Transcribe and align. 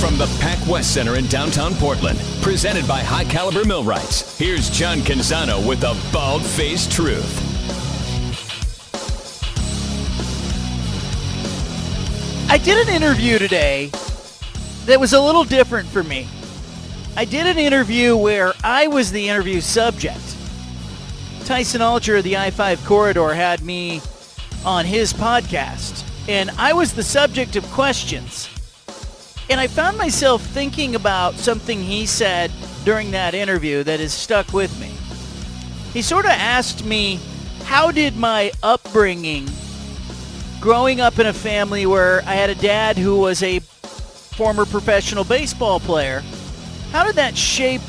From 0.00 0.16
the 0.16 0.24
PacWest 0.40 0.84
Center 0.84 1.16
in 1.16 1.26
downtown 1.26 1.74
Portland, 1.74 2.18
presented 2.40 2.88
by 2.88 3.00
High 3.00 3.24
Caliber 3.24 3.66
Millwrights, 3.66 4.38
here's 4.38 4.70
John 4.70 5.00
Canzano 5.00 5.68
with 5.68 5.80
the 5.80 5.94
Bald 6.10 6.42
Faced 6.42 6.90
Truth. 6.90 7.38
I 12.50 12.56
did 12.56 12.88
an 12.88 12.94
interview 12.94 13.38
today 13.38 13.90
that 14.86 14.98
was 14.98 15.12
a 15.12 15.20
little 15.20 15.44
different 15.44 15.86
for 15.86 16.02
me. 16.02 16.26
I 17.14 17.26
did 17.26 17.46
an 17.46 17.58
interview 17.58 18.16
where 18.16 18.54
I 18.64 18.86
was 18.86 19.12
the 19.12 19.28
interview 19.28 19.60
subject. 19.60 20.34
Tyson 21.44 21.82
Alger 21.82 22.16
of 22.16 22.24
the 22.24 22.38
I 22.38 22.50
5 22.50 22.86
Corridor 22.86 23.34
had 23.34 23.60
me 23.62 24.00
on 24.64 24.86
his 24.86 25.12
podcast, 25.12 26.08
and 26.26 26.48
I 26.56 26.72
was 26.72 26.94
the 26.94 27.02
subject 27.02 27.54
of 27.54 27.64
questions. 27.66 28.48
And 29.50 29.58
I 29.58 29.66
found 29.66 29.98
myself 29.98 30.42
thinking 30.42 30.94
about 30.94 31.34
something 31.34 31.80
he 31.82 32.06
said 32.06 32.52
during 32.84 33.10
that 33.10 33.34
interview 33.34 33.82
that 33.82 33.98
has 33.98 34.12
stuck 34.12 34.52
with 34.52 34.78
me. 34.78 34.94
He 35.92 36.02
sort 36.02 36.24
of 36.24 36.30
asked 36.30 36.84
me, 36.84 37.18
How 37.64 37.90
did 37.90 38.16
my 38.16 38.52
upbringing, 38.62 39.48
growing 40.60 41.00
up 41.00 41.18
in 41.18 41.26
a 41.26 41.32
family 41.32 41.84
where 41.84 42.22
I 42.26 42.34
had 42.34 42.48
a 42.48 42.54
dad 42.54 42.96
who 42.96 43.18
was 43.18 43.42
a 43.42 43.58
former 43.58 44.64
professional 44.64 45.24
baseball 45.24 45.80
player, 45.80 46.22
how 46.92 47.02
did 47.02 47.16
that 47.16 47.36
shape 47.36 47.82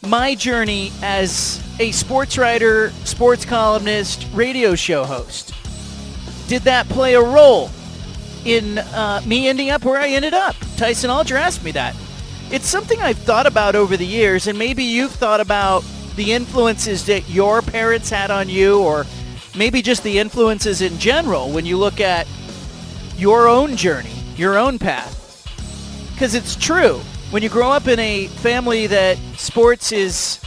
my 0.00 0.34
journey 0.34 0.90
as 1.02 1.62
a 1.80 1.92
sports 1.92 2.38
writer, 2.38 2.92
sports 3.04 3.44
columnist, 3.44 4.26
radio 4.32 4.74
show 4.74 5.04
host? 5.04 5.52
Did 6.48 6.62
that 6.62 6.88
play 6.88 7.12
a 7.12 7.22
role 7.22 7.70
in 8.44 8.78
uh, 8.78 9.22
me 9.26 9.48
ending 9.48 9.70
up 9.70 9.84
where 9.84 10.00
I 10.00 10.08
ended 10.08 10.34
up? 10.34 10.56
Tyson 10.76 11.10
Alger 11.10 11.36
asked 11.36 11.64
me 11.64 11.72
that. 11.72 11.94
It's 12.50 12.68
something 12.68 13.00
I've 13.00 13.18
thought 13.18 13.46
about 13.46 13.74
over 13.74 13.96
the 13.96 14.06
years, 14.06 14.46
and 14.46 14.58
maybe 14.58 14.84
you've 14.84 15.12
thought 15.12 15.40
about 15.40 15.84
the 16.16 16.32
influences 16.32 17.06
that 17.06 17.28
your 17.30 17.62
parents 17.62 18.10
had 18.10 18.30
on 18.30 18.48
you, 18.48 18.80
or 18.82 19.06
maybe 19.56 19.80
just 19.80 20.02
the 20.02 20.18
influences 20.18 20.82
in 20.82 20.98
general 20.98 21.50
when 21.50 21.64
you 21.64 21.78
look 21.78 22.00
at 22.00 22.26
your 23.16 23.48
own 23.48 23.76
journey, 23.76 24.12
your 24.36 24.58
own 24.58 24.78
path. 24.78 25.18
Because 26.12 26.34
it's 26.34 26.56
true. 26.56 26.98
When 27.30 27.42
you 27.42 27.48
grow 27.48 27.70
up 27.70 27.88
in 27.88 27.98
a 27.98 28.26
family 28.26 28.86
that 28.88 29.16
sports 29.36 29.92
is 29.92 30.38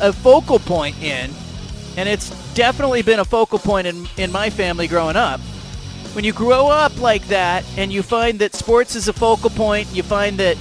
a 0.00 0.12
focal 0.12 0.58
point 0.58 1.00
in, 1.00 1.30
and 1.96 2.08
it's 2.08 2.30
definitely 2.54 3.02
been 3.02 3.20
a 3.20 3.24
focal 3.24 3.58
point 3.58 3.86
in, 3.86 4.08
in 4.16 4.32
my 4.32 4.50
family 4.50 4.88
growing 4.88 5.16
up. 5.16 5.40
When 6.14 6.24
you 6.24 6.32
grow 6.32 6.68
up 6.68 7.00
like 7.00 7.26
that 7.26 7.64
and 7.76 7.92
you 7.92 8.04
find 8.04 8.38
that 8.38 8.54
sports 8.54 8.94
is 8.94 9.08
a 9.08 9.12
focal 9.12 9.50
point, 9.50 9.88
you 9.92 10.04
find 10.04 10.38
that, 10.38 10.56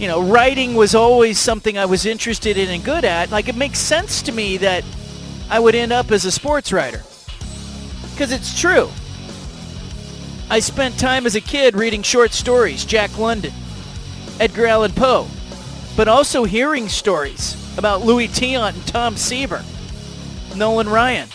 you 0.00 0.08
know, 0.08 0.20
writing 0.20 0.74
was 0.74 0.96
always 0.96 1.38
something 1.38 1.78
I 1.78 1.86
was 1.86 2.06
interested 2.06 2.58
in 2.58 2.68
and 2.68 2.84
good 2.84 3.04
at, 3.04 3.30
like 3.30 3.48
it 3.48 3.54
makes 3.54 3.78
sense 3.78 4.20
to 4.22 4.32
me 4.32 4.56
that 4.56 4.84
I 5.48 5.60
would 5.60 5.76
end 5.76 5.92
up 5.92 6.10
as 6.10 6.24
a 6.24 6.32
sports 6.32 6.72
writer. 6.72 7.02
Because 8.10 8.32
it's 8.32 8.58
true. 8.58 8.90
I 10.50 10.58
spent 10.58 10.98
time 10.98 11.24
as 11.24 11.36
a 11.36 11.40
kid 11.40 11.76
reading 11.76 12.02
short 12.02 12.32
stories, 12.32 12.84
Jack 12.84 13.16
London, 13.16 13.52
Edgar 14.40 14.66
Allan 14.66 14.92
Poe, 14.92 15.28
but 15.96 16.08
also 16.08 16.42
hearing 16.42 16.88
stories 16.88 17.56
about 17.78 18.04
Louis 18.04 18.26
Tiant 18.26 18.74
and 18.74 18.86
Tom 18.88 19.16
Seaver. 19.16 19.64
Nolan 20.56 20.88
Ryan. 20.88 21.28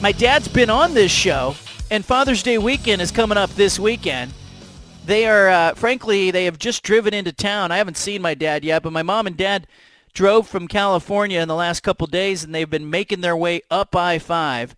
My 0.00 0.12
dad's 0.12 0.48
been 0.48 0.70
on 0.70 0.94
this 0.94 1.12
show, 1.12 1.54
and 1.90 2.02
Father's 2.02 2.42
Day 2.42 2.56
weekend 2.56 3.02
is 3.02 3.10
coming 3.10 3.36
up 3.36 3.50
this 3.50 3.78
weekend. 3.78 4.32
They 5.04 5.26
are, 5.26 5.50
uh, 5.50 5.74
frankly, 5.74 6.30
they 6.30 6.46
have 6.46 6.58
just 6.58 6.82
driven 6.82 7.12
into 7.12 7.32
town. 7.32 7.70
I 7.70 7.76
haven't 7.76 7.98
seen 7.98 8.22
my 8.22 8.32
dad 8.32 8.64
yet, 8.64 8.82
but 8.82 8.94
my 8.94 9.02
mom 9.02 9.26
and 9.26 9.36
dad 9.36 9.66
drove 10.14 10.48
from 10.48 10.68
California 10.68 11.38
in 11.38 11.48
the 11.48 11.54
last 11.54 11.80
couple 11.82 12.06
days, 12.06 12.42
and 12.42 12.54
they've 12.54 12.70
been 12.70 12.88
making 12.88 13.20
their 13.20 13.36
way 13.36 13.60
up 13.70 13.94
I-5. 13.94 14.70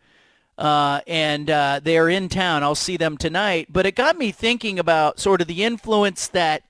Uh, 0.58 1.00
and 1.06 1.48
uh, 1.48 1.80
they 1.80 1.98
are 1.98 2.08
in 2.08 2.28
town. 2.28 2.64
I'll 2.64 2.74
see 2.74 2.96
them 2.96 3.16
tonight. 3.16 3.68
But 3.70 3.86
it 3.86 3.94
got 3.94 4.18
me 4.18 4.32
thinking 4.32 4.76
about 4.76 5.20
sort 5.20 5.40
of 5.40 5.46
the 5.46 5.62
influence 5.62 6.26
that 6.28 6.64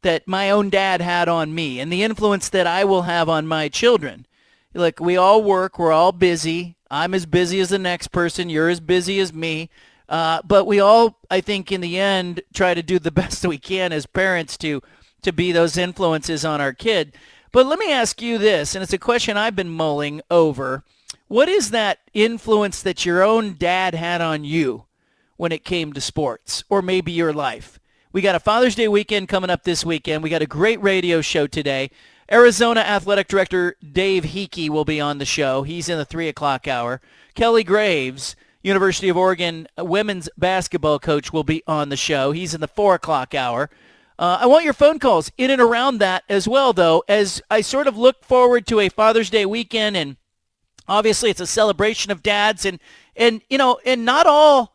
that 0.00 0.26
my 0.26 0.50
own 0.50 0.70
dad 0.70 1.02
had 1.02 1.28
on 1.28 1.54
me 1.54 1.80
and 1.80 1.92
the 1.92 2.02
influence 2.02 2.48
that 2.50 2.66
I 2.66 2.84
will 2.84 3.02
have 3.02 3.28
on 3.28 3.46
my 3.46 3.68
children. 3.68 4.26
Like 4.72 5.00
we 5.00 5.16
all 5.18 5.42
work, 5.42 5.78
we're 5.78 5.92
all 5.92 6.12
busy. 6.12 6.76
I'm 6.94 7.12
as 7.12 7.26
busy 7.26 7.58
as 7.60 7.70
the 7.70 7.78
next 7.78 8.08
person. 8.08 8.48
You're 8.48 8.68
as 8.68 8.80
busy 8.80 9.18
as 9.18 9.32
me. 9.32 9.68
Uh, 10.08 10.40
but 10.44 10.64
we 10.64 10.78
all, 10.78 11.18
I 11.30 11.40
think, 11.40 11.72
in 11.72 11.80
the 11.80 11.98
end, 11.98 12.42
try 12.54 12.72
to 12.72 12.82
do 12.82 12.98
the 12.98 13.10
best 13.10 13.42
that 13.42 13.48
we 13.48 13.58
can 13.58 13.92
as 13.92 14.06
parents 14.06 14.56
to 14.58 14.80
to 15.22 15.32
be 15.32 15.52
those 15.52 15.76
influences 15.78 16.44
on 16.44 16.60
our 16.60 16.72
kid. 16.74 17.16
But 17.50 17.66
let 17.66 17.78
me 17.78 17.90
ask 17.90 18.20
you 18.20 18.36
this, 18.36 18.74
and 18.74 18.82
it's 18.82 18.92
a 18.92 18.98
question 18.98 19.36
I've 19.36 19.56
been 19.56 19.70
mulling 19.70 20.20
over. 20.30 20.84
What 21.28 21.48
is 21.48 21.70
that 21.70 22.00
influence 22.12 22.82
that 22.82 23.06
your 23.06 23.22
own 23.22 23.54
dad 23.54 23.94
had 23.94 24.20
on 24.20 24.44
you 24.44 24.84
when 25.36 25.50
it 25.50 25.64
came 25.64 25.94
to 25.94 26.00
sports 26.00 26.62
or 26.68 26.82
maybe 26.82 27.10
your 27.10 27.32
life? 27.32 27.80
We 28.12 28.20
got 28.20 28.34
a 28.34 28.40
Father's 28.40 28.74
Day 28.74 28.86
weekend 28.86 29.28
coming 29.28 29.50
up 29.50 29.64
this 29.64 29.84
weekend. 29.84 30.22
We 30.22 30.30
got 30.30 30.42
a 30.42 30.46
great 30.46 30.82
radio 30.82 31.22
show 31.22 31.46
today. 31.46 31.90
Arizona 32.30 32.80
Athletic 32.80 33.28
Director 33.28 33.76
Dave 33.92 34.24
Heeke 34.24 34.70
will 34.70 34.84
be 34.84 35.00
on 35.00 35.18
the 35.18 35.24
show. 35.24 35.62
He's 35.62 35.88
in 35.88 35.98
the 35.98 36.04
3 36.04 36.28
o'clock 36.28 36.66
hour. 36.66 37.00
Kelly 37.34 37.64
Graves, 37.64 38.34
University 38.62 39.08
of 39.08 39.16
Oregon 39.16 39.68
women's 39.78 40.28
basketball 40.38 40.98
coach, 40.98 41.32
will 41.32 41.44
be 41.44 41.62
on 41.66 41.90
the 41.90 41.96
show. 41.96 42.32
He's 42.32 42.54
in 42.54 42.60
the 42.60 42.68
4 42.68 42.94
o'clock 42.94 43.34
hour. 43.34 43.68
Uh, 44.18 44.38
I 44.40 44.46
want 44.46 44.64
your 44.64 44.72
phone 44.72 44.98
calls 44.98 45.32
in 45.36 45.50
and 45.50 45.60
around 45.60 45.98
that 45.98 46.22
as 46.28 46.46
well, 46.46 46.72
though, 46.72 47.02
as 47.08 47.42
I 47.50 47.60
sort 47.60 47.86
of 47.86 47.96
look 47.96 48.24
forward 48.24 48.66
to 48.68 48.80
a 48.80 48.88
Father's 48.88 49.28
Day 49.28 49.44
weekend, 49.44 49.96
and 49.96 50.16
obviously 50.88 51.30
it's 51.30 51.40
a 51.40 51.46
celebration 51.46 52.12
of 52.12 52.22
dads, 52.22 52.64
and 52.64 52.78
and 53.16 53.42
you 53.50 53.58
know, 53.58 53.80
and 53.84 54.04
not 54.04 54.26
all 54.26 54.73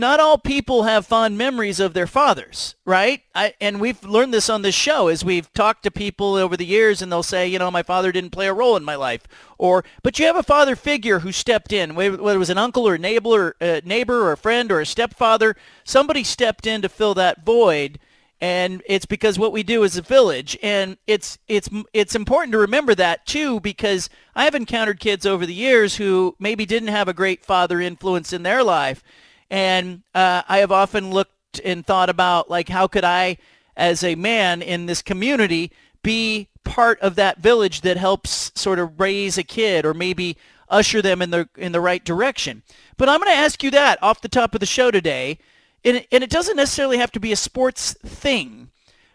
not 0.00 0.18
all 0.18 0.38
people 0.38 0.84
have 0.84 1.06
fond 1.06 1.36
memories 1.36 1.78
of 1.78 1.92
their 1.92 2.06
fathers, 2.06 2.74
right? 2.84 3.22
I, 3.34 3.54
and 3.60 3.80
we've 3.80 4.02
learned 4.02 4.34
this 4.34 4.48
on 4.48 4.62
this 4.62 4.74
show 4.74 5.08
as 5.08 5.24
we've 5.24 5.52
talked 5.52 5.82
to 5.84 5.90
people 5.90 6.34
over 6.34 6.56
the 6.56 6.66
years 6.66 7.02
and 7.02 7.12
they'll 7.12 7.22
say, 7.22 7.46
you 7.46 7.58
know, 7.58 7.70
my 7.70 7.82
father 7.82 8.10
didn't 8.10 8.30
play 8.30 8.48
a 8.48 8.54
role 8.54 8.76
in 8.76 8.82
my 8.82 8.96
life. 8.96 9.28
Or, 9.58 9.84
but 10.02 10.18
you 10.18 10.24
have 10.26 10.36
a 10.36 10.42
father 10.42 10.74
figure 10.74 11.20
who 11.20 11.30
stepped 11.30 11.72
in, 11.72 11.94
whether 11.94 12.16
it 12.16 12.38
was 12.38 12.50
an 12.50 12.58
uncle 12.58 12.88
or 12.88 12.94
a 12.94 12.98
neighbor, 12.98 13.28
or 13.28 13.56
a 13.60 13.82
neighbor 13.84 14.22
or 14.22 14.32
a 14.32 14.36
friend 14.36 14.72
or 14.72 14.80
a 14.80 14.86
stepfather, 14.86 15.54
somebody 15.84 16.24
stepped 16.24 16.66
in 16.66 16.80
to 16.82 16.88
fill 16.88 17.14
that 17.14 17.44
void. 17.44 17.98
And 18.40 18.82
it's 18.86 19.04
because 19.04 19.38
what 19.38 19.52
we 19.52 19.62
do 19.62 19.84
as 19.84 19.98
a 19.98 20.02
village. 20.02 20.58
And 20.62 20.96
it's, 21.06 21.38
it's, 21.46 21.68
it's 21.92 22.14
important 22.14 22.52
to 22.52 22.58
remember 22.58 22.94
that 22.94 23.26
too, 23.26 23.60
because 23.60 24.08
I 24.34 24.44
have 24.44 24.54
encountered 24.54 24.98
kids 24.98 25.26
over 25.26 25.44
the 25.44 25.52
years 25.52 25.96
who 25.96 26.36
maybe 26.38 26.64
didn't 26.64 26.88
have 26.88 27.06
a 27.06 27.12
great 27.12 27.44
father 27.44 27.82
influence 27.82 28.32
in 28.32 28.42
their 28.42 28.64
life 28.64 29.04
and 29.50 30.02
uh, 30.14 30.42
I 30.48 30.58
have 30.58 30.72
often 30.72 31.10
looked 31.10 31.60
and 31.64 31.84
thought 31.84 32.08
about 32.08 32.48
like 32.48 32.68
how 32.68 32.86
could 32.86 33.04
I, 33.04 33.38
as 33.76 34.04
a 34.04 34.14
man 34.14 34.62
in 34.62 34.86
this 34.86 35.02
community, 35.02 35.72
be 36.02 36.48
part 36.64 37.00
of 37.00 37.16
that 37.16 37.38
village 37.38 37.80
that 37.80 37.96
helps 37.96 38.52
sort 38.54 38.78
of 38.78 39.00
raise 39.00 39.36
a 39.36 39.42
kid 39.42 39.84
or 39.84 39.92
maybe 39.92 40.36
usher 40.68 41.02
them 41.02 41.20
in 41.20 41.30
the 41.30 41.48
in 41.56 41.72
the 41.72 41.80
right 41.80 42.04
direction. 42.04 42.62
But 42.96 43.08
I'm 43.08 43.20
going 43.20 43.32
to 43.32 43.38
ask 43.38 43.62
you 43.62 43.70
that 43.72 44.02
off 44.02 44.22
the 44.22 44.28
top 44.28 44.54
of 44.54 44.60
the 44.60 44.66
show 44.66 44.90
today, 44.90 45.38
and 45.84 46.06
and 46.12 46.22
it 46.22 46.30
doesn't 46.30 46.56
necessarily 46.56 46.98
have 46.98 47.12
to 47.12 47.20
be 47.20 47.32
a 47.32 47.36
sports 47.36 47.94
thing. 48.04 48.70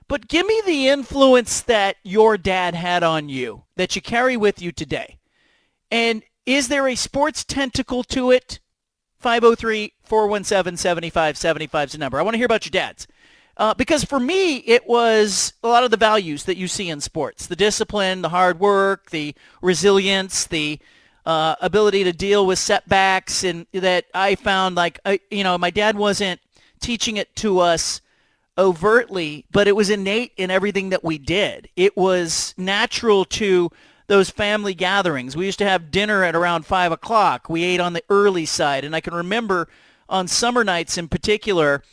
But 0.08 0.28
give 0.28 0.46
me 0.46 0.62
the 0.66 0.88
influence 0.90 1.62
that 1.62 1.96
your 2.04 2.38
dad 2.38 2.76
had 2.76 3.02
on 3.02 3.28
you 3.28 3.64
that 3.76 3.96
you 3.96 4.02
carry 4.02 4.38
with 4.38 4.62
you 4.62 4.72
today. 4.72 5.18
And 5.90 6.24
is 6.46 6.68
there 6.68 6.88
a 6.88 6.96
sports 6.96 7.44
tentacle 7.44 8.04
to 8.04 8.30
it? 8.30 8.60
503-417-7575 9.26 11.86
is 11.86 11.92
the 11.94 11.98
number. 11.98 12.20
I 12.20 12.22
want 12.22 12.36
to 12.36 12.38
hear 12.38 12.46
about 12.46 12.66
your 12.66 12.72
dad's. 12.72 13.08
Uh, 13.58 13.74
because 13.74 14.04
for 14.04 14.20
me, 14.20 14.58
it 14.58 14.86
was 14.86 15.54
a 15.64 15.68
lot 15.68 15.84
of 15.84 15.90
the 15.90 15.98
values 15.98 16.44
that 16.44 16.58
you 16.58 16.68
see 16.68 16.90
in 16.90 17.02
sports, 17.02 17.48
the 17.48 17.56
discipline, 17.56 18.22
the 18.22 18.30
hard 18.30 18.60
work, 18.60 19.10
the 19.10 19.34
resilience, 19.62 20.46
the 20.46 20.78
uh, 21.26 21.56
ability 21.62 22.04
to 22.04 22.14
deal 22.14 22.46
with 22.46 22.60
setbacks, 22.60 23.44
and 23.44 23.66
that 23.72 24.06
I 24.14 24.36
found 24.36 24.76
like, 24.76 25.00
I, 25.06 25.20
you 25.32 25.44
know, 25.44 25.58
my 25.58 25.72
dad 25.72 25.98
wasn't 25.98 26.40
teaching 26.80 27.18
it 27.18 27.36
to 27.38 27.58
us 27.60 28.02
overtly, 28.58 29.46
but 29.52 29.68
it 29.68 29.76
was 29.76 29.90
innate 29.90 30.32
in 30.38 30.52
everything 30.52 30.90
that 30.90 31.04
we 31.04 31.18
did. 31.18 31.68
It 31.76 31.98
was 31.98 32.54
natural 32.58 33.26
to 33.26 33.72
those 34.08 34.30
family 34.30 34.74
gatherings. 34.74 35.36
We 35.36 35.46
used 35.46 35.60
to 35.60 35.66
have 35.66 35.92
dinner 35.92 36.24
at 36.24 36.36
around 36.36 36.66
5 36.66 36.92
o'clock. 36.92 37.50
We 37.50 37.64
ate 37.64 37.80
on 37.80 37.94
the 37.94 38.04
early 38.10 38.46
side. 38.46 38.84
And 38.84 38.96
I 38.96 39.02
can 39.02 39.14
remember 39.14 39.68
on 40.08 40.28
summer 40.28 40.64
nights 40.64 40.98
in 40.98 41.08
particular, 41.08 41.84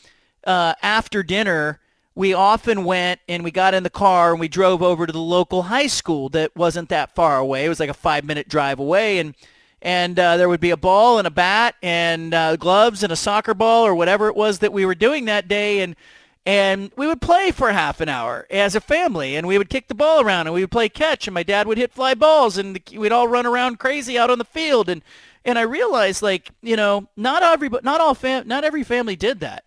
uh, 0.45 0.75
after 0.83 1.23
dinner, 1.23 1.81
we 2.15 2.35
often 2.35 2.85
went 2.85 3.21
and 3.29 3.43
we 3.43 3.51
got 3.51 3.75
in 3.75 3.83
the 3.83 3.91
car 3.91 4.33
and 4.33 4.41
we 4.41 4.49
drove 4.49 4.83
over 4.83 5.07
to 5.07 5.13
the 5.13 5.19
local 5.19 5.63
high 5.63 5.87
school 5.87 6.29
that 6.31 6.55
wasn't 6.55 6.91
that 6.91 7.15
far 7.15 7.39
away. 7.39 7.65
It 7.65 7.71
was 7.71 7.81
like 7.81 7.89
a 7.89 7.95
five 7.95 8.25
minute 8.25 8.49
drive 8.49 8.79
away. 8.79 9.19
And 9.19 9.35
and 9.81 10.17
uh, 10.17 10.37
there 10.37 10.49
would 10.49 10.61
be 10.61 10.71
a 10.71 10.77
ball 10.77 11.19
and 11.19 11.27
a 11.27 11.31
bat 11.31 11.75
and 11.83 12.33
uh, 12.33 12.55
gloves 12.55 13.03
and 13.03 13.13
a 13.13 13.17
soccer 13.17 13.53
ball 13.53 13.85
or 13.85 13.97
whatever 13.97 14.29
it 14.29 14.37
was 14.37 14.61
that 14.61 14.73
we 14.73 14.87
were 14.87 14.95
doing 14.95 15.25
that 15.25 15.49
day. 15.49 15.81
And 15.81 15.97
and 16.45 16.91
we 16.97 17.07
would 17.07 17.21
play 17.21 17.53
for 17.53 17.71
half 17.71 18.01
an 18.01 18.09
hour 18.09 18.47
as 18.51 18.75
a 18.75 18.81
family 18.81 19.37
and 19.37 19.47
we 19.47 19.59
would 19.59 19.71
kick 19.71 19.87
the 19.89 19.95
ball 19.95 20.21
around 20.21 20.47
and 20.47 20.55
we 20.55 20.63
would 20.63 20.73
play 20.73 20.89
catch 20.89 21.27
and 21.27 21.35
my 21.35 21.43
dad 21.43 21.67
would 21.67 21.79
hit 21.79 21.93
fly 21.93 22.15
balls 22.15 22.59
and 22.59 22.81
we'd 22.97 23.13
all 23.13 23.29
run 23.29 23.47
around 23.47 23.79
crazy 23.79 24.19
out 24.19 24.31
on 24.31 24.39
the 24.39 24.45
field 24.45 24.89
and 24.89 25.03
and 25.45 25.59
I 25.59 25.63
realized 25.63 26.23
like 26.23 26.51
you 26.61 26.77
know 26.77 27.09
not 27.17 27.43
every 27.43 27.69
not 27.83 28.01
all 28.01 28.15
fam- 28.15 28.47
not 28.49 28.65
every 28.65 28.85
family 28.85 29.17
did 29.17 29.41
that. 29.41 29.67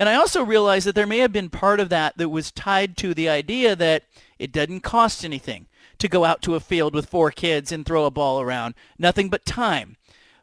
And 0.00 0.08
I 0.08 0.14
also 0.14 0.44
realized 0.44 0.86
that 0.86 0.94
there 0.94 1.08
may 1.08 1.18
have 1.18 1.32
been 1.32 1.50
part 1.50 1.80
of 1.80 1.88
that 1.88 2.16
that 2.18 2.28
was 2.28 2.52
tied 2.52 2.96
to 2.98 3.14
the 3.14 3.28
idea 3.28 3.74
that 3.74 4.04
it 4.38 4.52
doesn't 4.52 4.82
cost 4.82 5.24
anything 5.24 5.66
to 5.98 6.06
go 6.08 6.24
out 6.24 6.40
to 6.42 6.54
a 6.54 6.60
field 6.60 6.94
with 6.94 7.08
four 7.08 7.32
kids 7.32 7.72
and 7.72 7.84
throw 7.84 8.04
a 8.04 8.10
ball 8.10 8.40
around. 8.40 8.74
Nothing 8.96 9.28
but 9.28 9.44
time. 9.44 9.96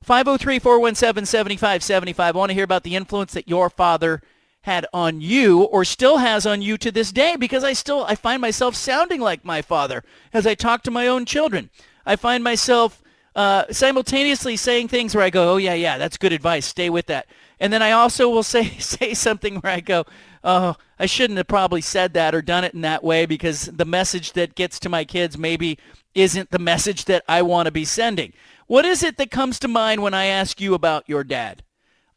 503-417-7575 0.05 2.19
I 2.19 2.31
want 2.31 2.49
to 2.49 2.53
hear 2.53 2.65
about 2.65 2.83
the 2.83 2.97
influence 2.97 3.31
that 3.33 3.47
your 3.47 3.69
father 3.69 4.21
had 4.65 4.85
on 4.91 5.21
you 5.21 5.61
or 5.61 5.85
still 5.85 6.17
has 6.17 6.45
on 6.45 6.61
you 6.61 6.77
to 6.77 6.91
this 6.91 7.11
day 7.11 7.35
because 7.35 7.63
I 7.63 7.73
still 7.73 8.03
I 8.05 8.15
find 8.15 8.41
myself 8.41 8.75
sounding 8.75 9.21
like 9.21 9.45
my 9.45 9.61
father 9.61 10.03
as 10.33 10.45
I 10.45 10.55
talk 10.55 10.81
to 10.83 10.91
my 10.91 11.07
own 11.07 11.25
children. 11.25 11.69
I 12.05 12.15
find 12.15 12.43
myself 12.43 13.01
uh, 13.35 13.65
simultaneously 13.71 14.55
saying 14.57 14.87
things 14.87 15.13
where 15.13 15.23
I 15.23 15.29
go, 15.29 15.53
"Oh 15.53 15.57
yeah, 15.57 15.75
yeah, 15.75 15.97
that's 15.97 16.17
good 16.17 16.33
advice. 16.33 16.65
Stay 16.65 16.89
with 16.89 17.05
that." 17.07 17.27
And 17.59 17.71
then 17.71 17.83
I 17.83 17.91
also 17.91 18.27
will 18.29 18.43
say 18.55 18.69
say 18.79 19.13
something 19.13 19.57
where 19.57 19.73
I 19.73 19.81
go, 19.81 20.05
"Oh, 20.43 20.75
I 20.97 21.05
shouldn't 21.05 21.37
have 21.37 21.47
probably 21.47 21.81
said 21.81 22.13
that 22.13 22.33
or 22.33 22.41
done 22.41 22.63
it 22.63 22.73
in 22.73 22.81
that 22.81 23.03
way 23.03 23.25
because 23.25 23.65
the 23.65 23.85
message 23.85 24.33
that 24.33 24.55
gets 24.55 24.79
to 24.79 24.89
my 24.89 25.03
kids 25.03 25.37
maybe 25.37 25.77
isn't 26.15 26.49
the 26.49 26.59
message 26.59 27.05
that 27.05 27.23
I 27.27 27.43
want 27.43 27.67
to 27.67 27.71
be 27.71 27.85
sending." 27.85 28.33
What 28.67 28.85
is 28.85 29.03
it 29.03 29.17
that 29.17 29.29
comes 29.29 29.59
to 29.59 29.67
mind 29.67 30.01
when 30.01 30.15
I 30.15 30.25
ask 30.25 30.59
you 30.59 30.73
about 30.73 31.07
your 31.07 31.23
dad? 31.23 31.61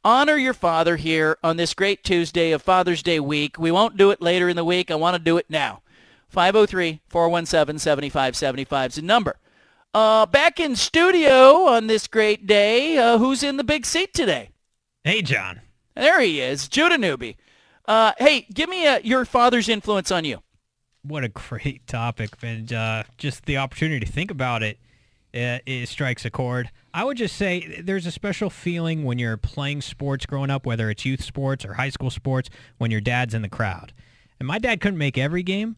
Honor 0.08 0.37
your 0.38 0.55
father 0.55 0.96
here 0.96 1.37
on 1.43 1.58
this 1.58 1.75
great 1.75 2.02
Tuesday 2.02 2.52
of 2.52 2.62
Father's 2.62 3.02
Day 3.02 3.20
week. 3.20 3.58
We 3.58 3.70
won't 3.70 3.99
do 3.99 4.10
it 4.10 4.22
later 4.22 4.49
in 4.49 4.56
the 4.56 4.64
week. 4.64 4.90
I 4.90 4.94
want 4.94 5.16
to 5.16 5.22
do 5.22 5.37
it 5.37 5.44
now. 5.50 5.82
503-417-7575 6.34 8.88
is 8.88 8.94
the 8.94 9.02
number. 9.02 9.37
Uh, 9.93 10.25
back 10.25 10.58
in 10.58 10.76
studio 10.76 11.66
on 11.66 11.88
this 11.88 12.06
great 12.06 12.46
day, 12.46 12.96
uh, 12.96 13.19
who's 13.19 13.43
in 13.43 13.58
the 13.58 13.64
big 13.64 13.84
seat 13.84 14.14
today? 14.14 14.49
Hey, 15.05 15.20
John. 15.20 15.60
There 15.94 16.22
he 16.22 16.40
is, 16.40 16.69
Judah 16.69 16.96
Newby. 16.96 17.37
Uh, 17.84 18.12
hey, 18.16 18.46
give 18.55 18.70
me 18.70 18.87
uh, 18.87 19.00
your 19.05 19.26
father's 19.26 19.69
influence 19.69 20.10
on 20.10 20.25
you. 20.25 20.38
What 21.02 21.22
a 21.22 21.28
great 21.28 21.87
topic, 21.87 22.31
and 22.43 22.72
uh, 22.72 23.02
just 23.19 23.44
the 23.44 23.58
opportunity 23.58 24.06
to 24.06 24.10
think 24.10 24.31
about 24.31 24.62
it 24.62 24.78
uh, 25.35 25.59
it 25.67 25.89
strikes 25.89 26.25
a 26.25 26.31
chord. 26.31 26.71
I 26.95 27.05
would 27.05 27.17
just 27.17 27.37
say 27.37 27.81
there's 27.83 28.07
a 28.07 28.11
special 28.11 28.51
feeling 28.51 29.05
when 29.05 29.19
you're 29.19 29.37
playing 29.37 29.83
sports 29.83 30.27
growing 30.27 30.51
up, 30.51 30.65
whether 30.65 30.91
it's 30.91 31.05
youth 31.05 31.23
sports 31.23 31.65
or 31.65 31.75
high 31.75 31.91
school 31.91 32.11
sports, 32.11 32.49
when 32.79 32.91
your 32.91 33.01
dad's 33.01 33.35
in 33.35 33.43
the 33.43 33.49
crowd. 33.49 33.93
And 34.39 34.47
my 34.47 34.59
dad 34.59 34.81
couldn't 34.81 34.99
make 34.99 35.19
every 35.19 35.43
game. 35.43 35.77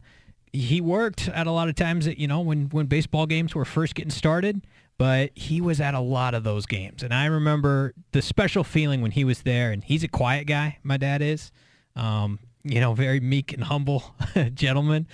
He 0.53 0.81
worked 0.81 1.29
at 1.29 1.47
a 1.47 1.51
lot 1.51 1.69
of 1.69 1.75
times, 1.75 2.07
that, 2.07 2.19
you 2.19 2.29
know, 2.29 2.41
when, 2.41 2.69
when 2.71 2.87
baseball 2.87 3.27
games 3.27 3.55
were 3.55 3.65
first 3.65 3.95
getting 3.95 4.11
started, 4.11 4.63
but 4.99 5.31
he 5.35 5.61
was 5.61 5.81
at 5.81 5.95
a 5.95 6.01
lot 6.01 6.35
of 6.35 6.45
those 6.45 6.67
games. 6.67 7.03
And 7.03 7.15
I 7.15 7.27
remember 7.27 7.95
the 8.13 8.23
special 8.23 8.65
feeling 8.65 9.01
when 9.01 9.13
he 9.13 9.25
was 9.25 9.43
there, 9.43 9.73
and 9.73 9.83
he's 9.83 10.05
a 10.05 10.09
quiet 10.09 10.47
guy, 10.47 10.79
my 10.83 10.97
dad 10.97 11.23
is. 11.23 11.53
Um, 11.97 12.39
you 12.63 12.81
know, 12.81 12.95
very 12.95 13.21
meek 13.21 13.53
and 13.53 13.65
humble 13.65 14.15
gentleman 14.55 15.07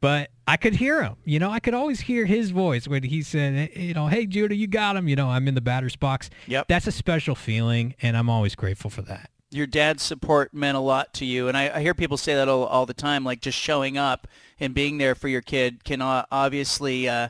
but 0.00 0.30
I 0.46 0.56
could 0.56 0.74
hear 0.74 1.02
him. 1.02 1.16
You 1.24 1.38
know, 1.38 1.50
I 1.50 1.60
could 1.60 1.74
always 1.74 2.00
hear 2.00 2.26
his 2.26 2.50
voice 2.50 2.86
when 2.86 3.02
he 3.02 3.22
said, 3.22 3.70
you 3.74 3.94
know, 3.94 4.06
hey, 4.06 4.26
Judah, 4.26 4.54
you 4.54 4.66
got 4.66 4.96
him. 4.96 5.08
You 5.08 5.16
know, 5.16 5.28
I'm 5.28 5.48
in 5.48 5.54
the 5.54 5.60
batter's 5.60 5.96
box. 5.96 6.30
Yep. 6.46 6.68
That's 6.68 6.86
a 6.86 6.92
special 6.92 7.34
feeling, 7.34 7.94
and 8.02 8.16
I'm 8.16 8.30
always 8.30 8.54
grateful 8.54 8.90
for 8.90 9.02
that. 9.02 9.30
Your 9.50 9.66
dad's 9.66 10.02
support 10.02 10.52
meant 10.52 10.76
a 10.76 10.80
lot 10.80 11.14
to 11.14 11.24
you, 11.24 11.48
and 11.48 11.56
I, 11.56 11.76
I 11.76 11.80
hear 11.80 11.94
people 11.94 12.16
say 12.16 12.34
that 12.34 12.48
all, 12.48 12.64
all, 12.64 12.84
the 12.84 12.94
time, 12.94 13.24
like 13.24 13.40
just 13.40 13.58
showing 13.58 13.96
up 13.96 14.26
and 14.60 14.74
being 14.74 14.98
there 14.98 15.14
for 15.14 15.28
your 15.28 15.40
kid 15.40 15.84
can 15.84 16.02
obviously 16.02 17.08
uh, 17.08 17.28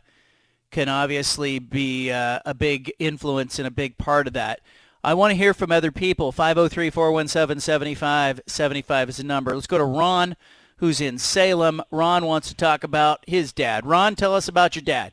can 0.70 0.88
obviously 0.88 1.58
be 1.58 2.10
uh, 2.10 2.40
a 2.44 2.54
big 2.54 2.92
influence 2.98 3.58
and 3.58 3.69
a 3.69 3.70
big 3.70 3.98
part 3.98 4.26
of 4.26 4.32
that. 4.32 4.60
I 5.04 5.12
want 5.14 5.30
to 5.30 5.36
hear 5.36 5.54
from 5.54 5.70
other 5.70 5.92
people. 5.92 6.32
503-417-7575 6.32 9.08
is 9.08 9.19
the 9.19 9.24
number. 9.24 9.54
Let's 9.54 9.69
go 9.69 9.78
to 9.78 9.84
Ron 9.84 10.34
who's 10.78 11.00
in 11.00 11.19
Salem. 11.19 11.82
Ron 11.90 12.26
wants 12.26 12.49
to 12.49 12.55
talk 12.55 12.84
about 12.84 13.25
his 13.26 13.52
dad. 13.52 13.87
Ron, 13.87 14.14
tell 14.14 14.34
us 14.34 14.49
about 14.49 14.76
your 14.76 14.82
dad. 14.82 15.12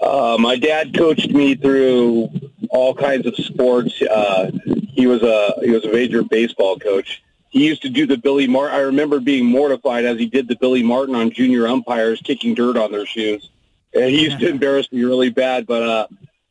Uh, 0.00 0.36
my 0.38 0.56
dad 0.56 0.96
coached 0.96 1.30
me 1.30 1.54
through 1.54 2.28
all 2.70 2.94
kinds 2.94 3.26
of 3.26 3.34
sports. 3.36 4.00
Uh, 4.02 4.50
he 4.92 5.06
was 5.06 5.22
a 5.22 5.54
he 5.62 5.70
was 5.70 5.84
a 5.84 5.92
major 5.92 6.22
baseball 6.22 6.78
coach. 6.78 7.22
He 7.48 7.66
used 7.66 7.82
to 7.82 7.88
do 7.88 8.06
the 8.06 8.18
Billy 8.18 8.46
Martin. 8.46 8.76
I 8.76 8.80
remember 8.82 9.20
being 9.20 9.46
mortified 9.46 10.04
as 10.04 10.18
he 10.18 10.26
did 10.26 10.48
the 10.48 10.56
Billy 10.56 10.82
Martin 10.82 11.14
on 11.14 11.30
junior 11.30 11.66
umpires 11.66 12.20
kicking 12.20 12.54
dirt 12.54 12.76
on 12.76 12.92
their 12.92 13.06
shoes. 13.06 13.48
And 13.94 14.10
he 14.10 14.24
used 14.24 14.40
to 14.40 14.48
embarrass 14.48 14.92
me 14.92 15.04
really 15.04 15.30
bad. 15.30 15.66
But 15.66 15.82
uh, 15.82 16.06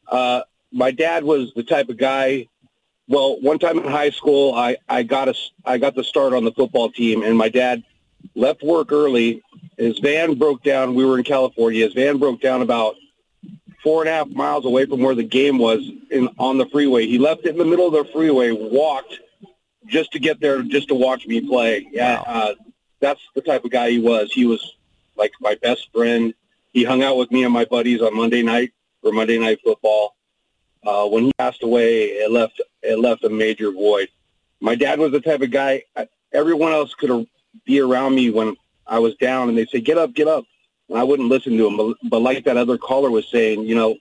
uh, 0.07 0.41
my 0.71 0.89
dad 0.89 1.23
was 1.23 1.53
the 1.55 1.63
type 1.63 1.89
of 1.89 1.97
guy 1.97 2.47
well, 3.07 3.39
one 3.39 3.59
time 3.59 3.77
in 3.77 3.85
high 3.85 4.09
school, 4.09 4.53
I, 4.53 4.77
I 4.89 5.03
got 5.03 5.29
a, 5.29 5.35
I 5.63 5.77
got 5.77 5.95
the 5.95 6.03
start 6.03 6.33
on 6.33 6.43
the 6.43 6.51
football 6.51 6.91
team, 6.91 7.23
and 7.23 7.37
my 7.37 7.49
dad 7.49 7.83
left 8.33 8.63
work 8.63 8.91
early. 8.91 9.43
His 9.77 9.99
van 9.99 10.35
broke 10.35 10.63
down. 10.63 10.95
We 10.95 11.05
were 11.05 11.17
in 11.17 11.23
California. 11.23 11.85
His 11.85 11.93
van 11.93 12.17
broke 12.17 12.41
down 12.41 12.61
about 12.61 12.95
four 13.83 14.01
and 14.01 14.09
a 14.09 14.13
half 14.13 14.27
miles 14.29 14.65
away 14.65 14.85
from 14.85 15.01
where 15.01 15.13
the 15.13 15.23
game 15.23 15.59
was 15.59 15.87
in 16.09 16.29
on 16.39 16.57
the 16.57 16.65
freeway. 16.67 17.05
He 17.05 17.19
left 17.19 17.45
it 17.45 17.49
in 17.49 17.57
the 17.57 17.65
middle 17.65 17.87
of 17.87 17.93
the 17.93 18.11
freeway, 18.11 18.51
walked 18.51 19.19
just 19.85 20.11
to 20.13 20.19
get 20.19 20.39
there, 20.39 20.63
just 20.63 20.87
to 20.87 20.95
watch 20.95 21.27
me 21.27 21.41
play. 21.41 21.87
Yeah, 21.91 22.17
wow. 22.17 22.23
uh, 22.25 22.53
that's 22.99 23.21
the 23.35 23.41
type 23.41 23.63
of 23.63 23.71
guy 23.71 23.91
he 23.91 23.99
was. 23.99 24.33
He 24.33 24.45
was 24.45 24.75
like 25.15 25.33
my 25.39 25.55
best 25.61 25.91
friend. 25.93 26.33
He 26.73 26.83
hung 26.83 27.03
out 27.03 27.17
with 27.17 27.31
me 27.31 27.43
and 27.43 27.53
my 27.53 27.65
buddies 27.65 28.01
on 28.01 28.15
Monday 28.15 28.41
night 28.41 28.73
for 29.01 29.11
Monday 29.11 29.37
night 29.37 29.59
football. 29.63 30.15
Uh, 30.83 31.07
when 31.07 31.25
he 31.25 31.33
passed 31.37 31.63
away, 31.63 32.05
it 32.05 32.31
left 32.31 32.61
it 32.85 32.99
left 32.99 33.23
a 33.23 33.29
major 33.29 33.71
void. 33.71 34.09
My 34.61 34.75
dad 34.75 34.99
was 34.99 35.11
the 35.11 35.21
type 35.21 35.41
of 35.41 35.51
guy. 35.51 35.83
Everyone 36.33 36.71
else 36.71 36.93
could 36.93 37.27
be 37.65 37.79
around 37.79 38.15
me 38.15 38.29
when 38.29 38.55
I 38.87 38.99
was 38.99 39.15
down, 39.15 39.49
and 39.49 39.57
they'd 39.57 39.69
say, 39.69 39.81
"Get 39.81 39.97
up, 39.97 40.13
get 40.13 40.27
up," 40.27 40.45
and 40.89 40.97
I 40.97 41.03
wouldn't 41.03 41.29
listen 41.29 41.57
to 41.57 41.67
him. 41.67 41.77
But, 41.77 41.97
but 42.09 42.19
like 42.21 42.45
that 42.45 42.57
other 42.57 42.77
caller 42.77 43.09
was 43.09 43.27
saying, 43.29 43.63
you 43.63 43.75
know, 43.75 43.97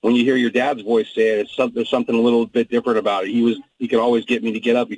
when 0.00 0.14
you 0.14 0.24
hear 0.24 0.36
your 0.36 0.50
dad's 0.50 0.82
voice 0.82 1.08
say 1.14 1.28
it, 1.28 1.38
it's 1.40 1.56
some, 1.56 1.72
there's 1.74 1.88
something 1.88 2.14
a 2.14 2.20
little 2.20 2.46
bit 2.46 2.68
different 2.68 2.98
about 2.98 3.24
it. 3.24 3.30
He 3.30 3.42
was 3.42 3.56
he 3.78 3.88
could 3.88 4.00
always 4.00 4.24
get 4.24 4.42
me 4.42 4.52
to 4.52 4.60
get 4.60 4.76
up 4.76 4.88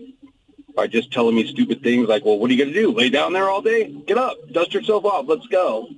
by 0.74 0.86
just 0.86 1.12
telling 1.12 1.34
me 1.34 1.46
stupid 1.46 1.82
things 1.82 2.08
like, 2.08 2.24
"Well, 2.24 2.38
what 2.38 2.50
are 2.50 2.54
you 2.54 2.62
going 2.62 2.74
to 2.74 2.80
do? 2.80 2.92
Lay 2.92 3.08
down 3.08 3.32
there 3.32 3.48
all 3.48 3.62
day? 3.62 3.84
Get 4.06 4.18
up, 4.18 4.36
dust 4.52 4.74
yourself 4.74 5.04
off, 5.04 5.26
let's 5.28 5.46
go." 5.46 5.88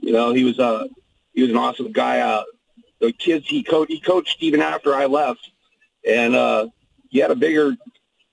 You 0.00 0.12
know, 0.12 0.32
he 0.32 0.44
was 0.44 0.58
uh, 0.58 0.86
he 1.34 1.42
was 1.42 1.50
an 1.50 1.56
awesome 1.56 1.92
guy. 1.92 2.20
Uh, 2.20 2.44
the 3.00 3.12
kids 3.12 3.46
he 3.46 3.62
coached 3.62 3.90
he 3.90 4.00
coached 4.00 4.42
even 4.42 4.62
after 4.62 4.94
I 4.94 5.06
left, 5.06 5.50
and 6.08 6.34
uh, 6.34 6.68
he 7.14 7.20
had 7.20 7.30
a 7.30 7.36
bigger 7.36 7.76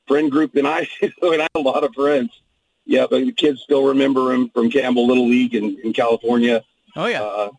friend 0.08 0.30
group 0.32 0.54
than 0.54 0.66
I 0.66 0.88
did. 1.02 1.14
and 1.22 1.42
I 1.42 1.44
had 1.44 1.50
a 1.56 1.60
lot 1.60 1.84
of 1.84 1.94
friends. 1.94 2.42
Yeah, 2.84 3.06
but 3.10 3.24
the 3.24 3.32
kids 3.32 3.62
still 3.62 3.86
remember 3.86 4.34
him 4.34 4.50
from 4.50 4.72
Campbell 4.72 5.08
Little 5.08 5.30
League 5.30 5.54
in, 5.54 5.78
in 5.84 5.94
California. 5.94 6.64
Oh 6.96 7.06
yeah. 7.06 7.22
Uh, 7.22 7.52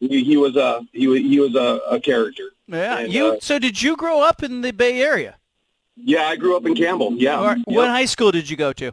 he, 0.00 0.24
he, 0.24 0.36
was 0.38 0.56
a 0.56 0.80
he 0.92 1.06
was 1.06 1.20
he 1.20 1.38
was 1.38 1.54
a, 1.54 1.80
a 1.94 2.00
character. 2.00 2.44
Yeah. 2.66 3.00
And, 3.00 3.12
you 3.12 3.34
uh, 3.34 3.36
so 3.40 3.58
did 3.58 3.80
you 3.80 3.94
grow 3.94 4.22
up 4.22 4.42
in 4.42 4.62
the 4.62 4.72
Bay 4.72 5.02
Area? 5.02 5.36
Yeah, 5.96 6.22
I 6.22 6.36
grew 6.36 6.56
up 6.56 6.64
in 6.64 6.74
Campbell. 6.74 7.12
Yeah. 7.12 7.44
Right. 7.44 7.58
What 7.66 7.88
high 7.88 8.06
school 8.06 8.32
did 8.32 8.48
you 8.48 8.56
go 8.56 8.72
to? 8.72 8.92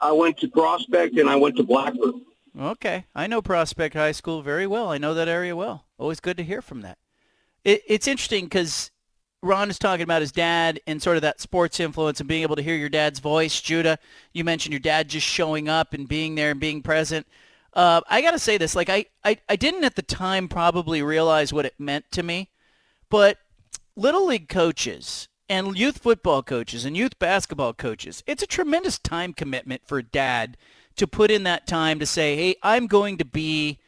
I 0.00 0.12
went 0.12 0.38
to 0.38 0.48
Prospect 0.48 1.18
and 1.18 1.28
I 1.28 1.34
went 1.34 1.56
to 1.56 1.64
Blackford. 1.64 2.14
Okay, 2.58 3.04
I 3.14 3.26
know 3.26 3.42
Prospect 3.42 3.94
High 3.94 4.12
School 4.12 4.42
very 4.42 4.66
well. 4.66 4.88
I 4.88 4.96
know 4.96 5.12
that 5.12 5.28
area 5.28 5.56
well. 5.56 5.86
Always 5.98 6.20
good 6.20 6.36
to 6.36 6.44
hear 6.44 6.62
from 6.62 6.82
that. 6.82 6.98
It, 7.64 7.82
it's 7.86 8.06
interesting 8.06 8.44
because 8.44 8.92
Ron 9.46 9.70
is 9.70 9.78
talking 9.78 10.04
about 10.04 10.20
his 10.20 10.32
dad 10.32 10.80
and 10.86 11.00
sort 11.00 11.16
of 11.16 11.22
that 11.22 11.40
sports 11.40 11.80
influence 11.80 12.20
and 12.20 12.28
being 12.28 12.42
able 12.42 12.56
to 12.56 12.62
hear 12.62 12.74
your 12.74 12.88
dad's 12.88 13.20
voice. 13.20 13.60
Judah, 13.60 13.98
you 14.32 14.44
mentioned 14.44 14.72
your 14.72 14.80
dad 14.80 15.08
just 15.08 15.26
showing 15.26 15.68
up 15.68 15.92
and 15.94 16.08
being 16.08 16.34
there 16.34 16.50
and 16.50 16.60
being 16.60 16.82
present. 16.82 17.26
Uh, 17.72 18.00
I 18.08 18.22
got 18.22 18.30
to 18.30 18.38
say 18.38 18.56
this, 18.58 18.74
like 18.74 18.88
I, 18.88 19.06
I, 19.24 19.38
I 19.48 19.56
didn't 19.56 19.84
at 19.84 19.96
the 19.96 20.02
time 20.02 20.48
probably 20.48 21.02
realize 21.02 21.52
what 21.52 21.66
it 21.66 21.74
meant 21.78 22.10
to 22.12 22.22
me, 22.22 22.48
but 23.10 23.38
little 23.96 24.26
league 24.26 24.48
coaches 24.48 25.28
and 25.48 25.78
youth 25.78 25.98
football 25.98 26.42
coaches 26.42 26.84
and 26.84 26.96
youth 26.96 27.18
basketball 27.18 27.74
coaches, 27.74 28.22
it's 28.26 28.42
a 28.42 28.46
tremendous 28.46 28.98
time 28.98 29.32
commitment 29.32 29.82
for 29.86 30.00
dad 30.02 30.56
to 30.96 31.06
put 31.06 31.30
in 31.30 31.42
that 31.42 31.66
time 31.66 31.98
to 31.98 32.06
say, 32.06 32.36
"Hey, 32.36 32.56
I'm 32.62 32.86
going 32.86 33.18
to 33.18 33.24
be, 33.24 33.78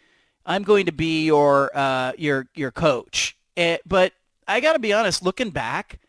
I'm 0.45 0.63
going 0.63 0.87
to 0.87 0.93
be 0.93 1.25
your 1.25 1.71
uh, 1.75 2.13
your 2.19 2.47
your 2.55 2.71
coach." 2.71 3.37
Eh, 3.57 3.79
but 3.87 4.13
I 4.49 4.61
got 4.61 4.73
to 4.73 4.79
be 4.79 4.93
honest, 4.93 5.23
looking 5.23 5.51
back, 5.51 6.01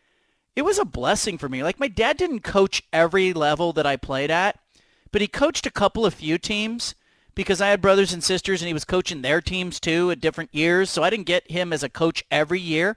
it 0.56 0.62
was 0.62 0.78
a 0.78 0.84
blessing 0.84 1.38
for 1.38 1.48
me. 1.48 1.62
Like 1.62 1.78
my 1.78 1.88
dad 1.88 2.16
didn't 2.16 2.40
coach 2.40 2.82
every 2.92 3.32
level 3.32 3.72
that 3.74 3.86
I 3.86 3.96
played 3.96 4.30
at, 4.30 4.58
but 5.12 5.20
he 5.20 5.28
coached 5.28 5.66
a 5.66 5.70
couple 5.70 6.06
of 6.06 6.14
few 6.14 6.38
teams 6.38 6.94
because 7.34 7.60
I 7.60 7.68
had 7.68 7.80
brothers 7.80 8.12
and 8.12 8.24
sisters 8.24 8.60
and 8.60 8.66
he 8.66 8.74
was 8.74 8.84
coaching 8.84 9.22
their 9.22 9.40
teams 9.40 9.78
too 9.78 10.10
at 10.10 10.20
different 10.20 10.54
years. 10.54 10.90
So 10.90 11.02
I 11.02 11.10
didn't 11.10 11.26
get 11.26 11.50
him 11.50 11.72
as 11.72 11.82
a 11.82 11.88
coach 11.88 12.24
every 12.30 12.60
year, 12.60 12.96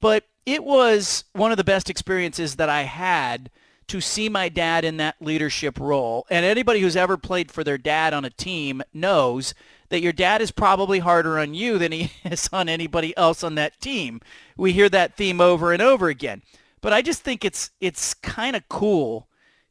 but 0.00 0.24
it 0.44 0.64
was 0.64 1.24
one 1.32 1.50
of 1.52 1.56
the 1.56 1.64
best 1.64 1.88
experiences 1.88 2.56
that 2.56 2.68
I 2.68 2.82
had 2.82 3.50
to 3.90 4.00
see 4.00 4.28
my 4.28 4.48
dad 4.48 4.84
in 4.84 4.98
that 4.98 5.16
leadership 5.20 5.76
role. 5.80 6.24
And 6.30 6.46
anybody 6.46 6.78
who's 6.78 6.94
ever 6.94 7.16
played 7.16 7.50
for 7.50 7.64
their 7.64 7.76
dad 7.76 8.14
on 8.14 8.24
a 8.24 8.30
team 8.30 8.82
knows 8.94 9.52
that 9.88 10.00
your 10.00 10.12
dad 10.12 10.40
is 10.40 10.52
probably 10.52 11.00
harder 11.00 11.40
on 11.40 11.54
you 11.54 11.76
than 11.76 11.90
he 11.90 12.12
is 12.24 12.48
on 12.52 12.68
anybody 12.68 13.16
else 13.16 13.42
on 13.42 13.56
that 13.56 13.80
team. 13.80 14.20
We 14.56 14.72
hear 14.72 14.88
that 14.90 15.16
theme 15.16 15.40
over 15.40 15.72
and 15.72 15.82
over 15.82 16.08
again. 16.08 16.42
But 16.80 16.92
I 16.92 17.02
just 17.02 17.22
think 17.22 17.44
it's 17.44 17.72
it's 17.80 18.14
kind 18.14 18.54
of 18.54 18.68
cool 18.68 19.26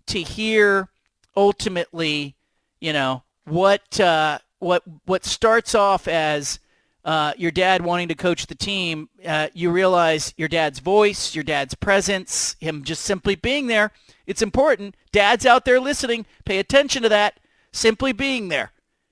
to 0.07 0.21
hear 0.21 0.89
ultimately, 1.37 2.35
you 2.81 2.91
know, 2.91 3.23
what 3.45 4.01
uh, 4.01 4.39
what 4.59 4.83
what 5.05 5.23
starts 5.23 5.73
off 5.73 6.09
as 6.09 6.59
uh, 7.05 7.33
your 7.37 7.51
dad 7.51 7.81
wanting 7.81 8.07
to 8.09 8.15
coach 8.15 8.47
the 8.47 8.55
team, 8.55 9.09
uh, 9.25 9.47
you 9.53 9.71
realize 9.71 10.33
your 10.37 10.47
dad's 10.47 10.79
voice, 10.79 11.33
your 11.33 11.43
dad's 11.43 11.75
presence, 11.75 12.55
him 12.59 12.83
just 12.83 13.03
simply 13.03 13.35
being 13.35 13.67
there. 13.67 13.91
It's 14.27 14.41
important. 14.41 14.95
Dads 15.11 15.45
out 15.45 15.65
there 15.65 15.79
listening, 15.79 16.25
pay 16.45 16.59
attention 16.59 17.03
to 17.03 17.09
that. 17.09 17.39
Simply 17.71 18.11
being 18.13 18.49
there. 18.49 18.71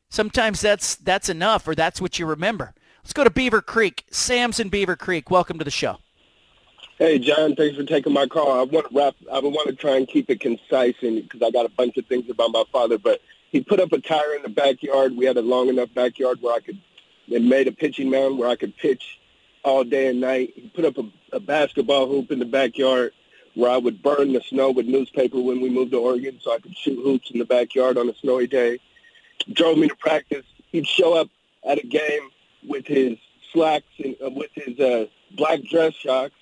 Sometimes 0.09 0.61
that's 0.61 0.95
that's 0.95 1.29
enough, 1.29 1.67
or 1.67 1.75
that's 1.75 2.01
what 2.01 2.17
you 2.17 2.25
remember. 2.25 2.73
Let's 3.03 3.13
go 3.13 3.23
to 3.23 3.29
Beaver 3.29 3.61
Creek. 3.61 4.05
Sam's 4.09 4.59
in 4.59 4.69
Beaver 4.69 4.95
Creek. 4.95 5.29
Welcome 5.29 5.59
to 5.59 5.63
the 5.63 5.71
show. 5.71 5.97
Hey, 6.97 7.19
John. 7.19 7.55
Thanks 7.55 7.77
for 7.77 7.83
taking 7.83 8.13
my 8.13 8.25
call. 8.25 8.59
I 8.59 8.63
want 8.63 8.89
to 8.89 8.95
wrap. 8.95 9.15
I 9.31 9.39
want 9.39 9.69
to 9.69 9.75
try 9.75 9.97
and 9.97 10.07
keep 10.07 10.29
it 10.29 10.39
concise, 10.39 10.95
and 11.01 11.21
because 11.21 11.41
I 11.43 11.51
got 11.51 11.65
a 11.65 11.69
bunch 11.69 11.97
of 11.97 12.05
things 12.07 12.29
about 12.29 12.51
my 12.51 12.63
father, 12.71 12.97
but 12.97 13.21
he 13.51 13.61
put 13.61 13.79
up 13.79 13.91
a 13.91 13.99
tire 13.99 14.35
in 14.35 14.41
the 14.41 14.49
backyard. 14.49 15.15
We 15.15 15.25
had 15.25 15.37
a 15.37 15.41
long 15.41 15.69
enough 15.69 15.93
backyard 15.93 16.39
where 16.41 16.55
I 16.55 16.59
could, 16.59 16.79
it 17.27 17.41
made 17.41 17.67
a 17.67 17.71
pitching 17.71 18.09
mound 18.09 18.37
where 18.37 18.49
I 18.49 18.55
could 18.55 18.75
pitch 18.77 19.19
all 19.63 19.83
day 19.83 20.07
and 20.07 20.21
night. 20.21 20.53
He 20.55 20.69
put 20.69 20.85
up 20.85 20.97
a, 20.97 21.03
a 21.33 21.39
basketball 21.39 22.07
hoop 22.07 22.31
in 22.31 22.39
the 22.39 22.45
backyard 22.45 23.11
where 23.55 23.71
I 23.71 23.77
would 23.77 24.01
burn 24.03 24.33
the 24.33 24.41
snow 24.41 24.71
with 24.71 24.85
newspaper 24.85 25.39
when 25.39 25.61
we 25.61 25.69
moved 25.69 25.91
to 25.91 25.97
Oregon 25.99 26.39
so 26.41 26.53
I 26.53 26.59
could 26.59 26.77
shoot 26.77 27.01
hoops 27.01 27.31
in 27.31 27.39
the 27.39 27.45
backyard 27.45 27.97
on 27.97 28.07
a 28.07 28.15
snowy 28.15 28.47
day. 28.47 28.79
Drove 29.51 29.77
me 29.77 29.87
to 29.87 29.95
practice. 29.95 30.45
He'd 30.71 30.87
show 30.87 31.13
up 31.13 31.29
at 31.67 31.79
a 31.79 31.87
game 31.87 32.29
with 32.67 32.85
his 32.85 33.17
slacks 33.51 33.87
and 34.03 34.15
uh, 34.23 34.29
with 34.29 34.51
his 34.53 34.79
uh, 34.79 35.07
black 35.35 35.61
dress 35.63 35.93
socks 36.03 36.35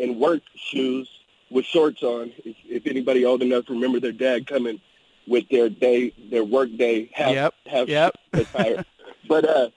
and 0.00 0.18
work 0.18 0.42
shoes 0.54 1.08
with 1.50 1.64
shorts 1.64 2.02
on. 2.02 2.32
If, 2.44 2.56
if 2.66 2.86
anybody 2.86 3.24
old 3.24 3.42
enough 3.42 3.68
remember 3.70 3.98
their 4.00 4.12
dad 4.12 4.46
coming 4.46 4.80
with 5.26 5.48
their 5.48 5.68
day, 5.68 6.12
their 6.30 6.44
work 6.44 6.70
day 6.76 7.10
half 7.12 7.32
Yep, 7.32 7.54
half 7.66 7.88
yep. 7.88 8.14
attire. 8.32 8.84
but 9.26 9.44
uh, 9.48 9.70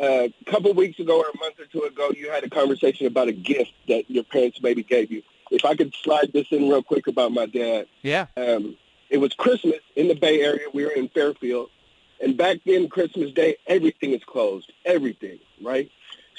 a 0.00 0.32
couple 0.46 0.72
weeks 0.74 0.98
ago 0.98 1.18
or 1.20 1.28
a 1.28 1.38
month 1.38 1.58
or 1.58 1.66
two 1.66 1.82
ago, 1.82 2.10
you 2.16 2.30
had 2.30 2.44
a 2.44 2.50
conversation 2.50 3.06
about 3.06 3.28
a 3.28 3.32
gift 3.32 3.72
that 3.88 4.08
your 4.10 4.24
parents 4.24 4.60
maybe 4.62 4.82
gave 4.82 5.10
you. 5.10 5.22
If 5.50 5.64
I 5.64 5.74
could 5.74 5.94
slide 6.02 6.30
this 6.32 6.46
in 6.50 6.68
real 6.68 6.82
quick 6.82 7.06
about 7.06 7.32
my 7.32 7.46
dad, 7.46 7.86
Yeah. 8.02 8.26
um, 8.36 8.76
it 9.10 9.18
was 9.18 9.32
Christmas 9.34 9.80
in 9.96 10.08
the 10.08 10.14
Bay 10.14 10.42
Area. 10.42 10.66
We 10.72 10.84
were 10.84 10.90
in 10.92 11.08
Fairfield, 11.08 11.70
and 12.20 12.36
back 12.36 12.58
then, 12.66 12.88
Christmas 12.88 13.32
Day, 13.32 13.56
everything 13.66 14.12
is 14.12 14.22
closed. 14.24 14.70
Everything, 14.84 15.38
right? 15.62 15.90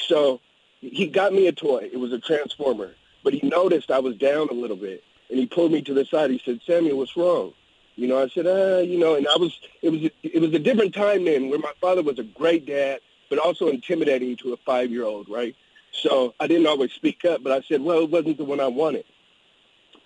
So 0.08 0.40
he 0.80 1.08
got 1.08 1.34
me 1.34 1.48
a 1.48 1.52
toy. 1.52 1.90
It 1.92 2.00
was 2.00 2.14
a 2.14 2.20
transformer, 2.20 2.92
but 3.24 3.34
he 3.34 3.48
noticed 3.48 3.90
I 3.92 4.00
was 4.00 4.16
down 4.16 4.48
a 4.50 4.54
little 4.54 4.78
bit, 4.78 5.04
and 5.30 5.40
he 5.40 5.46
pulled 5.46 5.72
me 5.72 5.82
to 5.82 5.94
the 5.94 6.06
side. 6.06 6.30
He 6.32 6.42
said, 6.46 6.60
"Samuel, 6.66 6.98
what's 7.00 7.18
wrong?" 7.18 7.54
You 7.96 8.08
know, 8.08 8.22
I 8.22 8.30
said, 8.30 8.46
"Uh, 8.48 8.80
you 8.82 8.98
know," 9.00 9.16
and 9.16 9.28
I 9.28 9.36
was. 9.38 9.60
It 9.82 9.90
was. 9.90 10.02
It 10.24 10.40
was 10.40 10.54
a 10.54 10.60
different 10.60 10.94
time 10.94 11.26
then, 11.26 11.50
where 11.50 11.60
my 11.60 11.74
father 11.82 12.02
was 12.04 12.20
a 12.20 12.24
great 12.24 12.66
dad, 12.66 13.00
but 13.30 13.40
also 13.40 13.68
intimidating 13.68 14.36
to 14.38 14.54
a 14.54 14.58
five-year-old, 14.58 15.30
right? 15.30 15.56
So 15.92 16.34
I 16.40 16.48
didn't 16.48 16.68
always 16.68 16.92
speak 16.92 17.26
up, 17.26 17.44
but 17.44 17.52
I 17.52 17.62
said, 17.62 17.82
"Well, 17.82 18.04
it 18.04 18.10
wasn't 18.10 18.38
the 18.38 18.44
one 18.44 18.60
I 18.60 18.68
wanted." 18.68 19.06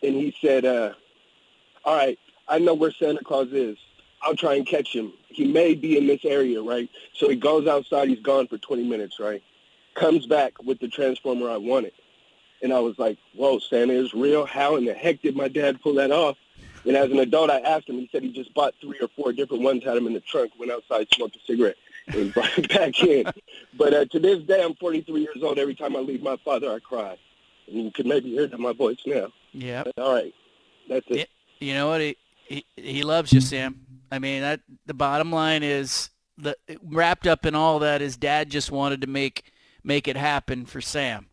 And 0.01 0.15
he 0.15 0.35
said, 0.41 0.65
uh, 0.65 0.93
"All 1.85 1.95
right, 1.95 2.19
I 2.47 2.59
know 2.59 2.73
where 2.73 2.91
Santa 2.91 3.23
Claus 3.23 3.51
is. 3.51 3.77
I'll 4.21 4.35
try 4.35 4.55
and 4.55 4.65
catch 4.65 4.93
him. 4.93 5.13
He 5.27 5.45
may 5.45 5.73
be 5.73 5.97
in 5.97 6.07
this 6.07 6.23
area, 6.23 6.61
right? 6.61 6.89
So 7.13 7.29
he 7.29 7.35
goes 7.35 7.67
outside. 7.67 8.07
He's 8.07 8.21
gone 8.21 8.47
for 8.47 8.57
20 8.57 8.83
minutes, 8.83 9.19
right? 9.19 9.43
Comes 9.95 10.25
back 10.25 10.53
with 10.63 10.79
the 10.79 10.87
transformer 10.87 11.49
I 11.49 11.57
wanted. 11.57 11.93
And 12.61 12.71
I 12.71 12.79
was 12.79 12.97
like, 12.97 13.17
whoa, 13.35 13.59
Santa 13.59 13.93
is 13.93 14.13
real? 14.13 14.45
How 14.45 14.77
in 14.77 14.85
the 14.85 14.93
heck 14.93 15.21
did 15.21 15.35
my 15.35 15.49
dad 15.49 15.81
pull 15.81 15.95
that 15.95 16.11
off? 16.11 16.37
And 16.85 16.95
as 16.95 17.11
an 17.11 17.19
adult, 17.19 17.49
I 17.49 17.59
asked 17.59 17.89
him. 17.89 17.97
He 17.97 18.09
said 18.11 18.23
he 18.23 18.31
just 18.31 18.53
bought 18.53 18.73
three 18.81 18.99
or 19.01 19.09
four 19.09 19.33
different 19.33 19.63
ones, 19.63 19.83
had 19.83 19.95
them 19.95 20.07
in 20.07 20.13
the 20.13 20.21
trunk, 20.21 20.51
went 20.57 20.71
outside, 20.71 21.07
smoked 21.13 21.35
a 21.35 21.39
cigarette, 21.45 21.77
and 22.07 22.33
brought 22.33 22.57
it 22.57 22.69
back 22.73 23.01
in. 23.01 23.25
But 23.77 23.93
uh, 23.93 24.05
to 24.05 24.19
this 24.19 24.43
day, 24.43 24.63
I'm 24.63 24.75
43 24.75 25.21
years 25.21 25.37
old. 25.41 25.59
Every 25.59 25.75
time 25.75 25.95
I 25.95 25.99
leave 25.99 26.21
my 26.21 26.37
father, 26.43 26.71
I 26.71 26.79
cry. 26.79 27.17
And 27.67 27.85
you 27.85 27.91
can 27.91 28.07
maybe 28.07 28.31
hear 28.31 28.43
it 28.43 28.53
in 28.53 28.61
my 28.61 28.73
voice 28.73 28.97
now. 29.05 29.27
Yeah. 29.51 29.83
All 29.97 30.15
right. 30.15 30.33
That's 30.89 31.05
it. 31.09 31.29
You 31.59 31.73
know 31.73 31.87
what? 31.87 32.01
He, 32.01 32.17
he 32.45 32.65
he 32.75 33.03
loves 33.03 33.31
you, 33.31 33.39
Sam. 33.39 33.85
I 34.11 34.19
mean, 34.19 34.41
that 34.41 34.59
the 34.85 34.93
bottom 34.93 35.31
line 35.31 35.63
is 35.63 36.09
the 36.37 36.57
wrapped 36.83 37.25
up 37.25 37.45
in 37.45 37.55
all 37.55 37.79
that 37.79 38.01
is 38.01 38.17
Dad 38.17 38.49
just 38.49 38.71
wanted 38.71 39.01
to 39.01 39.07
make 39.07 39.51
make 39.83 40.07
it 40.07 40.17
happen 40.17 40.65
for 40.65 40.81
Sam. 40.81 41.27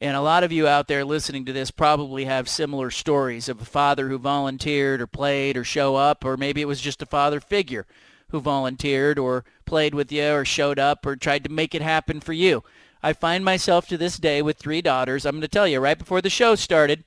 And 0.00 0.14
a 0.14 0.20
lot 0.20 0.44
of 0.44 0.52
you 0.52 0.68
out 0.68 0.88
there 0.88 1.04
listening 1.04 1.46
to 1.46 1.52
this 1.52 1.70
probably 1.70 2.26
have 2.26 2.48
similar 2.48 2.90
stories 2.90 3.48
of 3.48 3.62
a 3.62 3.64
father 3.64 4.08
who 4.08 4.18
volunteered 4.18 5.00
or 5.00 5.06
played 5.06 5.56
or 5.56 5.64
show 5.64 5.96
up, 5.96 6.22
or 6.24 6.36
maybe 6.36 6.60
it 6.60 6.68
was 6.68 6.82
just 6.82 7.00
a 7.00 7.06
father 7.06 7.40
figure 7.40 7.86
who 8.30 8.40
volunteered 8.40 9.18
or 9.18 9.44
played 9.64 9.94
with 9.94 10.10
you 10.10 10.32
or 10.32 10.44
showed 10.44 10.78
up 10.78 11.06
or 11.06 11.16
tried 11.16 11.44
to 11.44 11.50
make 11.50 11.74
it 11.74 11.82
happen 11.82 12.20
for 12.20 12.32
you. 12.32 12.64
I 13.02 13.12
find 13.12 13.44
myself 13.44 13.86
to 13.88 13.96
this 13.96 14.16
day 14.16 14.42
with 14.42 14.56
three 14.56 14.82
daughters. 14.82 15.24
I'm 15.24 15.36
going 15.36 15.42
to 15.42 15.48
tell 15.48 15.68
you, 15.68 15.80
right 15.80 15.98
before 15.98 16.20
the 16.20 16.30
show 16.30 16.54
started, 16.54 17.04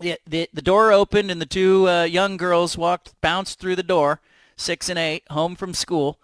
the, 0.00 0.16
the, 0.26 0.48
the 0.52 0.62
door 0.62 0.92
opened 0.92 1.30
and 1.30 1.40
the 1.40 1.46
two 1.46 1.88
uh, 1.88 2.04
young 2.04 2.36
girls 2.36 2.78
walked, 2.78 3.20
bounced 3.20 3.58
through 3.58 3.76
the 3.76 3.82
door, 3.82 4.20
six 4.56 4.88
and 4.88 4.98
eight, 4.98 5.24
home 5.30 5.54
from 5.54 5.74
school. 5.74 6.18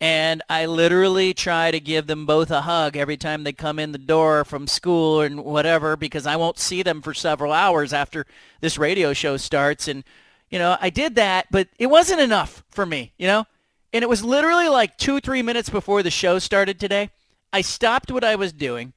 And 0.00 0.42
I 0.50 0.66
literally 0.66 1.32
try 1.32 1.70
to 1.70 1.80
give 1.80 2.06
them 2.06 2.26
both 2.26 2.50
a 2.50 2.62
hug 2.62 2.96
every 2.96 3.16
time 3.16 3.44
they 3.44 3.52
come 3.52 3.78
in 3.78 3.92
the 3.92 3.98
door 3.98 4.44
from 4.44 4.66
school 4.66 5.20
and 5.20 5.44
whatever 5.44 5.96
because 5.96 6.26
I 6.26 6.36
won't 6.36 6.58
see 6.58 6.82
them 6.82 7.00
for 7.00 7.14
several 7.14 7.52
hours 7.52 7.92
after 7.92 8.26
this 8.60 8.76
radio 8.76 9.12
show 9.14 9.36
starts. 9.36 9.88
And, 9.88 10.04
you 10.50 10.58
know, 10.58 10.76
I 10.80 10.90
did 10.90 11.14
that, 11.14 11.46
but 11.50 11.68
it 11.78 11.86
wasn't 11.86 12.20
enough 12.20 12.64
for 12.70 12.84
me, 12.84 13.12
you 13.16 13.26
know? 13.26 13.46
And 13.94 14.02
it 14.02 14.08
was 14.08 14.22
literally 14.22 14.68
like 14.68 14.98
two, 14.98 15.20
three 15.20 15.40
minutes 15.40 15.70
before 15.70 16.02
the 16.02 16.10
show 16.10 16.38
started 16.38 16.78
today. 16.78 17.10
I 17.52 17.62
stopped 17.62 18.10
what 18.10 18.24
I 18.24 18.34
was 18.34 18.52
doing 18.52 18.92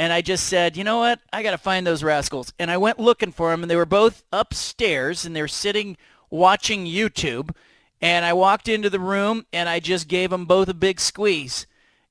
and 0.00 0.14
I 0.14 0.22
just 0.22 0.46
said, 0.46 0.78
you 0.78 0.84
know 0.84 0.96
what? 0.96 1.20
I 1.30 1.42
got 1.42 1.50
to 1.50 1.58
find 1.58 1.86
those 1.86 2.02
rascals. 2.02 2.54
And 2.58 2.70
I 2.70 2.78
went 2.78 2.98
looking 2.98 3.32
for 3.32 3.50
them, 3.50 3.62
and 3.62 3.70
they 3.70 3.76
were 3.76 3.84
both 3.84 4.24
upstairs, 4.32 5.26
and 5.26 5.36
they're 5.36 5.46
sitting 5.46 5.98
watching 6.30 6.86
YouTube. 6.86 7.54
And 8.00 8.24
I 8.24 8.32
walked 8.32 8.66
into 8.66 8.88
the 8.88 8.98
room, 8.98 9.44
and 9.52 9.68
I 9.68 9.78
just 9.78 10.08
gave 10.08 10.30
them 10.30 10.46
both 10.46 10.68
a 10.68 10.74
big 10.74 11.00
squeeze. 11.00 11.66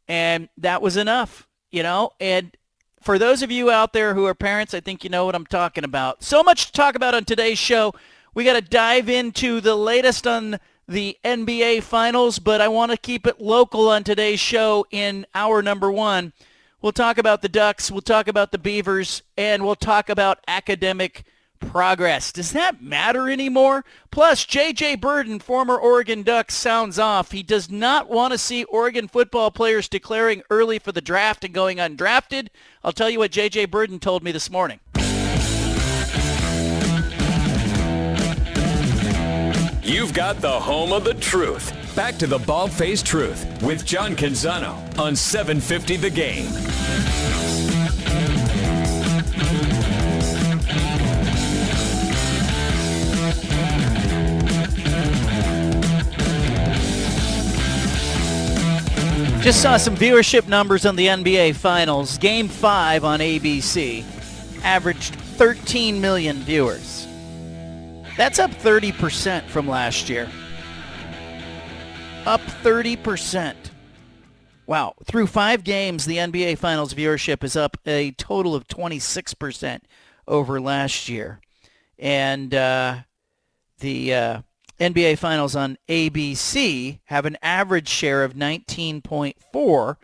And 0.07 0.49
that 0.55 0.83
was 0.83 0.97
enough, 0.97 1.47
you 1.71 1.81
know? 1.81 2.11
And 2.19 2.55
for 3.01 3.17
those 3.17 3.41
of 3.41 3.49
you 3.49 3.71
out 3.71 3.93
there 3.93 4.13
who 4.13 4.25
are 4.25 4.35
parents, 4.35 4.75
I 4.75 4.81
think 4.81 5.03
you 5.03 5.09
know 5.09 5.25
what 5.25 5.33
I'm 5.33 5.47
talking 5.47 5.83
about. 5.83 6.21
So 6.21 6.43
much 6.43 6.67
to 6.67 6.71
talk 6.73 6.93
about 6.93 7.15
on 7.15 7.25
today's 7.25 7.57
show. 7.57 7.95
We 8.35 8.43
got 8.43 8.53
to 8.53 8.61
dive 8.61 9.09
into 9.09 9.61
the 9.61 9.75
latest 9.75 10.27
on 10.27 10.59
the 10.89 11.17
NBA 11.23 11.83
Finals, 11.83 12.39
but 12.39 12.61
I 12.61 12.67
want 12.67 12.91
to 12.91 12.97
keep 12.97 13.27
it 13.27 13.39
local 13.39 13.89
on 13.89 14.03
today's 14.03 14.39
show 14.39 14.87
in 14.89 15.27
hour 15.35 15.61
number 15.61 15.91
one. 15.91 16.33
We'll 16.81 16.93
talk 16.93 17.19
about 17.19 17.43
the 17.43 17.49
Ducks, 17.49 17.91
we'll 17.91 18.01
talk 18.01 18.27
about 18.27 18.51
the 18.51 18.57
Beavers, 18.57 19.21
and 19.37 19.63
we'll 19.63 19.75
talk 19.75 20.09
about 20.09 20.39
academic 20.47 21.25
progress. 21.59 22.31
Does 22.31 22.53
that 22.53 22.81
matter 22.81 23.29
anymore? 23.29 23.85
Plus, 24.09 24.45
J.J. 24.45 24.95
Burden, 24.95 25.39
former 25.39 25.77
Oregon 25.77 26.23
Duck, 26.23 26.49
sounds 26.49 26.97
off. 26.97 27.31
He 27.31 27.43
does 27.43 27.69
not 27.69 28.09
want 28.09 28.31
to 28.31 28.37
see 28.39 28.63
Oregon 28.63 29.07
football 29.07 29.51
players 29.51 29.89
declaring 29.89 30.41
early 30.49 30.79
for 30.79 30.91
the 30.91 31.01
draft 31.01 31.43
and 31.43 31.53
going 31.53 31.77
undrafted. 31.77 32.47
I'll 32.83 32.93
tell 32.93 33.09
you 33.09 33.19
what 33.19 33.31
J.J. 33.31 33.65
Burden 33.65 33.99
told 33.99 34.23
me 34.23 34.31
this 34.31 34.49
morning. 34.49 34.79
You've 39.89 40.13
got 40.13 40.39
the 40.39 40.51
home 40.51 40.93
of 40.93 41.03
the 41.03 41.15
truth. 41.15 41.73
Back 41.95 42.15
to 42.17 42.27
the 42.27 42.37
bald 42.37 42.71
faced 42.71 43.07
truth 43.07 43.43
with 43.63 43.83
John 43.83 44.15
Canzano 44.15 44.75
on 44.99 45.15
750 45.15 45.95
The 45.97 46.09
Game. 46.11 46.45
Just 59.41 59.63
saw 59.63 59.77
some 59.77 59.95
viewership 59.95 60.47
numbers 60.47 60.85
on 60.85 60.95
the 60.95 61.07
NBA 61.07 61.55
Finals. 61.55 62.19
Game 62.19 62.47
5 62.47 63.03
on 63.03 63.21
ABC 63.21 64.03
averaged 64.63 65.15
13 65.15 65.99
million 65.99 66.37
viewers. 66.43 66.98
That's 68.19 68.37
up 68.37 68.51
30% 68.51 69.45
from 69.45 69.65
last 69.65 70.09
year. 70.09 70.29
Up 72.25 72.41
30%. 72.41 73.55
Wow. 74.67 74.95
Through 75.05 75.27
five 75.27 75.63
games, 75.63 76.03
the 76.03 76.17
NBA 76.17 76.57
Finals 76.57 76.93
viewership 76.93 77.45
is 77.45 77.55
up 77.55 77.77
a 77.85 78.11
total 78.11 78.55
of 78.55 78.67
26% 78.67 79.79
over 80.27 80.59
last 80.59 81.07
year. 81.07 81.39
And 81.97 82.53
uh, 82.53 82.97
the 83.79 84.13
uh, 84.13 84.41
NBA 84.81 85.17
Finals 85.17 85.55
on 85.55 85.77
ABC 85.87 86.99
have 87.05 87.25
an 87.25 87.37
average 87.41 87.87
share 87.87 88.25
of 88.25 88.33
19.4, 88.33 89.95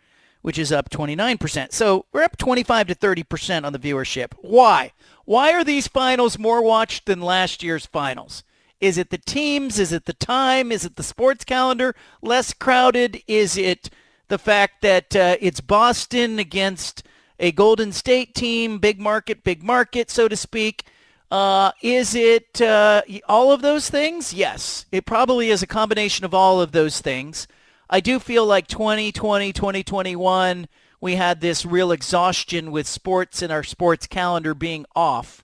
which 0.42 0.58
is 0.58 0.72
up 0.72 0.90
29%. 0.90 1.74
So 1.74 2.06
we're 2.14 2.24
up 2.24 2.38
25 2.38 2.88
to 2.88 2.96
30% 2.96 3.66
on 3.66 3.74
the 3.74 3.80
viewership. 3.80 4.32
Why? 4.40 4.94
Why 5.26 5.54
are 5.54 5.64
these 5.64 5.88
finals 5.88 6.38
more 6.38 6.62
watched 6.62 7.08
than 7.08 7.20
last 7.20 7.64
year's 7.64 7.86
finals? 7.86 8.44
Is 8.80 8.98
it 8.98 9.10
the 9.10 9.18
teams? 9.18 9.80
Is 9.80 9.92
it 9.92 10.06
the 10.06 10.14
time? 10.14 10.72
Is 10.72 10.86
it 10.86 10.96
the 10.96 11.04
sports 11.04 11.44
calendar 11.44 11.96
less 12.22 12.54
crowded? 12.54 13.24
Is 13.28 13.58
it 13.58 13.90
the 14.28 14.38
fact 14.38 14.82
that 14.82 15.16
uh, 15.16 15.38
it's 15.42 15.62
Boston 15.62 16.38
against 16.38 17.04
a 17.40 17.52
Golden 17.52 17.92
State 17.92 18.36
team, 18.36 18.78
big 18.78 19.00
market, 19.00 19.44
big 19.44 19.64
market, 19.64 20.12
so 20.12 20.28
to 20.28 20.36
speak? 20.36 20.84
Uh, 21.32 21.72
is 21.82 22.14
it 22.14 22.62
uh, 22.62 23.02
all 23.28 23.52
of 23.52 23.64
those 23.64 23.90
things? 23.90 24.34
Yes. 24.34 24.86
It 24.92 25.06
probably 25.06 25.50
is 25.50 25.64
a 25.64 25.68
combination 25.68 26.24
of 26.24 26.34
all 26.34 26.62
of 26.62 26.72
those 26.72 27.02
things. 27.02 27.48
I 27.90 28.00
do 28.00 28.20
feel 28.20 28.46
like 28.46 28.68
2020, 28.68 29.52
2021, 29.54 30.68
we 31.06 31.18
had 31.18 31.40
this 31.40 31.68
real 31.68 31.92
exhaustion 31.92 32.72
with 32.72 32.88
sports 32.88 33.44
and 33.44 33.52
our 33.52 33.62
sports 33.62 34.08
calendar 34.08 34.56
being 34.56 34.88
off. 34.96 35.44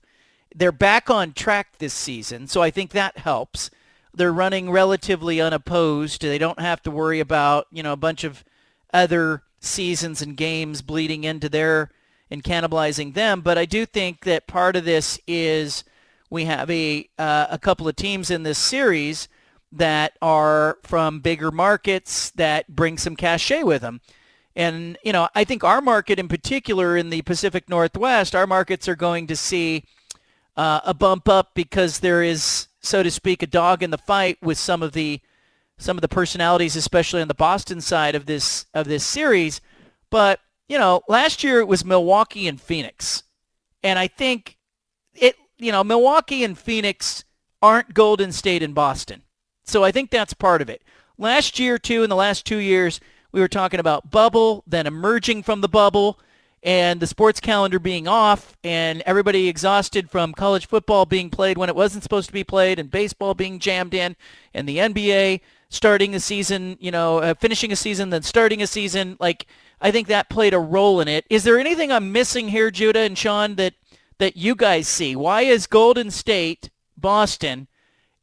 They're 0.52 0.72
back 0.72 1.08
on 1.08 1.34
track 1.34 1.78
this 1.78 1.94
season, 1.94 2.48
so 2.48 2.60
I 2.60 2.72
think 2.72 2.90
that 2.90 3.18
helps. 3.18 3.70
They're 4.12 4.32
running 4.32 4.72
relatively 4.72 5.40
unopposed. 5.40 6.20
They 6.20 6.36
don't 6.36 6.58
have 6.58 6.82
to 6.82 6.90
worry 6.90 7.20
about, 7.20 7.68
you 7.70 7.80
know, 7.80 7.92
a 7.92 7.96
bunch 7.96 8.24
of 8.24 8.44
other 8.92 9.44
seasons 9.60 10.20
and 10.20 10.36
games 10.36 10.82
bleeding 10.82 11.22
into 11.22 11.48
their 11.48 11.92
and 12.28 12.42
cannibalizing 12.42 13.14
them. 13.14 13.40
But 13.40 13.56
I 13.56 13.64
do 13.64 13.86
think 13.86 14.24
that 14.24 14.48
part 14.48 14.74
of 14.74 14.84
this 14.84 15.20
is 15.28 15.84
we 16.28 16.46
have 16.46 16.68
a 16.72 17.08
uh, 17.20 17.46
a 17.50 17.58
couple 17.58 17.86
of 17.86 17.94
teams 17.94 18.32
in 18.32 18.42
this 18.42 18.58
series 18.58 19.28
that 19.70 20.18
are 20.20 20.78
from 20.82 21.20
bigger 21.20 21.52
markets 21.52 22.30
that 22.30 22.74
bring 22.74 22.98
some 22.98 23.14
cachet 23.14 23.62
with 23.62 23.82
them. 23.82 24.00
And, 24.54 24.98
you 25.02 25.12
know, 25.12 25.28
I 25.34 25.44
think 25.44 25.64
our 25.64 25.80
market 25.80 26.18
in 26.18 26.28
particular 26.28 26.96
in 26.96 27.10
the 27.10 27.22
Pacific 27.22 27.68
Northwest, 27.68 28.34
our 28.34 28.46
markets 28.46 28.86
are 28.88 28.96
going 28.96 29.26
to 29.28 29.36
see 29.36 29.84
uh, 30.56 30.80
a 30.84 30.94
bump 30.94 31.28
up 31.28 31.52
because 31.54 32.00
there 32.00 32.22
is, 32.22 32.68
so 32.80 33.02
to 33.02 33.10
speak, 33.10 33.42
a 33.42 33.46
dog 33.46 33.82
in 33.82 33.90
the 33.90 33.98
fight 33.98 34.38
with 34.42 34.58
some 34.58 34.82
of 34.82 34.92
the 34.92 35.20
some 35.78 35.96
of 35.96 36.02
the 36.02 36.08
personalities, 36.08 36.76
especially 36.76 37.20
on 37.22 37.28
the 37.28 37.34
Boston 37.34 37.80
side 37.80 38.14
of 38.14 38.26
this 38.26 38.66
of 38.74 38.86
this 38.86 39.04
series. 39.04 39.60
But 40.10 40.40
you 40.68 40.78
know, 40.78 41.02
last 41.08 41.42
year 41.42 41.60
it 41.60 41.68
was 41.68 41.84
Milwaukee 41.84 42.46
and 42.46 42.60
Phoenix, 42.60 43.24
and 43.82 43.98
I 43.98 44.06
think 44.06 44.58
it, 45.14 45.36
you 45.58 45.72
know, 45.72 45.82
Milwaukee 45.82 46.44
and 46.44 46.56
Phoenix 46.56 47.24
aren't 47.60 47.94
Golden 47.94 48.32
State 48.32 48.62
and 48.62 48.74
Boston, 48.74 49.22
so 49.64 49.82
I 49.82 49.90
think 49.90 50.10
that's 50.10 50.34
part 50.34 50.62
of 50.62 50.70
it. 50.70 50.82
Last 51.18 51.58
year 51.58 51.78
too, 51.78 52.02
in 52.02 52.10
the 52.10 52.16
last 52.16 52.46
two 52.46 52.58
years, 52.58 53.00
we 53.32 53.40
were 53.40 53.48
talking 53.48 53.80
about 53.80 54.10
bubble, 54.10 54.62
then 54.66 54.86
emerging 54.86 55.42
from 55.42 55.62
the 55.62 55.68
bubble 55.68 56.18
and 56.62 57.00
the 57.00 57.06
sports 57.06 57.40
calendar 57.40 57.78
being 57.78 58.06
off 58.06 58.56
and 58.62 59.02
everybody 59.02 59.48
exhausted 59.48 60.10
from 60.10 60.32
college 60.32 60.66
football 60.66 61.04
being 61.04 61.28
played 61.28 61.58
when 61.58 61.68
it 61.68 61.74
wasn't 61.74 62.02
supposed 62.02 62.28
to 62.28 62.32
be 62.32 62.44
played 62.44 62.78
and 62.78 62.90
baseball 62.90 63.34
being 63.34 63.58
jammed 63.58 63.94
in 63.94 64.14
and 64.54 64.68
the 64.68 64.78
NBA 64.78 65.40
starting 65.70 66.14
a 66.14 66.20
season, 66.20 66.76
you 66.80 66.90
know, 66.90 67.18
uh, 67.18 67.34
finishing 67.34 67.72
a 67.72 67.76
season, 67.76 68.10
then 68.10 68.22
starting 68.22 68.62
a 68.62 68.66
season. 68.66 69.16
Like, 69.18 69.46
I 69.80 69.90
think 69.90 70.06
that 70.08 70.28
played 70.28 70.54
a 70.54 70.58
role 70.58 71.00
in 71.00 71.08
it. 71.08 71.24
Is 71.30 71.44
there 71.44 71.58
anything 71.58 71.90
I'm 71.90 72.12
missing 72.12 72.48
here, 72.48 72.70
Judah 72.70 73.00
and 73.00 73.16
Sean, 73.16 73.56
that, 73.56 73.74
that 74.18 74.36
you 74.36 74.54
guys 74.54 74.86
see? 74.86 75.16
Why 75.16 75.42
is 75.42 75.66
Golden 75.66 76.10
State, 76.10 76.70
Boston, 76.96 77.68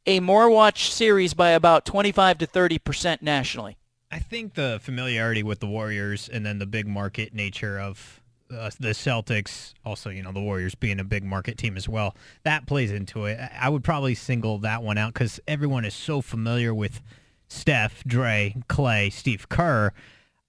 a 0.06 0.20
more 0.20 0.48
watched 0.48 0.92
series 0.92 1.34
by 1.34 1.50
about 1.50 1.84
25 1.84 2.38
to 2.38 2.46
30% 2.46 3.20
nationally? 3.20 3.76
I 4.10 4.18
think 4.18 4.54
the 4.54 4.80
familiarity 4.82 5.42
with 5.42 5.60
the 5.60 5.66
Warriors 5.66 6.28
and 6.28 6.44
then 6.44 6.58
the 6.58 6.66
big 6.66 6.86
market 6.86 7.32
nature 7.32 7.78
of 7.78 8.20
uh, 8.52 8.70
the 8.80 8.88
Celtics, 8.88 9.74
also 9.84 10.10
you 10.10 10.22
know 10.22 10.32
the 10.32 10.40
Warriors 10.40 10.74
being 10.74 10.98
a 10.98 11.04
big 11.04 11.22
market 11.24 11.56
team 11.56 11.76
as 11.76 11.88
well, 11.88 12.16
that 12.42 12.66
plays 12.66 12.90
into 12.90 13.26
it. 13.26 13.38
I 13.58 13.68
would 13.68 13.84
probably 13.84 14.14
single 14.14 14.58
that 14.58 14.82
one 14.82 14.98
out 14.98 15.14
because 15.14 15.38
everyone 15.46 15.84
is 15.84 15.94
so 15.94 16.20
familiar 16.20 16.74
with 16.74 17.00
Steph, 17.48 18.02
Dre, 18.04 18.56
Clay, 18.68 19.10
Steve 19.10 19.48
Kerr. 19.48 19.92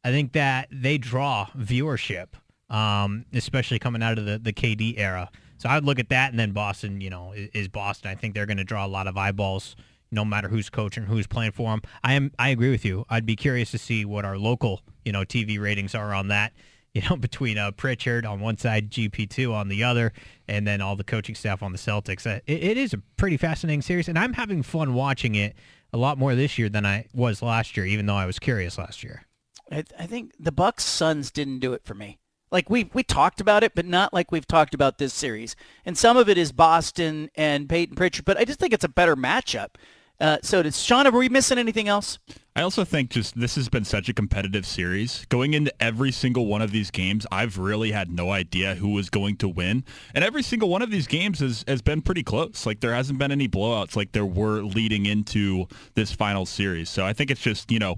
I 0.04 0.10
think 0.10 0.32
that 0.34 0.68
they 0.72 0.98
draw 0.98 1.48
viewership, 1.58 2.28
um, 2.70 3.26
especially 3.34 3.78
coming 3.78 4.02
out 4.02 4.18
of 4.18 4.26
the, 4.26 4.40
the 4.40 4.54
KD 4.54 4.96
era. 4.98 5.30
So 5.60 5.70
I 5.70 5.76
would 5.76 5.86
look 5.86 6.00
at 6.00 6.10
that, 6.10 6.32
and 6.32 6.40
then 6.40 6.54
Boston, 6.54 7.02
you 7.02 7.12
know, 7.12 7.34
is, 7.34 7.50
is 7.54 7.68
Boston. 7.68 8.10
I 8.10 8.16
think 8.16 8.34
they're 8.34 8.48
going 8.48 8.58
to 8.58 8.64
draw 8.64 8.84
a 8.84 8.88
lot 8.88 9.06
of 9.06 9.16
eyeballs, 9.16 9.76
no 10.12 10.26
matter 10.26 10.50
who's 10.50 10.70
coaching, 10.70 11.04
who's 11.04 11.28
playing 11.28 11.54
for 11.54 11.70
them. 11.72 11.82
I 12.04 12.14
am, 12.14 12.32
I 12.38 12.50
agree 12.50 12.72
with 12.72 12.84
you. 12.84 13.06
I'd 13.10 13.26
be 13.26 13.36
curious 13.36 13.72
to 13.72 13.78
see 13.78 14.06
what 14.06 14.26
our 14.26 14.38
local, 14.38 14.82
you 15.06 15.12
know, 15.12 15.22
TV 15.22 15.60
ratings 15.60 15.96
are 15.96 16.14
on 16.14 16.28
that 16.28 16.54
you 16.94 17.02
know, 17.10 17.16
between 17.16 17.58
uh, 17.58 17.72
Pritchard 17.72 18.26
on 18.26 18.42
one 18.42 18.58
side, 18.58 18.92
GP2 18.92 19.54
on 19.54 19.70
the 19.70 19.84
other, 19.84 20.12
and 20.48 20.68
then 20.68 20.82
all 20.82 20.98
the 20.98 21.06
coaching 21.06 21.36
staff 21.36 21.64
on 21.64 21.72
the 21.72 21.78
Celtics. 21.78 22.28
Uh, 22.28 22.42
it, 22.46 22.64
it 22.64 22.78
is 22.78 22.94
a 22.94 22.98
pretty 23.16 23.38
fascinating 23.38 23.82
series, 23.82 24.10
and 24.10 24.20
I'm 24.20 24.34
having 24.34 24.62
fun 24.62 24.94
watching 24.94 25.36
it 25.36 25.56
a 25.94 25.98
lot 25.98 26.18
more 26.18 26.36
this 26.36 26.58
year 26.58 26.68
than 26.68 26.86
I 26.86 27.08
was 27.14 27.42
last 27.42 27.78
year, 27.78 27.86
even 27.86 28.08
though 28.08 28.16
I 28.16 28.26
was 28.26 28.40
curious 28.40 28.78
last 28.78 29.04
year. 29.04 29.26
I, 29.72 29.86
I 29.98 30.06
think 30.06 30.34
the 30.38 30.52
Bucks 30.52 30.84
Suns 30.84 31.32
didn't 31.32 31.60
do 31.60 31.72
it 31.74 31.86
for 31.86 31.94
me. 31.94 32.20
Like 32.52 32.70
we 32.70 32.90
we 32.94 33.04
talked 33.04 33.40
about 33.40 33.64
it, 33.64 33.74
but 33.74 33.86
not 33.86 34.14
like 34.14 34.30
we've 34.30 34.48
talked 34.48 34.74
about 34.74 34.98
this 34.98 35.14
series. 35.14 35.56
And 35.86 35.98
some 35.98 36.18
of 36.18 36.28
it 36.28 36.38
is 36.38 36.52
Boston 36.52 37.30
and 37.36 37.70
Payton 37.70 37.96
Pritchard, 37.96 38.26
but 38.26 38.38
I 38.38 38.44
just 38.44 38.60
think 38.60 38.74
it's 38.74 38.84
a 38.84 38.90
better 38.90 39.16
matchup. 39.16 39.76
Uh, 40.22 40.38
so, 40.44 40.62
does 40.62 40.80
Sean, 40.80 41.08
are 41.08 41.12
we 41.12 41.30
missing 41.30 41.58
anything 41.58 41.88
else? 41.88 42.20
I 42.56 42.62
also 42.62 42.84
think 42.84 43.10
just 43.10 43.40
this 43.40 43.56
has 43.56 43.70
been 43.70 43.86
such 43.86 44.08
a 44.08 44.14
competitive 44.14 44.68
series. 44.68 45.26
Going 45.30 45.56
into 45.56 45.74
every 45.82 46.12
single 46.12 46.46
one 46.46 46.62
of 46.62 46.72
these 46.72 46.92
games, 46.92 47.26
I've 47.32 47.58
really 47.58 47.92
had 47.92 48.12
no 48.12 48.30
idea 48.30 48.76
who 48.76 48.90
was 48.90 49.10
going 49.10 49.38
to 49.38 49.48
win. 49.48 49.84
And 50.14 50.24
every 50.24 50.44
single 50.44 50.70
one 50.70 50.82
of 50.82 50.92
these 50.92 51.08
games 51.08 51.40
has, 51.40 51.64
has 51.68 51.82
been 51.82 52.02
pretty 52.02 52.24
close. 52.24 52.66
Like 52.66 52.82
there 52.82 52.94
hasn't 52.94 53.18
been 53.18 53.32
any 53.32 53.48
blowouts 53.48 53.96
like 53.96 54.12
there 54.12 54.26
were 54.26 54.62
leading 54.62 55.06
into 55.06 55.66
this 55.96 56.12
final 56.12 56.46
series. 56.46 56.90
So 56.90 57.06
I 57.06 57.14
think 57.14 57.32
it's 57.32 57.42
just, 57.42 57.72
you 57.72 57.80
know, 57.80 57.96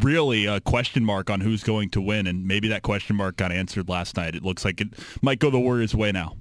really 0.00 0.46
a 0.46 0.60
question 0.60 1.04
mark 1.04 1.30
on 1.30 1.40
who's 1.40 1.62
going 1.62 1.90
to 1.90 2.02
win. 2.02 2.26
And 2.26 2.44
maybe 2.44 2.68
that 2.68 2.82
question 2.82 3.16
mark 3.16 3.36
got 3.36 3.52
answered 3.52 3.88
last 3.88 4.16
night. 4.16 4.34
It 4.34 4.42
looks 4.42 4.64
like 4.64 4.80
it 4.80 4.88
might 5.22 5.38
go 5.38 5.48
the 5.48 5.60
Warriors' 5.60 5.94
way 5.94 6.12
now. 6.12 6.34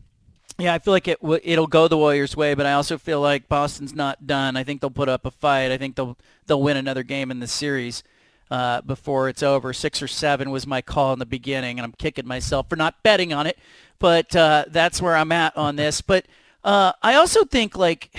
Yeah, 0.62 0.76
I 0.76 0.80
feel 0.80 0.93
like 0.93 1.08
it 1.08 1.19
w- 1.21 1.41
it'll 1.43 1.65
go 1.65 1.88
the 1.88 1.97
Warriors' 1.97 2.38
way, 2.38 2.54
but 2.54 2.67
I 2.67 2.74
also 2.74 3.00
feel 3.00 3.19
like 3.19 3.50
Boston's 3.50 3.95
not 3.95 4.28
done. 4.28 4.56
I 4.56 4.63
think 4.63 4.80
they'll 4.80 4.91
put 4.91 5.10
up 5.10 5.26
a 5.26 5.32
fight. 5.32 5.71
I 5.71 5.78
think 5.78 5.95
they'll 5.95 6.19
they'll 6.45 6.62
win 6.62 6.78
another 6.78 7.02
game 7.02 7.32
in 7.32 7.39
the 7.39 7.47
series 7.47 8.04
uh, 8.52 8.82
before 8.82 9.28
it's 9.28 9.41
over. 9.41 9.74
Six 9.74 10.04
or 10.04 10.08
seven 10.08 10.52
was 10.52 10.67
my 10.67 10.84
call 10.84 11.13
in 11.13 11.19
the 11.19 11.26
beginning, 11.26 11.80
and 11.80 11.84
I'm 11.84 11.93
kicking 11.93 12.28
myself 12.28 12.69
for 12.69 12.76
not 12.76 13.02
betting 13.02 13.34
on 13.34 13.47
it. 13.47 13.58
But 13.97 14.36
uh, 14.36 14.65
that's 14.67 15.02
where 15.02 15.15
I'm 15.15 15.32
at 15.32 15.58
on 15.58 15.78
this. 15.78 16.02
But 16.02 16.28
uh, 16.63 16.91
I 17.02 17.15
also 17.15 17.43
think 17.43 17.76
like 17.76 18.15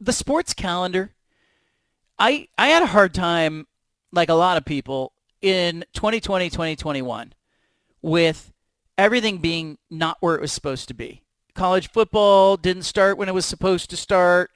the 0.00 0.12
sports 0.12 0.54
calendar. 0.54 1.14
I 2.16 2.46
I 2.56 2.68
had 2.68 2.84
a 2.84 2.86
hard 2.86 3.12
time, 3.12 3.66
like 4.12 4.28
a 4.28 4.34
lot 4.34 4.56
of 4.56 4.64
people, 4.64 5.14
in 5.42 5.84
2020, 5.94 6.48
2021, 6.48 7.32
with 8.02 8.52
everything 8.96 9.38
being 9.38 9.78
not 9.90 10.18
where 10.20 10.36
it 10.36 10.40
was 10.40 10.52
supposed 10.52 10.86
to 10.86 10.94
be 10.94 11.22
college 11.54 11.90
football 11.90 12.56
didn't 12.56 12.82
start 12.82 13.18
when 13.18 13.28
it 13.28 13.34
was 13.34 13.46
supposed 13.46 13.90
to 13.90 13.96
start. 13.96 14.50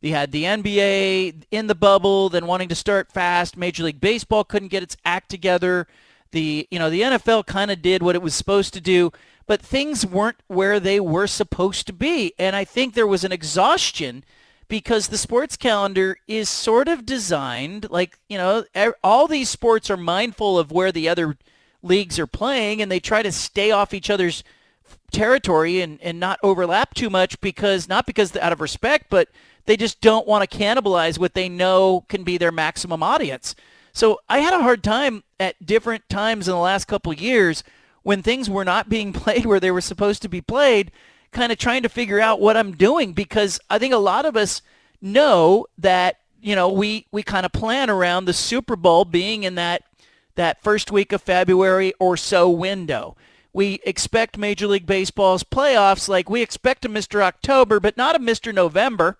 They 0.00 0.10
had 0.10 0.32
the 0.32 0.44
NBA 0.44 1.44
in 1.50 1.66
the 1.66 1.74
bubble, 1.74 2.28
then 2.28 2.46
wanting 2.46 2.68
to 2.68 2.74
start 2.74 3.12
fast. 3.12 3.56
Major 3.56 3.84
League 3.84 4.00
Baseball 4.00 4.44
couldn't 4.44 4.68
get 4.68 4.82
its 4.82 4.96
act 5.04 5.30
together. 5.30 5.86
The 6.32 6.68
you 6.70 6.78
know 6.78 6.90
the 6.90 7.02
NFL 7.02 7.46
kind 7.46 7.70
of 7.70 7.82
did 7.82 8.02
what 8.02 8.14
it 8.14 8.22
was 8.22 8.34
supposed 8.34 8.74
to 8.74 8.80
do, 8.80 9.10
but 9.46 9.62
things 9.62 10.04
weren't 10.06 10.42
where 10.48 10.78
they 10.78 11.00
were 11.00 11.26
supposed 11.26 11.86
to 11.86 11.92
be. 11.92 12.34
And 12.38 12.54
I 12.54 12.64
think 12.64 12.94
there 12.94 13.06
was 13.06 13.24
an 13.24 13.32
exhaustion 13.32 14.22
because 14.68 15.08
the 15.08 15.18
sports 15.18 15.56
calendar 15.56 16.18
is 16.26 16.50
sort 16.50 16.88
of 16.88 17.06
designed 17.06 17.88
like 17.90 18.18
you 18.28 18.36
know 18.36 18.64
all 19.02 19.26
these 19.26 19.48
sports 19.48 19.88
are 19.88 19.96
mindful 19.96 20.58
of 20.58 20.72
where 20.72 20.92
the 20.92 21.08
other 21.08 21.36
leagues 21.82 22.18
are 22.18 22.26
playing, 22.26 22.82
and 22.82 22.90
they 22.90 23.00
try 23.00 23.22
to 23.22 23.32
stay 23.32 23.70
off 23.70 23.94
each 23.94 24.10
other's 24.10 24.44
territory 25.10 25.80
and, 25.80 26.00
and 26.02 26.20
not 26.20 26.38
overlap 26.42 26.94
too 26.94 27.10
much 27.10 27.40
because 27.40 27.88
not 27.88 28.06
because 28.06 28.36
out 28.36 28.52
of 28.52 28.60
respect, 28.60 29.06
but 29.08 29.28
they 29.66 29.76
just 29.76 30.00
don't 30.00 30.26
want 30.26 30.48
to 30.48 30.58
cannibalize 30.58 31.18
what 31.18 31.34
they 31.34 31.48
know 31.48 32.04
can 32.08 32.24
be 32.24 32.38
their 32.38 32.52
maximum 32.52 33.02
audience. 33.02 33.54
So 33.92 34.20
I 34.28 34.38
had 34.38 34.54
a 34.54 34.62
hard 34.62 34.84
time 34.84 35.24
at 35.40 35.64
different 35.64 36.08
times 36.08 36.48
in 36.48 36.52
the 36.52 36.60
last 36.60 36.86
couple 36.86 37.12
years 37.12 37.64
when 38.02 38.22
things 38.22 38.48
were 38.48 38.64
not 38.64 38.88
being 38.88 39.12
played 39.14 39.46
where 39.46 39.60
they 39.60 39.70
were 39.70 39.80
supposed 39.80 40.22
to 40.22 40.28
be 40.28 40.40
played, 40.40 40.92
kind 41.32 41.50
of 41.50 41.58
trying 41.58 41.82
to 41.82 41.88
figure 41.88 42.20
out 42.20 42.40
what 42.40 42.56
I'm 42.56 42.72
doing 42.76 43.12
because 43.12 43.58
I 43.68 43.78
think 43.78 43.92
a 43.92 43.98
lot 43.98 44.26
of 44.26 44.36
us 44.36 44.62
know 45.00 45.66
that, 45.78 46.20
you 46.40 46.54
know, 46.54 46.68
we, 46.70 47.06
we 47.10 47.22
kind 47.22 47.44
of 47.44 47.52
plan 47.52 47.90
around 47.90 48.24
the 48.24 48.32
Super 48.32 48.76
Bowl 48.76 49.04
being 49.04 49.42
in 49.42 49.56
that 49.56 49.82
that 50.36 50.62
first 50.62 50.92
week 50.92 51.12
of 51.12 51.22
February 51.22 51.92
or 51.98 52.16
so 52.16 52.48
window. 52.48 53.16
We 53.56 53.80
expect 53.84 54.36
Major 54.36 54.66
League 54.66 54.84
Baseball's 54.84 55.42
playoffs 55.42 56.10
like 56.10 56.28
we 56.28 56.42
expect 56.42 56.84
a 56.84 56.90
Mr. 56.90 57.22
October, 57.22 57.80
but 57.80 57.96
not 57.96 58.14
a 58.14 58.18
Mr. 58.18 58.52
November, 58.52 59.16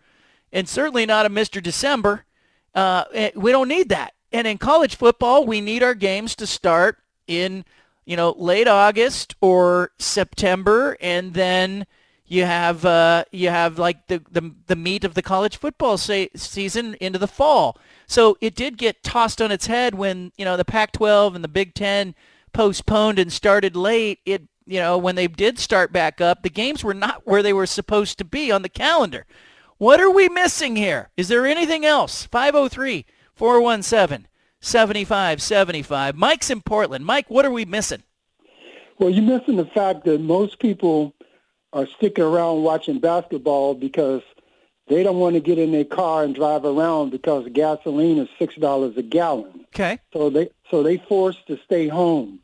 and 0.53 0.69
certainly 0.69 1.07
not 1.07 1.25
a 1.25 1.31
Mr. 1.31 1.63
December. 1.63 2.27
Uh, 2.75 3.05
eh, 3.15 3.31
we 3.35 3.51
don't 3.51 3.67
need 3.67 3.89
that. 3.89 4.13
And 4.31 4.47
in 4.47 4.59
college 4.59 4.95
football, 4.95 5.47
we 5.47 5.63
need 5.63 5.83
our 5.83 5.95
games 5.95 6.37
to 6.37 6.47
start 6.47 6.99
in, 7.27 7.65
you 8.05 8.15
know, 8.15 8.35
late 8.37 8.69
August 8.69 9.35
or 9.41 9.93
September, 9.99 10.99
and 11.01 11.33
then 11.33 11.87
you 12.27 12.45
have 12.45 12.85
uh, 12.85 13.25
you 13.33 13.49
have 13.49 13.79
like 13.79 14.07
the, 14.09 14.23
the 14.31 14.55
the 14.67 14.77
meat 14.77 15.05
of 15.05 15.15
the 15.15 15.23
college 15.23 15.57
football 15.57 15.97
say, 15.97 16.29
season 16.37 16.95
into 17.01 17.19
the 17.19 17.27
fall. 17.27 17.79
So 18.07 18.37
it 18.43 18.55
did 18.55 18.77
get 18.77 19.03
tossed 19.03 19.41
on 19.41 19.51
its 19.51 19.67
head 19.67 19.95
when 19.95 20.33
you 20.37 20.45
know 20.45 20.59
the 20.59 20.65
Pac-12 20.67 21.35
and 21.35 21.43
the 21.43 21.49
Big 21.49 21.73
Ten 21.73 22.15
postponed 22.57 23.19
and 23.19 23.31
started 23.31 23.77
late. 23.77 24.21
It 24.25 24.43
you 24.65 24.81
know 24.81 24.97
when 24.97 25.15
they 25.15 25.29
did 25.29 25.59
start 25.59 25.93
back 25.93 26.21
up, 26.21 26.43
the 26.43 26.51
games 26.51 26.83
were 26.83 26.95
not 26.95 27.27
where 27.27 27.43
they 27.43 27.53
were 27.53 27.67
supposed 27.67 28.19
to 28.19 28.25
be 28.25 28.51
on 28.51 28.63
the 28.63 28.69
calendar. 28.69 29.27
What 29.79 30.01
are 30.01 30.11
we 30.11 30.31
missing 30.31 30.75
here? 30.75 31.11
Is 31.19 31.29
there 31.29 31.47
anything 31.47 31.85
else? 31.85 32.25
503 32.27 33.05
417 33.35 34.27
7575. 34.61 36.17
Mike's 36.17 36.49
in 36.49 36.63
Portland. 36.63 37.05
Mike, 37.05 37.29
what 37.29 37.45
are 37.45 37.51
we 37.51 37.67
missing? 37.67 38.03
Well, 38.99 39.11
you're 39.11 39.39
missing 39.39 39.57
the 39.57 39.67
fact 39.67 40.05
that 40.07 40.23
most 40.23 40.59
people 40.59 41.15
are 41.75 41.87
sticking 41.87 42.25
around 42.25 42.63
watching 42.63 42.99
basketball 42.99 43.75
because 43.75 44.23
they 44.89 45.03
don't 45.03 45.19
want 45.19 45.35
to 45.35 45.41
get 45.41 45.59
in 45.59 45.73
their 45.73 45.85
car 45.85 46.25
and 46.25 46.35
drive 46.35 46.65
around 46.65 47.11
because 47.11 47.47
gasoline 47.53 48.17
is 48.17 48.29
six 48.39 48.55
dollars 48.55 48.97
a 48.97 49.03
gallon. 49.03 49.67
Okay. 49.75 49.99
So 50.15 50.31
they 50.31 50.49
so 50.71 50.83
they 50.83 50.97
forced 50.97 51.47
to 51.49 51.59
stay 51.67 51.87
home. 51.87 52.41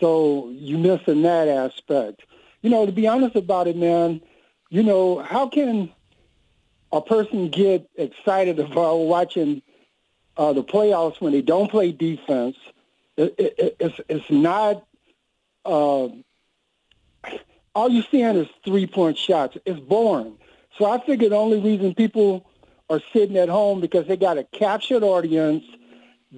So 0.00 0.50
you 0.50 0.78
missing 0.78 1.22
that 1.22 1.48
aspect. 1.48 2.22
You 2.62 2.70
know, 2.70 2.86
to 2.86 2.92
be 2.92 3.06
honest 3.06 3.36
about 3.36 3.68
it, 3.68 3.76
man, 3.76 4.20
you 4.70 4.82
know, 4.82 5.18
how 5.18 5.48
can 5.48 5.92
a 6.92 7.00
person 7.00 7.48
get 7.48 7.88
excited 7.96 8.58
about 8.58 8.96
watching 8.96 9.62
uh, 10.36 10.52
the 10.52 10.64
playoffs 10.64 11.20
when 11.20 11.32
they 11.32 11.42
don't 11.42 11.70
play 11.70 11.92
defense? 11.92 12.56
It, 13.16 13.34
it, 13.38 13.76
it's 13.80 14.00
it's 14.08 14.30
not. 14.30 14.84
Uh, 15.64 16.08
all 17.74 17.90
you're 17.90 18.04
seeing 18.10 18.36
is 18.36 18.48
three-point 18.64 19.18
shots. 19.18 19.58
It's 19.66 19.78
boring. 19.78 20.38
So 20.78 20.90
I 20.90 20.98
figure 21.04 21.28
the 21.28 21.36
only 21.36 21.60
reason 21.60 21.94
people 21.94 22.48
are 22.88 23.00
sitting 23.12 23.36
at 23.36 23.48
home 23.48 23.80
because 23.80 24.06
they 24.06 24.16
got 24.16 24.38
a 24.38 24.44
captured 24.44 25.02
audience 25.02 25.64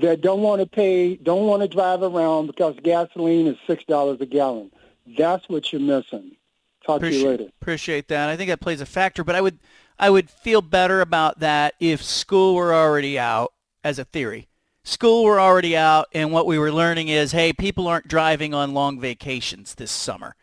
that 0.00 0.20
don't 0.20 0.42
want 0.42 0.61
to 0.61 0.66
pay, 0.66 1.16
don't 1.16 1.46
want 1.46 1.62
to 1.62 1.68
drive 1.68 2.02
around 2.02 2.46
because 2.46 2.76
gasoline 2.82 3.46
is 3.46 3.56
six 3.66 3.84
dollars 3.84 4.20
a 4.20 4.26
gallon. 4.26 4.70
That's 5.16 5.48
what 5.48 5.72
you're 5.72 5.80
missing. 5.80 6.37
Talk 6.84 6.98
appreciate, 6.98 7.18
to 7.18 7.24
you 7.24 7.30
later. 7.30 7.44
Appreciate 7.61 8.08
that. 8.08 8.28
I 8.28 8.37
think 8.37 8.48
that 8.48 8.61
plays 8.61 8.80
a 8.80 8.87
factor, 8.87 9.24
but 9.24 9.34
I 9.34 9.40
would 9.40 9.58
I 9.98 10.11
would 10.11 10.30
feel 10.30 10.62
better 10.62 11.00
about 11.00 11.40
that 11.40 11.74
if 11.80 12.02
school 12.02 12.54
were 12.54 12.74
already 12.74 13.18
out 13.18 13.52
as 13.82 13.98
a 13.98 14.04
theory. 14.04 14.48
School 14.84 15.24
were 15.24 15.38
already 15.38 15.76
out, 15.76 16.06
and 16.14 16.32
what 16.32 16.46
we 16.46 16.58
were 16.58 16.72
learning 16.72 17.08
is, 17.08 17.32
hey, 17.32 17.52
people 17.52 17.87
aren't 17.87 18.08
driving 18.08 18.54
on 18.54 18.72
long 18.72 18.98
vacations 18.98 19.74
this 19.74 19.90
summer 19.90 20.34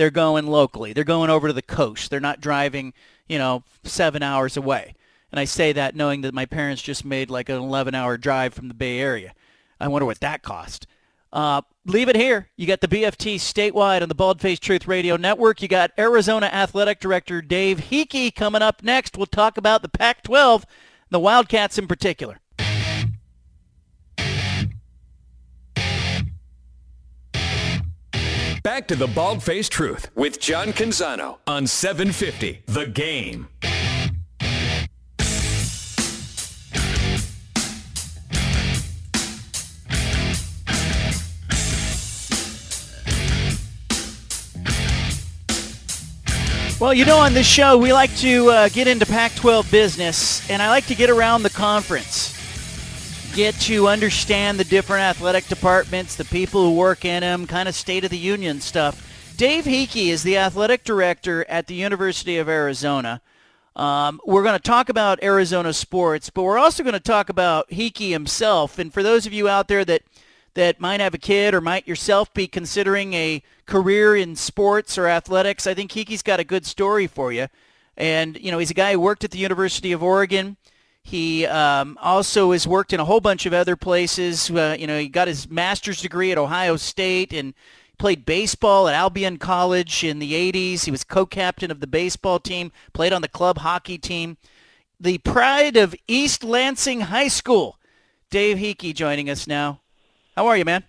they're 0.00 0.10
going 0.10 0.46
locally. 0.46 0.94
They're 0.94 1.04
going 1.04 1.28
over 1.28 1.48
to 1.48 1.52
the 1.52 1.60
coast. 1.60 2.10
They're 2.10 2.20
not 2.20 2.40
driving, 2.40 2.94
you 3.28 3.36
know, 3.36 3.64
seven 3.84 4.22
hours 4.22 4.56
away. 4.56 4.94
And 5.30 5.38
I 5.38 5.44
say 5.44 5.72
that 5.72 5.94
knowing 5.94 6.22
that 6.22 6.34
my 6.34 6.46
parents 6.46 6.82
just 6.82 7.04
made 7.04 7.30
like 7.30 7.48
an 7.48 7.56
11-hour 7.56 8.18
drive 8.18 8.54
from 8.54 8.68
the 8.68 8.74
Bay 8.74 8.98
Area. 8.98 9.32
I 9.78 9.88
wonder 9.88 10.06
what 10.06 10.20
that 10.20 10.42
cost. 10.42 10.86
Uh, 11.32 11.62
leave 11.86 12.08
it 12.08 12.16
here. 12.16 12.48
You 12.56 12.66
got 12.66 12.80
the 12.80 12.88
BFT 12.88 13.36
statewide 13.36 14.02
on 14.02 14.08
the 14.08 14.14
Bald 14.14 14.40
Face 14.40 14.58
Truth 14.58 14.88
Radio 14.88 15.16
Network. 15.16 15.62
You 15.62 15.68
got 15.68 15.92
Arizona 15.98 16.46
Athletic 16.46 16.98
Director 17.00 17.40
Dave 17.40 17.78
Heeke 17.78 18.34
coming 18.34 18.62
up 18.62 18.82
next. 18.82 19.16
We'll 19.16 19.26
talk 19.26 19.56
about 19.56 19.82
the 19.82 19.88
Pac-12, 19.88 20.64
the 21.10 21.20
Wildcats 21.20 21.78
in 21.78 21.86
particular. 21.86 22.38
Back 28.62 28.88
to 28.88 28.96
the 28.96 29.06
Bald 29.06 29.42
Faced 29.42 29.72
Truth 29.72 30.10
with 30.14 30.38
John 30.38 30.74
Canzano 30.74 31.38
on 31.46 31.66
750 31.66 32.62
The 32.66 32.86
Game. 32.86 33.48
Well, 46.80 46.94
you 46.94 47.04
know, 47.04 47.18
on 47.18 47.34
this 47.34 47.46
show, 47.46 47.76
we 47.76 47.92
like 47.92 48.16
to 48.16 48.48
uh, 48.48 48.68
get 48.70 48.88
into 48.88 49.04
Pac-12 49.04 49.70
business, 49.70 50.48
and 50.48 50.62
I 50.62 50.70
like 50.70 50.86
to 50.86 50.94
get 50.94 51.10
around 51.10 51.42
the 51.42 51.50
conference 51.50 52.34
get 53.34 53.54
to 53.60 53.86
understand 53.86 54.58
the 54.58 54.64
different 54.64 55.02
athletic 55.02 55.46
departments, 55.46 56.16
the 56.16 56.24
people 56.24 56.64
who 56.64 56.74
work 56.74 57.04
in 57.04 57.20
them, 57.20 57.46
kind 57.46 57.68
of 57.68 57.74
state 57.74 58.02
of 58.02 58.10
the 58.10 58.18
union 58.18 58.60
stuff. 58.60 59.34
Dave 59.36 59.64
Heeke 59.64 60.08
is 60.08 60.22
the 60.22 60.38
athletic 60.38 60.82
director 60.82 61.44
at 61.48 61.66
the 61.66 61.74
University 61.74 62.38
of 62.38 62.48
Arizona. 62.48 63.20
Um, 63.76 64.20
we're 64.24 64.42
going 64.42 64.58
to 64.58 64.62
talk 64.62 64.88
about 64.88 65.22
Arizona 65.22 65.72
sports, 65.72 66.28
but 66.30 66.42
we're 66.42 66.58
also 66.58 66.82
going 66.82 66.94
to 66.94 66.98
talk 66.98 67.28
about 67.28 67.68
Heeke 67.70 68.10
himself. 68.10 68.78
And 68.78 68.92
for 68.92 69.02
those 69.02 69.26
of 69.26 69.32
you 69.32 69.48
out 69.48 69.68
there 69.68 69.84
that 69.84 70.02
that 70.54 70.80
might 70.80 71.00
have 71.00 71.14
a 71.14 71.18
kid 71.18 71.54
or 71.54 71.60
might 71.60 71.86
yourself 71.86 72.32
be 72.34 72.46
considering 72.46 73.14
a 73.14 73.42
career 73.66 74.16
in 74.16 74.34
sports 74.36 74.98
or 74.98 75.06
athletics, 75.06 75.66
I 75.66 75.74
think 75.74 75.92
Heeke's 75.92 76.22
got 76.22 76.40
a 76.40 76.44
good 76.44 76.66
story 76.66 77.06
for 77.06 77.32
you. 77.32 77.46
And 77.96 78.38
you 78.40 78.50
know, 78.50 78.58
he's 78.58 78.70
a 78.70 78.74
guy 78.74 78.92
who 78.92 79.00
worked 79.00 79.24
at 79.24 79.30
the 79.30 79.38
University 79.38 79.92
of 79.92 80.02
Oregon. 80.02 80.56
He 81.02 81.46
um, 81.46 81.98
also 82.00 82.52
has 82.52 82.66
worked 82.66 82.92
in 82.92 83.00
a 83.00 83.04
whole 83.04 83.20
bunch 83.20 83.46
of 83.46 83.54
other 83.54 83.76
places. 83.76 84.50
Uh, 84.50 84.76
you 84.78 84.86
know, 84.86 84.98
he 84.98 85.08
got 85.08 85.28
his 85.28 85.48
master's 85.48 86.02
degree 86.02 86.32
at 86.32 86.38
Ohio 86.38 86.76
State 86.76 87.32
and 87.32 87.54
played 87.98 88.24
baseball 88.24 88.88
at 88.88 88.94
Albion 88.94 89.38
College 89.38 90.04
in 90.04 90.18
the 90.18 90.32
80s. 90.32 90.84
He 90.84 90.90
was 90.90 91.04
co-captain 91.04 91.70
of 91.70 91.80
the 91.80 91.86
baseball 91.86 92.38
team, 92.38 92.72
played 92.92 93.12
on 93.12 93.22
the 93.22 93.28
club 93.28 93.58
hockey 93.58 93.98
team. 93.98 94.36
The 94.98 95.18
pride 95.18 95.76
of 95.76 95.94
East 96.08 96.44
Lansing 96.44 97.02
High 97.02 97.28
School. 97.28 97.78
Dave 98.30 98.58
Heeke 98.58 98.94
joining 98.94 99.28
us 99.28 99.46
now. 99.46 99.80
How 100.36 100.46
are 100.46 100.56
you, 100.56 100.64
man? 100.64 100.84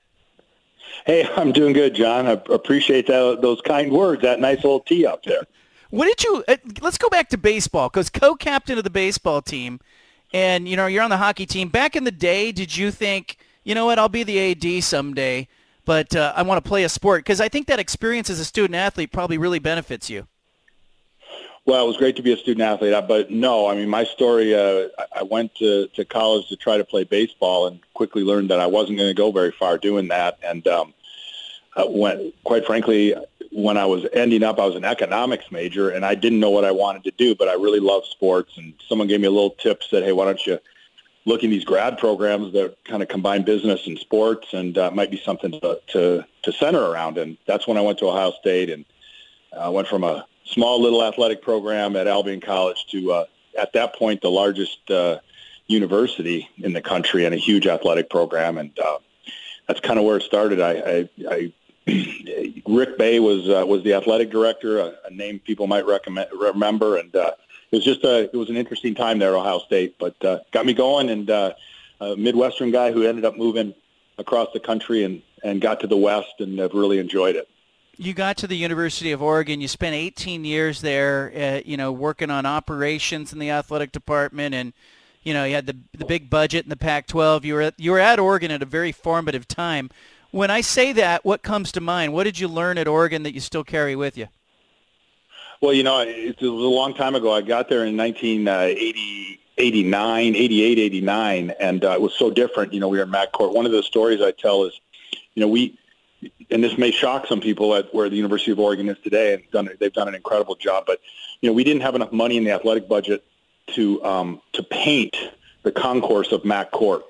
Hey, 1.05 1.27
I'm 1.35 1.51
doing 1.51 1.73
good, 1.73 1.95
John. 1.95 2.27
I 2.27 2.41
appreciate 2.49 3.07
that, 3.07 3.39
those 3.41 3.61
kind 3.61 3.91
words, 3.91 4.21
that 4.21 4.39
nice 4.39 4.57
little 4.57 4.81
tee 4.81 5.05
up 5.05 5.23
there. 5.23 5.43
What 5.89 6.05
did 6.05 6.23
you, 6.23 6.43
uh, 6.47 6.57
let's 6.81 6.97
go 6.97 7.09
back 7.09 7.29
to 7.29 7.37
baseball, 7.37 7.89
because 7.89 8.09
co-captain 8.09 8.77
of 8.77 8.83
the 8.83 8.89
baseball 8.89 9.41
team– 9.41 9.79
and 10.33 10.67
you 10.67 10.75
know 10.75 10.87
you're 10.87 11.03
on 11.03 11.09
the 11.09 11.17
hockey 11.17 11.45
team. 11.45 11.69
Back 11.69 11.95
in 11.95 12.03
the 12.03 12.11
day, 12.11 12.51
did 12.51 12.75
you 12.75 12.91
think, 12.91 13.37
you 13.63 13.75
know 13.75 13.85
what, 13.85 13.99
I'll 13.99 14.09
be 14.09 14.23
the 14.23 14.51
AD 14.51 14.83
someday, 14.83 15.47
but 15.85 16.15
uh, 16.15 16.33
I 16.35 16.41
want 16.43 16.63
to 16.63 16.67
play 16.67 16.83
a 16.83 16.89
sport? 16.89 17.23
Because 17.23 17.41
I 17.41 17.49
think 17.49 17.67
that 17.67 17.79
experience 17.79 18.29
as 18.29 18.39
a 18.39 18.45
student 18.45 18.75
athlete 18.75 19.11
probably 19.11 19.37
really 19.37 19.59
benefits 19.59 20.09
you. 20.09 20.27
Well, 21.65 21.83
it 21.83 21.87
was 21.87 21.97
great 21.97 22.15
to 22.15 22.23
be 22.23 22.33
a 22.33 22.37
student 22.37 22.61
athlete, 22.61 22.93
uh, 22.93 23.03
but 23.03 23.29
no, 23.29 23.67
I 23.67 23.75
mean 23.75 23.87
my 23.87 24.03
story. 24.03 24.55
Uh, 24.55 24.87
I 25.15 25.21
went 25.21 25.53
to, 25.55 25.87
to 25.89 26.03
college 26.03 26.49
to 26.49 26.55
try 26.55 26.77
to 26.77 26.83
play 26.83 27.03
baseball, 27.03 27.67
and 27.67 27.79
quickly 27.93 28.23
learned 28.23 28.49
that 28.49 28.59
I 28.59 28.65
wasn't 28.65 28.97
going 28.97 29.09
to 29.09 29.13
go 29.13 29.31
very 29.31 29.51
far 29.51 29.77
doing 29.77 30.07
that. 30.07 30.39
And 30.43 30.67
um, 30.67 30.93
uh, 31.75 31.85
went, 31.87 32.33
quite 32.43 32.65
frankly, 32.65 33.13
when 33.51 33.77
I 33.77 33.85
was 33.85 34.07
ending 34.11 34.41
up, 34.41 34.59
I 34.59 34.65
was 34.65 34.75
an 34.75 34.85
economics 34.85 35.51
major, 35.51 35.91
and 35.91 36.03
I 36.03 36.15
didn't 36.15 36.39
know 36.39 36.49
what 36.49 36.65
I 36.65 36.71
wanted 36.71 37.03
to 37.03 37.11
do, 37.11 37.35
but 37.35 37.47
I 37.47 37.53
really 37.53 37.79
love 37.79 38.05
sports. 38.07 38.57
And 38.57 38.73
someone 38.89 39.07
gave 39.07 39.21
me 39.21 39.27
a 39.27 39.31
little 39.31 39.51
tip, 39.51 39.83
said, 39.83 40.01
"Hey, 40.01 40.13
why 40.13 40.25
don't 40.25 40.43
you 40.47 40.57
look 41.25 41.43
in 41.43 41.51
these 41.51 41.63
grad 41.63 41.99
programs 41.99 42.53
that 42.53 42.75
kind 42.85 43.03
of 43.03 43.09
combine 43.09 43.43
business 43.43 43.85
and 43.85 43.99
sports, 43.99 44.47
and 44.53 44.79
uh, 44.79 44.89
might 44.89 45.11
be 45.11 45.21
something 45.23 45.51
to, 45.51 45.79
to 45.89 46.25
to 46.41 46.51
center 46.53 46.81
around." 46.81 47.19
And 47.19 47.37
that's 47.45 47.67
when 47.67 47.77
I 47.77 47.81
went 47.81 47.99
to 47.99 48.07
Ohio 48.07 48.31
State, 48.31 48.71
and 48.71 48.83
I 49.53 49.65
uh, 49.65 49.71
went 49.71 49.87
from 49.87 50.03
a 50.03 50.25
small 50.45 50.81
little 50.81 51.03
athletic 51.03 51.41
program 51.41 51.95
at 51.95 52.07
Albion 52.07 52.41
College 52.41 52.85
to 52.91 53.11
uh, 53.11 53.25
at 53.57 53.73
that 53.73 53.95
point 53.95 54.21
the 54.21 54.31
largest 54.31 54.89
uh, 54.89 55.19
university 55.67 56.49
in 56.57 56.73
the 56.73 56.81
country 56.81 57.25
and 57.25 57.33
a 57.33 57.37
huge 57.37 57.67
athletic 57.67 58.09
program, 58.09 58.57
and 58.57 58.77
uh, 58.79 58.97
that's 59.67 59.79
kind 59.79 59.99
of 59.99 60.05
where 60.05 60.17
it 60.17 60.23
started. 60.23 60.59
I, 60.59 60.71
I, 60.71 61.09
I 61.29 61.53
Rick 62.67 62.97
Bay 62.97 63.19
was 63.19 63.49
uh, 63.49 63.65
was 63.65 63.83
the 63.83 63.93
athletic 63.93 64.29
director, 64.29 64.79
a, 64.79 64.93
a 65.05 65.11
name 65.11 65.39
people 65.39 65.67
might 65.67 65.85
recommend, 65.85 66.29
remember, 66.37 66.97
and 66.97 67.15
uh, 67.15 67.31
it 67.71 67.75
was 67.77 67.85
just 67.85 68.03
a 68.03 68.23
it 68.23 68.35
was 68.35 68.49
an 68.49 68.57
interesting 68.57 68.95
time 68.95 69.19
there, 69.19 69.35
at 69.35 69.39
Ohio 69.39 69.59
State, 69.59 69.95
but 69.99 70.23
uh, 70.23 70.39
got 70.51 70.65
me 70.65 70.73
going, 70.73 71.09
and 71.09 71.29
uh, 71.29 71.53
a 71.99 72.15
Midwestern 72.15 72.71
guy 72.71 72.91
who 72.91 73.03
ended 73.03 73.25
up 73.25 73.37
moving 73.37 73.73
across 74.17 74.49
the 74.53 74.59
country 74.59 75.03
and, 75.03 75.21
and 75.43 75.61
got 75.61 75.79
to 75.81 75.87
the 75.87 75.97
West 75.97 76.33
and 76.39 76.59
have 76.59 76.73
really 76.73 76.99
enjoyed 76.99 77.35
it. 77.35 77.47
You 78.01 78.15
got 78.15 78.35
to 78.37 78.47
the 78.47 78.57
University 78.57 79.11
of 79.11 79.21
Oregon. 79.21 79.61
You 79.61 79.67
spent 79.67 79.93
18 79.93 80.43
years 80.43 80.81
there, 80.81 81.31
uh, 81.35 81.61
you 81.63 81.77
know, 81.77 81.91
working 81.91 82.31
on 82.31 82.47
operations 82.47 83.31
in 83.31 83.37
the 83.37 83.51
athletic 83.51 83.91
department, 83.91 84.55
and 84.55 84.73
you 85.21 85.35
know, 85.35 85.43
you 85.43 85.53
had 85.53 85.67
the 85.67 85.77
the 85.95 86.05
big 86.05 86.27
budget 86.27 86.63
in 86.63 86.71
the 86.71 86.75
Pac-12. 86.75 87.43
You 87.43 87.53
were 87.53 87.61
at, 87.61 87.79
you 87.79 87.91
were 87.91 87.99
at 87.99 88.17
Oregon 88.17 88.49
at 88.49 88.63
a 88.63 88.65
very 88.65 88.91
formative 88.91 89.47
time. 89.47 89.91
When 90.31 90.49
I 90.49 90.61
say 90.61 90.93
that, 90.93 91.23
what 91.23 91.43
comes 91.43 91.71
to 91.73 91.79
mind? 91.79 92.11
What 92.11 92.23
did 92.23 92.39
you 92.39 92.47
learn 92.47 92.79
at 92.79 92.87
Oregon 92.87 93.21
that 93.21 93.35
you 93.35 93.39
still 93.39 93.63
carry 93.63 93.95
with 93.95 94.17
you? 94.17 94.29
Well, 95.61 95.73
you 95.73 95.83
know, 95.83 95.99
it 95.99 96.41
was 96.41 96.49
a 96.49 96.51
long 96.51 96.95
time 96.95 97.13
ago. 97.13 97.31
I 97.31 97.41
got 97.41 97.69
there 97.69 97.85
in 97.85 97.95
1980, 97.95 99.39
89, 99.59 100.35
88, 100.35 100.79
89, 100.79 101.49
and 101.59 101.85
uh, 101.85 101.91
it 101.91 102.01
was 102.01 102.15
so 102.15 102.31
different. 102.31 102.73
You 102.73 102.79
know, 102.79 102.87
we 102.87 102.97
were 102.97 103.03
in 103.03 103.11
Mac 103.11 103.31
Court. 103.31 103.53
One 103.53 103.67
of 103.67 103.71
the 103.71 103.83
stories 103.83 104.23
I 104.23 104.31
tell 104.31 104.63
is, 104.63 104.81
you 105.35 105.41
know, 105.41 105.47
we, 105.47 105.77
and 106.49 106.63
this 106.63 106.77
may 106.77 106.91
shock 106.91 107.27
some 107.27 107.41
people 107.41 107.73
at 107.75 107.93
where 107.93 108.09
the 108.09 108.15
University 108.15 108.51
of 108.51 108.59
Oregon 108.59 108.89
is 108.89 108.97
today, 109.03 109.33
and 109.33 109.43
done, 109.51 109.69
they've 109.79 109.93
done 109.93 110.07
an 110.07 110.15
incredible 110.15 110.55
job. 110.55 110.85
But 110.85 110.99
you 111.41 111.49
know, 111.49 111.53
we 111.53 111.63
didn't 111.63 111.81
have 111.81 111.95
enough 111.95 112.11
money 112.11 112.37
in 112.37 112.43
the 112.43 112.51
athletic 112.51 112.87
budget 112.87 113.23
to 113.75 114.03
um, 114.03 114.41
to 114.53 114.63
paint 114.63 115.15
the 115.63 115.71
concourse 115.71 116.31
of 116.31 116.43
Mac 116.45 116.71
Court 116.71 117.03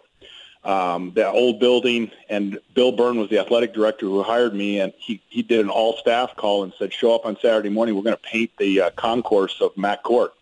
um, 0.64 1.12
the 1.16 1.28
old 1.28 1.60
building, 1.60 2.12
and 2.30 2.60
Bill 2.76 2.92
Byrne 2.92 3.18
was 3.18 3.30
the 3.30 3.40
athletic 3.40 3.74
director 3.74 4.06
who 4.06 4.22
hired 4.22 4.54
me, 4.54 4.80
and 4.80 4.94
he, 4.98 5.22
he 5.30 5.42
did 5.42 5.60
an 5.60 5.70
all-staff 5.70 6.36
call 6.36 6.64
and 6.64 6.72
said, 6.78 6.94
show 6.94 7.16
up 7.16 7.26
on 7.26 7.38
Saturday 7.42 7.70
morning. 7.70 7.96
We're 7.96 8.04
going 8.04 8.16
to 8.16 8.22
paint 8.22 8.52
the 8.60 8.82
uh, 8.82 8.90
concourse 8.92 9.60
of 9.60 9.76
Mac 9.76 10.04
Court. 10.04 10.34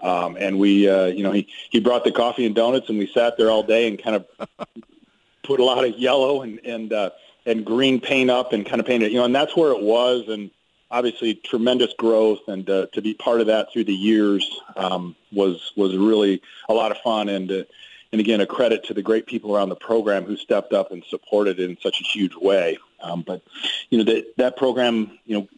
Um, 0.00 0.36
and 0.38 0.58
we, 0.58 0.88
uh, 0.88 1.06
you 1.06 1.22
know, 1.22 1.32
he, 1.32 1.48
he 1.70 1.80
brought 1.80 2.04
the 2.04 2.12
coffee 2.12 2.46
and 2.46 2.54
donuts, 2.54 2.88
and 2.88 2.98
we 2.98 3.08
sat 3.08 3.36
there 3.38 3.50
all 3.50 3.64
day 3.64 3.88
and 3.88 4.00
kind 4.00 4.16
of 4.16 4.48
put 5.42 5.58
a 5.58 5.64
lot 5.64 5.84
of 5.84 5.96
yellow 5.98 6.42
and 6.42 6.60
and 6.64 6.92
uh, 6.92 7.10
and 7.46 7.64
green 7.64 8.00
paint 8.00 8.28
up 8.28 8.52
and 8.52 8.66
kind 8.66 8.80
of 8.80 8.86
paint 8.86 9.02
it, 9.02 9.12
you 9.12 9.18
know, 9.18 9.24
and 9.24 9.34
that's 9.34 9.56
where 9.56 9.70
it 9.70 9.80
was, 9.80 10.28
and 10.28 10.50
obviously 10.90 11.34
tremendous 11.34 11.92
growth, 11.94 12.40
and 12.48 12.68
uh, 12.68 12.86
to 12.92 13.00
be 13.00 13.14
part 13.14 13.40
of 13.40 13.46
that 13.46 13.72
through 13.72 13.84
the 13.84 13.94
years 13.94 14.60
um, 14.76 15.16
was 15.32 15.72
was 15.76 15.96
really 15.96 16.42
a 16.68 16.74
lot 16.74 16.90
of 16.90 16.98
fun, 16.98 17.28
and 17.28 17.50
uh, 17.50 17.62
and 18.12 18.20
again, 18.20 18.40
a 18.40 18.46
credit 18.46 18.84
to 18.84 18.94
the 18.94 19.02
great 19.02 19.26
people 19.26 19.54
around 19.54 19.68
the 19.68 19.76
program 19.76 20.24
who 20.24 20.36
stepped 20.36 20.72
up 20.72 20.92
and 20.92 21.04
supported 21.04 21.58
it 21.58 21.70
in 21.70 21.76
such 21.80 22.00
a 22.00 22.04
huge 22.04 22.34
way. 22.34 22.78
Um, 23.00 23.22
but 23.26 23.42
you 23.90 23.98
know 23.98 24.04
that 24.04 24.36
that 24.36 24.56
program, 24.56 25.18
you 25.24 25.38
know, 25.38 25.48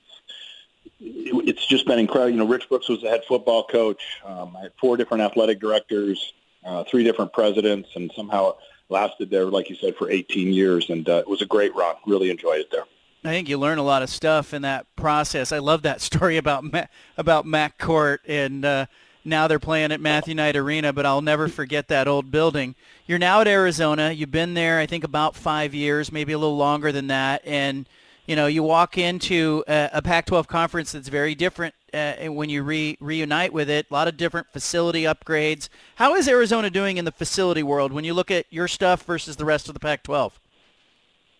it, 1.00 1.48
it's 1.48 1.66
just 1.66 1.86
been 1.86 1.98
incredible. 1.98 2.30
You 2.30 2.38
know, 2.38 2.46
Rich 2.46 2.68
Brooks 2.68 2.88
was 2.88 3.02
the 3.02 3.08
head 3.08 3.22
football 3.26 3.64
coach. 3.64 4.02
Um, 4.24 4.56
I 4.56 4.62
had 4.62 4.72
four 4.80 4.96
different 4.96 5.22
athletic 5.22 5.60
directors, 5.60 6.32
uh, 6.64 6.84
three 6.84 7.04
different 7.04 7.32
presidents, 7.32 7.90
and 7.94 8.10
somehow 8.14 8.56
lasted 8.88 9.30
there, 9.30 9.46
like 9.46 9.68
you 9.70 9.76
said, 9.76 9.96
for 9.96 10.10
18 10.10 10.52
years. 10.52 10.90
And 10.90 11.08
uh, 11.08 11.16
it 11.16 11.28
was 11.28 11.42
a 11.42 11.46
great 11.46 11.74
run. 11.74 11.96
Really 12.06 12.30
enjoyed 12.30 12.60
it 12.60 12.70
there. 12.70 12.84
I 13.24 13.30
think 13.30 13.48
you 13.48 13.58
learn 13.58 13.78
a 13.78 13.82
lot 13.82 14.02
of 14.02 14.10
stuff 14.10 14.54
in 14.54 14.62
that 14.62 14.86
process. 14.96 15.52
I 15.52 15.58
love 15.58 15.82
that 15.82 16.00
story 16.08 16.36
about 16.36 16.64
Ma- 16.64 16.86
about 17.16 17.46
Mac 17.46 17.78
Court 17.78 18.20
and. 18.26 18.64
Uh, 18.64 18.86
now 19.24 19.46
they're 19.46 19.58
playing 19.58 19.92
at 19.92 20.00
Matthew 20.00 20.34
Knight 20.34 20.56
Arena, 20.56 20.90
but 20.90 21.04
I'll 21.04 21.20
never 21.20 21.48
forget 21.48 21.88
that 21.88 22.08
old 22.08 22.30
building. 22.30 22.74
You're 23.06 23.18
now 23.18 23.42
at 23.42 23.48
Arizona. 23.48 24.10
You've 24.10 24.30
been 24.30 24.54
there, 24.54 24.78
I 24.78 24.86
think, 24.86 25.04
about 25.04 25.36
five 25.36 25.74
years, 25.74 26.10
maybe 26.10 26.32
a 26.32 26.38
little 26.38 26.56
longer 26.56 26.92
than 26.92 27.08
that. 27.08 27.42
And, 27.44 27.86
you 28.28 28.36
know, 28.36 28.46
you 28.46 28.62
walk 28.62 28.98
into 28.98 29.64
a, 29.66 29.88
a 29.94 30.02
Pac-12 30.02 30.46
conference 30.46 30.92
that's 30.92 31.08
very 31.08 31.34
different 31.34 31.74
uh, 31.94 32.12
when 32.26 32.50
you 32.50 32.62
re- 32.62 32.98
reunite 33.00 33.54
with 33.54 33.70
it. 33.70 33.86
A 33.90 33.94
lot 33.94 34.06
of 34.06 34.18
different 34.18 34.48
facility 34.52 35.04
upgrades. 35.04 35.70
How 35.94 36.14
is 36.14 36.28
Arizona 36.28 36.68
doing 36.68 36.98
in 36.98 37.06
the 37.06 37.10
facility 37.10 37.62
world 37.62 37.90
when 37.90 38.04
you 38.04 38.12
look 38.12 38.30
at 38.30 38.44
your 38.50 38.68
stuff 38.68 39.02
versus 39.04 39.36
the 39.36 39.46
rest 39.46 39.66
of 39.68 39.74
the 39.74 39.80
Pac-12? 39.80 40.32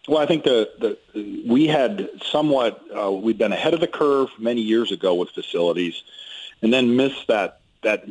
Well, 0.09 0.19
I 0.19 0.25
think 0.25 0.45
the, 0.45 0.71
the 1.13 1.45
we 1.47 1.67
had 1.67 2.09
somewhat 2.23 2.83
uh, 2.97 3.13
we'd 3.13 3.37
been 3.37 3.53
ahead 3.53 3.75
of 3.75 3.81
the 3.81 3.87
curve 3.87 4.31
many 4.39 4.63
years 4.63 4.91
ago 4.91 5.15
with 5.15 5.29
facilities, 5.29 6.03
and 6.63 6.73
then 6.73 6.97
missed 6.97 7.27
that 7.29 7.61
that 7.83 8.07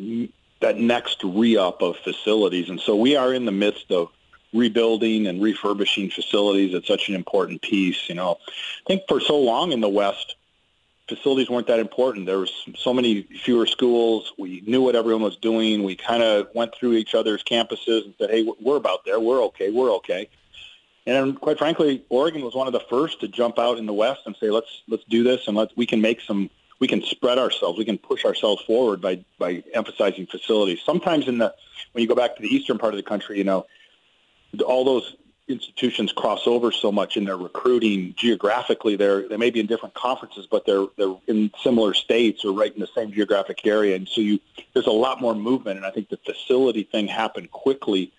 that 0.62 0.78
next 0.78 1.24
re-up 1.24 1.82
of 1.82 1.98
facilities. 1.98 2.70
And 2.70 2.80
so 2.80 2.96
we 2.96 3.16
are 3.16 3.34
in 3.34 3.46
the 3.46 3.52
midst 3.52 3.92
of 3.92 4.10
rebuilding 4.54 5.28
and 5.28 5.42
refurbishing 5.42 6.10
facilities. 6.10 6.74
It's 6.74 6.88
such 6.88 7.10
an 7.10 7.16
important 7.16 7.62
piece. 7.62 8.10
You 8.10 8.16
know, 8.16 8.38
I 8.48 8.84
think 8.88 9.04
for 9.08 9.20
so 9.20 9.38
long 9.38 9.72
in 9.72 9.82
the 9.82 9.90
West, 9.90 10.36
facilities 11.08 11.50
weren't 11.50 11.68
that 11.68 11.80
important. 11.80 12.26
There 12.26 12.40
was 12.40 12.52
so 12.76 12.94
many 12.94 13.24
fewer 13.24 13.66
schools. 13.66 14.34
We 14.38 14.62
knew 14.66 14.82
what 14.82 14.96
everyone 14.96 15.24
was 15.24 15.38
doing. 15.38 15.84
We 15.84 15.96
kind 15.96 16.24
of 16.24 16.48
went 16.54 16.76
through 16.76 16.94
each 16.94 17.16
other's 17.16 17.44
campuses 17.44 18.06
and 18.06 18.14
said, 18.18 18.30
"Hey, 18.30 18.48
we're 18.62 18.78
about 18.78 19.06
there. 19.06 19.20
We're 19.20 19.44
okay. 19.46 19.70
We're 19.70 19.92
okay." 19.96 20.30
And 21.06 21.40
quite 21.40 21.58
frankly, 21.58 22.04
Oregon 22.10 22.44
was 22.44 22.54
one 22.54 22.68
of 22.68 22.74
the 22.74 22.82
first 22.90 23.22
to 23.22 23.30
jump 23.30 23.58
out 23.58 23.78
in 23.78 23.86
the 23.86 23.94
West 23.94 24.22
and 24.26 24.36
say, 24.40 24.50
"Let's 24.50 24.82
let's 24.88 25.06
do 25.06 25.24
this 25.24 25.48
and 25.48 25.56
let's 25.56 25.76
we 25.76 25.86
can 25.86 26.02
make 26.02 26.20
some 26.22 26.50
we 26.80 26.88
can 26.88 27.02
spread 27.02 27.38
ourselves. 27.38 27.78
We 27.78 27.86
can 27.86 27.98
push 27.98 28.26
ourselves 28.26 28.62
forward 28.64 29.02
by 29.02 29.24
by 29.40 29.64
emphasizing 29.74 30.28
facilities. 30.28 30.82
Sometimes 30.86 31.28
in 31.28 31.38
the 31.38 31.54
when 31.94 32.02
you 32.02 32.08
go 32.08 32.16
back 32.16 32.36
to 32.36 32.42
the 32.42 32.54
eastern 32.54 32.78
part 32.78 32.94
of 32.94 32.98
the 32.98 33.04
country, 33.04 33.38
you 33.38 33.44
know, 33.44 33.66
all 34.66 34.84
those 34.84 35.16
institutions 35.48 36.12
cross 36.12 36.46
over 36.46 36.72
so 36.72 36.92
much 36.92 37.16
in 37.16 37.24
their 37.24 37.38
recruiting 37.38 38.14
geographically. 38.18 38.96
They're 38.96 39.28
they 39.28 39.38
may 39.38 39.50
be 39.50 39.60
in 39.60 39.66
different 39.66 39.96
conferences, 39.96 40.48
but 40.50 40.66
they're 40.66 40.86
they're 40.98 41.16
in 41.28 41.52
similar 41.64 41.94
states 41.94 42.44
or 42.44 42.54
right 42.54 42.74
in 42.74 42.80
the 42.80 42.90
same 42.96 43.12
geographic 43.12 43.66
area, 43.66 43.96
and 43.96 44.08
so 44.08 44.22
you 44.22 44.40
there's 44.74 44.88
a 44.88 44.92
lot 44.92 45.22
more 45.22 45.34
movement. 45.36 45.78
And 45.78 45.86
I 45.86 45.92
think 45.92 46.10
the 46.10 46.18
facility 46.18 46.84
thing 46.84 47.08
happened 47.08 47.52
quickly 47.52 48.12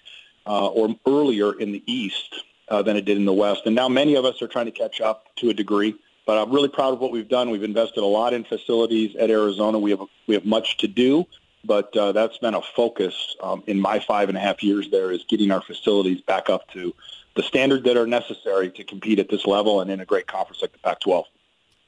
uh, 0.47 0.69
or 0.69 0.95
earlier 1.07 1.59
in 1.59 1.73
the 1.73 1.83
east 1.87 2.43
uh, 2.69 2.83
than 2.83 2.97
it 2.97 3.05
did 3.05 3.17
in 3.17 3.25
the 3.25 3.33
west. 3.33 3.63
And 3.67 3.75
now 3.75 3.89
many 3.89 4.15
of 4.15 4.25
us 4.25 4.41
are 4.41 4.49
trying 4.49 4.67
to 4.67 4.73
catch 4.73 5.01
up 5.01 5.35
to 5.37 5.51
a 5.51 5.55
degree. 5.55 5.95
But 6.27 6.37
I'm 6.37 6.53
really 6.53 6.69
proud 6.69 6.93
of 6.93 7.01
what 7.01 7.11
we've 7.11 7.29
done. 7.29 7.49
We've 7.49 7.63
invested 7.63 8.03
a 8.03 8.07
lot 8.07 8.35
in 8.35 8.45
facilities 8.45 9.17
at 9.17 9.31
Arizona. 9.31 9.79
We 9.79 9.91
have 9.93 10.03
we 10.27 10.35
have 10.35 10.45
much 10.45 10.77
to 10.79 10.89
do, 10.89 11.27
but 11.69 11.95
uh, 11.97 12.11
that's 12.13 12.39
been 12.39 12.55
a 12.55 12.63
focus 12.75 13.37
um, 13.43 13.63
in 13.69 13.79
my 13.79 14.01
five 14.01 14.29
and 14.29 14.37
a 14.37 14.41
half 14.41 14.63
years 14.63 14.91
there 14.91 15.13
is 15.13 15.23
getting 15.29 15.53
our 15.53 15.63
facilities 15.63 16.21
back 16.23 16.51
up 16.51 16.69
to 16.71 16.93
the 17.37 17.43
standard 17.43 17.85
that 17.85 17.97
are 17.97 18.07
necessary 18.07 18.71
to 18.71 18.83
compete 18.83 19.21
at 19.21 19.29
this 19.29 19.47
level 19.47 19.81
and 19.81 19.91
in 19.91 20.01
a 20.01 20.05
great 20.05 20.27
conference 20.27 20.61
like 20.61 20.73
the 20.73 20.79
Pac-12. 20.79 21.25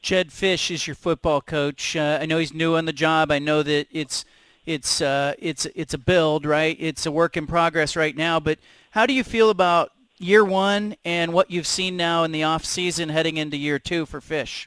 Jedd 0.03 0.29
Fisch 0.29 0.71
is 0.71 0.87
your 0.87 0.95
football 0.95 1.41
coach. 1.41 1.97
Uh, 1.97 2.19
I 2.21 2.27
know 2.27 2.39
he's 2.39 2.55
new 2.55 2.77
on 2.77 2.85
the 2.85 2.93
job. 2.93 3.33
I 3.33 3.41
know 3.41 3.63
that 3.63 3.89
it's 3.91 4.25
it's 4.65 5.01
uh, 5.01 5.35
it's 5.39 5.67
it's 5.75 5.93
a 5.93 5.99
build, 5.99 6.47
right? 6.47 6.77
It's 6.79 7.05
a 7.05 7.11
work 7.11 7.37
in 7.37 7.47
progress 7.47 7.97
right 7.97 8.17
now. 8.17 8.39
But 8.39 8.59
how 8.93 9.07
do 9.07 9.13
you 9.13 9.25
feel 9.25 9.51
about 9.51 9.91
year 10.19 10.45
one 10.45 10.95
and 11.05 11.33
what 11.33 11.51
you've 11.51 11.67
seen 11.67 11.97
now 11.97 12.25
in 12.25 12.33
the 12.33 12.45
off 12.45 12.65
season 12.65 13.09
heading 13.09 13.37
into 13.37 13.57
year 13.57 13.79
two 13.79 14.07
for 14.07 14.21
Fisch? 14.21 14.67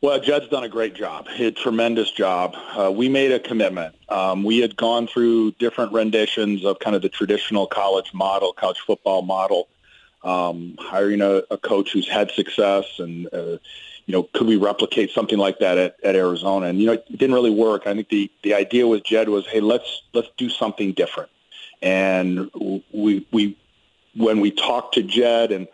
Well, 0.00 0.20
Jedd's 0.20 0.46
done 0.48 0.62
a 0.62 0.68
great 0.68 0.94
job, 0.94 1.26
a 1.38 1.50
tremendous 1.50 2.12
job. 2.12 2.54
Uh, 2.76 2.92
we 2.92 3.08
made 3.08 3.32
a 3.32 3.40
commitment. 3.40 3.96
Um, 4.08 4.44
we 4.44 4.58
had 4.58 4.76
gone 4.76 5.08
through 5.08 5.52
different 5.52 5.92
renditions 5.92 6.64
of 6.64 6.78
kind 6.78 6.94
of 6.94 7.02
the 7.02 7.08
traditional 7.08 7.66
college 7.66 8.14
model, 8.14 8.52
college 8.52 8.78
football 8.78 9.22
model, 9.22 9.68
um, 10.22 10.76
hiring 10.78 11.20
a, 11.20 11.42
a, 11.50 11.58
coach 11.58 11.92
who's 11.92 12.08
had 12.08 12.30
success 12.30 12.84
and, 12.98 13.28
uh, 13.32 13.58
you 14.06 14.12
know, 14.12 14.22
could 14.34 14.46
we 14.46 14.56
replicate 14.56 15.10
something 15.10 15.38
like 15.38 15.58
that 15.58 15.78
at, 15.78 15.96
at 16.04 16.14
Arizona? 16.14 16.66
And, 16.66 16.80
you 16.80 16.86
know, 16.86 16.92
it 16.92 17.18
didn't 17.18 17.34
really 17.34 17.50
work. 17.50 17.86
I 17.86 17.94
think 17.94 18.08
the, 18.08 18.30
the 18.44 18.54
idea 18.54 18.86
with 18.86 19.04
Jedd 19.04 19.28
was, 19.28 19.46
hey, 19.48 19.60
let's, 19.60 20.02
let's 20.14 20.28
do 20.36 20.48
something 20.48 20.92
different. 20.92 21.30
And 21.82 22.50
we, 22.92 23.26
we 23.32 23.56
when 24.14 24.40
we 24.40 24.50
talked 24.50 24.94
to 24.94 25.02
Jedd 25.02 25.52
and 25.52 25.68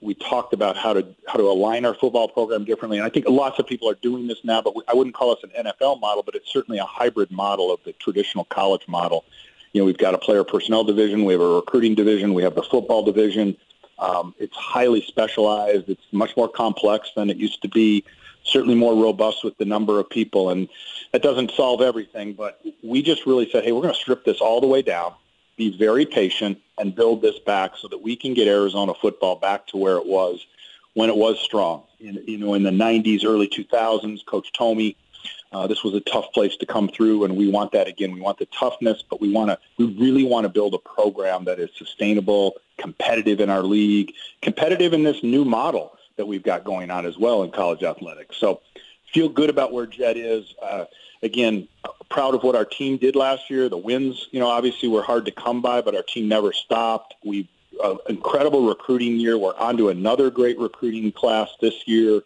we 0.00 0.14
talked 0.14 0.52
about 0.52 0.76
how 0.76 0.92
to 0.92 1.06
how 1.26 1.34
to 1.34 1.44
align 1.44 1.84
our 1.84 1.94
football 1.94 2.28
program 2.28 2.64
differently. 2.64 2.98
And 2.98 3.06
I 3.06 3.10
think 3.10 3.28
lots 3.28 3.58
of 3.58 3.66
people 3.66 3.88
are 3.88 3.94
doing 3.94 4.26
this 4.26 4.38
now, 4.44 4.60
but 4.60 4.74
I 4.88 4.94
wouldn't 4.94 5.14
call 5.14 5.32
us 5.32 5.38
an 5.42 5.50
NFL 5.64 6.00
model, 6.00 6.22
but 6.22 6.34
it's 6.34 6.52
certainly 6.52 6.78
a 6.78 6.84
hybrid 6.84 7.30
model 7.30 7.72
of 7.72 7.80
the 7.84 7.92
traditional 7.92 8.44
college 8.44 8.86
model. 8.88 9.24
You 9.72 9.82
know, 9.82 9.86
we've 9.86 9.98
got 9.98 10.14
a 10.14 10.18
player 10.18 10.42
personnel 10.44 10.84
division, 10.84 11.24
we 11.24 11.34
have 11.34 11.42
a 11.42 11.48
recruiting 11.48 11.94
division, 11.94 12.34
we 12.34 12.42
have 12.42 12.54
the 12.54 12.62
football 12.62 13.04
division. 13.04 13.56
Um, 13.98 14.34
it's 14.38 14.56
highly 14.56 15.00
specialized. 15.02 15.88
It's 15.88 16.04
much 16.12 16.36
more 16.36 16.48
complex 16.48 17.10
than 17.16 17.30
it 17.30 17.38
used 17.38 17.62
to 17.62 17.68
be. 17.68 18.04
Certainly 18.44 18.74
more 18.74 18.94
robust 18.94 19.42
with 19.42 19.56
the 19.58 19.64
number 19.64 19.98
of 19.98 20.08
people, 20.08 20.50
and 20.50 20.68
that 21.12 21.22
doesn't 21.22 21.50
solve 21.50 21.80
everything. 21.80 22.34
But 22.34 22.60
we 22.82 23.02
just 23.02 23.26
really 23.26 23.50
said, 23.50 23.64
hey, 23.64 23.72
we're 23.72 23.82
going 23.82 23.94
to 23.94 24.00
strip 24.00 24.24
this 24.24 24.40
all 24.40 24.60
the 24.60 24.66
way 24.66 24.82
down 24.82 25.14
be 25.56 25.76
very 25.76 26.06
patient 26.06 26.58
and 26.78 26.94
build 26.94 27.22
this 27.22 27.38
back 27.38 27.72
so 27.76 27.88
that 27.88 28.02
we 28.02 28.16
can 28.16 28.34
get 28.34 28.48
Arizona 28.48 28.92
football 28.94 29.36
back 29.36 29.66
to 29.68 29.76
where 29.76 29.96
it 29.96 30.06
was 30.06 30.44
when 30.94 31.08
it 31.08 31.16
was 31.16 31.38
strong. 31.40 31.84
In, 32.00 32.22
you 32.26 32.38
know, 32.38 32.54
in 32.54 32.62
the 32.62 32.70
90s, 32.70 33.24
early 33.24 33.48
2000s, 33.48 34.24
Coach 34.26 34.52
Tomey, 34.58 34.96
uh, 35.52 35.66
this 35.66 35.82
was 35.82 35.94
a 35.94 36.00
tough 36.00 36.32
place 36.32 36.56
to 36.56 36.66
come 36.66 36.88
through, 36.88 37.24
and 37.24 37.36
we 37.36 37.48
want 37.48 37.72
that 37.72 37.86
again. 37.86 38.12
We 38.12 38.20
want 38.20 38.38
the 38.38 38.46
toughness, 38.46 39.02
but 39.08 39.20
we 39.20 39.30
want 39.30 39.50
to, 39.50 39.58
we 39.78 39.86
really 39.98 40.24
want 40.24 40.44
to 40.44 40.48
build 40.48 40.74
a 40.74 40.78
program 40.78 41.44
that 41.44 41.58
is 41.58 41.70
sustainable, 41.76 42.56
competitive 42.78 43.40
in 43.40 43.48
our 43.48 43.62
league, 43.62 44.12
competitive 44.42 44.92
in 44.92 45.02
this 45.02 45.22
new 45.22 45.44
model 45.44 45.96
that 46.16 46.26
we've 46.26 46.42
got 46.42 46.64
going 46.64 46.90
on 46.90 47.06
as 47.06 47.18
well 47.18 47.42
in 47.42 47.50
college 47.50 47.82
athletics. 47.82 48.36
So 48.36 48.60
feel 49.16 49.28
good 49.30 49.48
about 49.48 49.72
where 49.72 49.86
Jedd 49.86 50.18
is. 50.18 50.54
Uh, 50.60 50.84
again, 51.22 51.66
proud 52.10 52.34
of 52.34 52.42
what 52.42 52.54
our 52.54 52.66
team 52.66 52.98
did 52.98 53.16
last 53.16 53.48
year. 53.48 53.66
The 53.70 53.78
wins, 53.78 54.28
you 54.30 54.38
know, 54.38 54.48
obviously 54.48 54.90
were 54.90 55.02
hard 55.02 55.24
to 55.24 55.30
come 55.30 55.62
by, 55.62 55.80
but 55.80 55.96
our 55.96 56.02
team 56.02 56.28
never 56.28 56.52
stopped. 56.52 57.14
We 57.24 57.48
uh, 57.82 57.96
incredible 58.10 58.68
recruiting 58.68 59.18
year. 59.18 59.38
We're 59.38 59.56
on 59.56 59.78
to 59.78 59.88
another 59.88 60.30
great 60.30 60.58
recruiting 60.58 61.12
class 61.12 61.48
this 61.62 61.88
year. 61.88 62.20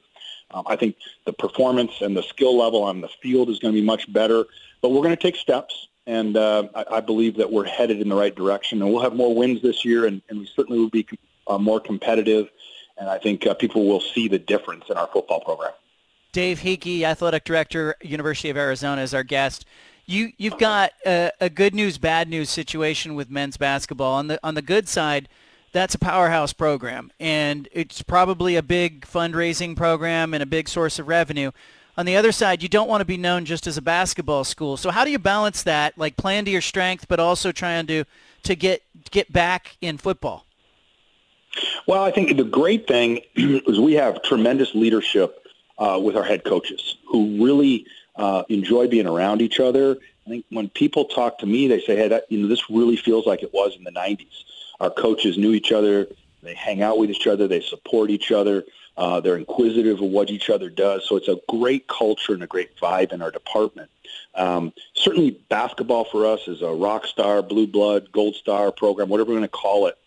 Um, 0.51 0.65
I 0.67 0.75
think 0.75 0.97
the 1.27 1.33
performance 1.33 1.93
and 2.01 2.17
the 2.17 2.25
skill 2.25 2.59
level 2.59 2.83
on 2.83 3.01
the 3.01 3.09
field 3.23 3.51
is 3.51 3.61
going 3.61 3.73
to 3.73 3.81
be 3.81 3.87
much 3.87 4.13
better, 4.13 4.47
but 4.83 4.89
we're 4.89 5.03
going 5.03 5.17
to 5.17 5.23
take 5.23 5.37
steps, 5.37 5.87
and 6.09 6.37
uh, 6.37 6.69
I, 6.75 6.85
I 6.97 7.01
believe 7.01 7.37
that 7.37 7.53
we're 7.53 7.67
headed 7.67 8.01
in 8.01 8.09
the 8.09 8.17
right 8.17 8.35
direction. 8.35 8.83
And 8.83 8.93
we'll 8.93 9.03
have 9.03 9.15
more 9.15 9.33
wins 9.33 9.63
this 9.63 9.85
year, 9.85 10.07
and, 10.07 10.23
and 10.29 10.41
we 10.41 10.47
certainly 10.57 10.81
will 10.81 10.91
be 10.91 11.07
uh, 11.47 11.59
more 11.59 11.79
competitive. 11.79 12.49
And 12.99 13.09
I 13.09 13.19
think 13.19 13.47
uh, 13.47 13.55
people 13.55 13.87
will 13.87 14.01
see 14.01 14.27
the 14.27 14.41
difference 14.41 14.87
in 14.91 14.97
our 14.97 15.09
football 15.13 15.41
program. 15.41 15.73
Dave 16.33 16.61
Heeke, 16.61 17.03
athletic 17.03 17.45
director, 17.45 17.97
University 18.03 18.51
of 18.51 18.57
Arizona, 18.57 19.03
is 19.03 19.15
our 19.15 19.25
guest. 19.25 19.65
You 20.07 20.33
you've 20.39 20.59
got 20.59 20.93
a, 21.07 21.31
a, 21.41 21.51
good 21.51 21.75
news 21.75 21.99
bad 21.99 22.29
news 22.29 22.51
situation 22.51 23.15
with 23.15 23.31
men's 23.31 23.57
basketball. 23.57 24.15
On 24.15 24.27
the 24.29 24.41
on 24.43 24.55
the 24.55 24.63
good 24.63 24.89
side, 24.89 25.29
that's 25.73 25.95
a 25.95 25.99
powerhouse 25.99 26.53
program, 26.53 27.13
and 27.21 27.69
it's 27.73 28.03
probably 28.03 28.57
a 28.57 28.63
big 28.63 29.07
fundraising 29.07 29.77
program 29.77 30.35
and 30.35 30.43
a 30.43 30.47
big 30.47 30.69
source 30.69 30.99
of 30.99 31.09
revenue. 31.09 31.51
On 31.97 32.07
the 32.07 32.17
other 32.17 32.33
side, 32.33 32.63
you 32.63 32.69
don't 32.69 32.89
want 32.89 33.01
to 33.03 33.05
be 33.05 33.17
known 33.17 33.45
just 33.45 33.67
as 33.67 33.77
a 33.77 33.83
basketball 33.83 34.45
school. 34.45 34.77
So 34.77 34.91
how 34.91 35.05
do 35.05 35.11
you 35.11 35.19
balance 35.19 35.63
that, 35.65 35.99
like 35.99 36.17
playing 36.17 36.45
to 36.47 36.51
your 36.51 36.63
strength, 36.63 37.07
but 37.09 37.21
also 37.21 37.53
trying 37.53 37.87
to 37.89 38.05
to 38.45 38.55
get 38.55 38.83
get 39.11 39.33
back 39.33 39.77
in 39.81 39.99
football? 39.99 40.47
Well, 41.87 42.03
I 42.03 42.13
think 42.13 42.37
the 42.37 42.45
great 42.45 42.87
thing 42.87 43.21
is 43.35 43.81
we 43.81 43.95
have 43.95 44.23
tremendous 44.23 44.75
leadership 44.75 45.40
uh, 45.81 45.99
with 46.01 46.17
our 46.17 46.23
head 46.23 46.45
coaches 46.45 46.97
who 47.09 47.45
really 47.45 47.87
uh, 48.17 48.45
enjoy 48.49 48.87
being 48.87 49.07
around 49.07 49.43
each 49.43 49.59
other. 49.59 49.97
I 50.27 50.31
think 50.31 50.45
when 50.51 50.69
people 50.69 51.07
talk 51.07 51.39
to 51.39 51.47
me, 51.47 51.67
they 51.67 51.81
say, 51.81 51.97
"Hey, 51.97 52.09
that, 52.09 52.31
you 52.31 52.39
know, 52.39 52.47
this 52.47 52.71
really 52.71 52.97
feels 52.97 53.27
like 53.27 53.43
it 53.43 53.53
was 53.53 53.75
in 53.77 53.85
the 53.85 53.91
'90s." 53.91 54.45
Our 54.79 54.91
coaches 54.91 55.39
knew 55.39 55.53
each 55.53 55.73
other. 55.73 56.07
They 56.43 56.55
hang 56.55 56.83
out 56.83 56.99
with 56.99 57.11
each 57.11 57.27
other. 57.27 57.49
They 57.49 57.61
support 57.61 58.11
each 58.11 58.31
other. 58.31 58.65
Uh, 58.97 59.21
they're 59.21 59.37
inquisitive 59.37 60.01
of 60.01 60.11
what 60.11 60.31
each 60.31 60.51
other 60.51 60.69
does. 60.69 61.09
So 61.09 61.17
it's 61.17 61.29
a 61.29 61.39
great 61.49 61.87
culture 61.89 62.35
and 62.35 62.43
a 62.43 62.47
great 62.47 62.77
vibe 62.77 63.13
in 63.13 63.23
our 63.23 63.31
department. 63.31 63.91
Um, 64.35 64.73
certainly, 64.95 65.33
basketball 65.49 66.05
for 66.05 66.27
us 66.27 66.47
is 66.47 66.63
a 66.63 66.71
rock 66.71 67.07
star, 67.07 67.43
blue 67.43 67.67
blood, 67.67 68.13
gold 68.13 68.35
star 68.37 68.71
program, 68.71 69.09
whatever 69.09 69.31
we're 69.31 69.39
going 69.39 69.43
to 69.43 69.49
call 69.49 69.87
it. 69.87 69.99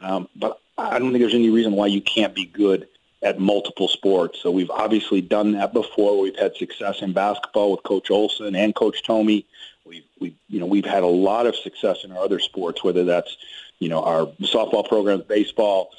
Um, 0.00 0.28
but 0.34 0.60
I 0.76 0.98
don't 0.98 1.10
think 1.10 1.22
there's 1.22 1.34
any 1.34 1.50
reason 1.50 1.72
why 1.72 1.86
you 1.86 2.00
can't 2.00 2.34
be 2.34 2.46
good 2.46 2.88
at 3.22 3.38
multiple 3.38 3.88
sports. 3.88 4.38
So 4.42 4.50
we've 4.50 4.70
obviously 4.70 5.20
done 5.20 5.52
that 5.52 5.72
before. 5.72 6.18
We've 6.20 6.38
had 6.38 6.56
success 6.56 7.02
in 7.02 7.12
basketball 7.12 7.72
with 7.72 7.82
Coach 7.82 8.10
Olson 8.10 8.54
and 8.54 8.74
Coach 8.74 9.02
Tomey. 9.02 9.44
We've, 9.84 10.04
we, 10.18 10.34
you 10.48 10.60
know, 10.60 10.66
we've 10.66 10.86
had 10.86 11.02
a 11.02 11.08
lot 11.08 11.46
of 11.46 11.54
success 11.56 12.04
in 12.04 12.12
our 12.12 12.18
other 12.18 12.38
sports, 12.38 12.82
whether 12.82 13.04
that's, 13.04 13.36
you 13.78 13.88
know, 13.88 14.02
our 14.02 14.26
softball 14.42 14.88
programs, 14.88 15.24
baseball, 15.24 15.90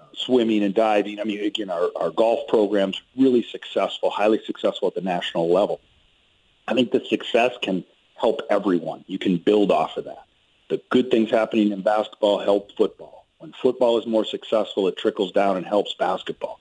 uh, 0.00 0.04
swimming 0.14 0.62
and 0.62 0.74
diving. 0.74 1.18
I 1.18 1.24
mean, 1.24 1.44
again, 1.44 1.70
our, 1.70 1.90
our 1.96 2.10
golf 2.10 2.46
programs 2.48 3.00
really 3.16 3.42
successful, 3.42 4.10
highly 4.10 4.40
successful 4.44 4.88
at 4.88 4.94
the 4.94 5.00
national 5.00 5.52
level. 5.52 5.80
I 6.68 6.74
think 6.74 6.92
the 6.92 7.04
success 7.04 7.54
can 7.60 7.84
help 8.14 8.42
everyone. 8.50 9.04
You 9.08 9.18
can 9.18 9.38
build 9.38 9.72
off 9.72 9.96
of 9.96 10.04
that. 10.04 10.26
The 10.68 10.80
good 10.90 11.10
things 11.10 11.30
happening 11.30 11.72
in 11.72 11.80
basketball 11.80 12.38
help 12.38 12.72
football 12.76 13.17
when 13.38 13.52
football 13.52 13.98
is 13.98 14.06
more 14.06 14.24
successful, 14.24 14.88
it 14.88 14.96
trickles 14.96 15.32
down 15.32 15.56
and 15.56 15.64
helps 15.64 15.94
basketball. 15.94 16.58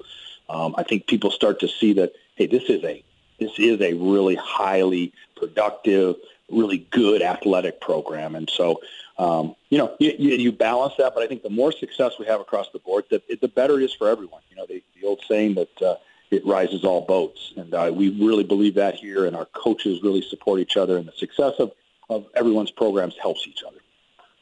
Um, 0.49 0.75
I 0.77 0.83
think 0.83 1.07
people 1.07 1.31
start 1.31 1.59
to 1.61 1.67
see 1.67 1.93
that 1.93 2.13
hey, 2.35 2.47
this 2.47 2.63
is 2.63 2.83
a 2.83 3.03
this 3.39 3.51
is 3.57 3.81
a 3.81 3.93
really 3.93 4.35
highly 4.35 5.13
productive, 5.35 6.15
really 6.49 6.79
good 6.89 7.21
athletic 7.21 7.81
program, 7.81 8.35
and 8.35 8.49
so 8.49 8.81
um, 9.17 9.55
you 9.69 9.77
know 9.77 9.95
you, 9.99 10.13
you, 10.17 10.51
balance 10.51 10.93
that. 10.97 11.13
But 11.13 11.23
I 11.23 11.27
think 11.27 11.43
the 11.43 11.49
more 11.49 11.71
success 11.71 12.13
we 12.19 12.25
have 12.27 12.39
across 12.39 12.69
the 12.71 12.79
board, 12.79 13.05
the, 13.09 13.21
the 13.41 13.47
better 13.47 13.79
it 13.79 13.83
is 13.83 13.93
for 13.93 14.07
everyone. 14.07 14.41
You 14.49 14.57
know, 14.57 14.65
the, 14.67 14.83
the 14.99 15.07
old 15.07 15.21
saying 15.27 15.55
that. 15.55 15.81
Uh, 15.81 15.95
it 16.29 16.45
rises 16.45 16.83
all 16.83 17.05
boats. 17.05 17.53
And 17.55 17.73
uh, 17.73 17.91
we 17.93 18.09
really 18.09 18.43
believe 18.43 18.75
that 18.75 18.95
here, 18.95 19.25
and 19.25 19.33
our 19.33 19.45
coaches 19.45 20.03
really 20.03 20.21
support 20.21 20.59
each 20.59 20.75
other, 20.75 20.97
and 20.97 21.07
the 21.07 21.13
success 21.13 21.53
of, 21.57 21.71
of 22.09 22.25
everyone's 22.35 22.69
programs 22.69 23.15
helps 23.17 23.47
each 23.47 23.63
other. 23.65 23.77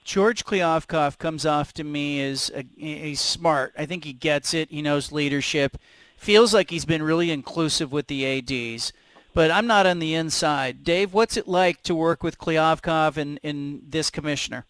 George 0.06 0.46
Kliavkoff 0.46 1.18
comes 1.18 1.48
off 1.48 1.74
to 1.74 1.84
me 1.84 2.22
as 2.22 2.52
a, 2.56 2.64
he's 2.78 3.20
smart. 3.20 3.74
I 3.76 3.88
think 3.88 4.06
he 4.06 4.14
gets 4.14 4.54
it. 4.54 4.70
He 4.70 4.84
knows 4.84 5.12
leadership. 5.12 5.78
Feels 6.16 6.54
like 6.54 6.70
he's 6.70 6.86
been 6.86 7.02
really 7.02 7.32
inclusive 7.32 7.92
with 7.92 8.06
the 8.06 8.24
ADs. 8.26 8.94
But 9.34 9.50
I'm 9.50 9.66
not 9.66 9.88
on 9.88 9.98
the 9.98 10.14
inside. 10.14 10.84
Dave, 10.84 11.14
what's 11.14 11.38
it 11.38 11.48
like 11.48 11.82
to 11.84 11.96
work 11.96 12.22
with 12.22 12.38
Kliavkoff 12.38 13.18
and, 13.18 13.40
and 13.44 13.82
this 13.90 14.12
commissioner? 14.12 14.66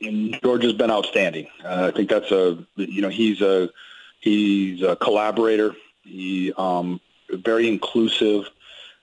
And 0.00 0.40
George 0.42 0.64
has 0.64 0.72
been 0.72 0.90
outstanding. 0.90 1.46
Uh, 1.62 1.90
I 1.92 1.96
think 1.96 2.08
that's 2.08 2.32
a 2.32 2.58
you 2.74 3.02
know 3.02 3.08
he's 3.08 3.40
a 3.40 3.70
he's 4.18 4.82
a 4.82 4.96
collaborator. 4.96 5.76
He 6.02 6.52
um, 6.56 7.00
very 7.30 7.68
inclusive, 7.68 8.48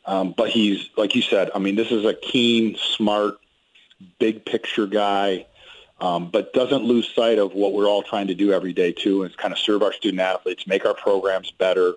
um, 0.05 0.33
but 0.35 0.49
he's 0.49 0.89
like 0.97 1.15
you 1.15 1.21
said. 1.21 1.51
I 1.55 1.59
mean, 1.59 1.75
this 1.77 1.91
is 1.91 2.03
a 2.03 2.15
keen, 2.15 2.75
smart 2.75 3.37
big 4.19 4.45
picture 4.45 4.87
guy, 4.87 5.45
um, 6.01 6.29
but 6.29 6.53
doesn't 6.53 6.83
lose 6.83 7.07
sight 7.13 7.39
of 7.39 7.53
what 7.53 7.73
we're 7.73 7.87
all 7.87 8.03
trying 8.03 8.27
to 8.27 8.35
do 8.35 8.51
every 8.53 8.73
day 8.73 8.91
too, 8.91 9.23
and 9.23 9.35
kind 9.37 9.51
of 9.51 9.59
serve 9.59 9.83
our 9.83 9.93
student 9.93 10.21
athletes, 10.21 10.65
make 10.67 10.85
our 10.85 10.93
programs 10.93 11.51
better, 11.51 11.93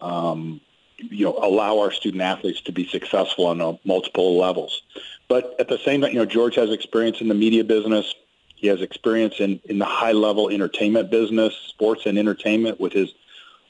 um, 0.00 0.60
you 0.98 1.24
know, 1.24 1.38
allow 1.42 1.78
our 1.78 1.92
student 1.92 2.22
athletes 2.22 2.60
to 2.62 2.72
be 2.72 2.86
successful 2.86 3.46
on 3.46 3.60
uh, 3.60 3.74
multiple 3.84 4.38
levels. 4.38 4.82
But 5.28 5.54
at 5.58 5.68
the 5.68 5.78
same 5.78 6.00
time, 6.00 6.12
you 6.12 6.18
know, 6.18 6.26
George 6.26 6.54
has 6.56 6.70
experience 6.70 7.20
in 7.20 7.28
the 7.28 7.34
media 7.34 7.64
business. 7.64 8.14
He 8.54 8.68
has 8.68 8.80
experience 8.80 9.34
in, 9.38 9.60
in 9.64 9.78
the 9.78 9.84
high 9.84 10.12
level 10.12 10.48
entertainment 10.48 11.10
business, 11.10 11.54
sports 11.68 12.06
and 12.06 12.18
entertainment 12.18 12.80
with 12.80 12.92
his 12.92 13.12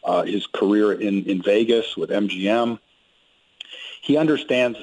uh, 0.05 0.23
his 0.23 0.47
career 0.47 0.93
in, 0.93 1.25
in 1.25 1.43
Vegas 1.43 1.97
with 1.97 2.11
MGM. 2.11 2.79
He 4.01 4.17
understands 4.17 4.79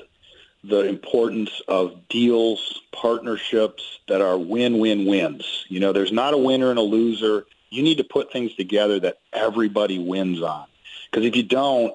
the 0.64 0.88
importance 0.88 1.62
of 1.68 2.08
deals, 2.08 2.82
partnerships 2.92 4.00
that 4.08 4.22
are 4.22 4.38
win-win-wins. 4.38 5.66
You 5.68 5.80
know, 5.80 5.92
there's 5.92 6.12
not 6.12 6.34
a 6.34 6.38
winner 6.38 6.70
and 6.70 6.80
a 6.80 6.84
loser. 6.84 7.46
You 7.70 7.84
need 7.84 7.98
to 7.98 8.04
put 8.04 8.32
things 8.32 8.56
together 8.56 9.00
that 9.02 9.20
everybody 9.34 10.00
wins 10.00 10.42
on. 10.42 10.66
Because 11.12 11.26
if 11.26 11.36
you 11.36 11.44
don't, 11.44 11.94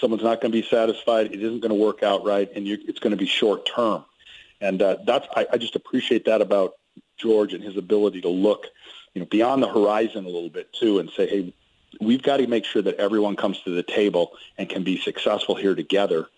someone's 0.00 0.22
not 0.22 0.40
going 0.40 0.52
to 0.52 0.62
be 0.62 0.66
satisfied. 0.66 1.26
It 1.26 1.42
isn't 1.42 1.60
going 1.60 1.70
to 1.70 1.74
work 1.74 2.02
out 2.02 2.24
right, 2.24 2.50
and 2.54 2.66
it's 2.66 2.98
going 2.98 3.10
to 3.10 3.16
be 3.16 3.26
short 3.26 3.66
term. 3.66 4.04
And 4.60 4.80
uh, 4.80 4.96
that's 5.06 5.26
I, 5.36 5.46
I 5.52 5.58
just 5.58 5.76
appreciate 5.76 6.24
that 6.24 6.40
about 6.40 6.74
George 7.16 7.52
and 7.52 7.62
his 7.62 7.76
ability 7.76 8.22
to 8.22 8.28
look, 8.28 8.66
you 9.14 9.20
know, 9.20 9.26
beyond 9.26 9.62
the 9.62 9.68
horizon 9.68 10.24
a 10.24 10.28
little 10.28 10.48
bit 10.48 10.72
too, 10.72 10.98
and 10.98 11.10
say, 11.10 11.28
hey, 11.28 11.52
we've 12.00 12.22
got 12.22 12.38
to 12.38 12.46
make 12.46 12.64
sure 12.64 12.82
that 12.82 12.96
everyone 12.96 13.36
comes 13.36 13.60
to 13.62 13.70
the 13.70 13.82
table 13.82 14.32
and 14.56 14.68
can 14.68 14.82
be 14.82 14.98
successful 14.98 15.54
here 15.54 15.74
together 15.74 16.28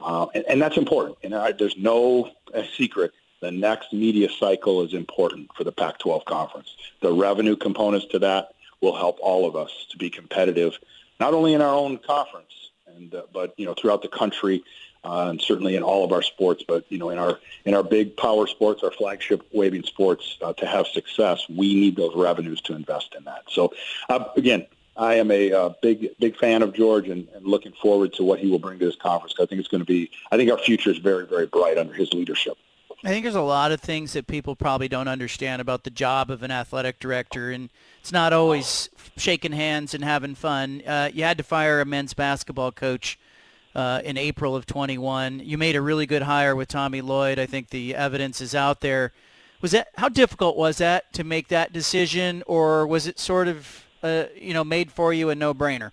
uh, 0.00 0.26
and, 0.34 0.44
and, 0.48 0.62
that's 0.62 0.76
important. 0.76 1.18
And 1.22 1.34
I, 1.34 1.52
there's 1.52 1.76
no 1.76 2.30
secret. 2.76 3.12
The 3.40 3.50
next 3.50 3.92
media 3.92 4.28
cycle 4.38 4.82
is 4.82 4.92
important 4.92 5.50
for 5.56 5.64
the 5.64 5.72
Pac-12 5.72 6.24
conference. 6.24 6.76
The 7.00 7.12
revenue 7.12 7.56
components 7.56 8.06
to 8.10 8.18
that 8.20 8.54
will 8.80 8.96
help 8.96 9.18
all 9.20 9.46
of 9.46 9.56
us 9.56 9.86
to 9.90 9.98
be 9.98 10.10
competitive, 10.10 10.78
not 11.18 11.34
only 11.34 11.54
in 11.54 11.62
our 11.62 11.74
own 11.74 11.98
conference, 11.98 12.70
and 12.86 13.14
uh, 13.14 13.22
but 13.32 13.54
you 13.56 13.66
know 13.66 13.74
throughout 13.74 14.02
the 14.02 14.08
country, 14.08 14.62
uh, 15.04 15.28
and 15.30 15.40
certainly 15.40 15.76
in 15.76 15.82
all 15.82 16.04
of 16.04 16.12
our 16.12 16.22
sports. 16.22 16.64
But 16.66 16.84
you 16.90 16.98
know 16.98 17.10
in 17.10 17.18
our 17.18 17.38
in 17.64 17.74
our 17.74 17.82
big 17.82 18.16
power 18.16 18.46
sports, 18.46 18.82
our 18.82 18.90
flagship 18.90 19.46
waving 19.52 19.84
sports, 19.84 20.38
uh, 20.42 20.52
to 20.54 20.66
have 20.66 20.86
success, 20.86 21.46
we 21.48 21.74
need 21.74 21.96
those 21.96 22.14
revenues 22.14 22.60
to 22.62 22.74
invest 22.74 23.14
in 23.16 23.24
that. 23.24 23.42
So 23.48 23.72
uh, 24.08 24.24
again, 24.36 24.66
I 25.00 25.14
am 25.14 25.30
a 25.30 25.50
uh, 25.50 25.70
big 25.80 26.10
big 26.18 26.36
fan 26.36 26.62
of 26.62 26.74
George 26.74 27.08
and, 27.08 27.26
and, 27.34 27.46
looking 27.46 27.72
forward 27.80 28.12
to 28.14 28.22
what 28.22 28.38
he 28.38 28.50
will 28.50 28.58
bring 28.58 28.78
to 28.80 28.84
this 28.84 28.96
conference. 28.96 29.34
I 29.40 29.46
think 29.46 29.58
it's 29.58 29.68
going 29.68 29.80
to 29.80 29.86
be. 29.86 30.10
I 30.30 30.36
think 30.36 30.50
our 30.50 30.58
future 30.58 30.90
is 30.90 30.98
very 30.98 31.26
very 31.26 31.46
bright 31.46 31.78
under 31.78 31.94
his 31.94 32.12
leadership. 32.12 32.58
I 33.02 33.08
think 33.08 33.24
there's 33.24 33.34
a 33.34 33.40
lot 33.40 33.72
of 33.72 33.80
things 33.80 34.12
that 34.12 34.26
people 34.26 34.54
probably 34.54 34.86
don't 34.86 35.08
understand 35.08 35.62
about 35.62 35.84
the 35.84 35.90
job 35.90 36.30
of 36.30 36.42
an 36.42 36.50
athletic 36.50 37.00
director, 37.00 37.50
and 37.50 37.70
it's 37.98 38.12
not 38.12 38.34
always 38.34 38.90
shaking 39.16 39.52
hands 39.52 39.94
and 39.94 40.04
having 40.04 40.34
fun. 40.34 40.82
Uh, 40.86 41.10
you 41.12 41.24
had 41.24 41.38
to 41.38 41.44
fire 41.44 41.80
a 41.80 41.86
men's 41.86 42.12
basketball 42.12 42.70
coach 42.70 43.18
uh, 43.74 44.02
in 44.04 44.18
April 44.18 44.54
of 44.54 44.66
21. 44.66 45.40
You 45.40 45.56
made 45.56 45.76
a 45.76 45.80
really 45.80 46.04
good 46.04 46.22
hire 46.22 46.54
with 46.54 46.68
Tommy 46.68 47.00
Lloyd. 47.00 47.38
I 47.38 47.46
think 47.46 47.70
the 47.70 47.94
evidence 47.94 48.42
is 48.42 48.54
out 48.54 48.82
there. 48.82 49.12
Was 49.62 49.70
that 49.70 49.88
how 49.96 50.10
difficult 50.10 50.58
was 50.58 50.76
that 50.76 51.10
to 51.14 51.24
make 51.24 51.48
that 51.48 51.72
decision, 51.72 52.42
or 52.46 52.86
was 52.86 53.06
it 53.06 53.18
sort 53.18 53.48
of 53.48 53.86
uh, 54.02 54.24
you 54.34 54.54
know, 54.54 54.64
made 54.64 54.90
for 54.90 55.12
you 55.12 55.30
a 55.30 55.34
no-brainer? 55.34 55.92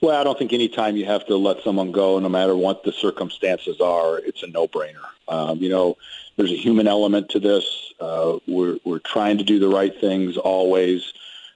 Well, 0.00 0.20
I 0.20 0.24
don't 0.24 0.38
think 0.38 0.52
any 0.52 0.68
time 0.68 0.96
you 0.96 1.06
have 1.06 1.24
to 1.26 1.36
let 1.36 1.62
someone 1.62 1.90
go, 1.90 2.18
no 2.18 2.28
matter 2.28 2.54
what 2.54 2.84
the 2.84 2.92
circumstances 2.92 3.80
are, 3.80 4.18
it's 4.18 4.42
a 4.42 4.48
no-brainer. 4.48 5.06
Um, 5.28 5.58
you 5.58 5.70
know, 5.70 5.96
there's 6.36 6.52
a 6.52 6.56
human 6.56 6.86
element 6.86 7.30
to 7.30 7.40
this. 7.40 7.92
Uh, 7.98 8.38
we're 8.46 8.78
we're 8.84 8.98
trying 8.98 9.38
to 9.38 9.44
do 9.44 9.58
the 9.58 9.68
right 9.68 9.98
things 10.00 10.36
always. 10.36 11.12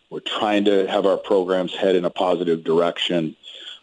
We're 0.09 0.21
trying 0.21 0.65
to 0.65 0.87
have 0.87 1.05
our 1.05 1.19
programs 1.19 1.75
head 1.75 1.95
in 1.95 2.07
a 2.07 2.11
positive 2.11 2.65
direction. 2.65 3.37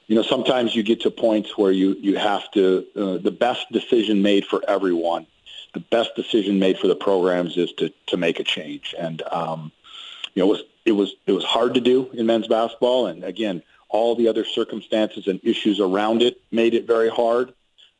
you 0.07 0.15
know, 0.15 0.21
sometimes 0.21 0.75
you 0.75 0.83
get 0.83 1.01
to 1.01 1.11
points 1.11 1.57
where 1.57 1.71
you, 1.71 1.95
you 1.99 2.17
have 2.17 2.49
to, 2.51 2.85
uh, 2.95 3.17
the 3.17 3.31
best 3.31 3.65
decision 3.71 4.21
made 4.21 4.45
for 4.45 4.61
everyone, 4.67 5.25
the 5.73 5.79
best 5.79 6.15
decision 6.15 6.59
made 6.59 6.77
for 6.77 6.87
the 6.87 6.95
programs 6.95 7.57
is 7.57 7.71
to, 7.73 7.91
to 8.07 8.17
make 8.17 8.39
a 8.39 8.43
change. 8.43 8.93
And, 8.97 9.21
um, 9.31 9.71
you 10.35 10.43
know, 10.43 10.57
it 10.85 10.91
was, 10.91 11.15
it 11.25 11.31
was 11.31 11.43
hard 11.43 11.73
to 11.73 11.81
do 11.81 12.09
in 12.13 12.25
men's 12.25 12.47
basketball. 12.47 13.07
And 13.07 13.23
again, 13.23 13.61
all 13.89 14.15
the 14.15 14.27
other 14.27 14.45
circumstances 14.45 15.27
and 15.27 15.39
issues 15.43 15.79
around 15.79 16.21
it 16.21 16.41
made 16.51 16.73
it 16.73 16.85
very 16.85 17.09
hard 17.09 17.53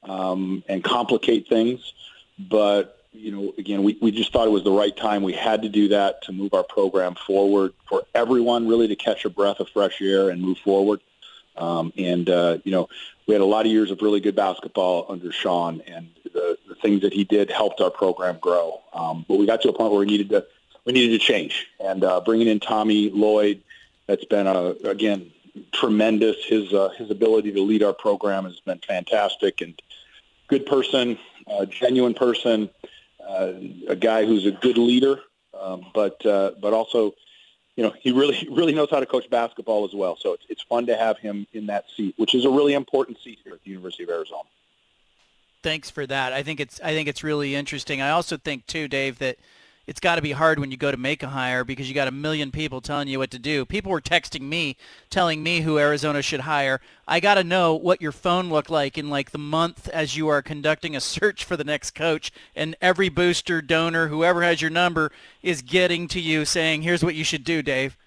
um, 0.04 0.64
and 0.68 0.84
complicate 0.84 1.48
things. 1.48 1.94
But, 2.38 3.00
you 3.14 3.32
know, 3.32 3.54
again, 3.58 3.84
we, 3.84 3.98
we 4.02 4.12
just 4.12 4.32
thought 4.32 4.48
it 4.48 4.52
was 4.52 4.64
the 4.64 4.72
right 4.72 4.96
time. 4.96 5.24
We 5.24 5.34
had 5.34 5.62
to 5.62 5.70
do 5.70 5.88
that 5.90 6.22
to 6.24 6.32
move 6.32 6.54
our 6.54 6.64
program 6.64 7.16
forward 7.16 7.74
for 7.88 8.04
everyone 8.14 8.68
really 8.68 8.88
to 8.90 8.96
catch 8.96 9.26
a 9.26 9.30
breath 9.30 9.60
of 9.60 9.70
fresh 9.70 10.02
air 10.02 10.30
and 10.30 10.42
move 10.42 10.58
forward. 10.58 11.00
Um, 11.56 11.94
and, 11.98 12.30
uh, 12.30 12.58
you 12.66 12.72
know, 12.72 12.90
we 13.28 13.34
had 13.34 13.42
a 13.42 13.46
lot 13.46 13.66
of 13.66 13.72
years 13.72 13.90
of 13.90 14.02
really 14.02 14.20
good 14.20 14.36
basketball 14.36 15.06
under 15.08 15.32
Sean, 15.32 15.82
and 15.88 16.10
the, 16.34 16.58
the 16.68 16.76
things 16.76 17.02
that 17.02 17.14
he 17.14 17.24
did 17.24 17.50
helped 17.50 17.80
our 17.80 17.90
program 17.90 18.38
grow. 18.40 18.82
Um, 18.94 19.26
but 19.28 19.40
we 19.40 19.46
got 19.46 19.62
to 19.62 19.70
a 19.70 19.74
point 19.74 19.92
where 19.92 20.02
we 20.02 20.06
needed 20.06 20.30
to 20.30 20.46
we 20.86 20.94
needed 20.94 21.20
to 21.20 21.26
change, 21.26 21.68
and 21.80 22.04
uh, 22.04 22.22
bringing 22.22 22.48
in 22.48 22.60
Tommy 22.60 23.10
Lloyd, 23.10 23.62
that's 24.08 24.26
been 24.26 24.48
a, 24.48 24.72
again 24.88 25.32
tremendous. 25.72 26.38
His 26.46 26.74
uh, 26.74 26.90
his 26.98 27.12
ability 27.12 27.52
to 27.54 27.62
lead 27.62 27.84
our 27.84 27.94
program 27.94 28.46
has 28.46 28.60
been 28.60 28.80
fantastic, 28.80 29.62
and 29.62 29.80
good 30.48 30.66
person, 30.66 31.18
uh, 31.48 31.66
genuine 31.66 32.14
person, 32.14 32.70
uh, 33.28 33.54
a 33.88 33.96
guy 33.96 34.26
who's 34.26 34.46
a 34.46 34.52
good 34.52 34.78
leader, 34.78 35.20
um, 35.60 35.86
but 35.94 36.24
uh, 36.26 36.52
but 36.62 36.74
also 36.74 37.14
you 37.76 37.84
know, 37.84 37.94
he 38.00 38.12
really 38.12 38.48
really 38.52 38.74
knows 38.74 38.90
how 38.90 39.00
to 39.00 39.06
coach 39.06 39.30
basketball 39.30 39.86
as 39.86 39.94
well. 39.94 40.18
So 40.20 40.34
it's 40.34 40.46
it's 40.50 40.62
fun 40.64 40.86
to 40.88 40.96
have 40.96 41.18
him 41.18 41.48
in 41.54 41.68
that 41.68 41.86
seat, 41.96 42.16
which 42.18 42.36
is 42.36 42.46
a 42.46 42.50
really 42.50 42.74
important 42.74 43.20
seat 43.20 43.40
here 43.44 43.54
at 43.54 43.64
the 43.64 43.70
University 43.70 44.04
of 44.04 44.10
Arizona. 44.10 44.44
Thanks 45.64 45.90
for 45.90 46.06
that. 46.06 46.34
I 46.34 46.44
think 46.44 46.60
it's 46.60 46.80
I 46.82 46.94
think 46.94 47.08
it's 47.08 47.24
really 47.24 47.56
interesting. 47.56 48.02
I 48.02 48.12
also 48.12 48.38
think 48.38 48.68
too, 48.68 48.88
Dave, 48.88 49.20
that 49.20 49.38
it's 49.88 50.00
got 50.00 50.16
to 50.16 50.22
be 50.22 50.32
hard 50.32 50.60
when 50.60 50.72
you 50.72 50.78
go 50.78 50.92
to 50.92 50.98
make 50.98 51.24
a 51.24 51.28
hire 51.28 51.64
because 51.64 51.88
you 51.88 51.96
got 51.96 52.08
a 52.08 52.12
million 52.12 52.52
people 52.52 52.82
telling 52.82 53.08
you 53.08 53.20
what 53.20 53.32
to 53.32 53.40
do. 53.40 53.66
People 53.66 53.92
were 53.92 54.02
texting 54.02 54.42
me, 54.42 54.78
telling 55.10 55.44
me 55.44 55.62
who 55.62 55.78
Arizona 55.78 56.22
should 56.22 56.42
hire. 56.42 56.82
I 57.08 57.20
got 57.20 57.36
to 57.36 57.44
know 57.44 57.76
what 57.76 58.02
your 58.02 58.12
phone 58.12 58.50
looked 58.50 58.70
like 58.70 58.98
in 58.98 59.10
like 59.10 59.32
the 59.32 59.38
month 59.38 59.88
as 59.90 60.18
you 60.18 60.28
are 60.28 60.42
conducting 60.42 60.96
a 60.96 61.02
search 61.02 61.44
for 61.44 61.56
the 61.56 61.64
next 61.64 61.92
coach, 61.92 62.32
and 62.56 62.76
every 62.82 63.10
booster, 63.10 63.62
donor, 63.62 64.08
whoever 64.08 64.42
has 64.42 64.62
your 64.62 64.72
number 64.72 65.12
is 65.42 65.62
getting 65.62 66.08
to 66.10 66.20
you 66.20 66.46
saying, 66.46 66.82
"Here's 66.82 67.04
what 67.04 67.16
you 67.16 67.24
should 67.24 67.44
do, 67.44 67.62
Dave." 67.62 67.98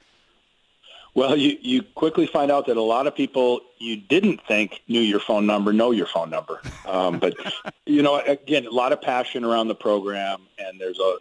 Well, 1.15 1.37
you, 1.37 1.57
you 1.61 1.83
quickly 1.83 2.27
find 2.27 2.49
out 2.49 2.67
that 2.67 2.77
a 2.77 2.83
lot 2.83 3.09
of 3.09 3.15
people 3.17 3.61
you 3.79 3.97
didn't 3.97 4.41
think 4.47 4.83
knew 4.87 5.01
your 5.01 5.19
phone 5.19 5.47
number 5.47 5.73
know 5.73 5.91
your 5.91 6.07
phone 6.07 6.31
number. 6.31 6.61
Um, 6.87 7.19
but, 7.19 7.35
you 7.87 8.03
know, 8.03 8.21
again, 8.21 8.67
a 8.67 8.71
lot 8.71 8.93
of 8.93 9.03
passion 9.03 9.45
around 9.45 9.67
the 9.67 9.75
program, 9.75 10.43
and 10.59 10.81
there's 10.81 11.01
a 11.01 11.17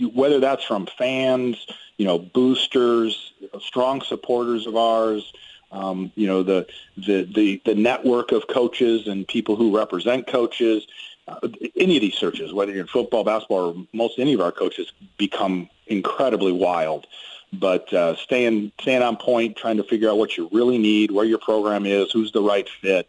whether 0.00 0.40
that's 0.40 0.64
from 0.64 0.86
fans, 0.98 1.66
you 1.96 2.06
know, 2.06 2.18
boosters, 2.18 3.32
strong 3.60 4.02
supporters 4.02 4.66
of 4.66 4.76
ours, 4.76 5.32
um, 5.72 6.10
you 6.14 6.26
know, 6.26 6.42
the, 6.42 6.66
the, 6.96 7.22
the, 7.22 7.62
the 7.64 7.74
network 7.74 8.32
of 8.32 8.46
coaches 8.48 9.06
and 9.06 9.26
people 9.28 9.56
who 9.56 9.76
represent 9.76 10.26
coaches, 10.26 10.86
uh, 11.28 11.36
any 11.76 11.96
of 11.96 12.00
these 12.00 12.14
searches, 12.14 12.52
whether 12.52 12.72
you're 12.72 12.80
in 12.80 12.86
football, 12.86 13.22
basketball, 13.22 13.76
or 13.76 13.86
most 13.92 14.18
any 14.18 14.32
of 14.32 14.40
our 14.40 14.52
coaches 14.52 14.92
become 15.16 15.68
incredibly 15.86 16.52
wild. 16.52 17.06
But 17.52 17.92
uh, 17.92 18.16
staying, 18.16 18.72
staying 18.80 19.02
on 19.02 19.16
point, 19.16 19.56
trying 19.56 19.76
to 19.76 19.84
figure 19.84 20.08
out 20.08 20.18
what 20.18 20.36
you 20.36 20.48
really 20.52 20.78
need, 20.78 21.10
where 21.10 21.24
your 21.24 21.38
program 21.38 21.86
is, 21.86 22.10
who's 22.12 22.32
the 22.32 22.42
right 22.42 22.68
fit, 22.80 23.08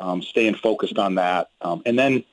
um, 0.00 0.22
staying 0.22 0.54
focused 0.54 0.98
on 0.98 1.16
that. 1.16 1.50
Um, 1.60 1.82
and 1.86 1.98
then 1.98 2.24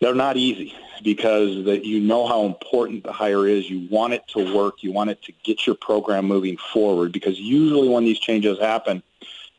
they're 0.00 0.14
not 0.14 0.36
easy 0.36 0.74
because 1.02 1.64
that 1.64 1.84
you 1.84 2.00
know 2.00 2.26
how 2.26 2.44
important 2.44 3.04
the 3.04 3.12
hire 3.12 3.46
is. 3.46 3.68
You 3.68 3.88
want 3.90 4.12
it 4.12 4.26
to 4.28 4.54
work. 4.54 4.82
You 4.82 4.92
want 4.92 5.10
it 5.10 5.22
to 5.22 5.32
get 5.42 5.66
your 5.66 5.76
program 5.76 6.26
moving 6.26 6.56
forward 6.72 7.12
because 7.12 7.38
usually 7.38 7.88
when 7.88 8.04
these 8.04 8.18
changes 8.18 8.58
happen, 8.58 9.02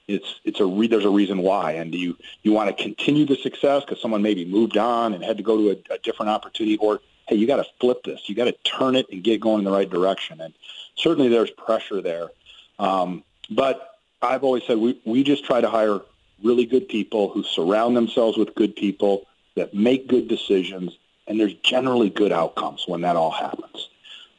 it's 0.07 0.39
it's 0.43 0.59
a 0.59 0.65
re, 0.65 0.87
there's 0.87 1.05
a 1.05 1.09
reason 1.09 1.39
why, 1.39 1.73
and 1.73 1.93
you 1.93 2.17
you 2.43 2.51
want 2.51 2.75
to 2.75 2.83
continue 2.83 3.25
the 3.25 3.35
success 3.35 3.83
because 3.83 4.01
someone 4.01 4.21
maybe 4.21 4.45
moved 4.45 4.77
on 4.77 5.13
and 5.13 5.23
had 5.23 5.37
to 5.37 5.43
go 5.43 5.57
to 5.57 5.69
a, 5.71 5.95
a 5.95 5.97
different 5.99 6.29
opportunity, 6.29 6.77
or 6.77 7.01
hey, 7.27 7.35
you 7.35 7.47
got 7.47 7.57
to 7.57 7.65
flip 7.79 8.03
this. 8.03 8.29
You 8.29 8.35
got 8.35 8.45
to 8.45 8.55
turn 8.63 8.95
it 8.95 9.07
and 9.11 9.23
get 9.23 9.39
going 9.39 9.59
in 9.59 9.65
the 9.65 9.71
right 9.71 9.89
direction. 9.89 10.41
And 10.41 10.53
certainly 10.95 11.29
there's 11.29 11.49
pressure 11.51 12.01
there, 12.01 12.29
um, 12.77 13.23
but 13.49 13.95
I've 14.21 14.43
always 14.43 14.63
said 14.67 14.77
we 14.77 14.99
we 15.05 15.23
just 15.23 15.43
try 15.45 15.61
to 15.61 15.69
hire 15.69 16.01
really 16.43 16.65
good 16.65 16.87
people 16.87 17.29
who 17.29 17.43
surround 17.43 17.95
themselves 17.95 18.37
with 18.37 18.53
good 18.55 18.75
people 18.75 19.25
that 19.55 19.73
make 19.73 20.07
good 20.07 20.27
decisions, 20.27 20.97
and 21.27 21.39
there's 21.39 21.53
generally 21.55 22.09
good 22.09 22.31
outcomes 22.31 22.85
when 22.87 23.01
that 23.01 23.15
all 23.15 23.31
happens. 23.31 23.89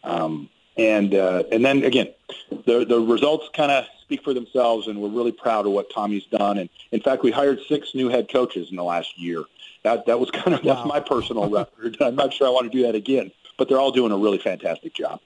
Um, 0.05 0.49
and 0.76 1.14
uh, 1.14 1.45
and 1.51 1.64
then 1.64 1.84
again, 1.84 2.09
the 2.51 2.84
the 2.84 3.01
results 3.01 3.49
kind 3.55 3.72
of 3.72 3.87
speak 4.03 4.22
for 4.22 4.34
themselves, 4.34 4.87
and 4.87 5.01
we're 5.01 5.09
really 5.09 5.32
proud 5.32 5.66
of 5.66 5.72
what 5.72 5.93
Tommy's 5.93 6.26
done. 6.26 6.59
And 6.59 6.68
in 6.93 7.01
fact, 7.01 7.22
we 7.22 7.30
hired 7.30 7.61
six 7.68 7.95
new 7.95 8.09
head 8.09 8.28
coaches 8.30 8.68
in 8.70 8.76
the 8.76 8.84
last 8.84 9.18
year. 9.18 9.43
That 9.82 10.07
that 10.07 10.20
was 10.20 10.30
kind 10.30 10.55
of 10.55 10.64
wow. 10.64 10.74
that's 10.74 10.87
my 10.87 11.01
personal 11.01 11.49
record. 11.49 11.97
I'm 12.01 12.14
not 12.14 12.32
sure 12.32 12.47
I 12.47 12.51
want 12.51 12.70
to 12.70 12.76
do 12.76 12.84
that 12.87 12.95
again, 12.95 13.32
but 13.59 13.68
they're 13.68 13.80
all 13.80 13.93
doing 13.93 14.12
a 14.12 14.16
really 14.16 14.39
fantastic 14.39 14.95
job. 14.95 15.20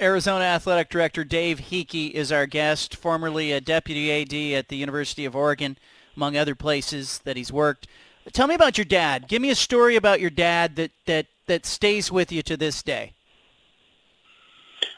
Arizona 0.00 0.44
Athletic 0.44 0.88
Director 0.88 1.22
Dave 1.22 1.60
Heeke 1.60 2.10
is 2.10 2.32
our 2.32 2.46
guest, 2.46 2.96
formerly 2.96 3.52
a 3.52 3.60
deputy 3.60 4.10
AD 4.10 4.58
at 4.58 4.68
the 4.68 4.76
University 4.76 5.24
of 5.24 5.36
Oregon, 5.36 5.78
among 6.16 6.36
other 6.36 6.54
places 6.54 7.20
that 7.24 7.36
he's 7.36 7.52
worked. 7.52 7.86
Tell 8.30 8.46
me 8.46 8.54
about 8.54 8.78
your 8.78 8.84
dad. 8.84 9.26
Give 9.26 9.42
me 9.42 9.50
a 9.50 9.54
story 9.54 9.96
about 9.96 10.20
your 10.20 10.30
dad 10.30 10.76
that 10.76 10.90
that 11.06 11.26
that 11.46 11.66
stays 11.66 12.12
with 12.12 12.30
you 12.30 12.42
to 12.42 12.56
this 12.56 12.82
day. 12.82 13.14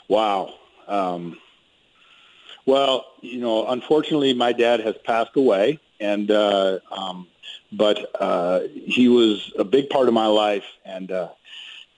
Wow. 0.08 0.54
Um, 0.86 1.38
well, 2.66 3.06
you 3.20 3.40
know, 3.40 3.66
unfortunately, 3.68 4.34
my 4.34 4.52
dad 4.52 4.80
has 4.80 4.94
passed 5.04 5.36
away, 5.36 5.78
and 6.00 6.30
uh, 6.30 6.80
um, 6.90 7.26
but 7.72 8.10
uh, 8.20 8.60
he 8.72 9.08
was 9.08 9.52
a 9.58 9.64
big 9.64 9.88
part 9.90 10.08
of 10.08 10.14
my 10.14 10.26
life. 10.26 10.64
And 10.84 11.10
uh, 11.10 11.28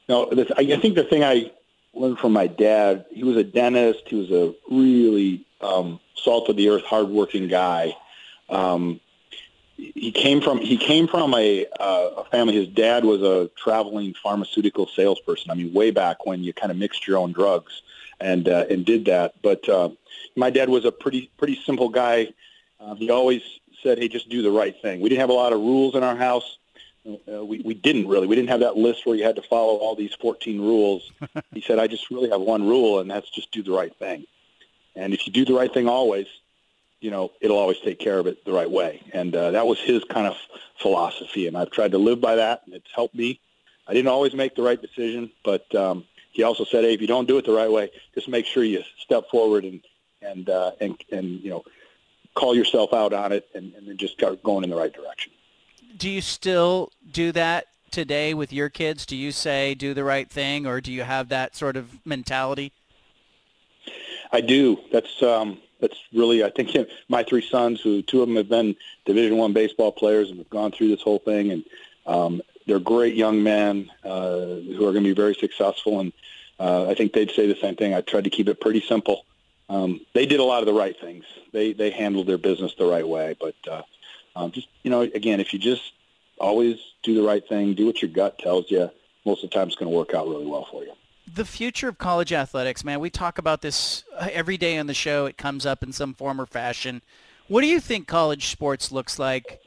you 0.07 0.14
know, 0.14 0.31
this, 0.31 0.51
I, 0.57 0.62
I 0.62 0.81
think 0.81 0.95
the 0.95 1.05
thing 1.05 1.24
I 1.24 1.51
learned 1.95 2.18
from 2.18 2.33
my 2.33 2.47
dad, 2.47 3.07
he 3.11 3.24
was 3.24 3.37
a 3.37 3.45
dentist. 3.45 4.03
He 4.07 4.16
was 4.16 4.31
a 4.31 4.55
really 4.70 5.45
um, 5.61 6.01
salt 6.14 6.49
of 6.49 6.57
the 6.57 6.68
earth, 6.68 6.85
hardworking 6.85 7.49
guy. 7.49 7.97
Um, 8.49 9.01
he 9.77 10.11
came 10.11 10.41
from 10.41 10.59
he 10.59 10.77
came 10.77 11.07
from 11.07 11.35
a, 11.35 11.66
uh, 11.79 12.11
a 12.16 12.24
family. 12.24 12.55
His 12.55 12.68
dad 12.68 13.05
was 13.05 13.22
a 13.22 13.51
traveling 13.57 14.14
pharmaceutical 14.22 14.87
salesperson. 14.87 15.51
I 15.51 15.55
mean, 15.55 15.72
way 15.72 15.91
back 15.91 16.24
when 16.24 16.43
you 16.43 16.53
kind 16.53 16.70
of 16.70 16.79
mixed 16.79 17.07
your 17.07 17.18
own 17.18 17.33
drugs 17.33 17.83
and 18.20 18.49
uh, 18.49 18.64
and 18.70 18.85
did 18.85 19.05
that. 19.07 19.35
But 19.43 19.68
uh, 19.68 19.91
my 20.35 20.51
dad 20.51 20.68
was 20.68 20.85
a 20.85 20.93
pretty 20.93 21.31
pretty 21.37 21.61
simple 21.66 21.91
guy. 21.91 22.29
Uh, 22.81 22.95
he 22.95 23.11
always 23.11 23.43
said, 23.83 23.99
"Hey, 23.99 24.09
just 24.09 24.31
do 24.31 24.43
the 24.43 24.51
right 24.51 24.74
thing." 24.81 25.01
We 25.01 25.11
didn't 25.11 25.20
have 25.20 25.31
a 25.31 25.35
lot 25.35 25.53
of 25.53 25.61
rules 25.61 25.95
in 25.95 26.03
our 26.03 26.16
house. 26.16 26.59
Uh, 27.07 27.45
we 27.45 27.61
we 27.61 27.74
didn't 27.74 28.09
really. 28.09 28.27
We 28.27 28.35
didn't 28.35 28.49
have 28.49 28.61
that 28.61 28.77
list 28.77 29.05
where 29.05 29.14
you 29.14 29.24
had 29.24 29.37
to 29.37 29.43
follow 29.43 29.77
all 29.77 29.95
these 29.95 30.14
14 30.14 30.59
rules. 30.61 31.12
he 31.53 31.61
said, 31.61 31.79
"I 31.79 31.87
just 31.87 32.11
really 32.11 32.31
have 32.31 32.41
one 32.41 32.66
rule, 32.66 33.01
and 33.01 33.11
that's 33.11 33.29
just 33.29 33.51
do 33.53 33.62
the 33.62 33.72
right 33.72 33.95
thing." 33.99 34.24
And 34.95 35.12
if 35.12 35.27
you 35.27 35.33
do 35.33 35.45
the 35.45 35.53
right 35.53 35.72
thing 35.72 35.89
always, 35.89 36.27
you 37.01 37.11
know, 37.11 37.33
it'll 37.41 37.59
always 37.59 37.79
take 37.81 37.99
care 37.99 38.19
of 38.19 38.27
it 38.27 38.45
the 38.45 38.53
right 38.53 38.71
way. 38.71 39.03
And 39.13 39.35
uh, 39.35 39.51
that 39.53 39.67
was 39.67 39.79
his 39.81 40.03
kind 40.05 40.27
of 40.27 40.37
philosophy, 40.81 41.47
and 41.47 41.57
I've 41.57 41.71
tried 41.71 41.93
to 41.93 41.99
live 41.99 42.21
by 42.21 42.37
that, 42.37 42.63
and 42.65 42.75
it's 42.75 42.91
helped 42.95 43.15
me. 43.15 43.41
I 43.87 43.95
didn't 43.95 44.09
always 44.09 44.35
make 44.35 44.57
the 44.57 44.63
right 44.63 44.81
decision, 44.81 45.31
but 45.45 45.73
um, 45.75 46.05
he 46.33 46.43
also 46.43 46.65
said, 46.65 46.85
"Hey, 46.85 46.95
if 46.95 47.01
you 47.01 47.07
don't 47.07 47.29
do 47.29 47.39
it 47.39 47.45
the 47.45 47.53
right 47.53 47.71
way, 47.71 47.91
just 48.15 48.29
make 48.29 48.47
sure 48.47 48.65
you 48.65 48.83
step 48.99 49.29
forward 49.31 49.65
and 49.65 49.81
and 50.23 50.49
uh, 50.51 50.73
and 50.81 50.97
and 51.13 51.41
you 51.41 51.51
know, 51.51 51.65
call 52.35 52.55
yourself 52.55 52.93
out 52.93 53.13
on 53.13 53.33
it, 53.33 53.49
and, 53.55 53.73
and 53.75 53.87
then 53.89 53.97
just 53.97 54.15
start 54.15 54.43
going 54.43 54.65
in 54.65 54.71
the 54.71 54.77
right 54.77 54.93
direction." 54.93 55.33
Do 55.97 56.11
you 56.11 56.21
still 56.21 56.93
do 57.11 57.33
that 57.33 57.67
today 57.91 58.35
with 58.35 58.53
your 58.53 58.69
kids? 58.69 59.07
Do 59.07 59.17
you 59.17 59.33
say 59.33 59.75
do 59.75 59.95
the 59.95 60.05
right 60.05 60.29
thing, 60.29 60.67
or 60.67 60.81
do 60.81 60.93
you 60.93 61.03
have 61.03 61.29
that 61.29 61.55
sort 61.55 61.77
of 61.77 62.05
mentality? 62.05 62.73
I 64.33 64.41
do. 64.41 64.79
That's 64.93 65.23
um, 65.23 65.59
that's 65.81 65.99
really 66.12 66.45
I 66.45 66.51
think 66.51 66.77
my 67.09 67.22
three 67.22 67.47
sons, 67.47 67.81
who 67.81 68.03
two 68.03 68.22
of 68.22 68.29
them 68.29 68.37
have 68.37 68.49
been 68.49 68.77
Division 69.05 69.37
One 69.37 69.53
baseball 69.53 69.93
players 69.93 70.31
and 70.31 70.39
have 70.39 70.51
gone 70.51 70.72
through 70.72 70.89
this 70.89 71.03
whole 71.03 71.18
thing, 71.18 71.51
and 71.51 71.64
um, 72.07 72.43
they're 72.66 72.79
great 72.79 73.14
young 73.14 73.43
men 73.43 73.91
uh, 74.05 74.37
who 74.37 74.87
are 74.87 74.93
going 74.93 75.05
to 75.05 75.11
be 75.11 75.12
very 75.14 75.35
successful. 75.35 76.01
And 76.01 76.12
uh, 76.59 76.89
I 76.89 76.95
think 76.95 77.12
they'd 77.12 77.31
say 77.31 77.47
the 77.47 77.57
same 77.57 77.77
thing. 77.77 77.95
I 77.95 78.01
tried 78.01 78.24
to 78.24 78.31
keep 78.31 78.49
it 78.49 78.61
pretty 78.61 78.81
simple. 78.81 79.24
Um, 79.68 80.01
they 80.14 80.27
did 80.27 80.41
a 80.41 80.45
lot 80.45 80.61
of 80.61 80.66
the 80.66 80.74
right 80.74 80.99
things. 80.99 81.24
They 81.53 81.72
they 81.72 81.91
handled 81.91 82.27
their 82.27 82.39
business 82.39 82.74
the 82.79 82.87
right 82.87 83.07
way. 83.07 83.37
But 83.39 83.57
uh, 83.70 83.83
um, 84.35 84.53
just 84.53 84.68
you 84.83 84.91
know, 84.91 85.01
again, 85.03 85.41
if 85.41 85.53
you 85.53 85.59
just 85.59 85.93
always 86.39 86.79
do 87.03 87.14
the 87.14 87.22
right 87.22 87.47
thing, 87.47 87.74
do 87.74 87.87
what 87.87 88.03
your 88.03 88.11
gut 88.11 88.39
tells 88.39 88.70
you, 88.70 88.91
most 89.24 89.43
of 89.43 89.51
the 89.51 89.55
time 89.55 89.68
it's 89.68 89.77
going 89.77 89.91
to 89.91 89.97
work 89.97 90.14
out 90.14 90.29
really 90.29 90.47
well 90.47 90.66
for 90.70 90.85
you 90.85 90.93
the 91.37 91.45
future 91.45 91.89
of 91.89 91.99
college 91.99 92.32
athletics, 92.32 92.82
man, 92.82 92.99
we 92.99 93.11
talk 93.11 93.39
about 93.39 93.61
this 93.61 94.05
uh, 94.18 94.28
every 94.32 94.57
day 94.57 94.78
on 94.78 94.87
the 94.87 94.95
show. 94.95 95.26
It 95.26 95.37
comes 95.37 95.66
up 95.66 95.82
in 95.82 95.93
some 95.93 96.14
form 96.14 96.41
or 96.41 96.47
fashion. 96.47 97.03
What 97.47 97.61
do 97.61 97.68
you 97.68 97.78
think 97.78 98.09
college 98.09 98.47
sports 98.47 98.91
looks 98.91 99.18
like 99.18 99.61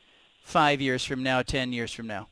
five 0.44 0.82
years 0.82 1.06
from 1.06 1.24
now, 1.24 1.44
ten 1.44 1.72
years 1.72 1.94
from 1.94 2.08
now? 2.08 2.28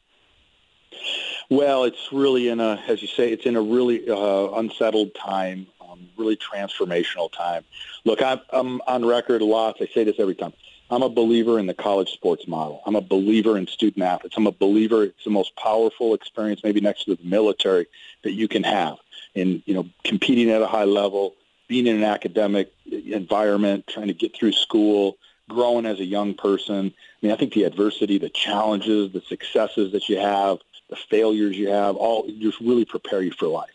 Well, 1.49 1.83
it's 1.83 2.09
really 2.11 2.49
in 2.49 2.59
a, 2.59 2.81
as 2.87 3.01
you 3.01 3.07
say, 3.07 3.31
it's 3.31 3.45
in 3.45 3.55
a 3.55 3.61
really 3.61 4.09
uh, 4.09 4.49
unsettled 4.59 5.13
time, 5.15 5.67
um, 5.87 6.09
really 6.17 6.35
transformational 6.35 7.31
time. 7.31 7.63
Look, 8.03 8.21
I'm, 8.21 8.41
I'm 8.51 8.81
on 8.87 9.05
record 9.05 9.41
a 9.41 9.45
lot. 9.45 9.77
I 9.79 9.85
say 9.93 10.03
this 10.03 10.15
every 10.19 10.35
time. 10.35 10.53
I'm 10.89 11.03
a 11.03 11.09
believer 11.09 11.59
in 11.59 11.67
the 11.67 11.73
college 11.73 12.11
sports 12.11 12.47
model. 12.47 12.81
I'm 12.85 12.95
a 12.95 13.01
believer 13.01 13.57
in 13.57 13.67
student 13.67 14.03
athletes. 14.03 14.35
I'm 14.37 14.47
a 14.47 14.51
believer 14.51 15.03
it's 15.03 15.23
the 15.25 15.29
most 15.29 15.55
powerful 15.57 16.13
experience, 16.13 16.61
maybe 16.63 16.81
next 16.81 17.05
to 17.05 17.15
the 17.15 17.23
military, 17.23 17.87
that 18.23 18.31
you 18.31 18.47
can 18.47 18.63
have 18.63 18.97
in 19.37 19.63
you 19.65 19.73
know 19.73 19.87
competing 20.03 20.49
at 20.49 20.61
a 20.61 20.67
high 20.67 20.85
level, 20.85 21.35
being 21.67 21.87
in 21.87 21.97
an 21.97 22.03
academic 22.03 22.71
environment, 22.85 23.87
trying 23.87 24.07
to 24.07 24.13
get 24.13 24.35
through 24.35 24.53
school, 24.53 25.17
growing 25.49 25.85
as 25.85 25.99
a 25.99 26.05
young 26.05 26.33
person. 26.33 26.87
I 26.87 27.25
mean, 27.25 27.31
I 27.31 27.37
think 27.37 27.53
the 27.53 27.63
adversity, 27.63 28.17
the 28.17 28.29
challenges, 28.29 29.11
the 29.11 29.21
successes 29.21 29.91
that 29.91 30.09
you 30.09 30.17
have, 30.19 30.57
the 30.89 30.95
failures 30.95 31.57
you 31.57 31.69
have, 31.69 31.95
all 31.95 32.27
just 32.39 32.59
really 32.59 32.85
prepare 32.85 33.21
you 33.21 33.31
for 33.31 33.47
life. 33.47 33.69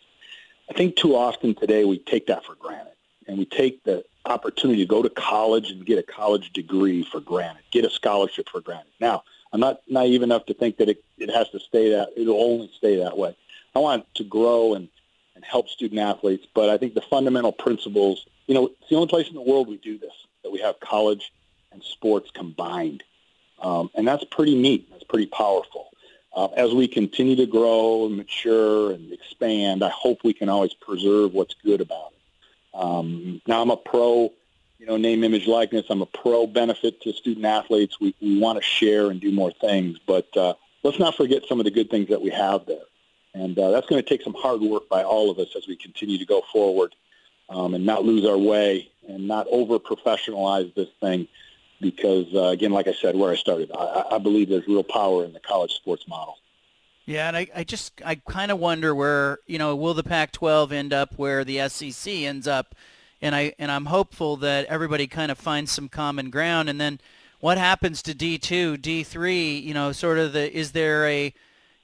I 0.69 0.73
think 0.73 0.95
too 0.95 1.15
often 1.15 1.55
today 1.55 1.85
we 1.85 1.99
take 1.99 2.27
that 2.27 2.45
for 2.45 2.55
granted, 2.55 2.93
and 3.27 3.37
we 3.37 3.45
take 3.45 3.83
the 3.83 4.03
opportunity 4.25 4.79
to 4.81 4.87
go 4.87 5.03
to 5.03 5.09
college 5.09 5.69
and 5.71 5.85
get 5.85 5.99
a 5.99 6.03
college 6.03 6.51
degree 6.53 7.03
for 7.03 7.19
granted, 7.19 7.63
get 7.71 7.85
a 7.85 7.89
scholarship 7.89 8.47
for 8.49 8.61
granted. 8.61 8.91
Now, 8.99 9.23
I'm 9.51 9.59
not 9.59 9.81
naive 9.87 10.23
enough 10.23 10.45
to 10.47 10.53
think 10.53 10.77
that 10.77 10.89
it, 10.89 11.03
it 11.17 11.29
has 11.29 11.49
to 11.49 11.59
stay 11.59 11.91
that, 11.91 12.09
it'll 12.15 12.41
only 12.41 12.71
stay 12.77 12.97
that 12.97 13.17
way. 13.17 13.35
I 13.75 13.79
want 13.79 14.05
to 14.15 14.23
grow 14.23 14.73
and, 14.73 14.87
and 15.35 15.43
help 15.43 15.69
student 15.69 15.99
athletes, 15.99 16.45
but 16.53 16.69
I 16.69 16.77
think 16.77 16.93
the 16.93 17.01
fundamental 17.01 17.51
principles, 17.51 18.25
you 18.47 18.53
know, 18.53 18.67
it's 18.67 18.89
the 18.89 18.95
only 18.95 19.07
place 19.07 19.27
in 19.27 19.35
the 19.35 19.41
world 19.41 19.67
we 19.67 19.77
do 19.77 19.97
this, 19.97 20.13
that 20.43 20.51
we 20.51 20.59
have 20.59 20.79
college 20.79 21.31
and 21.71 21.83
sports 21.83 22.29
combined. 22.31 23.03
Um, 23.59 23.89
and 23.95 24.07
that's 24.07 24.23
pretty 24.25 24.55
neat. 24.55 24.89
That's 24.91 25.03
pretty 25.03 25.27
powerful. 25.27 25.89
Uh, 26.35 26.47
as 26.57 26.73
we 26.73 26.87
continue 26.87 27.35
to 27.35 27.45
grow 27.45 28.05
and 28.05 28.17
mature 28.17 28.91
and 28.91 29.11
expand, 29.11 29.83
I 29.83 29.89
hope 29.89 30.23
we 30.23 30.33
can 30.33 30.49
always 30.49 30.73
preserve 30.73 31.33
what's 31.33 31.55
good 31.63 31.79
about 31.79 32.11
it. 32.11 32.79
Um, 32.79 33.41
now 33.47 33.61
I'm 33.61 33.69
a 33.69 33.77
pro, 33.77 34.33
you 34.79 34.85
know, 34.87 34.97
name, 34.97 35.23
image, 35.23 35.45
likeness. 35.45 35.85
I'm 35.89 36.01
a 36.01 36.07
pro 36.07 36.47
benefit 36.47 37.01
to 37.01 37.13
student 37.13 37.45
athletes. 37.45 37.99
We, 37.99 38.15
we 38.19 38.39
want 38.39 38.57
to 38.57 38.63
share 38.63 39.11
and 39.11 39.21
do 39.21 39.31
more 39.31 39.51
things, 39.51 39.99
but 40.05 40.35
uh, 40.35 40.55
let's 40.81 40.99
not 40.99 41.15
forget 41.15 41.43
some 41.47 41.59
of 41.59 41.65
the 41.65 41.71
good 41.71 41.91
things 41.91 42.09
that 42.09 42.21
we 42.21 42.31
have 42.31 42.65
there. 42.65 42.85
And 43.33 43.57
uh, 43.57 43.71
that's 43.71 43.87
going 43.87 44.01
to 44.01 44.07
take 44.07 44.21
some 44.21 44.33
hard 44.33 44.61
work 44.61 44.87
by 44.89 45.03
all 45.03 45.31
of 45.31 45.39
us 45.39 45.55
as 45.55 45.67
we 45.67 45.75
continue 45.75 46.17
to 46.17 46.25
go 46.25 46.41
forward 46.51 46.95
um, 47.49 47.73
and 47.73 47.85
not 47.85 48.03
lose 48.03 48.25
our 48.25 48.37
way 48.37 48.91
and 49.07 49.27
not 49.27 49.47
over-professionalize 49.49 50.73
this 50.75 50.89
thing 50.99 51.27
because, 51.81 52.27
uh, 52.33 52.45
again, 52.47 52.71
like 52.71 52.87
I 52.87 52.93
said, 52.93 53.15
where 53.15 53.31
I 53.31 53.35
started, 53.35 53.71
I, 53.77 54.05
I 54.11 54.17
believe 54.17 54.49
there's 54.49 54.67
real 54.67 54.83
power 54.83 55.25
in 55.25 55.33
the 55.33 55.39
college 55.39 55.73
sports 55.73 56.07
model. 56.07 56.37
Yeah, 57.05 57.27
and 57.27 57.35
I, 57.35 57.47
I 57.53 57.63
just 57.63 58.01
I 58.05 58.15
kind 58.15 58.49
of 58.49 58.59
wonder 58.59 58.95
where 58.95 59.39
you 59.45 59.57
know 59.57 59.75
will 59.75 59.93
the 59.93 60.03
Pac-12 60.03 60.71
end 60.71 60.93
up 60.93 61.13
where 61.17 61.43
the 61.43 61.67
SEC 61.67 62.13
ends 62.13 62.47
up, 62.47 62.75
and 63.21 63.35
I 63.35 63.53
and 63.59 63.69
I'm 63.69 63.87
hopeful 63.87 64.37
that 64.37 64.67
everybody 64.67 65.07
kind 65.07 65.29
of 65.29 65.37
finds 65.37 65.71
some 65.71 65.89
common 65.89 66.29
ground, 66.29 66.69
and 66.69 66.79
then 66.79 67.01
what 67.41 67.57
happens 67.57 68.01
to 68.03 68.13
D2, 68.13 68.77
D3? 68.77 69.61
You 69.61 69.73
know, 69.73 69.91
sort 69.91 70.17
of 70.17 70.31
the 70.31 70.49
is 70.57 70.71
there 70.71 71.05
a 71.05 71.33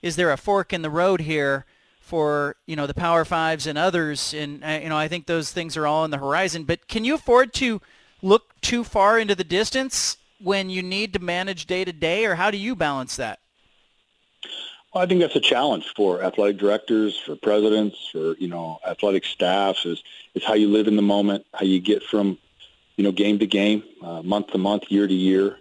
is 0.01 0.15
there 0.15 0.31
a 0.31 0.37
fork 0.37 0.73
in 0.73 0.81
the 0.81 0.89
road 0.89 1.21
here 1.21 1.65
for 1.99 2.55
you 2.65 2.75
know 2.75 2.87
the 2.87 2.93
Power 2.93 3.23
Fives 3.23 3.67
and 3.67 3.77
others, 3.77 4.33
and 4.33 4.63
uh, 4.63 4.79
you 4.81 4.89
know 4.89 4.97
I 4.97 5.07
think 5.07 5.27
those 5.27 5.51
things 5.51 5.77
are 5.77 5.85
all 5.85 6.03
on 6.03 6.09
the 6.09 6.17
horizon. 6.17 6.63
But 6.63 6.87
can 6.87 7.05
you 7.05 7.15
afford 7.15 7.53
to 7.55 7.81
look 8.21 8.59
too 8.61 8.83
far 8.83 9.19
into 9.19 9.35
the 9.35 9.43
distance 9.43 10.17
when 10.41 10.69
you 10.69 10.81
need 10.81 11.13
to 11.13 11.19
manage 11.19 11.67
day 11.67 11.85
to 11.85 11.93
day, 11.93 12.25
or 12.25 12.35
how 12.35 12.49
do 12.49 12.57
you 12.57 12.75
balance 12.75 13.15
that? 13.17 13.39
Well, 14.93 15.03
I 15.03 15.05
think 15.05 15.21
that's 15.21 15.35
a 15.35 15.39
challenge 15.39 15.93
for 15.95 16.23
athletic 16.23 16.57
directors, 16.57 17.19
for 17.19 17.35
presidents, 17.35 18.09
for 18.11 18.35
you 18.37 18.47
know 18.47 18.79
athletic 18.87 19.23
staffs. 19.25 19.85
Is 19.85 20.01
is 20.33 20.43
how 20.43 20.55
you 20.55 20.67
live 20.69 20.87
in 20.87 20.95
the 20.95 21.03
moment, 21.03 21.45
how 21.53 21.65
you 21.65 21.79
get 21.79 22.01
from 22.01 22.39
you 22.97 23.03
know 23.03 23.11
game 23.11 23.37
to 23.37 23.45
game, 23.45 23.83
uh, 24.01 24.23
month 24.23 24.47
to 24.47 24.57
month, 24.57 24.83
year 24.89 25.07
to 25.07 25.13
year. 25.13 25.57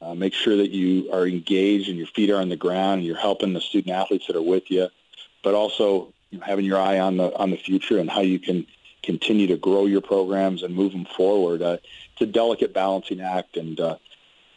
Uh, 0.00 0.14
make 0.14 0.32
sure 0.32 0.56
that 0.56 0.70
you 0.70 1.12
are 1.12 1.26
engaged 1.26 1.88
and 1.88 1.98
your 1.98 2.06
feet 2.06 2.30
are 2.30 2.40
on 2.40 2.48
the 2.48 2.56
ground 2.56 2.98
and 2.98 3.04
you're 3.04 3.16
helping 3.16 3.52
the 3.52 3.60
student 3.60 3.94
athletes 3.94 4.28
that 4.28 4.36
are 4.36 4.42
with 4.42 4.70
you, 4.70 4.88
but 5.42 5.54
also 5.54 6.12
you 6.30 6.38
know, 6.38 6.44
having 6.44 6.64
your 6.64 6.78
eye 6.78 7.00
on 7.00 7.16
the 7.16 7.36
on 7.36 7.50
the 7.50 7.56
future 7.56 7.98
and 7.98 8.08
how 8.08 8.20
you 8.20 8.38
can 8.38 8.64
continue 9.02 9.46
to 9.48 9.56
grow 9.56 9.86
your 9.86 10.00
programs 10.00 10.62
and 10.62 10.74
move 10.74 10.92
them 10.92 11.04
forward. 11.04 11.62
Uh, 11.62 11.78
it's 12.12 12.20
a 12.20 12.26
delicate 12.26 12.72
balancing 12.72 13.20
act, 13.20 13.56
and 13.56 13.80
uh, 13.80 13.96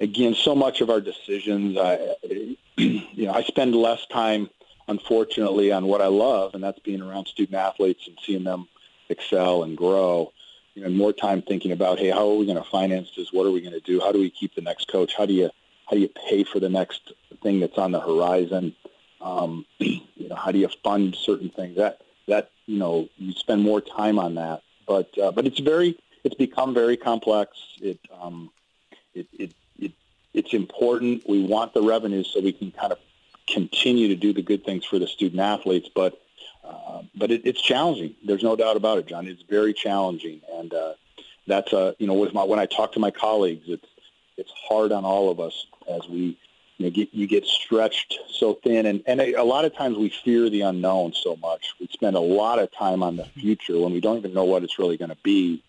again, 0.02 0.36
so 0.36 0.54
much 0.54 0.82
of 0.82 0.90
our 0.90 1.00
decisions, 1.00 1.78
I, 1.78 2.16
you 2.78 3.26
know, 3.26 3.34
I 3.34 3.44
spend 3.44 3.76
less 3.76 4.06
time, 4.08 4.50
unfortunately, 4.88 5.72
on 5.72 5.86
what 5.86 6.02
I 6.02 6.08
love, 6.08 6.54
and 6.56 6.64
that's 6.64 6.80
being 6.80 7.02
around 7.02 7.28
student 7.28 7.56
athletes 7.56 8.08
and 8.08 8.18
seeing 8.26 8.44
them 8.44 8.68
excel 9.10 9.64
and 9.64 9.78
grow. 9.78 10.34
You 10.74 10.84
know, 10.84 10.90
more 10.90 11.14
time 11.14 11.42
thinking 11.42 11.72
about, 11.72 12.00
hey, 12.00 12.10
how 12.10 12.30
are 12.30 12.36
we 12.36 12.46
going 12.46 12.58
to 12.58 12.70
finance 12.70 13.12
this? 13.16 13.34
What 13.34 13.46
are 13.46 13.52
we 13.52 13.62
going 13.62 13.74
to 13.74 13.82
do? 13.82 14.00
How 14.00 14.12
do 14.12 14.20
we 14.20 14.30
keep 14.30 14.56
the 14.56 14.62
next 14.62 14.88
coach? 14.88 15.14
How 15.16 15.26
do 15.26 15.34
you 15.34 15.50
how 15.88 15.96
do 15.96 16.00
you 16.00 16.08
pay 16.08 16.46
for 16.46 16.62
the 16.62 16.70
next 16.70 17.12
thing 17.44 17.60
that's 17.60 17.78
on 17.78 17.92
the 17.92 18.00
horizon? 18.00 18.74
Um, 19.20 19.66
you 19.80 20.30
know, 20.30 20.36
how 20.36 20.52
do 20.52 20.60
you 20.60 20.70
fund 20.84 21.16
certain 21.16 21.50
things? 21.50 21.76
That 21.76 22.02
that 22.28 22.52
you 22.66 22.80
know, 22.80 23.10
you 23.18 23.34
spend 23.34 23.62
more 23.62 23.82
time 23.82 24.18
on 24.18 24.36
that. 24.36 24.62
But 24.88 25.18
uh, 25.18 25.32
but 25.32 25.46
it's 25.46 25.60
very 25.60 25.98
it's 26.24 26.36
become 26.36 26.74
very 26.74 26.98
complex. 26.98 27.58
It 27.82 28.00
um, 28.20 28.52
it, 29.14 29.28
it 29.34 29.54
it 29.78 29.92
it's 30.34 30.54
important. 30.54 31.28
We 31.28 31.44
want 31.44 31.74
the 31.74 31.82
revenue 31.82 32.24
so 32.24 32.40
we 32.40 32.54
can 32.54 32.72
kind 32.72 32.94
of 32.94 33.00
continue 33.48 34.08
to 34.08 34.16
do 34.16 34.34
the 34.34 34.42
good 34.42 34.64
things 34.64 34.86
for 34.86 35.00
the 35.00 35.08
student 35.08 35.42
athletes. 35.42 35.90
But 35.94 36.22
uh, 36.64 37.02
but 37.16 37.32
it, 37.32 37.42
it's 37.46 37.62
challenging. 37.62 38.16
There's 38.26 38.44
no 38.44 38.56
doubt 38.56 38.78
about 38.78 38.98
it, 38.98 39.08
John. 39.08 39.28
It's 39.28 39.44
very 39.44 39.74
challenging, 39.74 40.42
and 40.54 40.74
uh, 40.74 40.94
that's 41.48 41.74
a 41.74 41.96
you 42.00 42.08
know 42.08 42.14
with 42.14 42.34
my 42.34 42.44
when 42.44 42.60
I 42.60 42.66
talk 42.66 42.94
to 42.94 43.00
my 43.00 43.12
colleagues, 43.12 43.66
it's 43.68 43.88
it's 44.38 44.52
hard 44.68 44.92
on 44.92 45.06
all 45.06 45.30
of 45.30 45.40
us 45.40 45.68
as 45.90 46.08
we 46.08 46.38
you 46.78 46.86
know, 46.86 46.90
get 46.90 47.14
you 47.14 47.28
get 47.28 47.46
stretched 47.46 48.20
so 48.30 48.56
thin, 48.56 48.86
and 48.86 49.04
and 49.06 49.22
a, 49.22 49.34
a 49.34 49.44
lot 49.44 49.66
of 49.66 49.76
times 49.76 49.98
we 49.98 50.10
fear 50.10 50.50
the 50.50 50.62
unknown 50.62 51.14
so 51.14 51.36
much. 51.36 51.74
We 51.80 51.88
spend 51.92 52.16
a 52.16 52.22
lot 52.22 52.60
of 52.60 52.72
time 52.72 53.04
on 53.04 53.18
the 53.18 53.26
future 53.26 53.78
when 53.80 53.94
we 53.94 54.02
don't 54.02 54.18
even 54.18 54.34
know 54.34 54.46
what 54.46 54.64
it's 54.64 54.80
really 54.80 54.98
going 54.98 55.10
to 55.12 55.18
be. 55.24 55.64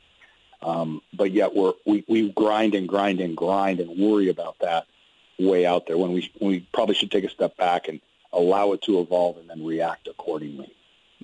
Um, 0.63 1.03
but 1.13 1.33
yet 1.33 1.55
we're, 1.55 1.73
we, 1.85 2.05
we 2.09 2.31
grind 2.31 2.75
and 2.75 2.89
grind 2.89 3.21
and 3.21 3.37
grind 3.37 3.81
and 3.81 3.99
worry 3.99 4.29
about 4.29 4.59
that 4.61 4.87
way 5.39 5.67
out 5.67 5.87
there 5.87 5.99
when 5.99 6.13
we, 6.13 6.31
when 6.39 6.51
we 6.53 6.61
probably 6.73 6.95
should 6.95 7.11
take 7.11 7.25
a 7.25 7.31
step 7.31 7.57
back 7.57 7.89
and 7.89 8.01
allow 8.33 8.73
it 8.73 8.83
to 8.83 9.01
evolve 9.01 9.39
and 9.39 9.51
then 9.51 9.65
react 9.65 10.07
accordingly. 10.07 10.73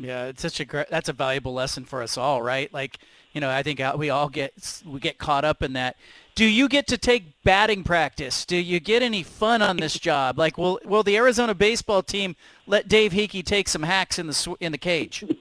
Yeah, 0.01 0.27
it's 0.27 0.43
such 0.43 0.61
a 0.61 0.65
great, 0.65 0.89
that's 0.91 1.09
a 1.09 1.13
valuable 1.13 1.53
lesson 1.53 1.85
for 1.85 2.03
us 2.03 2.17
all, 2.17 2.41
right? 2.41 2.73
Like, 2.73 2.99
you 3.33 3.41
know, 3.41 3.51
I 3.51 3.65
think 3.65 3.81
we 3.97 4.11
all 4.11 4.29
get, 4.29 4.83
we 4.87 5.01
get 5.01 5.19
caught 5.19 5.45
up 5.45 5.63
in 5.63 5.73
that. 5.73 5.97
Do 6.37 6.45
you 6.45 6.69
get 6.69 6.87
to 6.89 6.99
take 6.99 7.43
batting 7.43 7.83
practice? 7.83 8.45
Do 8.45 8.57
you 8.57 8.79
get 8.79 9.03
any 9.03 9.25
fun 9.25 9.61
on 9.61 9.77
this 9.77 9.99
job? 9.99 10.39
Like, 10.39 10.57
will, 10.57 10.79
will 10.85 11.03
the 11.03 11.17
Arizona 11.17 11.53
baseball 11.53 12.03
team 12.03 12.37
let 12.67 12.87
Dave 12.87 13.13
Heeke 13.13 13.45
take 13.45 13.69
some 13.69 13.83
hacks 13.83 14.21
in 14.21 14.29
the, 14.29 14.57
in 14.61 14.73
the 14.73 14.79
cage? 14.79 15.25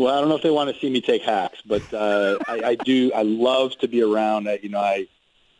Well, 0.00 0.16
I 0.16 0.20
don't 0.20 0.30
know 0.30 0.36
if 0.36 0.42
they 0.42 0.50
want 0.50 0.74
to 0.74 0.80
see 0.80 0.88
me 0.88 1.02
take 1.02 1.20
hacks, 1.20 1.58
but 1.66 1.82
uh, 1.92 2.38
I, 2.48 2.62
I 2.68 2.74
do. 2.74 3.12
I 3.12 3.20
love 3.20 3.76
to 3.80 3.86
be 3.86 4.00
around. 4.00 4.48
Uh, 4.48 4.56
you 4.62 4.70
know, 4.70 4.80
I, 4.80 5.06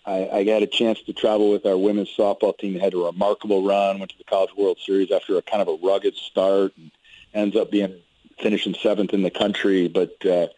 I 0.06 0.30
I 0.30 0.44
got 0.44 0.62
a 0.62 0.66
chance 0.66 1.02
to 1.02 1.12
travel 1.12 1.50
with 1.50 1.66
our 1.66 1.76
women's 1.76 2.08
softball 2.16 2.56
team. 2.56 2.72
They 2.72 2.80
had 2.80 2.94
a 2.94 2.96
remarkable 2.96 3.62
run. 3.62 3.98
Went 3.98 4.12
to 4.12 4.16
the 4.16 4.24
College 4.24 4.56
World 4.56 4.78
Series 4.82 5.10
after 5.10 5.36
a 5.36 5.42
kind 5.42 5.60
of 5.60 5.68
a 5.68 5.86
rugged 5.86 6.16
start, 6.16 6.72
and 6.78 6.90
ends 7.34 7.56
up 7.56 7.70
being 7.70 7.94
finishing 8.40 8.74
seventh 8.74 9.12
in 9.12 9.22
the 9.22 9.30
country. 9.30 9.88
But 9.88 10.14
uh, 10.24 10.48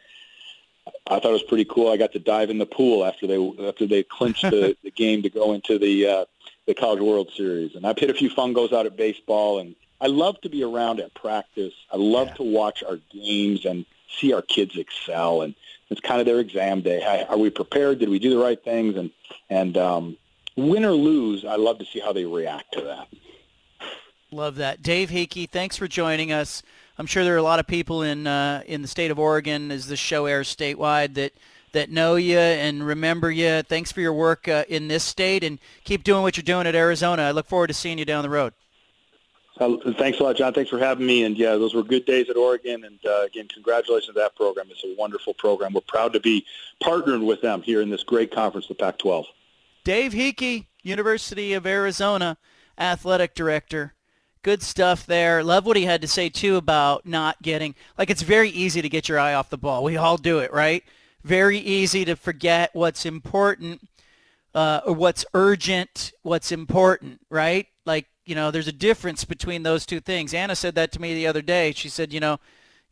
I 1.07 1.19
thought 1.21 1.27
it 1.27 1.33
was 1.33 1.43
pretty 1.43 1.65
cool. 1.65 1.91
I 1.91 1.97
got 1.97 2.13
to 2.13 2.19
dive 2.19 2.51
in 2.51 2.59
the 2.59 2.67
pool 2.67 3.05
after 3.05 3.27
they 3.27 3.67
after 3.67 3.87
they 3.87 4.03
clinched 4.03 4.43
the, 4.43 4.77
the 4.85 4.91
game 4.91 5.23
to 5.23 5.31
go 5.31 5.53
into 5.53 5.79
the 5.79 6.07
uh, 6.07 6.25
the 6.67 6.75
College 6.75 7.01
World 7.01 7.31
Series, 7.37 7.75
and 7.75 7.87
I've 7.87 7.99
hit 7.99 8.11
a 8.11 8.15
few 8.15 8.31
fungos 8.31 8.73
out 8.73 8.87
at 8.87 8.97
baseball 8.97 9.59
and 9.59 9.75
I 10.03 10.07
love 10.07 10.41
to 10.41 10.49
be 10.49 10.65
around 10.65 10.99
at 10.99 11.15
practice. 11.15 11.73
I 11.93 11.97
love 11.97 12.27
yeah. 12.29 12.35
to 12.35 12.43
watch 12.43 12.83
our 12.83 12.99
games 13.13 13.65
and 13.65 13.87
see 14.11 14.33
our 14.33 14.43
kids 14.43 14.77
excel. 14.77 15.43
And 15.43 15.55
it's 15.91 16.01
kind 16.01 16.19
of 16.19 16.27
their 16.27 16.41
exam 16.41 16.81
day. 16.81 17.25
Are 17.29 17.39
we 17.39 17.51
prepared? 17.51 18.01
Did 18.01 18.09
we 18.09 18.19
do 18.19 18.31
the 18.31 18.43
right 18.43 18.63
things? 18.63 18.97
And 18.97 19.11
and 19.49 19.77
um, 19.77 20.17
win 20.57 20.85
or 20.85 20.91
lose, 20.91 21.45
I 21.45 21.55
love 21.55 21.79
to 21.79 21.85
see 21.85 22.01
how 22.01 22.13
they 22.13 22.25
react 22.25 22.73
to 22.73 22.81
that. 22.81 23.09
Love 24.33 24.57
that, 24.57 24.83
Dave 24.83 25.11
Heeke. 25.11 25.51
Thanks 25.51 25.77
for 25.77 25.87
joining 25.87 26.33
us. 26.33 26.63
I'm 26.97 27.05
sure 27.05 27.23
there 27.23 27.35
are 27.35 27.39
a 27.39 27.43
lot 27.43 27.61
of 27.61 27.67
people 27.67 28.01
in 28.01 28.27
uh, 28.27 28.63
in 28.67 28.81
the 28.81 28.89
state 28.89 29.11
of 29.11 29.19
Oregon 29.19 29.71
as 29.71 29.89
this 29.89 30.01
show 30.01 30.25
airs 30.25 30.55
statewide 30.55 31.15
that 31.15 31.35
that 31.73 31.91
know 31.91 32.17
you 32.17 32.39
and 32.39 32.87
remember 32.87 33.31
you. 33.31 33.63
Thanks 33.63 33.93
for 33.93 34.01
your 34.01 34.15
work 34.15 34.49
uh, 34.49 34.65
in 34.69 34.89
this 34.89 35.05
state 35.05 35.45
and 35.45 35.59
keep 35.85 36.03
doing 36.03 36.23
what 36.23 36.39
you're 36.39 36.43
doing 36.43 36.67
at 36.67 36.75
Arizona. 36.75 37.23
I 37.23 37.31
look 37.33 37.47
forward 37.47 37.67
to 37.69 37.75
seeing 37.75 37.99
you 37.99 38.07
down 38.07 38.23
the 38.23 38.31
road. 38.31 38.55
Uh, 39.59 39.77
thanks 39.99 40.19
a 40.19 40.23
lot, 40.23 40.37
John. 40.37 40.55
Thanks 40.55 40.71
for 40.71 40.79
having 40.79 41.05
me. 41.05 41.25
And 41.25 41.37
yeah, 41.37 41.51
those 41.57 41.75
were 41.75 41.83
good 41.83 42.07
days 42.07 42.31
at 42.31 42.37
Oregon. 42.37 42.85
And 42.85 42.99
uh, 43.05 43.25
again, 43.25 43.49
congratulations 43.49 44.07
to 44.07 44.13
that 44.15 44.35
program. 44.35 44.67
It's 44.71 44.83
a 44.83 44.95
wonderful 44.99 45.35
program. 45.35 45.75
We're 45.75 45.83
proud 45.83 46.15
to 46.15 46.21
be 46.21 46.47
partnering 46.83 47.27
with 47.27 47.43
them 47.43 47.61
here 47.61 47.83
in 47.83 47.91
this 47.91 48.03
great 48.03 48.33
conference, 48.33 48.67
the 48.67 48.75
Pac-12. 48.75 49.27
Dave 49.85 50.13
Heeke, 50.13 50.67
University 50.83 51.53
of 51.53 51.67
Arizona, 51.67 52.39
athletic 52.79 53.35
director. 53.35 53.95
Good 54.43 54.63
stuff 54.63 55.07
there. 55.07 55.45
Love 55.45 55.67
what 55.67 55.77
he 55.77 55.85
had 55.85 56.01
to 56.03 56.09
say 56.09 56.29
too 56.29 56.57
about 56.57 57.07
not 57.07 57.41
getting 57.43 57.75
like 57.97 58.11
it's 58.11 58.23
very 58.23 58.51
easy 58.51 58.83
to 58.83 58.89
get 58.89 59.09
your 59.09 59.19
eye 59.19 59.35
off 59.35 59.51
the 59.51 59.59
ball. 59.59 59.85
We 59.85 59.97
all 59.97 60.17
do 60.17 60.41
it, 60.41 60.53
right? 60.53 60.83
Very 61.23 61.59
easy 61.59 62.05
to 62.05 62.17
forget 62.17 62.71
what's 62.73 63.07
important, 63.07 63.89
uh, 64.55 64.81
or 64.85 64.95
what's 64.95 65.25
urgent, 65.35 66.13
what's 66.23 66.51
important, 66.51 67.21
right? 67.31 67.69
Like 67.87 68.07
you 68.25 68.35
know, 68.35 68.51
there's 68.51 68.69
a 68.69 68.73
difference 68.73 69.25
between 69.25 69.63
those 69.63 69.87
two 69.87 70.01
things. 70.01 70.35
Anna 70.35 70.57
said 70.57 70.75
that 70.75 70.93
to 70.93 71.01
me 71.01 71.15
the 71.15 71.27
other 71.27 71.43
day. 71.43 71.73
She 71.73 71.89
said, 71.89 72.13
you 72.13 72.21
know, 72.21 72.39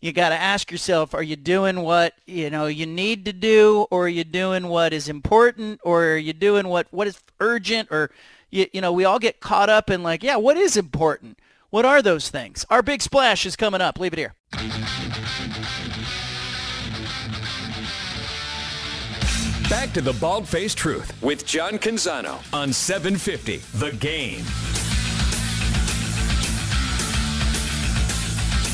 you 0.00 0.12
got 0.12 0.30
to 0.30 0.34
ask 0.34 0.70
yourself, 0.70 1.14
are 1.14 1.22
you 1.22 1.36
doing 1.36 1.82
what, 1.82 2.14
you 2.26 2.48
know, 2.50 2.66
you 2.66 2.86
need 2.86 3.24
to 3.26 3.32
do 3.32 3.86
or 3.90 4.06
are 4.06 4.08
you 4.08 4.24
doing 4.24 4.68
what 4.68 4.92
is 4.92 5.08
important 5.08 5.80
or 5.84 6.04
are 6.06 6.16
you 6.16 6.32
doing 6.32 6.68
what, 6.68 6.86
what 6.90 7.06
is 7.06 7.20
urgent 7.38 7.88
or, 7.90 8.10
you, 8.50 8.66
you 8.72 8.80
know, 8.80 8.92
we 8.92 9.04
all 9.04 9.18
get 9.18 9.40
caught 9.40 9.68
up 9.68 9.90
in 9.90 10.02
like, 10.02 10.22
yeah, 10.22 10.36
what 10.36 10.56
is 10.56 10.76
important? 10.76 11.38
What 11.70 11.84
are 11.84 12.02
those 12.02 12.30
things? 12.30 12.66
Our 12.68 12.82
big 12.82 13.00
splash 13.00 13.46
is 13.46 13.54
coming 13.54 13.80
up. 13.80 14.00
Leave 14.00 14.12
it 14.12 14.18
here. 14.18 14.34
Back 19.68 19.92
to 19.92 20.00
the 20.00 20.16
Bald 20.20 20.48
Faced 20.48 20.76
Truth 20.76 21.22
with 21.22 21.46
John 21.46 21.78
Canzano 21.78 22.42
on 22.52 22.72
750 22.72 23.58
The 23.78 23.92
Game. 23.98 24.44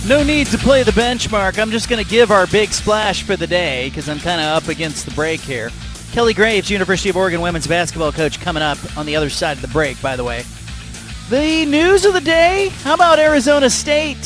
No 0.09 0.24
need 0.24 0.47
to 0.47 0.57
play 0.57 0.82
the 0.82 0.92
benchmark. 0.92 1.59
I'm 1.59 1.70
just 1.70 1.90
going 1.90 2.03
to 2.03 2.11
give 2.11 2.30
our 2.30 2.47
big 2.47 2.70
splash 2.70 3.24
for 3.24 3.36
the 3.36 3.47
day 3.47 3.90
because 3.90 4.09
I'm 4.09 4.20
kind 4.20 4.40
of 4.40 4.47
up 4.47 4.68
against 4.70 5.05
the 5.05 5.11
break 5.11 5.40
here. 5.40 5.70
Kelly 6.12 6.32
Graves, 6.32 6.70
University 6.70 7.11
of 7.11 7.16
Oregon 7.18 7.42
women's 7.42 7.66
basketball 7.66 8.12
coach, 8.12 8.40
coming 8.40 8.62
up 8.62 8.78
on 8.97 9.05
the 9.05 9.16
other 9.16 9.28
side 9.28 9.57
of 9.59 9.62
the 9.62 9.68
break, 9.68 10.01
by 10.01 10.16
the 10.16 10.24
way. 10.24 10.44
The 11.29 11.66
news 11.66 12.05
of 12.05 12.12
the 12.12 12.20
day 12.20 12.68
how 12.85 12.95
about 12.95 13.18
Arizona 13.18 13.68
State? 13.68 14.22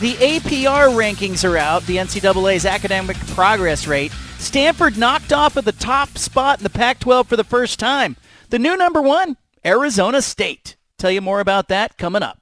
The 0.00 0.14
APR 0.14 0.88
rankings 0.88 1.48
are 1.48 1.56
out, 1.56 1.84
the 1.84 1.98
NCAA's 1.98 2.66
academic 2.66 3.16
progress 3.28 3.86
rate. 3.86 4.10
Stanford 4.38 4.98
knocked 4.98 5.32
off 5.32 5.56
at 5.56 5.64
the 5.64 5.70
top 5.70 6.18
spot 6.18 6.58
in 6.58 6.64
the 6.64 6.70
Pac 6.70 6.98
12 6.98 7.28
for 7.28 7.36
the 7.36 7.44
first 7.44 7.78
time. 7.78 8.16
The 8.50 8.58
new 8.58 8.76
number 8.76 9.00
one, 9.00 9.36
Arizona 9.64 10.20
State. 10.20 10.74
Tell 10.98 11.12
you 11.12 11.20
more 11.20 11.38
about 11.38 11.68
that 11.68 11.96
coming 11.96 12.24
up. 12.24 12.40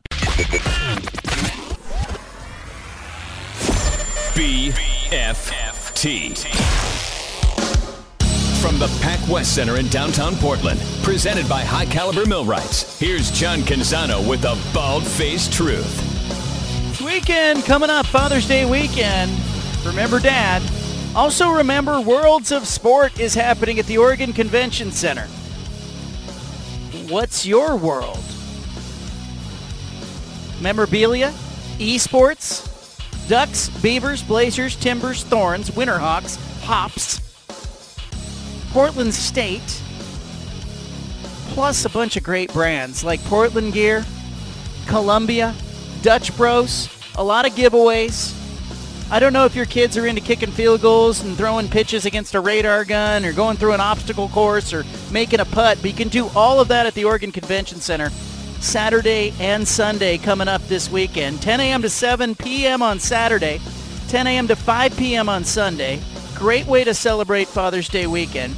BFT. 5.11 6.80
From 8.61 8.79
the 8.79 8.89
PacWest 9.03 9.47
Center 9.47 9.79
in 9.79 9.89
downtown 9.89 10.37
Portland, 10.37 10.79
presented 11.03 11.49
by 11.49 11.63
High 11.63 11.87
Caliber 11.87 12.27
Millwrights, 12.27 12.99
here's 12.99 13.31
John 13.31 13.61
Canzano 13.61 14.29
with 14.29 14.43
the 14.43 14.61
Bald 14.75 15.07
Faced 15.07 15.51
Truth. 15.51 17.01
Weekend 17.03 17.65
coming 17.65 17.89
up, 17.89 18.05
Father's 18.05 18.47
Day 18.47 18.71
weekend. 18.71 19.33
Remember 19.83 20.21
Dad. 20.21 20.63
Also 21.17 21.51
remember 21.51 22.03
Worlds 22.03 22.53
of 22.53 22.67
Sport 22.67 23.19
is 23.19 23.35
happening 23.35 23.79
at 23.79 23.87
the 23.87 23.97
Oregon 23.97 24.31
Convention 24.35 24.93
Center. 24.93 25.27
What's 27.09 27.47
your 27.47 27.77
world? 27.77 28.23
Memorabilia? 30.61 31.33
Esports? 31.79 32.67
Ducks, 33.27 33.71
Beavers, 33.81 34.23
Blazers, 34.23 34.77
Timbers, 34.77 35.25
Thorns, 35.25 35.71
Winterhawks, 35.71 36.37
Hops, 36.63 37.21
Portland 38.71 39.13
State, 39.13 39.83
plus 41.49 41.85
a 41.85 41.91
bunch 41.91 42.17
of 42.17 42.23
great 42.23 42.53
brands 42.53 43.03
like 43.03 43.23
Portland 43.25 43.73
Gear, 43.73 44.05
Columbia, 44.87 45.55
Dutch 46.03 46.37
Bros, 46.37 46.89
a 47.17 47.25
lot 47.25 47.47
of 47.47 47.53
giveaways. 47.55 48.37
I 49.11 49.19
don't 49.19 49.33
know 49.33 49.45
if 49.45 49.57
your 49.57 49.67
kids 49.67 49.99
are 49.99 50.07
into 50.07 50.21
kicking 50.21 50.53
field 50.53 50.83
goals 50.83 51.25
and 51.25 51.37
throwing 51.37 51.69
pitches 51.69 52.07
against 52.07 52.37
a 52.37 52.41
radar 52.41 52.85
gun 52.85 53.25
or 53.25 53.33
going 53.33 53.57
through 53.57 53.73
an 53.73 53.81
obstacle 53.81 54.29
course 54.29 54.73
or 54.73 54.85
making 55.11 55.41
a 55.41 55.45
putt, 55.45 55.79
but 55.83 55.91
you 55.91 55.97
can 55.97 56.09
do 56.09 56.29
all 56.37 56.61
of 56.61 56.69
that 56.69 56.87
at 56.87 56.95
the 56.95 57.05
Oregon 57.05 57.33
Convention 57.33 57.81
Center 57.81 58.11
Saturday 58.61 59.35
and 59.41 59.67
Sunday 59.67 60.17
coming 60.17 60.47
up 60.47 60.63
this 60.69 60.89
weekend. 60.91 61.43
10 61.43 61.59
a.m. 61.59 61.83
to 61.83 61.89
7 61.91 62.37
p.m. 62.37 62.83
on 62.83 63.01
Saturday, 63.01 63.61
10 64.07 64.29
a.m. 64.29 64.47
to 64.47 64.55
5 64.55 64.97
p.m. 64.97 65.29
on 65.29 65.43
Sunday. 65.43 66.01
Great 66.41 66.65
way 66.65 66.83
to 66.85 66.95
celebrate 66.95 67.49
Father's 67.49 67.91
Day 67.91 68.07
weekend. 68.07 68.57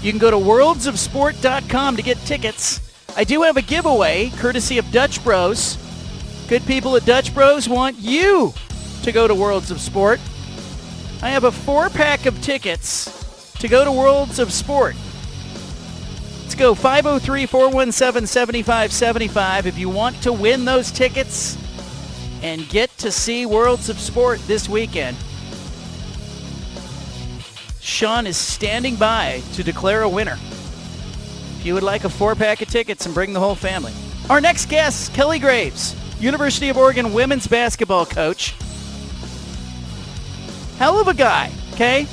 You 0.00 0.12
can 0.12 0.20
go 0.20 0.30
to 0.30 0.36
worldsofsport.com 0.36 1.96
to 1.96 2.02
get 2.02 2.16
tickets. 2.18 2.80
I 3.16 3.24
do 3.24 3.42
have 3.42 3.56
a 3.56 3.62
giveaway 3.62 4.30
courtesy 4.36 4.78
of 4.78 4.88
Dutch 4.92 5.24
Bros. 5.24 5.76
Good 6.48 6.64
people 6.66 6.94
at 6.94 7.04
Dutch 7.04 7.34
Bros 7.34 7.68
want 7.68 7.98
you 7.98 8.54
to 9.02 9.10
go 9.10 9.26
to 9.26 9.34
Worlds 9.34 9.72
of 9.72 9.80
Sport. 9.80 10.20
I 11.20 11.30
have 11.30 11.42
a 11.42 11.50
four 11.50 11.90
pack 11.90 12.26
of 12.26 12.40
tickets 12.42 13.52
to 13.54 13.66
go 13.66 13.84
to 13.84 13.90
Worlds 13.90 14.38
of 14.38 14.52
Sport. 14.52 14.94
Let's 16.42 16.54
go 16.54 16.76
503-417-7575 16.76 19.66
if 19.66 19.76
you 19.76 19.88
want 19.88 20.22
to 20.22 20.32
win 20.32 20.64
those 20.64 20.92
tickets 20.92 21.58
and 22.40 22.68
get 22.68 22.96
to 22.98 23.10
see 23.10 23.46
Worlds 23.46 23.88
of 23.88 23.98
Sport 23.98 24.38
this 24.46 24.68
weekend. 24.68 25.16
Sean 27.90 28.26
is 28.26 28.36
standing 28.36 28.96
by 28.96 29.42
to 29.54 29.64
declare 29.64 30.02
a 30.02 30.08
winner. 30.08 30.38
If 31.58 31.62
you 31.66 31.74
would 31.74 31.82
like 31.82 32.04
a 32.04 32.08
four-pack 32.08 32.62
of 32.62 32.68
tickets 32.68 33.04
and 33.04 33.14
bring 33.14 33.32
the 33.32 33.40
whole 33.40 33.54
family. 33.54 33.92
Our 34.30 34.40
next 34.40 34.70
guest, 34.70 35.12
Kelly 35.12 35.38
Graves, 35.38 35.96
University 36.20 36.68
of 36.68 36.78
Oregon 36.78 37.12
women's 37.12 37.46
basketball 37.46 38.06
coach. 38.06 38.54
Hell 40.78 41.00
of 41.00 41.08
a 41.08 41.14
guy, 41.14 41.50
okay? 41.72 42.06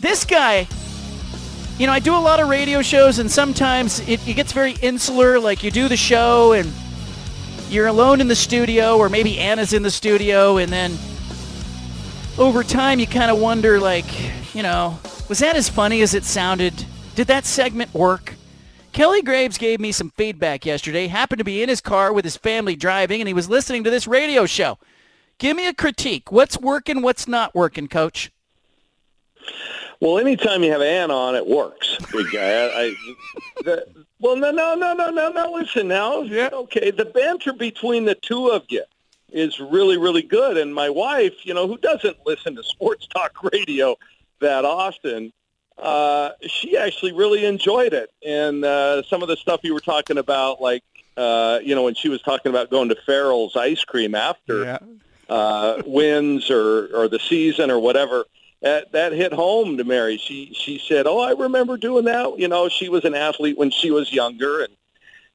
This 0.00 0.24
guy 0.24 0.66
you 1.78 1.86
know, 1.86 1.92
I 1.92 1.98
do 1.98 2.14
a 2.14 2.20
lot 2.20 2.38
of 2.38 2.48
radio 2.48 2.82
shows, 2.82 3.18
and 3.18 3.30
sometimes 3.30 4.00
it, 4.00 4.26
it, 4.28 4.34
gets 4.34 4.52
very 4.52 4.72
insular. 4.82 5.40
Like 5.40 5.64
you 5.64 5.70
do 5.70 5.88
the 5.88 5.96
show, 5.96 6.52
and 6.52 6.70
you're 7.70 7.88
alone 7.88 8.20
in 8.20 8.28
the 8.28 8.36
studio, 8.36 8.98
or 8.98 9.08
maybe 9.08 9.38
Anna's 9.38 9.72
in 9.72 9.82
the 9.82 9.90
studio, 9.90 10.58
and 10.58 10.70
then 10.70 10.96
over 12.38 12.62
time 12.62 13.00
you 13.00 13.06
kind 13.06 13.30
of 13.30 13.38
wonder, 13.38 13.80
like, 13.80 14.04
you 14.54 14.62
know, 14.62 14.98
was 15.28 15.38
that 15.38 15.56
as 15.56 15.68
funny 15.68 16.02
as 16.02 16.14
it 16.14 16.24
sounded? 16.24 16.84
Did 17.14 17.26
that 17.28 17.44
segment 17.44 17.92
work? 17.94 18.34
Kelly 18.92 19.22
Graves 19.22 19.56
gave 19.56 19.80
me 19.80 19.90
some 19.90 20.10
feedback 20.10 20.66
yesterday. 20.66 21.06
Happened 21.06 21.38
to 21.38 21.44
be 21.44 21.62
in 21.62 21.68
his 21.68 21.80
car 21.80 22.12
with 22.12 22.24
his 22.24 22.36
family 22.36 22.76
driving, 22.76 23.20
and 23.20 23.28
he 23.28 23.34
was 23.34 23.48
listening 23.48 23.84
to 23.84 23.90
this 23.90 24.06
radio 24.06 24.44
show. 24.44 24.78
Give 25.38 25.56
me 25.56 25.66
a 25.66 25.72
critique. 25.72 26.30
What's 26.30 26.60
working? 26.60 27.00
What's 27.00 27.26
not 27.26 27.54
working, 27.54 27.88
Coach? 27.88 28.30
Well, 30.00 30.18
anytime 30.18 30.62
you 30.62 30.72
have 30.72 30.82
Ann 30.82 31.10
on, 31.10 31.34
it 31.34 31.46
works, 31.46 31.96
big 32.12 32.26
guy. 32.32 32.40
I, 32.40 32.66
I, 32.66 32.94
the, 33.64 33.86
well, 34.20 34.36
no, 34.36 34.50
no, 34.50 34.74
no, 34.74 34.92
no, 34.94 35.10
no, 35.10 35.30
no. 35.30 35.52
Listen 35.52 35.88
now. 35.88 36.22
Yeah. 36.22 36.50
Okay, 36.52 36.90
the 36.90 37.04
banter 37.04 37.52
between 37.52 38.04
the 38.04 38.14
two 38.16 38.48
of 38.48 38.64
you 38.68 38.82
is 39.30 39.58
really, 39.58 39.96
really 39.96 40.22
good. 40.22 40.58
And 40.58 40.74
my 40.74 40.90
wife, 40.90 41.32
you 41.44 41.54
know, 41.54 41.66
who 41.66 41.78
doesn't 41.78 42.18
listen 42.26 42.54
to 42.56 42.62
sports 42.62 43.06
talk 43.06 43.32
radio 43.52 43.96
that 44.42 44.64
often, 44.64 45.32
uh, 45.78 46.30
she 46.46 46.76
actually 46.76 47.12
really 47.12 47.44
enjoyed 47.44 47.92
it. 47.92 48.10
And 48.24 48.64
uh, 48.64 49.02
some 49.04 49.22
of 49.22 49.28
the 49.28 49.36
stuff 49.36 49.60
you 49.62 49.74
were 49.74 49.80
talking 49.80 50.18
about, 50.18 50.60
like, 50.60 50.84
uh, 51.16 51.58
you 51.62 51.74
know, 51.74 51.84
when 51.84 51.94
she 51.94 52.08
was 52.08 52.22
talking 52.22 52.50
about 52.50 52.70
going 52.70 52.88
to 52.90 52.96
Farrell's 53.06 53.56
ice 53.56 53.84
cream 53.84 54.14
after 54.14 54.64
yeah. 54.64 54.78
uh, 55.28 55.82
wins 55.86 56.50
or, 56.50 56.94
or 56.94 57.08
the 57.08 57.18
season 57.18 57.70
or 57.70 57.78
whatever– 57.78 58.24
that 58.62 58.92
that 58.92 59.12
hit 59.12 59.32
home 59.32 59.76
to 59.76 59.84
Mary. 59.84 60.16
She 60.16 60.54
she 60.54 60.78
said, 60.78 61.06
"Oh, 61.06 61.18
I 61.18 61.32
remember 61.32 61.76
doing 61.76 62.04
that. 62.06 62.38
You 62.38 62.48
know, 62.48 62.68
she 62.68 62.88
was 62.88 63.04
an 63.04 63.14
athlete 63.14 63.58
when 63.58 63.70
she 63.70 63.90
was 63.90 64.12
younger 64.12 64.62
and 64.62 64.72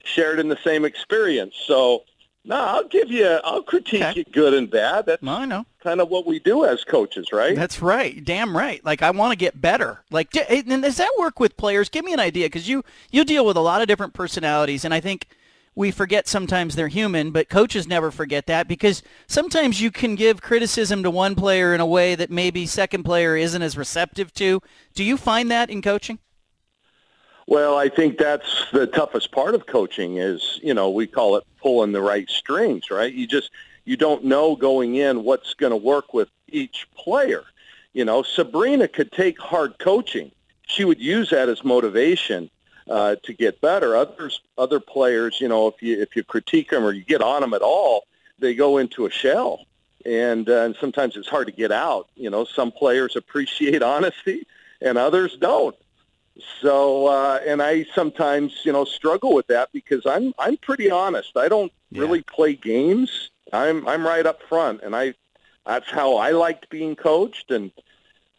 shared 0.04 0.40
in 0.40 0.48
the 0.48 0.58
same 0.64 0.86
experience." 0.86 1.54
So, 1.68 2.04
no, 2.48 2.56
I'll 2.56 2.88
give 2.88 3.12
you, 3.12 3.26
I'll 3.44 3.62
critique 3.62 4.02
okay. 4.02 4.20
you 4.20 4.24
good 4.32 4.54
and 4.54 4.70
bad. 4.72 5.06
That's 5.06 5.22
I 5.22 5.46
know. 5.46 5.66
kind 5.84 6.00
of 6.00 6.08
what 6.10 6.26
we 6.26 6.40
do 6.40 6.64
as 6.64 6.84
coaches, 6.86 7.34
right? 7.34 7.56
That's 7.56 7.82
right. 7.82 8.24
Damn 8.24 8.56
right. 8.56 8.84
Like 8.86 9.02
I 9.02 9.12
want 9.12 9.34
to 9.34 9.38
get 9.38 9.60
better. 9.62 10.00
Like, 10.12 10.34
and 10.50 10.82
does 10.82 10.96
that 10.96 11.12
work 11.20 11.42
with 11.42 11.58
players? 11.58 11.90
Give 11.90 12.06
me 12.06 12.14
an 12.14 12.22
idea 12.22 12.46
because 12.46 12.70
you 12.70 12.86
you 13.12 13.26
deal 13.26 13.46
with 13.46 13.58
a 13.58 13.62
lot 13.62 13.82
of 13.82 13.88
different 13.88 14.14
personalities, 14.14 14.86
and 14.86 14.94
I 14.94 15.02
think 15.02 15.28
we 15.76 15.92
forget 15.92 16.28
sometimes 16.28 16.76
they're 16.76 16.88
human, 16.88 17.32
but 17.32 17.50
coaches 17.50 17.86
never 17.86 18.12
forget 18.12 18.48
that 18.48 18.68
because 18.68 19.04
sometimes 19.28 19.80
you 19.80 19.92
can 19.92 20.16
give 20.16 20.42
criticism 20.42 21.04
to 21.04 21.12
one 21.12 21.36
player 21.36 21.76
in 21.76 21.82
a 21.82 21.86
way 21.86 22.16
that 22.16 22.32
maybe 22.32 22.66
second 22.66 23.04
player 23.04 23.36
isn't 23.36 23.62
as 23.62 23.78
receptive 23.78 24.34
to. 24.34 24.62
Do 24.96 25.04
you 25.04 25.18
find 25.18 25.52
that 25.52 25.70
in 25.70 25.82
coaching? 25.82 26.18
Well, 27.48 27.78
I 27.78 27.88
think 27.88 28.18
that's 28.18 28.66
the 28.74 28.88
toughest 28.88 29.32
part 29.32 29.56
of 29.56 29.66
coaching 29.66 30.18
is, 30.18 30.60
you 30.62 30.74
know, 30.74 30.90
we 30.90 31.08
call 31.08 31.38
it 31.38 31.46
pulling 31.62 31.94
the 31.94 32.02
right 32.02 32.30
strings, 32.30 32.92
right? 32.92 33.12
You 33.12 33.26
just 33.26 33.52
you 33.86 33.96
don't 33.96 34.26
know 34.26 34.58
going 34.58 34.96
in 34.96 35.24
what's 35.24 35.54
going 35.54 35.72
to 35.72 35.78
work 35.78 36.14
with 36.14 36.28
each 36.50 36.88
player. 36.94 37.46
You 37.94 38.04
know, 38.04 38.22
Sabrina 38.22 38.90
could 38.90 39.14
take 39.14 39.40
hard 39.40 39.80
coaching. 39.80 40.32
She 40.68 40.84
would 40.84 41.00
use 41.00 41.30
that 41.30 41.48
as 41.48 41.64
motivation 41.64 42.50
uh, 42.90 43.16
to 43.24 43.34
get 43.34 43.62
better. 43.62 43.96
Others, 43.96 44.42
other 44.58 44.82
players, 44.82 45.40
you 45.40 45.48
know, 45.48 45.68
if 45.68 45.82
you 45.82 46.02
if 46.02 46.18
you 46.18 46.26
critique 46.26 46.70
them 46.70 46.84
or 46.84 46.92
you 46.92 47.06
get 47.06 47.22
on 47.22 47.40
them 47.40 47.54
at 47.54 47.62
all, 47.62 48.04
they 48.40 48.56
go 48.56 48.78
into 48.78 49.06
a 49.06 49.10
shell, 49.10 49.66
and 50.06 50.50
uh, 50.50 50.64
and 50.64 50.76
sometimes 50.82 51.16
it's 51.16 51.30
hard 51.30 51.48
to 51.48 51.54
get 51.54 51.72
out. 51.72 52.10
You 52.18 52.30
know, 52.30 52.44
some 52.44 52.74
players 52.74 53.16
appreciate 53.16 53.82
honesty, 53.96 54.46
and 54.82 54.98
others 54.98 55.38
don't. 55.40 55.78
So, 56.62 57.08
uh, 57.08 57.40
and 57.46 57.62
I 57.62 57.86
sometimes, 57.96 58.62
you 58.64 58.72
know, 58.72 58.86
struggle 58.86 59.34
with 59.34 59.48
that 59.48 59.70
because 59.72 60.06
I'm 60.06 60.34
I'm 60.38 60.58
pretty 60.58 60.90
honest. 60.92 61.36
I 61.38 61.48
don't 61.48 61.72
Yeah. 61.92 62.02
really 62.02 62.22
play 62.22 62.54
games. 62.54 63.30
I'm 63.54 63.88
I'm 63.88 64.06
right 64.06 64.26
up 64.26 64.42
front, 64.44 64.82
and 64.84 64.96
I 64.96 65.14
that's 65.66 65.90
how 65.90 66.18
I 66.18 66.32
liked 66.32 66.70
being 66.70 66.96
coached, 66.96 67.52
and 67.52 67.72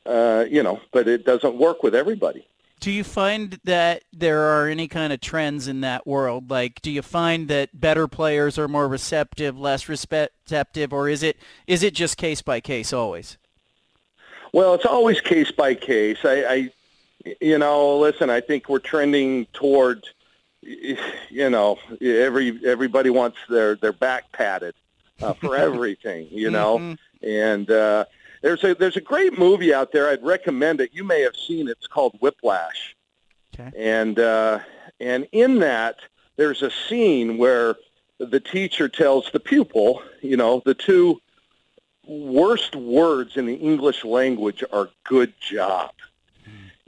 uh, 0.07 0.45
you 0.49 0.63
know, 0.63 0.81
but 0.93 1.09
it 1.09 1.25
doesn't 1.25 1.57
work 1.57 1.83
with 1.83 1.95
everybody. 1.95 2.47
Do 2.81 2.93
you 2.93 3.03
find 3.03 3.59
that 3.65 4.05
there 4.13 4.41
are 4.41 4.69
any 4.69 4.87
kind 4.87 5.13
of 5.13 5.21
trends 5.21 5.67
in 5.67 5.81
that 5.81 6.07
world? 6.07 6.49
Like, 6.49 6.81
do 6.81 6.93
you 6.93 7.03
find 7.03 7.49
that 7.49 7.81
better 7.81 8.07
players 8.07 8.57
are 8.57 8.69
more 8.69 8.87
receptive, 8.87 9.59
less 9.59 9.89
receptive, 9.89 10.93
or 10.93 11.09
is 11.09 11.23
it 11.25 11.37
is 11.67 11.83
it 11.83 11.95
just 11.95 12.17
case 12.17 12.41
by 12.41 12.61
case 12.61 12.93
always? 12.93 13.37
Well, 14.53 14.75
it's 14.75 14.87
always 14.87 15.21
case 15.21 15.51
by 15.51 15.75
case. 15.75 16.19
I, 16.25 16.45
I, 16.45 16.71
you 17.41 17.59
know, 17.59 17.99
listen. 17.99 18.31
I 18.31 18.41
think 18.41 18.69
we're 18.69 18.79
trending 18.79 19.47
toward, 19.53 20.07
you 20.62 21.51
know, 21.51 21.79
every 22.01 22.61
everybody 22.66 23.11
wants 23.11 23.39
their 23.49 23.75
their 23.77 23.93
back 23.93 24.31
padded 24.33 24.75
uh, 25.23 25.35
for 25.35 25.57
everything. 25.69 26.29
You 26.31 26.51
know, 26.51 26.79
Mhm. 26.79 26.99
and 27.23 27.71
uh, 27.71 28.05
there's 28.43 28.62
a 28.64 28.75
there's 28.75 28.97
a 28.97 29.01
great 29.01 29.39
movie 29.39 29.75
out 29.75 29.93
there. 29.93 30.09
I'd 30.09 30.23
recommend 30.23 30.81
it. 30.81 30.91
You 30.93 31.05
may 31.05 31.23
have 31.23 31.37
seen 31.37 31.69
it. 31.69 31.73
It's 31.73 31.87
called 31.87 32.16
Whiplash. 32.21 32.95
Okay. 33.59 33.71
And 33.77 34.19
uh, 34.19 34.61
and 35.01 35.27
in 35.33 35.59
that 35.61 35.97
there's 36.37 36.62
a 36.62 36.71
scene 36.71 37.37
where 37.39 37.75
the 38.19 38.41
teacher 38.41 38.89
tells 38.89 39.31
the 39.33 39.41
pupil, 39.41 40.03
you 40.23 40.37
know, 40.37 40.62
the 40.64 40.75
two 40.75 41.21
worst 42.07 42.75
words 42.75 43.37
in 43.37 43.47
the 43.47 43.55
English 43.55 44.05
language 44.05 44.64
are 44.73 44.89
good 45.05 45.33
job. 45.41 45.91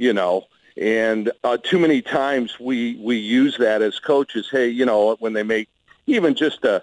You 0.01 0.15
know, 0.15 0.47
and 0.79 1.31
uh, 1.45 1.59
too 1.63 1.79
many 1.79 2.01
times 2.01 2.59
we 2.59 2.97
we 3.03 3.17
use 3.19 3.59
that 3.59 3.83
as 3.83 3.99
coaches. 3.99 4.49
Hey, 4.51 4.69
you 4.69 4.87
know, 4.87 5.15
when 5.21 5.35
they 5.35 5.43
make 5.43 5.69
even 6.07 6.35
just 6.35 6.65
a 6.65 6.83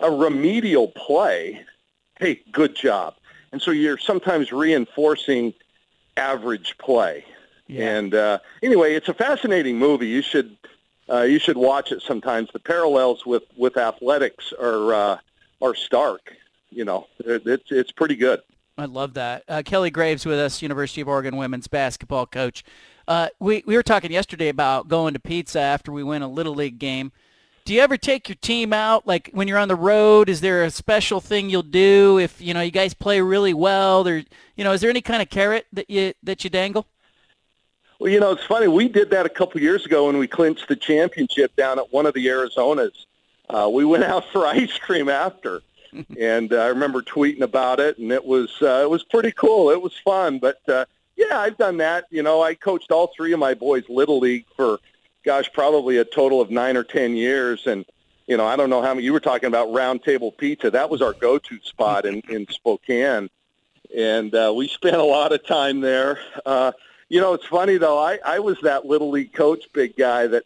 a 0.00 0.10
remedial 0.10 0.88
play, 0.88 1.64
hey, 2.20 2.42
good 2.52 2.76
job. 2.76 3.14
And 3.52 3.62
so 3.62 3.70
you're 3.70 3.96
sometimes 3.96 4.52
reinforcing 4.52 5.54
average 6.18 6.76
play. 6.76 7.24
And 7.70 8.14
uh, 8.14 8.40
anyway, 8.62 8.94
it's 8.96 9.08
a 9.08 9.14
fascinating 9.14 9.78
movie. 9.78 10.08
You 10.08 10.20
should 10.20 10.54
uh, 11.10 11.22
you 11.22 11.38
should 11.38 11.56
watch 11.56 11.90
it 11.90 12.02
sometimes. 12.02 12.50
The 12.52 12.58
parallels 12.58 13.24
with 13.24 13.44
with 13.56 13.78
athletics 13.78 14.52
are 14.60 14.92
uh, 14.92 15.18
are 15.62 15.74
stark. 15.74 16.34
You 16.70 16.84
know, 16.84 17.06
It- 17.20 17.46
it's 17.46 17.72
it's 17.72 17.92
pretty 17.92 18.16
good. 18.16 18.40
I 18.78 18.84
love 18.84 19.14
that. 19.14 19.42
Uh, 19.48 19.62
Kelly 19.64 19.90
Graves 19.90 20.24
with 20.24 20.38
us, 20.38 20.62
University 20.62 21.00
of 21.00 21.08
Oregon 21.08 21.36
women's 21.36 21.66
basketball 21.66 22.26
coach. 22.26 22.62
Uh, 23.08 23.28
we 23.40 23.64
we 23.66 23.74
were 23.74 23.82
talking 23.82 24.12
yesterday 24.12 24.48
about 24.48 24.86
going 24.86 25.14
to 25.14 25.20
pizza 25.20 25.58
after 25.58 25.90
we 25.90 26.04
win 26.04 26.22
a 26.22 26.28
little 26.28 26.54
league 26.54 26.78
game. 26.78 27.10
Do 27.64 27.74
you 27.74 27.80
ever 27.80 27.96
take 27.96 28.28
your 28.28 28.36
team 28.36 28.72
out? 28.72 29.06
Like 29.06 29.30
when 29.32 29.48
you're 29.48 29.58
on 29.58 29.68
the 29.68 29.74
road, 29.74 30.28
is 30.28 30.40
there 30.40 30.62
a 30.62 30.70
special 30.70 31.20
thing 31.20 31.50
you'll 31.50 31.62
do 31.62 32.18
if 32.18 32.40
you 32.40 32.54
know 32.54 32.60
you 32.60 32.70
guys 32.70 32.94
play 32.94 33.20
really 33.20 33.52
well? 33.52 34.04
There, 34.04 34.22
you 34.56 34.62
know, 34.64 34.72
is 34.72 34.80
there 34.80 34.90
any 34.90 35.02
kind 35.02 35.22
of 35.22 35.28
carrot 35.28 35.66
that 35.72 35.90
you 35.90 36.14
that 36.22 36.44
you 36.44 36.50
dangle? 36.50 36.86
Well, 37.98 38.12
you 38.12 38.20
know, 38.20 38.30
it's 38.30 38.44
funny. 38.44 38.68
We 38.68 38.88
did 38.88 39.10
that 39.10 39.26
a 39.26 39.28
couple 39.28 39.60
years 39.60 39.84
ago 39.84 40.06
when 40.06 40.18
we 40.18 40.28
clinched 40.28 40.68
the 40.68 40.76
championship 40.76 41.56
down 41.56 41.80
at 41.80 41.92
one 41.92 42.06
of 42.06 42.14
the 42.14 42.24
Arizonas. 42.26 43.06
Uh, 43.50 43.68
we 43.72 43.84
went 43.84 44.04
out 44.04 44.24
for 44.32 44.46
ice 44.46 44.78
cream 44.78 45.08
after, 45.08 45.62
and 46.18 46.52
uh, 46.52 46.56
I 46.56 46.66
remember 46.68 47.02
tweeting 47.02 47.42
about 47.42 47.80
it, 47.80 47.98
and 47.98 48.12
it 48.12 48.24
was 48.24 48.50
uh, 48.62 48.80
it 48.82 48.90
was 48.90 49.04
pretty 49.04 49.32
cool. 49.32 49.70
It 49.70 49.80
was 49.80 49.96
fun, 49.98 50.38
but 50.38 50.60
uh, 50.68 50.84
yeah, 51.16 51.38
I've 51.38 51.56
done 51.56 51.78
that. 51.78 52.06
You 52.10 52.22
know, 52.22 52.42
I 52.42 52.54
coached 52.54 52.92
all 52.92 53.08
three 53.08 53.32
of 53.32 53.40
my 53.40 53.54
boys 53.54 53.84
little 53.88 54.20
league 54.20 54.46
for, 54.56 54.78
gosh, 55.24 55.52
probably 55.52 55.98
a 55.98 56.04
total 56.04 56.40
of 56.40 56.50
nine 56.50 56.76
or 56.76 56.84
ten 56.84 57.16
years, 57.16 57.66
and 57.66 57.84
you 58.26 58.36
know, 58.36 58.46
I 58.46 58.56
don't 58.56 58.70
know 58.70 58.82
how 58.82 58.94
many. 58.94 59.04
You 59.04 59.12
were 59.12 59.20
talking 59.20 59.48
about 59.48 59.72
Round 59.72 60.02
Table 60.02 60.30
Pizza. 60.30 60.70
That 60.70 60.90
was 60.90 61.02
our 61.02 61.12
go-to 61.12 61.58
spot 61.62 62.06
in 62.06 62.22
in 62.28 62.46
Spokane, 62.48 63.28
and 63.96 64.34
uh, 64.34 64.52
we 64.54 64.68
spent 64.68 64.96
a 64.96 65.02
lot 65.02 65.32
of 65.32 65.44
time 65.44 65.80
there. 65.80 66.20
Uh, 66.46 66.72
you 67.08 67.20
know, 67.20 67.34
it's 67.34 67.46
funny 67.46 67.78
though. 67.78 67.98
I 67.98 68.18
I 68.24 68.38
was 68.38 68.58
that 68.62 68.86
little 68.86 69.10
league 69.10 69.32
coach, 69.32 69.64
big 69.72 69.96
guy 69.96 70.26
that. 70.28 70.44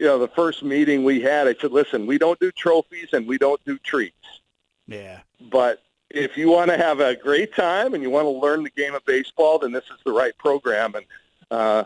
You 0.00 0.06
know, 0.06 0.18
the 0.18 0.26
first 0.26 0.64
meeting 0.64 1.04
we 1.04 1.20
had, 1.20 1.46
I 1.46 1.54
said, 1.54 1.70
"Listen, 1.70 2.04
we 2.04 2.18
don't 2.18 2.40
do 2.40 2.50
trophies 2.50 3.10
and 3.12 3.28
we 3.28 3.38
don't 3.38 3.64
do 3.64 3.78
treats." 3.78 4.40
Yeah. 4.86 5.20
But 5.40 5.82
if 6.10 6.36
you 6.36 6.50
want 6.50 6.70
to 6.70 6.76
have 6.76 7.00
a 7.00 7.16
great 7.16 7.54
time 7.54 7.94
and 7.94 8.02
you 8.02 8.10
want 8.10 8.26
to 8.26 8.30
learn 8.30 8.62
the 8.62 8.70
game 8.70 8.94
of 8.94 9.04
baseball, 9.04 9.58
then 9.58 9.72
this 9.72 9.84
is 9.84 9.98
the 10.04 10.12
right 10.12 10.36
program. 10.38 10.94
And 10.94 11.06
uh, 11.50 11.84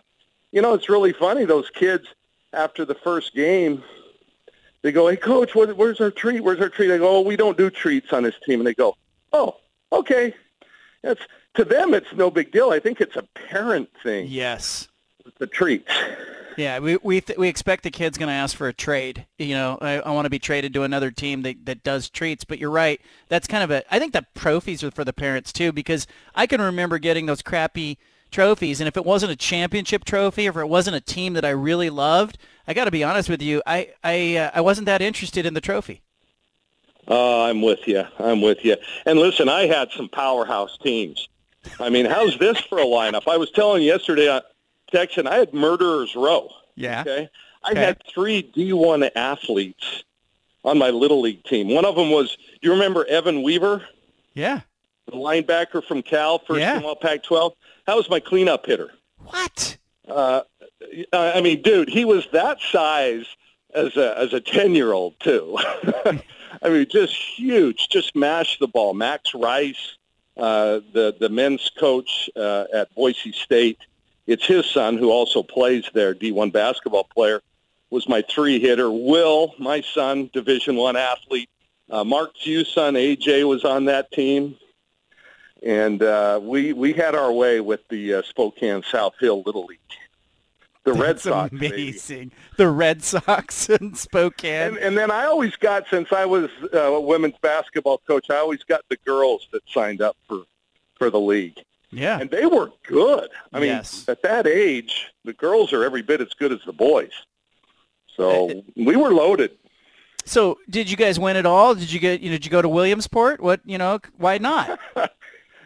you 0.53 0.63
know, 0.63 0.75
it's 0.75 0.89
really 0.89 1.13
funny. 1.13 1.45
Those 1.45 1.71
kids 1.71 2.07
after 2.53 2.85
the 2.85 2.95
first 2.95 3.35
game, 3.35 3.83
they 4.83 4.93
go, 4.93 5.09
"Hey, 5.09 5.17
coach, 5.17 5.55
what, 5.55 5.77
where's 5.77 6.01
our 6.01 6.11
treat? 6.11 6.41
Where's 6.41 6.61
our 6.61 6.69
treat?" 6.69 6.93
I 6.93 6.99
go, 6.99 7.19
"Oh, 7.19 7.21
we 7.21 7.37
don't 7.37 7.57
do 7.57 7.71
treats 7.71 8.13
on 8.13 8.23
this 8.23 8.35
team." 8.47 8.61
And 8.61 8.67
they 8.67 8.75
go, 8.75 8.97
"Oh, 9.33 9.57
okay." 9.93 10.35
That's 11.03 11.21
to 11.55 11.65
them, 11.65 11.95
it's 11.95 12.13
no 12.15 12.31
big 12.31 12.53
deal. 12.53 12.71
I 12.71 12.79
think 12.79 13.01
it's 13.01 13.17
a 13.17 13.23
parent 13.49 13.89
thing. 14.03 14.27
Yes. 14.29 14.89
The 15.39 15.47
treats. 15.47 15.93
Yeah, 16.59 16.81
we 16.81 16.97
we 17.05 17.21
th- 17.21 17.39
we 17.39 17.47
expect 17.47 17.85
the 17.85 17.91
kid's 17.93 18.19
going 18.19 18.27
to 18.29 18.35
ask 18.35 18.57
for 18.57 18.67
a 18.67 18.73
trade. 18.73 19.27
You 19.39 19.55
know, 19.55 19.79
I, 19.81 20.01
I 20.01 20.11
want 20.11 20.27
to 20.27 20.31
be 20.31 20.41
traded 20.41 20.75
to 20.75 20.83
another 20.83 21.13
team 21.13 21.43
that, 21.43 21.65
that 21.67 21.85
does 21.85 22.11
treats. 22.11 22.43
But 22.43 22.59
you're 22.59 22.69
right. 22.69 23.01
That's 23.29 23.47
kind 23.47 23.63
of 23.63 23.71
a. 23.71 23.95
I 23.95 24.01
think 24.01 24.13
the 24.13 24.27
trophies 24.35 24.83
are 24.83 24.91
for 24.91 25.05
the 25.05 25.13
parents 25.13 25.53
too, 25.53 25.71
because 25.71 26.09
I 26.35 26.49
can 26.49 26.61
remember 26.61 26.99
getting 26.99 27.27
those 27.27 27.43
crappy 27.43 27.97
trophies, 28.33 28.81
and 28.81 28.89
if 28.89 28.97
it 28.97 29.07
wasn't 29.07 29.31
a 29.31 29.37
championship 29.37 30.05
trophy, 30.05 30.47
if 30.47 30.57
it 30.57 30.69
wasn't 30.69 30.97
a 30.97 31.01
team 31.01 31.35
that 31.35 31.45
I 31.45 31.51
really 31.51 31.91
loved, 31.91 32.39
I 32.67 32.75
got 32.75 32.87
to 32.87 32.91
be 32.91 33.05
honest 33.05 33.29
with 33.29 33.41
you, 33.41 33.63
I 33.65 33.91
I 34.03 34.37
uh, 34.37 34.51
I 34.53 34.61
wasn't 34.61 34.87
that 34.87 35.01
interested 35.01 35.47
in 35.47 35.55
the 35.55 35.61
trophy. 35.61 36.03
Oh, 37.07 37.45
I'm 37.45 37.63
with 37.63 37.87
you. 37.87 38.03
I'm 38.19 38.43
with 38.43 38.65
you. 38.65 38.75
And 39.07 39.21
listen, 39.21 39.49
I 39.49 39.67
had 39.67 39.93
some 39.93 40.09
powerhouse 40.09 40.77
teams. 40.77 41.29
I 41.79 41.89
mean, 41.89 42.07
how's 42.07 42.37
this 42.39 42.59
for 42.59 42.79
a 42.79 42.85
lineup? 42.85 43.29
I 43.29 43.37
was 43.37 43.53
telling 43.53 43.85
yesterday 43.85 44.41
on 44.93 44.99
Texan, 45.01 45.27
I 45.27 45.37
had 45.37 45.53
murderers 45.55 46.15
row. 46.15 46.51
Yeah. 46.75 47.01
Okay. 47.03 47.29
I 47.65 47.71
Okay. 47.73 47.81
had 47.81 48.03
three 48.13 48.43
D1 48.43 49.11
athletes 49.17 50.05
on 50.65 50.79
my 50.79 50.91
little 50.91 51.21
league 51.21 51.43
team. 51.45 51.69
One 51.69 51.85
of 51.85 51.97
them 51.97 52.11
was, 52.11 52.37
do 52.37 52.69
you 52.69 52.73
remember 52.73 53.05
Evan 53.07 53.43
Weaver, 53.43 53.85
Yeah. 54.35 54.61
the 55.07 55.13
linebacker 55.17 55.85
from 55.85 56.03
Cal, 56.03 56.39
first 56.39 56.61
Yeah. 56.61 56.81
all 56.85 56.97
Pac-12? 56.97 57.55
That 57.87 57.97
was 57.97 58.09
my 58.09 58.21
cleanup 58.21 58.67
hitter. 58.67 58.93
What? 59.25 59.77
Uh, 60.07 60.43
I 61.13 61.41
mean, 61.41 61.63
dude, 61.63 61.89
he 61.89 62.05
was 62.05 62.27
that 62.33 62.61
size 62.61 63.27
as 63.75 63.97
a 63.97 64.17
as 64.19 64.33
a 64.33 64.41
ten 64.41 64.75
year 64.75 64.93
old 64.93 65.19
too. 65.21 65.59
I 66.63 66.69
mean, 66.69 66.87
just 66.91 67.15
huge. 67.15 67.89
Just 67.91 68.17
mashed 68.17 68.59
the 68.61 68.69
ball. 68.69 68.95
Max 68.95 69.35
Rice, 69.35 69.97
uh, 70.37 70.81
the 70.93 71.15
the 71.19 71.29
men's 71.29 71.71
coach 71.79 72.31
uh, 72.37 72.65
at 72.73 72.95
Boise 72.95 73.33
State, 73.33 73.79
it's 74.29 74.47
his 74.47 74.65
son 74.67 74.97
who 74.97 75.11
also 75.11 75.43
plays 75.43 75.91
there. 75.93 76.15
D 76.15 76.31
one 76.31 76.51
basketball 76.51 77.09
player 77.13 77.41
was 77.91 78.09
my 78.09 78.23
three 78.31 78.61
hitter. 78.61 78.91
Will, 78.93 79.55
my 79.59 79.81
son, 79.81 80.31
Division 80.33 80.77
one 80.77 80.97
athlete. 80.97 81.51
Uh, 81.91 82.05
Mark 82.05 82.37
Hughes' 82.37 82.73
son 82.73 82.95
AJ 82.95 83.49
was 83.49 83.65
on 83.65 83.87
that 83.87 84.13
team 84.13 84.57
and 85.63 86.03
uh, 86.03 86.39
we 86.43 86.73
we 86.73 86.93
had 86.93 87.15
our 87.15 87.33
way 87.33 87.61
with 87.61 87.81
the 87.89 88.15
uh, 88.15 88.23
Spokane 88.23 88.83
South 88.83 89.15
Hill 89.19 89.43
Little 89.45 89.67
League, 89.67 89.79
the 90.85 90.93
Red 90.93 91.19
Sox. 91.21 91.51
baby. 91.51 91.67
amazing. 91.67 92.33
The 92.57 92.69
Red 92.69 93.03
Sox 93.03 93.69
in 93.69 93.95
Spokane. 93.95 94.69
And, 94.69 94.77
and 94.79 94.99
then 94.99 95.11
I 95.11 95.25
always 95.25 95.57
got, 95.57 95.85
since 95.91 96.13
I 96.13 96.25
was 96.25 96.51
uh, 96.73 96.79
a 96.79 97.01
women's 97.01 97.39
basketball 97.43 97.99
coach, 98.07 98.31
I 98.31 98.37
always 98.37 98.63
got 98.65 98.83
the 98.89 98.97
girls 99.05 99.49
that 99.53 99.63
signed 99.69 100.01
up 100.01 100.17
for 100.29 100.45
for 100.97 101.11
the 101.11 101.21
league, 101.21 101.59
yeah. 101.91 102.21
and 102.21 102.31
they 102.31 102.47
were 102.47 102.71
good. 102.87 103.29
I 103.53 103.59
mean, 103.61 103.69
Yes. 103.69 104.05
at 104.09 104.23
that 104.23 104.47
age, 104.47 105.09
the 105.25 105.33
girls 105.33 105.73
are 105.73 105.85
every 105.85 106.03
bit 106.03 106.21
as 106.21 106.29
good 106.39 106.53
as 106.53 106.61
the 106.67 106.73
boys. 106.73 107.13
So 108.17 108.49
eh, 108.49 108.55
eh. 108.55 108.61
we 108.77 108.97
were 108.97 109.11
loaded. 109.13 109.53
So, 110.25 110.59
did 110.69 110.91
you 110.91 110.97
guys 110.99 111.19
win 111.19 111.37
at 111.37 111.47
all? 111.47 111.75
Did 111.75 111.91
you 111.91 111.99
get? 112.01 112.21
You 112.21 112.29
know, 112.31 112.35
did 112.37 112.45
you 112.45 112.51
go 112.51 112.61
to 112.61 112.69
Williamsport? 112.69 113.41
What? 113.41 113.61
You 113.65 113.79
know, 113.79 113.99
why 114.19 114.37
not? 114.39 114.79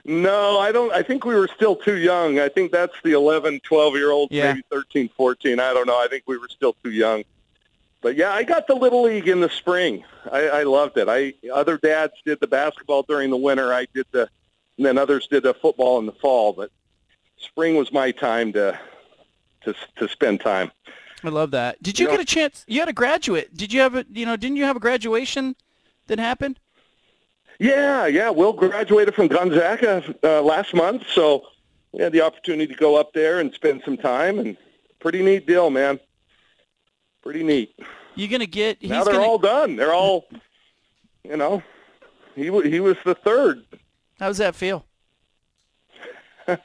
No, 0.05 0.59
I 0.59 0.73
don't. 0.73 0.93
I 0.93 1.03
think 1.03 1.25
we 1.25 1.35
were 1.35 1.49
still 1.55 1.77
too 1.77 1.97
young. 1.97 2.41
I 2.41 2.49
think 2.49 2.73
that's 2.73 2.95
the 3.05 3.13
11, 3.13 3.61
12 3.61 3.95
year 3.95 4.11
olds, 4.11 4.33
Yeah. 4.33 4.55
maybe 4.55 4.63
13, 4.73 5.09
14. 5.17 5.61
I 5.61 5.73
don't 5.73 5.87
know. 5.87 5.97
I 5.97 6.09
think 6.09 6.25
we 6.27 6.37
were 6.39 6.49
still 6.49 6.75
too 6.83 6.91
young. 6.91 7.23
But 8.01 8.17
yeah, 8.17 8.33
I 8.33 8.43
got 8.43 8.67
the 8.67 8.75
little 8.75 9.03
league 9.03 9.29
in 9.29 9.41
the 9.41 9.49
spring. 9.49 10.03
I, 10.33 10.49
I 10.49 10.63
loved 10.65 10.97
it. 10.99 11.09
I 11.09 11.35
other 11.55 11.79
dads 11.79 12.15
did 12.25 12.41
the 12.41 12.49
basketball 12.49 13.05
during 13.05 13.31
the 13.31 13.37
winter. 13.37 13.73
I 13.73 13.87
did 13.95 14.07
the, 14.11 14.29
and 14.77 14.87
then 14.87 14.99
others 14.99 15.27
did 15.29 15.43
the 15.43 15.55
football 15.55 15.99
in 15.99 16.07
the 16.07 16.13
fall. 16.13 16.53
But 16.53 16.71
spring 17.37 17.77
was 17.77 17.93
my 17.93 18.11
time 18.11 18.53
to 18.55 18.79
to 19.65 19.75
to 19.97 20.09
spend 20.09 20.41
time. 20.41 20.71
I 21.25 21.29
love 21.29 21.53
that. 21.53 21.81
Did 21.83 21.99
you, 22.01 22.07
You 22.07 22.11
get 22.11 22.17
know- 22.17 22.23
a 22.23 22.27
chance? 22.27 22.65
You 22.67 22.81
had 22.81 22.89
a 22.89 22.93
graduate. 22.93 23.57
Did 23.57 23.73
you 23.73 23.81
have 23.81 23.95
a? 23.95 24.05
You 24.11 24.27
know, 24.27 24.37
didn't 24.37 24.57
you 24.57 24.65
have 24.65 24.77
a 24.77 24.81
graduation 24.81 25.55
that 26.09 26.19
happened? 26.19 26.59
Yeah, 27.59 28.07
yeah. 28.07 28.31
Will 28.31 28.53
graduated 28.53 29.15
from 29.15 29.29
Gonzaga 29.29 30.03
uh, 30.25 30.43
last 30.43 30.75
month, 30.75 31.05
so 31.15 31.45
we 31.93 32.03
had 32.03 32.13
the 32.13 32.21
opportunity 32.23 32.73
to 32.73 32.79
go 32.79 32.97
up 32.97 33.13
there 33.13 33.39
and 33.39 33.55
spend 33.55 33.83
some 33.85 33.97
time, 33.97 34.41
and 34.41 34.57
pretty 34.99 35.23
neat 35.23 35.47
deal, 35.47 35.71
man. 35.71 36.01
Pretty 37.23 37.45
neat. 37.45 37.79
You 38.17 38.27
gonna 38.27 38.47
get? 38.47 38.79
He's 38.81 38.91
now 38.91 39.05
they're 39.05 39.15
gonna, 39.15 39.27
all 39.27 39.39
done. 39.39 39.77
They're 39.77 39.95
all, 39.95 40.27
you 41.23 41.37
know, 41.37 41.63
he 42.35 42.45
he 42.69 42.81
was 42.81 42.97
the 43.05 43.15
third. 43.15 43.63
How's 44.23 44.39
that 44.39 44.55
feel? 44.55 44.85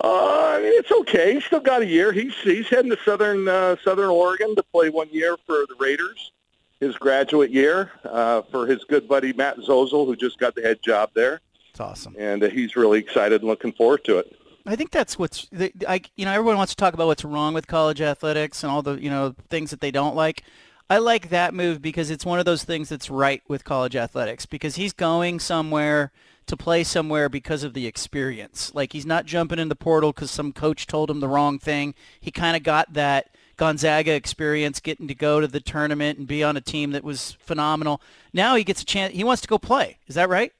Uh, 0.00 0.56
I 0.56 0.60
mean, 0.60 0.72
it's 0.74 0.90
okay. 0.90 1.34
He's 1.34 1.44
still 1.44 1.60
got 1.60 1.80
a 1.80 1.86
year. 1.86 2.10
He's 2.10 2.34
he's 2.42 2.66
heading 2.68 2.90
to 2.90 2.98
Southern 3.04 3.46
uh, 3.46 3.76
Southern 3.84 4.10
Oregon 4.10 4.56
to 4.56 4.62
play 4.64 4.90
one 4.90 5.08
year 5.12 5.36
for 5.46 5.64
the 5.68 5.76
Raiders, 5.78 6.32
his 6.80 6.96
graduate 6.96 7.52
year 7.52 7.92
uh, 8.04 8.42
for 8.50 8.66
his 8.66 8.82
good 8.84 9.06
buddy 9.06 9.32
Matt 9.32 9.56
Zozel, 9.58 10.04
who 10.04 10.16
just 10.16 10.38
got 10.40 10.56
the 10.56 10.62
head 10.62 10.82
job 10.82 11.10
there, 11.14 11.40
It's 11.70 11.78
awesome. 11.78 12.16
and 12.18 12.42
uh, 12.42 12.48
he's 12.50 12.74
really 12.74 12.98
excited 12.98 13.42
and 13.42 13.48
looking 13.48 13.72
forward 13.72 14.02
to 14.06 14.18
it. 14.18 14.36
I 14.66 14.74
think 14.74 14.90
that's 14.90 15.16
what's 15.16 15.48
I 15.86 16.02
you 16.16 16.24
know 16.24 16.32
everyone 16.32 16.56
wants 16.56 16.72
to 16.72 16.76
talk 16.76 16.92
about 16.92 17.06
what's 17.06 17.24
wrong 17.24 17.54
with 17.54 17.68
college 17.68 18.00
athletics 18.00 18.64
and 18.64 18.72
all 18.72 18.82
the 18.82 19.00
you 19.00 19.08
know 19.10 19.36
things 19.48 19.70
that 19.70 19.80
they 19.80 19.92
don't 19.92 20.16
like. 20.16 20.42
I 20.90 20.98
like 20.98 21.28
that 21.28 21.54
move 21.54 21.80
because 21.80 22.10
it's 22.10 22.26
one 22.26 22.40
of 22.40 22.44
those 22.46 22.64
things 22.64 22.88
that's 22.88 23.08
right 23.10 23.42
with 23.46 23.64
college 23.64 23.94
athletics 23.94 24.44
because 24.44 24.74
he's 24.74 24.92
going 24.92 25.38
somewhere 25.38 26.10
to 26.46 26.56
play 26.56 26.84
somewhere 26.84 27.28
because 27.28 27.62
of 27.62 27.74
the 27.74 27.86
experience. 27.86 28.74
Like 28.74 28.92
he's 28.92 29.06
not 29.06 29.26
jumping 29.26 29.58
in 29.58 29.68
the 29.68 29.76
portal 29.76 30.12
because 30.12 30.30
some 30.30 30.52
coach 30.52 30.86
told 30.86 31.10
him 31.10 31.20
the 31.20 31.28
wrong 31.28 31.58
thing. 31.58 31.94
He 32.20 32.30
kind 32.30 32.56
of 32.56 32.62
got 32.62 32.92
that 32.92 33.30
Gonzaga 33.56 34.12
experience, 34.12 34.80
getting 34.80 35.08
to 35.08 35.14
go 35.14 35.40
to 35.40 35.46
the 35.46 35.60
tournament 35.60 36.18
and 36.18 36.26
be 36.26 36.42
on 36.42 36.56
a 36.56 36.60
team 36.60 36.90
that 36.92 37.04
was 37.04 37.32
phenomenal. 37.40 38.00
Now 38.32 38.56
he 38.56 38.64
gets 38.64 38.82
a 38.82 38.84
chance. 38.84 39.14
He 39.14 39.24
wants 39.24 39.42
to 39.42 39.48
go 39.48 39.58
play. 39.58 39.98
Is 40.06 40.16
that 40.16 40.28
right? 40.28 40.52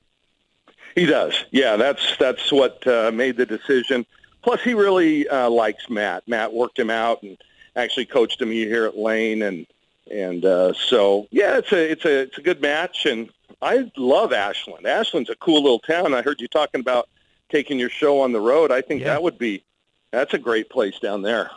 He 0.95 1.07
does. 1.07 1.45
Yeah, 1.51 1.77
that's 1.77 2.17
that's 2.19 2.53
what 2.53 2.87
uh, 2.87 3.11
made 3.13 3.37
the 3.37 3.47
decision. 3.47 4.07
Plus, 4.43 4.61
he 4.63 4.75
really 4.75 5.27
uh, 5.29 5.51
likes 5.51 5.91
Matt. 5.91 6.27
Matt 6.29 6.53
worked 6.53 6.79
him 6.79 6.91
out 6.91 7.23
and 7.23 7.37
actually 7.75 8.07
coached 8.07 8.41
him 8.41 8.51
here 8.51 8.85
at 8.85 8.97
Lane, 8.97 9.43
and 9.43 9.67
and 10.11 10.45
uh, 10.45 10.73
so 10.73 11.27
yeah, 11.31 11.59
it's 11.59 11.73
a 11.73 11.91
it's 11.91 12.05
a 12.05 12.21
it's 12.21 12.39
a 12.39 12.43
good 12.43 12.61
match, 12.61 13.07
and 13.07 13.29
I 13.65 13.91
love 13.97 14.33
Ashland. 14.33 14.87
Ashland's 14.87 15.31
a 15.31 15.37
cool 15.37 15.63
little 15.63 15.79
town. 15.81 16.13
I 16.15 16.21
heard 16.23 16.41
you 16.41 16.49
talking 16.49 16.81
about 16.81 17.09
taking 17.51 17.79
your 17.79 17.89
show 17.89 18.21
on 18.21 18.33
the 18.33 18.41
road. 18.41 18.71
I 18.71 18.83
think 18.83 19.01
Yeah. 19.01 19.09
that 19.09 19.23
would 19.23 19.39
be 19.39 19.65
that's 20.13 20.35
a 20.35 20.39
great 20.39 20.69
place 20.71 20.99
down 21.01 21.23
there. 21.23 21.51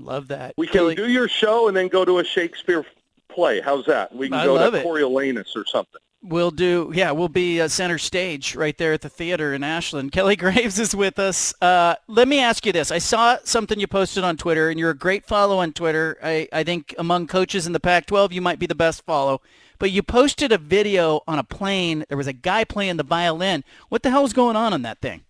Love 0.00 0.28
that. 0.28 0.54
We 0.56 0.66
can 0.66 0.94
do 0.96 1.08
your 1.08 1.28
show 1.28 1.68
and 1.68 1.76
then 1.76 1.86
go 1.88 2.04
to 2.04 2.18
a 2.18 2.24
Shakespeare 2.24 2.84
play. 3.28 3.60
How's 3.60 3.86
that? 3.86 4.14
We 4.14 4.28
can 4.28 4.38
I 4.38 4.44
go 4.46 4.70
to 4.70 4.76
it. 4.76 4.84
Coriolanus 4.84 5.54
or 5.54 5.64
something. 5.66 6.00
We'll 6.24 6.52
do, 6.52 6.92
yeah, 6.94 7.10
we'll 7.10 7.28
be 7.28 7.60
uh, 7.60 7.66
center 7.66 7.98
stage 7.98 8.54
right 8.54 8.76
there 8.78 8.92
at 8.92 9.00
the 9.00 9.08
theater 9.08 9.54
in 9.54 9.64
Ashland. 9.64 10.12
Kelly 10.12 10.36
Graves 10.36 10.78
is 10.78 10.94
with 10.94 11.18
us. 11.18 11.52
Uh, 11.60 11.96
let 12.06 12.28
me 12.28 12.38
ask 12.40 12.64
you 12.64 12.72
this. 12.72 12.90
I 12.92 12.98
saw 12.98 13.38
something 13.44 13.78
you 13.78 13.88
posted 13.88 14.22
on 14.22 14.36
Twitter, 14.36 14.70
and 14.70 14.78
you're 14.78 14.90
a 14.90 14.96
great 14.96 15.26
follow 15.26 15.58
on 15.58 15.72
Twitter. 15.72 16.16
I, 16.22 16.48
I 16.52 16.62
think 16.62 16.94
among 16.96 17.26
coaches 17.26 17.66
in 17.66 17.72
the 17.72 17.80
Pac-12, 17.80 18.32
you 18.32 18.40
might 18.40 18.60
be 18.60 18.66
the 18.66 18.74
best 18.76 19.04
follow. 19.04 19.40
But 19.82 19.90
you 19.90 20.04
posted 20.04 20.52
a 20.52 20.58
video 20.58 21.22
on 21.26 21.40
a 21.40 21.42
plane. 21.42 22.04
There 22.08 22.16
was 22.16 22.28
a 22.28 22.32
guy 22.32 22.62
playing 22.62 22.98
the 22.98 23.02
violin. 23.02 23.64
What 23.88 24.04
the 24.04 24.10
hell 24.10 24.22
was 24.22 24.32
going 24.32 24.54
on 24.54 24.72
on 24.72 24.82
that 24.82 25.00
thing? 25.00 25.22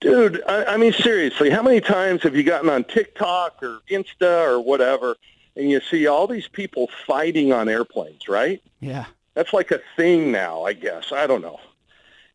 Dude, 0.00 0.40
I, 0.48 0.66
I 0.66 0.76
mean, 0.76 0.92
seriously, 0.92 1.50
how 1.50 1.60
many 1.60 1.80
times 1.80 2.22
have 2.22 2.36
you 2.36 2.44
gotten 2.44 2.70
on 2.70 2.84
TikTok 2.84 3.60
or 3.60 3.80
Insta 3.90 4.46
or 4.46 4.60
whatever, 4.60 5.16
and 5.56 5.68
you 5.68 5.80
see 5.80 6.06
all 6.06 6.28
these 6.28 6.46
people 6.46 6.88
fighting 7.04 7.52
on 7.52 7.68
airplanes, 7.68 8.28
right? 8.28 8.62
Yeah. 8.78 9.06
That's 9.34 9.52
like 9.52 9.72
a 9.72 9.80
thing 9.96 10.30
now, 10.30 10.62
I 10.62 10.72
guess. 10.74 11.10
I 11.10 11.26
don't 11.26 11.42
know. 11.42 11.58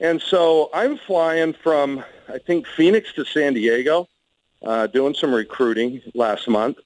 And 0.01 0.21
so 0.21 0.69
I'm 0.73 0.97
flying 0.97 1.53
from, 1.53 2.03
I 2.27 2.37
think, 2.37 2.67
Phoenix 2.67 3.13
to 3.13 3.23
San 3.23 3.53
Diego, 3.53 4.09
uh, 4.61 4.87
doing 4.87 5.13
some 5.13 5.33
recruiting 5.33 6.01
last 6.13 6.49
month. 6.49 6.79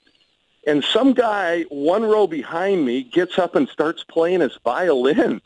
And 0.67 0.83
some 0.83 1.13
guy 1.13 1.63
one 1.63 2.03
row 2.03 2.27
behind 2.27 2.85
me 2.85 3.03
gets 3.03 3.39
up 3.39 3.55
and 3.55 3.67
starts 3.67 4.03
playing 4.03 4.41
his 4.41 4.57
violin 4.63 5.41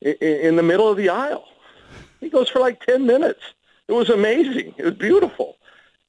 in, 0.00 0.14
in 0.14 0.56
the 0.56 0.62
middle 0.62 0.88
of 0.88 0.96
the 0.96 1.08
aisle. 1.08 1.46
He 2.20 2.28
goes 2.28 2.48
for 2.48 2.58
like 2.58 2.84
10 2.84 3.06
minutes. 3.06 3.40
It 3.86 3.92
was 3.92 4.10
amazing. 4.10 4.74
It 4.76 4.84
was 4.84 4.94
beautiful. 4.94 5.56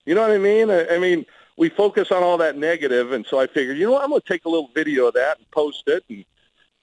You 0.05 0.15
know 0.15 0.22
what 0.22 0.32
I 0.32 0.38
mean? 0.38 0.70
I, 0.70 0.88
I 0.95 0.99
mean, 0.99 1.26
we 1.55 1.70
focus 1.70 2.11
on 2.11 2.24
all 2.24 2.38
that 2.38 2.57
negative, 2.57 3.11
and 3.11 3.26
so 3.26 3.39
I 3.39 3.47
figured, 3.47 3.78
you 3.78 3.86
know 3.86 3.91
what, 3.91 4.03
I'm 4.03 4.09
going 4.09 4.22
to 4.22 4.28
take 4.28 4.45
a 4.45 4.49
little 4.49 4.70
video 4.74 5.07
of 5.07 5.13
that 5.13 5.38
and 5.38 5.51
post 5.51 5.84
it 5.88 6.03
and, 6.09 6.26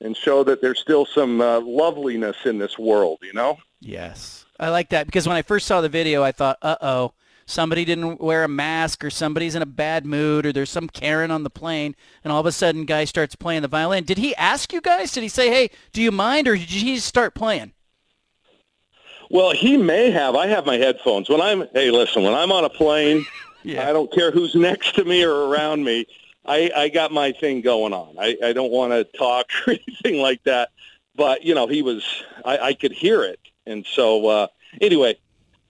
and 0.00 0.16
show 0.16 0.44
that 0.44 0.60
there's 0.60 0.78
still 0.78 1.06
some 1.06 1.40
uh, 1.40 1.60
loveliness 1.60 2.36
in 2.44 2.58
this 2.58 2.78
world, 2.78 3.18
you 3.22 3.32
know? 3.32 3.58
Yes. 3.80 4.44
I 4.60 4.68
like 4.70 4.90
that 4.90 5.06
because 5.06 5.26
when 5.26 5.36
I 5.36 5.42
first 5.42 5.66
saw 5.66 5.80
the 5.80 5.88
video, 5.88 6.22
I 6.22 6.32
thought, 6.32 6.58
uh-oh, 6.62 7.12
somebody 7.46 7.84
didn't 7.84 8.20
wear 8.20 8.44
a 8.44 8.48
mask 8.48 9.04
or 9.04 9.10
somebody's 9.10 9.54
in 9.54 9.62
a 9.62 9.66
bad 9.66 10.04
mood 10.04 10.44
or 10.44 10.52
there's 10.52 10.70
some 10.70 10.88
Karen 10.88 11.30
on 11.30 11.42
the 11.42 11.50
plane 11.50 11.94
and 12.24 12.32
all 12.32 12.40
of 12.40 12.46
a 12.46 12.52
sudden 12.52 12.84
guy 12.84 13.04
starts 13.04 13.34
playing 13.34 13.62
the 13.62 13.68
violin. 13.68 14.04
Did 14.04 14.18
he 14.18 14.34
ask 14.36 14.72
you 14.72 14.80
guys? 14.80 15.12
Did 15.12 15.22
he 15.22 15.28
say, 15.28 15.48
hey, 15.48 15.70
do 15.92 16.02
you 16.02 16.12
mind 16.12 16.48
or 16.48 16.56
did 16.56 16.68
he 16.68 16.96
just 16.96 17.06
start 17.06 17.34
playing? 17.34 17.72
Well, 19.30 19.52
he 19.52 19.76
may 19.76 20.10
have. 20.10 20.36
I 20.36 20.46
have 20.46 20.66
my 20.66 20.76
headphones. 20.76 21.28
When 21.28 21.40
I'm, 21.40 21.64
hey, 21.72 21.90
listen, 21.90 22.22
when 22.22 22.34
I'm 22.34 22.52
on 22.52 22.64
a 22.64 22.70
plane, 22.70 23.24
Yeah. 23.66 23.88
I 23.88 23.92
don't 23.92 24.12
care 24.12 24.30
who's 24.30 24.54
next 24.54 24.94
to 24.94 25.04
me 25.04 25.24
or 25.24 25.48
around 25.48 25.84
me. 25.84 26.06
I, 26.44 26.70
I 26.74 26.88
got 26.88 27.10
my 27.10 27.32
thing 27.32 27.60
going 27.60 27.92
on. 27.92 28.14
I, 28.18 28.36
I 28.42 28.52
don't 28.52 28.70
want 28.70 28.92
to 28.92 29.04
talk 29.18 29.46
or 29.66 29.72
anything 29.72 30.22
like 30.22 30.42
that. 30.44 30.70
But, 31.16 31.44
you 31.44 31.54
know, 31.54 31.66
he 31.66 31.82
was, 31.82 32.04
I, 32.44 32.58
I 32.58 32.74
could 32.74 32.92
hear 32.92 33.24
it. 33.24 33.40
And 33.66 33.84
so, 33.84 34.28
uh, 34.28 34.46
anyway, 34.80 35.18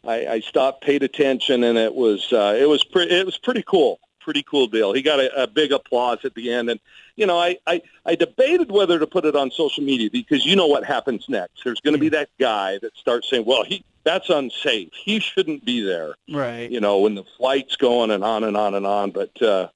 I, 0.06 0.26
I 0.26 0.40
stopped, 0.40 0.82
paid 0.82 1.02
attention, 1.02 1.64
and 1.64 1.76
it 1.78 1.94
was, 1.94 2.32
uh, 2.32 2.56
it 2.58 2.68
was 2.68 2.84
pretty, 2.84 3.14
it 3.14 3.26
was 3.26 3.38
pretty 3.38 3.62
cool. 3.66 3.98
Pretty 4.20 4.42
cool 4.42 4.66
deal. 4.66 4.92
He 4.92 5.02
got 5.02 5.20
a, 5.20 5.42
a 5.42 5.46
big 5.46 5.70
applause 5.70 6.18
at 6.24 6.34
the 6.34 6.52
end. 6.52 6.68
And, 6.68 6.80
you 7.14 7.26
know, 7.26 7.38
I, 7.38 7.58
I, 7.66 7.80
I 8.04 8.16
debated 8.16 8.72
whether 8.72 8.98
to 8.98 9.06
put 9.06 9.24
it 9.24 9.36
on 9.36 9.52
social 9.52 9.84
media 9.84 10.10
because 10.10 10.44
you 10.44 10.56
know 10.56 10.66
what 10.66 10.84
happens 10.84 11.28
next. 11.28 11.62
There's 11.62 11.80
going 11.80 11.94
to 11.94 12.00
be 12.00 12.08
that 12.08 12.28
guy 12.40 12.78
that 12.82 12.96
starts 12.96 13.30
saying, 13.30 13.44
well, 13.44 13.62
he, 13.62 13.84
that's 14.02 14.28
unsafe. 14.28 14.90
He 14.94 15.20
shouldn't 15.20 15.64
be 15.64 15.80
there 15.80 16.14
Right. 16.28 16.68
you 16.68 16.80
know, 16.80 16.98
when 16.98 17.14
the 17.14 17.22
flight's 17.36 17.76
going 17.76 18.10
and 18.10 18.24
on 18.24 18.42
and 18.42 18.56
on 18.56 18.74
and 18.74 18.84
on. 18.84 19.12
But 19.12 19.40
uh, 19.40 19.68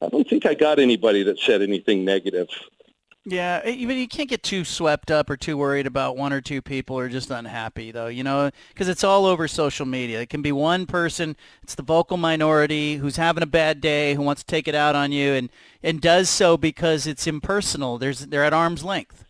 I 0.00 0.08
don't 0.08 0.26
think 0.26 0.46
I 0.46 0.54
got 0.54 0.78
anybody 0.78 1.22
that 1.24 1.38
said 1.38 1.60
anything 1.60 2.04
negative. 2.06 2.48
Yeah, 3.30 3.60
eh, 3.62 3.84
but 3.84 3.94
you 3.94 4.08
can't 4.08 4.28
get 4.28 4.42
too 4.42 4.64
swept 4.64 5.10
up 5.10 5.28
or 5.28 5.36
too 5.36 5.58
worried 5.58 5.86
about 5.86 6.16
one 6.16 6.32
or 6.32 6.40
two 6.40 6.62
people 6.62 6.96
who 6.96 7.02
are 7.02 7.08
just 7.10 7.30
unhappy, 7.30 7.90
though, 7.90 8.06
you 8.06 8.24
know, 8.24 8.50
because 8.68 8.88
it's 8.88 9.04
all 9.04 9.26
over 9.26 9.46
social 9.46 9.84
media. 9.84 10.22
It 10.22 10.30
can 10.30 10.40
be 10.40 10.50
one 10.50 10.86
person, 10.86 11.36
it's 11.62 11.74
the 11.74 11.82
vocal 11.82 12.16
minority 12.16 12.96
who's 12.96 13.16
having 13.16 13.42
a 13.42 13.46
bad 13.46 13.82
day, 13.82 14.14
who 14.14 14.22
wants 14.22 14.42
to 14.42 14.46
take 14.46 14.66
it 14.66 14.74
out 14.74 14.96
on 14.96 15.12
you, 15.12 15.32
and, 15.32 15.50
and 15.82 16.00
does 16.00 16.30
so 16.30 16.56
because 16.56 17.06
it's 17.06 17.26
impersonal. 17.26 17.98
There's 17.98 18.26
They're 18.26 18.44
at 18.44 18.54
arm's 18.54 18.82
length. 18.82 19.26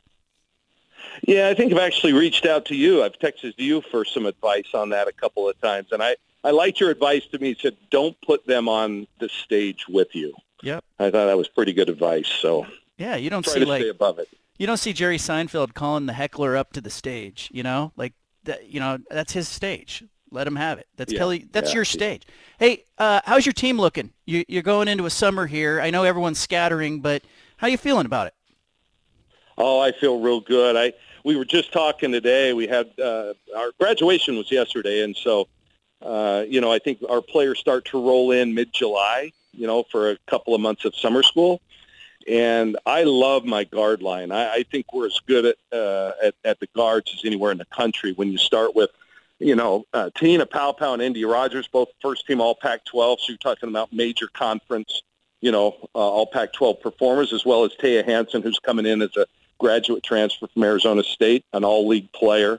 Yeah, 1.27 1.49
I 1.49 1.55
think 1.55 1.73
I've 1.73 1.79
actually 1.79 2.13
reached 2.13 2.47
out 2.47 2.65
to 2.67 2.77
you. 2.77 3.03
I've 3.03 3.19
texted 3.19 3.55
you 3.57 3.83
for 3.91 4.05
some 4.05 4.27
advice 4.27 4.69
on 4.75 4.91
that 4.91 5.09
a 5.09 5.13
couple 5.13 5.49
of 5.49 5.61
times, 5.61 5.89
and 5.91 6.01
I 6.01 6.15
I 6.45 6.53
liked 6.53 6.79
your 6.79 6.91
advice 6.91 7.27
to 7.33 7.39
me. 7.41 7.51
It 7.51 7.59
said 7.61 7.77
don't 7.91 8.17
put 8.23 8.47
them 8.47 8.69
on 8.69 9.09
the 9.19 9.29
stage 9.29 9.89
with 9.89 10.15
you. 10.15 10.35
Yep. 10.63 10.85
I 11.01 11.11
thought 11.11 11.27
that 11.27 11.37
was 11.37 11.49
pretty 11.49 11.73
good 11.73 11.89
advice. 11.89 12.29
So 12.29 12.67
Yeah, 12.99 13.17
you 13.17 13.31
don't 13.31 13.47
see 13.47 13.65
like 13.65 13.85
above 13.87 14.19
it. 14.19 14.29
you 14.59 14.67
don't 14.67 14.77
see 14.77 14.93
Jerry 14.93 15.19
Seinfeld 15.19 15.73
calling 15.75 16.07
the 16.07 16.13
heckler 16.13 16.57
up 16.57 16.73
to 16.75 16.81
the 16.81 16.91
stage, 16.91 17.49
you 17.53 17.63
know? 17.63 17.93
Like 17.97 18.13
that 18.45 18.69
you 18.69 18.81
know, 18.81 18.99
that's 19.11 19.33
his 19.33 19.49
stage. 19.49 20.05
Let 20.31 20.47
him 20.47 20.57
have 20.57 20.79
it. 20.79 20.87
That's 20.97 21.13
Yeah, 21.13 21.19
Kelly 21.19 21.47
that's 21.53 21.71
yeah. 21.71 21.77
your 21.77 21.85
stage. 21.87 22.27
Hey, 22.59 22.85
uh, 22.99 23.21
how's 23.25 23.47
your 23.47 23.55
team 23.55 23.79
looking? 23.81 24.11
You 24.27 24.45
you're 24.49 24.63
going 24.63 24.89
into 24.89 25.07
a 25.07 25.11
summer 25.11 25.47
here. 25.47 25.81
I 25.81 25.91
know 25.91 26.05
everyone's 26.05 26.39
scattering, 26.39 27.01
but 27.01 27.23
how 27.57 27.67
you 27.69 27.79
feeling 27.79 28.05
about 28.07 28.27
it? 28.27 28.35
Oh, 29.57 29.81
I 29.81 29.93
feel 29.93 30.21
real 30.21 30.41
good. 30.41 30.77
I 30.77 30.93
we 31.25 31.37
were 31.37 31.45
just 31.45 31.73
talking 31.73 32.13
today. 32.13 32.53
We 32.53 32.67
had 32.67 32.91
uh, 32.99 33.35
our 33.57 33.71
graduation 33.81 34.37
was 34.37 34.51
yesterday, 34.53 35.03
and 35.03 35.17
so 35.17 35.49
uh, 36.03 36.45
you 36.47 36.61
know 36.61 36.71
I 36.73 36.79
think 36.79 36.99
our 37.09 37.23
players 37.23 37.59
start 37.59 37.85
to 37.87 38.01
roll 38.05 38.31
in 38.33 38.55
mid 38.55 38.73
July. 38.73 39.33
You 39.53 39.67
know, 39.67 39.83
for 39.91 40.11
a 40.11 40.19
couple 40.29 40.55
of 40.55 40.61
months 40.61 40.85
of 40.85 40.95
summer 40.95 41.23
school, 41.23 41.61
and 42.29 42.77
I 42.87 43.05
love 43.05 43.45
my 43.45 43.65
guard 43.65 44.03
line. 44.03 44.33
I, 44.33 44.55
I 44.55 44.63
think 44.65 44.93
we're 44.93 45.07
as 45.07 45.21
good 45.27 45.45
at, 45.47 45.57
uh, 45.73 46.13
at 46.23 46.35
at 46.45 46.61
the 46.61 46.69
guards 46.75 47.13
as 47.15 47.25
anywhere 47.25 47.53
in 47.53 47.59
the 47.59 47.67
country. 47.67 48.13
When 48.13 48.31
you 48.31 48.39
start 48.39 48.75
with 48.77 48.91
you 49.41 49.55
know, 49.55 49.87
uh, 49.93 50.11
Te-Hina 50.17 50.47
Paopao 50.47 50.95
and 50.95 51.15
Endyia 51.15 51.31
Rogers, 51.31 51.69
both 51.69 51.89
first 52.03 52.27
team 52.27 52.41
All 52.41 52.57
Pac-12. 52.57 53.21
So 53.21 53.25
you're 53.29 53.39
talking 53.39 53.69
about 53.69 53.93
major 53.93 54.27
conference, 54.27 55.03
you 55.41 55.53
know, 55.53 55.77
uh, 55.95 55.99
All 55.99 56.27
Pac-12 56.27 56.81
performers, 56.81 57.33
as 57.33 57.45
well 57.45 57.65
as 57.65 57.73
Taya 57.81 58.05
Hanson, 58.05 58.43
who's 58.43 58.59
coming 58.59 58.85
in 58.85 59.01
as 59.01 59.17
a 59.17 59.27
graduate 59.59 60.03
transfer 60.03 60.49
from 60.49 60.65
Arizona 60.65 61.05
State, 61.05 61.45
an 61.53 61.65
all-league 61.65 62.11
player. 62.13 62.59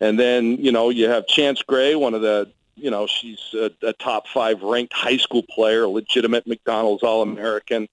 And 0.00 0.18
then, 0.18 0.56
you 0.58 0.72
know, 0.72 0.90
you 0.90 1.08
have 1.08 1.26
Chance 1.26 1.62
Gray, 1.62 1.94
one 1.94 2.14
of 2.14 2.22
the 2.22 2.50
you 2.74 2.90
know, 2.90 3.06
she's 3.06 3.38
a, 3.54 3.70
a 3.82 3.92
top 3.92 4.26
five 4.26 4.62
ranked 4.62 4.94
high 4.94 5.18
school 5.18 5.44
player, 5.50 5.84
a 5.84 5.88
legitimate 5.88 6.46
McDonald's 6.46 7.02
All-American. 7.02 7.86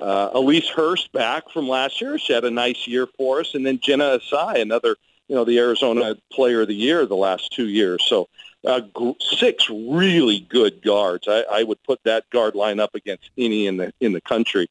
Uh, 0.00 0.30
Ahlise 0.30 0.68
Hurst 0.68 1.12
back 1.12 1.50
from 1.50 1.68
last 1.68 2.00
year. 2.00 2.18
She 2.18 2.32
had 2.32 2.44
a 2.44 2.50
nice 2.50 2.86
year 2.86 3.06
for 3.16 3.40
us. 3.40 3.54
And 3.54 3.66
then 3.66 3.78
Jennah 3.78 4.20
Isai, 4.20 4.60
another, 4.60 4.96
you 5.28 5.34
know, 5.34 5.44
the 5.44 5.58
Arizona 5.58 6.16
Player 6.32 6.62
of 6.62 6.68
the 6.68 6.74
Year 6.74 7.04
the 7.06 7.16
last 7.16 7.52
two 7.52 7.68
years. 7.68 8.02
So 8.06 8.28
uh, 8.66 8.82
six 9.20 9.68
really 9.70 10.40
good 10.40 10.82
guards. 10.82 11.26
I, 11.28 11.44
I 11.50 11.62
would 11.62 11.82
put 11.82 12.02
that 12.04 12.28
guard 12.30 12.54
line 12.54 12.80
up 12.80 12.94
against 12.94 13.30
any 13.36 13.66
in 13.66 13.76
the 13.76 13.92
in 14.00 14.12
the 14.12 14.20
country. 14.20 14.68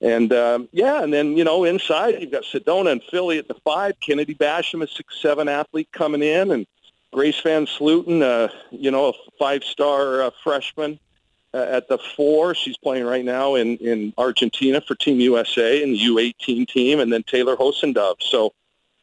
And 0.00 0.32
um, 0.32 0.68
yeah, 0.72 1.02
and 1.02 1.12
then 1.12 1.36
you 1.36 1.44
know 1.44 1.64
inside 1.64 2.20
you've 2.20 2.32
got 2.32 2.42
Sedona 2.44 2.92
and 2.92 3.02
Philly 3.04 3.38
at 3.38 3.48
the 3.48 3.54
five. 3.64 3.94
Kennedy 4.00 4.34
Basham, 4.34 4.82
a 4.82 4.88
six 4.88 5.20
seven 5.20 5.48
athlete 5.48 5.88
coming 5.92 6.22
in, 6.22 6.50
and 6.50 6.66
Grace 7.12 7.40
VanSlooten, 7.42 8.22
uh, 8.22 8.52
you 8.70 8.90
know, 8.90 9.10
a 9.10 9.12
five 9.38 9.62
star 9.62 10.22
uh, 10.22 10.30
freshman 10.42 10.98
at 11.54 11.88
the 11.88 11.98
four. 11.98 12.54
She's 12.54 12.76
playing 12.76 13.04
right 13.04 13.24
now 13.24 13.54
in 13.54 13.76
in 13.78 14.12
Argentina 14.18 14.80
for 14.80 14.94
Team 14.94 15.20
USA 15.20 15.82
and 15.82 15.94
the 15.94 15.98
U18 15.98 16.68
team, 16.68 17.00
and 17.00 17.12
then 17.12 17.22
Taylor 17.22 17.56
Hosendove. 17.56 18.22
So 18.22 18.52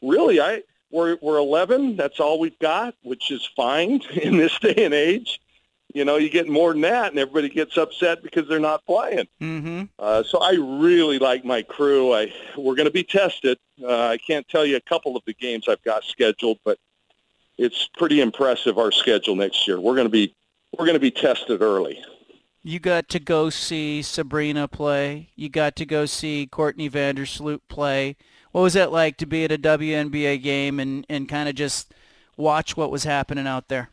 really, 0.01 0.41
I 0.41 0.63
we're 0.91 1.17
we're 1.21 1.37
11. 1.37 1.95
That's 1.95 2.19
all 2.19 2.39
we've 2.39 2.59
got, 2.59 2.95
which 3.03 3.31
is 3.31 3.47
fine 3.55 4.01
in 4.21 4.37
this 4.37 4.57
day 4.59 4.85
and 4.85 4.93
age 4.93 5.39
you 5.93 6.05
know, 6.05 6.17
you 6.17 6.29
get 6.29 6.47
more 6.47 6.71
than 6.71 6.81
that, 6.81 7.11
and 7.11 7.19
everybody 7.19 7.49
gets 7.49 7.77
upset 7.77 8.21
because 8.21 8.47
they're 8.47 8.59
not 8.59 8.85
playing. 8.85 9.27
Mm-hmm. 9.41 9.83
Uh, 9.97 10.23
so 10.23 10.39
I 10.39 10.51
really 10.51 11.17
like 11.17 11.43
my 11.43 11.63
crew. 11.63 12.13
I 12.13 12.31
we're 12.55 12.75
going 12.75 12.87
to 12.87 12.91
be 12.91 13.03
tested. 13.03 13.57
Uh, 13.81 14.07
I 14.07 14.17
can't 14.17 14.47
tell 14.47 14.65
you 14.65 14.75
a 14.75 14.81
couple 14.81 15.17
of 15.17 15.23
the 15.25 15.33
games 15.33 15.67
I've 15.67 15.83
got 15.83 16.03
scheduled, 16.03 16.59
but 16.63 16.77
it's 17.57 17.89
pretty 17.97 18.21
impressive 18.21 18.77
our 18.77 18.91
schedule 18.91 19.35
next 19.35 19.67
year. 19.67 19.79
We're 19.79 19.95
going 19.95 20.05
to 20.05 20.11
be 20.11 20.35
we're 20.77 20.85
going 20.85 20.93
to 20.93 20.99
be 20.99 21.11
tested 21.11 21.61
early. 21.61 22.03
You 22.61 22.79
got 22.79 23.07
to 23.09 23.19
go 23.19 23.49
see 23.49 24.01
Sabrina 24.01 24.67
play. 24.67 25.29
You 25.35 25.49
got 25.49 25.75
to 25.77 25.85
go 25.85 26.05
see 26.05 26.45
Courtney 26.45 26.89
Vandersloot 26.89 27.61
play. 27.69 28.17
What 28.51 28.61
was 28.61 28.73
that 28.73 28.91
like 28.91 29.17
to 29.17 29.25
be 29.25 29.45
at 29.45 29.51
a 29.51 29.57
WNBA 29.57 30.41
game 30.43 30.79
and, 30.79 31.05
and 31.09 31.29
kind 31.29 31.47
of 31.47 31.55
just 31.55 31.93
watch 32.35 32.75
what 32.75 32.91
was 32.91 33.03
happening 33.03 33.47
out 33.47 33.69
there? 33.69 33.89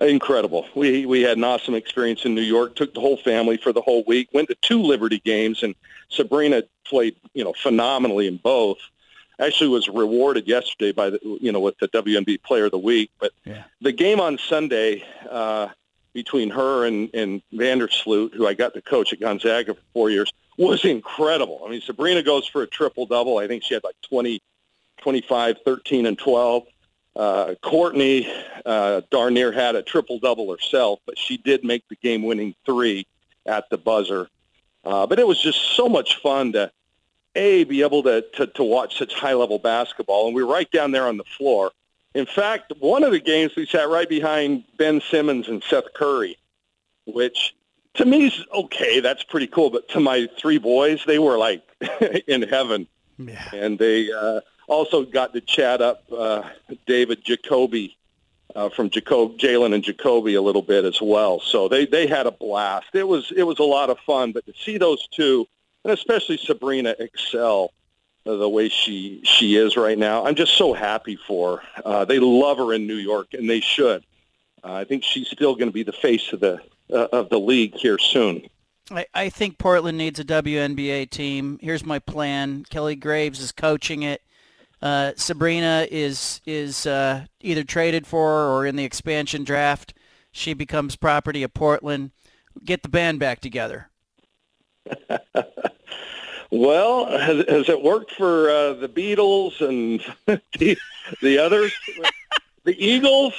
incredible. 0.00 0.66
We 0.74 1.06
we 1.06 1.22
had 1.22 1.38
an 1.38 1.44
awesome 1.44 1.74
experience 1.74 2.24
in 2.24 2.34
New 2.34 2.42
York. 2.42 2.76
Took 2.76 2.94
the 2.94 3.00
whole 3.00 3.16
family 3.16 3.56
for 3.56 3.72
the 3.72 3.80
whole 3.80 4.04
week. 4.06 4.28
Went 4.32 4.48
to 4.48 4.56
two 4.62 4.80
Liberty 4.80 5.20
games, 5.24 5.62
and 5.62 5.74
Sabrina 6.08 6.62
played 6.84 7.16
you 7.34 7.44
know 7.44 7.52
phenomenally 7.52 8.28
in 8.28 8.36
both. 8.36 8.78
Actually, 9.40 9.68
was 9.68 9.88
rewarded 9.88 10.46
yesterday 10.46 10.92
by 10.92 11.10
the 11.10 11.18
you 11.40 11.50
know 11.50 11.60
with 11.60 11.78
the 11.78 11.88
WNBA 11.88 12.42
Player 12.42 12.66
of 12.66 12.70
the 12.70 12.78
Week. 12.78 13.10
But 13.18 13.32
yeah. 13.44 13.64
the 13.80 13.92
game 13.92 14.20
on 14.20 14.38
Sunday 14.38 15.04
uh, 15.28 15.68
between 16.12 16.50
her 16.50 16.86
and 16.86 17.10
and 17.14 17.42
Vandersloot, 17.52 18.34
who 18.34 18.46
I 18.46 18.54
got 18.54 18.74
to 18.74 18.82
coach 18.82 19.12
at 19.12 19.20
Gonzaga 19.20 19.74
for 19.74 19.80
four 19.92 20.10
years, 20.10 20.32
was 20.56 20.84
incredible. 20.84 21.62
I 21.66 21.70
mean, 21.70 21.80
Sabrina 21.80 22.22
goes 22.22 22.46
for 22.46 22.62
a 22.62 22.66
triple 22.66 23.06
double. 23.06 23.38
I 23.38 23.46
think 23.46 23.62
she 23.62 23.74
had 23.74 23.84
like 23.84 23.96
20, 24.08 24.40
25, 25.00 25.56
13, 25.64 26.06
and 26.06 26.18
12. 26.18 26.64
Uh, 27.16 27.54
Courtney 27.62 28.32
uh, 28.64 29.00
darn 29.10 29.34
near 29.34 29.50
had 29.50 29.74
a 29.74 29.82
triple 29.82 30.18
double 30.18 30.50
herself, 30.52 31.00
but 31.06 31.18
she 31.18 31.36
did 31.36 31.64
make 31.64 31.82
the 31.88 31.96
game 31.96 32.22
winning 32.22 32.54
three 32.64 33.06
at 33.46 33.68
the 33.70 33.78
buzzer. 33.78 34.28
Uh, 34.84 35.06
but 35.06 35.18
it 35.18 35.26
was 35.26 35.40
just 35.40 35.76
so 35.76 35.88
much 35.88 36.20
fun 36.20 36.52
to 36.52 36.70
a 37.34 37.64
be 37.64 37.82
able 37.82 38.02
to, 38.02 38.24
to 38.34 38.46
to 38.46 38.64
watch 38.64 38.98
such 38.98 39.14
high 39.14 39.34
level 39.34 39.58
basketball, 39.58 40.26
and 40.26 40.34
we 40.34 40.42
were 40.42 40.52
right 40.52 40.70
down 40.70 40.92
there 40.92 41.06
on 41.06 41.16
the 41.16 41.24
floor. 41.24 41.70
In 42.18 42.26
fact, 42.26 42.72
one 42.80 43.04
of 43.04 43.12
the 43.12 43.20
games 43.20 43.54
we 43.56 43.66
sat 43.66 43.88
right 43.88 44.08
behind 44.08 44.64
Ben 44.76 45.00
Simmons 45.00 45.48
and 45.48 45.62
Seth 45.62 45.92
Curry, 45.94 46.36
which 47.06 47.54
to 47.94 48.04
me 48.04 48.26
is 48.26 48.44
okay. 48.52 49.00
That's 49.00 49.22
pretty 49.22 49.46
cool. 49.46 49.70
But 49.70 49.88
to 49.90 50.00
my 50.00 50.28
three 50.38 50.58
boys, 50.58 51.04
they 51.06 51.18
were 51.18 51.38
like 51.38 51.62
in 52.26 52.42
heaven, 52.42 52.86
yeah. 53.18 53.48
and 53.52 53.78
they. 53.78 54.12
Uh, 54.12 54.40
also 54.68 55.04
got 55.04 55.32
to 55.32 55.40
chat 55.40 55.80
up 55.80 56.04
uh, 56.12 56.42
David 56.86 57.24
Jacoby 57.24 57.96
uh, 58.54 58.68
from 58.68 58.90
Jacob, 58.90 59.38
Jalen 59.38 59.74
and 59.74 59.82
Jacoby 59.82 60.34
a 60.34 60.42
little 60.42 60.62
bit 60.62 60.84
as 60.84 61.00
well. 61.02 61.40
So 61.40 61.68
they, 61.68 61.86
they 61.86 62.06
had 62.06 62.26
a 62.26 62.30
blast. 62.30 62.88
It 62.94 63.08
was 63.08 63.32
it 63.34 63.42
was 63.42 63.58
a 63.58 63.64
lot 63.64 63.90
of 63.90 63.98
fun. 64.00 64.32
But 64.32 64.46
to 64.46 64.52
see 64.52 64.78
those 64.78 65.08
two, 65.08 65.46
and 65.84 65.92
especially 65.92 66.36
Sabrina 66.36 66.94
excel 66.98 67.72
the 68.36 68.48
way 68.48 68.68
she 68.68 69.20
she 69.24 69.56
is 69.56 69.76
right 69.76 69.98
now, 69.98 70.26
I'm 70.26 70.34
just 70.34 70.54
so 70.56 70.72
happy 70.72 71.16
for. 71.26 71.58
Her. 71.58 71.82
Uh, 71.84 72.04
they 72.04 72.18
love 72.18 72.58
her 72.58 72.72
in 72.72 72.86
New 72.86 72.96
York, 72.96 73.28
and 73.32 73.48
they 73.48 73.60
should. 73.60 74.04
Uh, 74.62 74.74
I 74.74 74.84
think 74.84 75.04
she's 75.04 75.28
still 75.28 75.54
going 75.54 75.68
to 75.68 75.72
be 75.72 75.82
the 75.82 75.92
face 75.92 76.32
of 76.32 76.40
the 76.40 76.60
uh, 76.92 77.08
of 77.12 77.28
the 77.30 77.38
league 77.38 77.74
here 77.74 77.98
soon. 77.98 78.42
I, 78.90 79.06
I 79.14 79.28
think 79.28 79.58
Portland 79.58 79.98
needs 79.98 80.18
a 80.18 80.24
WNBA 80.24 81.10
team. 81.10 81.58
Here's 81.60 81.84
my 81.84 81.98
plan. 81.98 82.64
Kelly 82.70 82.96
Graves 82.96 83.40
is 83.40 83.52
coaching 83.52 84.02
it. 84.02 84.22
Uh, 84.80 85.12
Sabrina 85.16 85.86
is 85.90 86.40
is 86.46 86.86
uh, 86.86 87.26
either 87.40 87.64
traded 87.64 88.06
for 88.06 88.48
or 88.48 88.66
in 88.66 88.76
the 88.76 88.84
expansion 88.84 89.44
draft. 89.44 89.94
She 90.30 90.54
becomes 90.54 90.96
property 90.96 91.42
of 91.42 91.54
Portland. 91.54 92.12
Get 92.64 92.82
the 92.82 92.88
band 92.88 93.18
back 93.18 93.40
together. 93.40 93.90
well, 96.50 97.06
has, 97.06 97.44
has, 97.48 97.68
it 97.68 97.82
worked 97.82 98.12
for 98.12 98.50
uh, 98.50 98.72
the 98.74 98.88
Beatles 98.88 99.60
and 99.60 100.00
the, 100.58 100.78
the 101.22 101.38
others? 101.38 101.72
the 102.64 102.76
Eagles? 102.84 103.34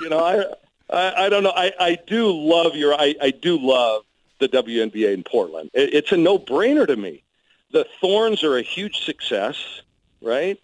You 0.00 0.08
know, 0.08 0.20
I, 0.20 0.44
I, 0.90 1.26
I 1.26 1.28
don't 1.28 1.42
know. 1.42 1.52
I, 1.54 1.72
I 1.78 1.98
do 2.06 2.30
love 2.30 2.76
your. 2.76 2.94
I, 2.94 3.14
I 3.20 3.30
do 3.30 3.58
love 3.58 4.04
the 4.38 4.48
WNBA 4.48 5.12
in 5.12 5.24
Portland. 5.24 5.70
It, 5.74 5.94
it's 5.94 6.12
a 6.12 6.16
no-brainer 6.16 6.86
to 6.86 6.96
me. 6.96 7.24
The 7.72 7.86
Thorns 8.00 8.44
are 8.44 8.56
a 8.56 8.62
huge 8.62 9.04
success 9.04 9.82
right? 10.20 10.58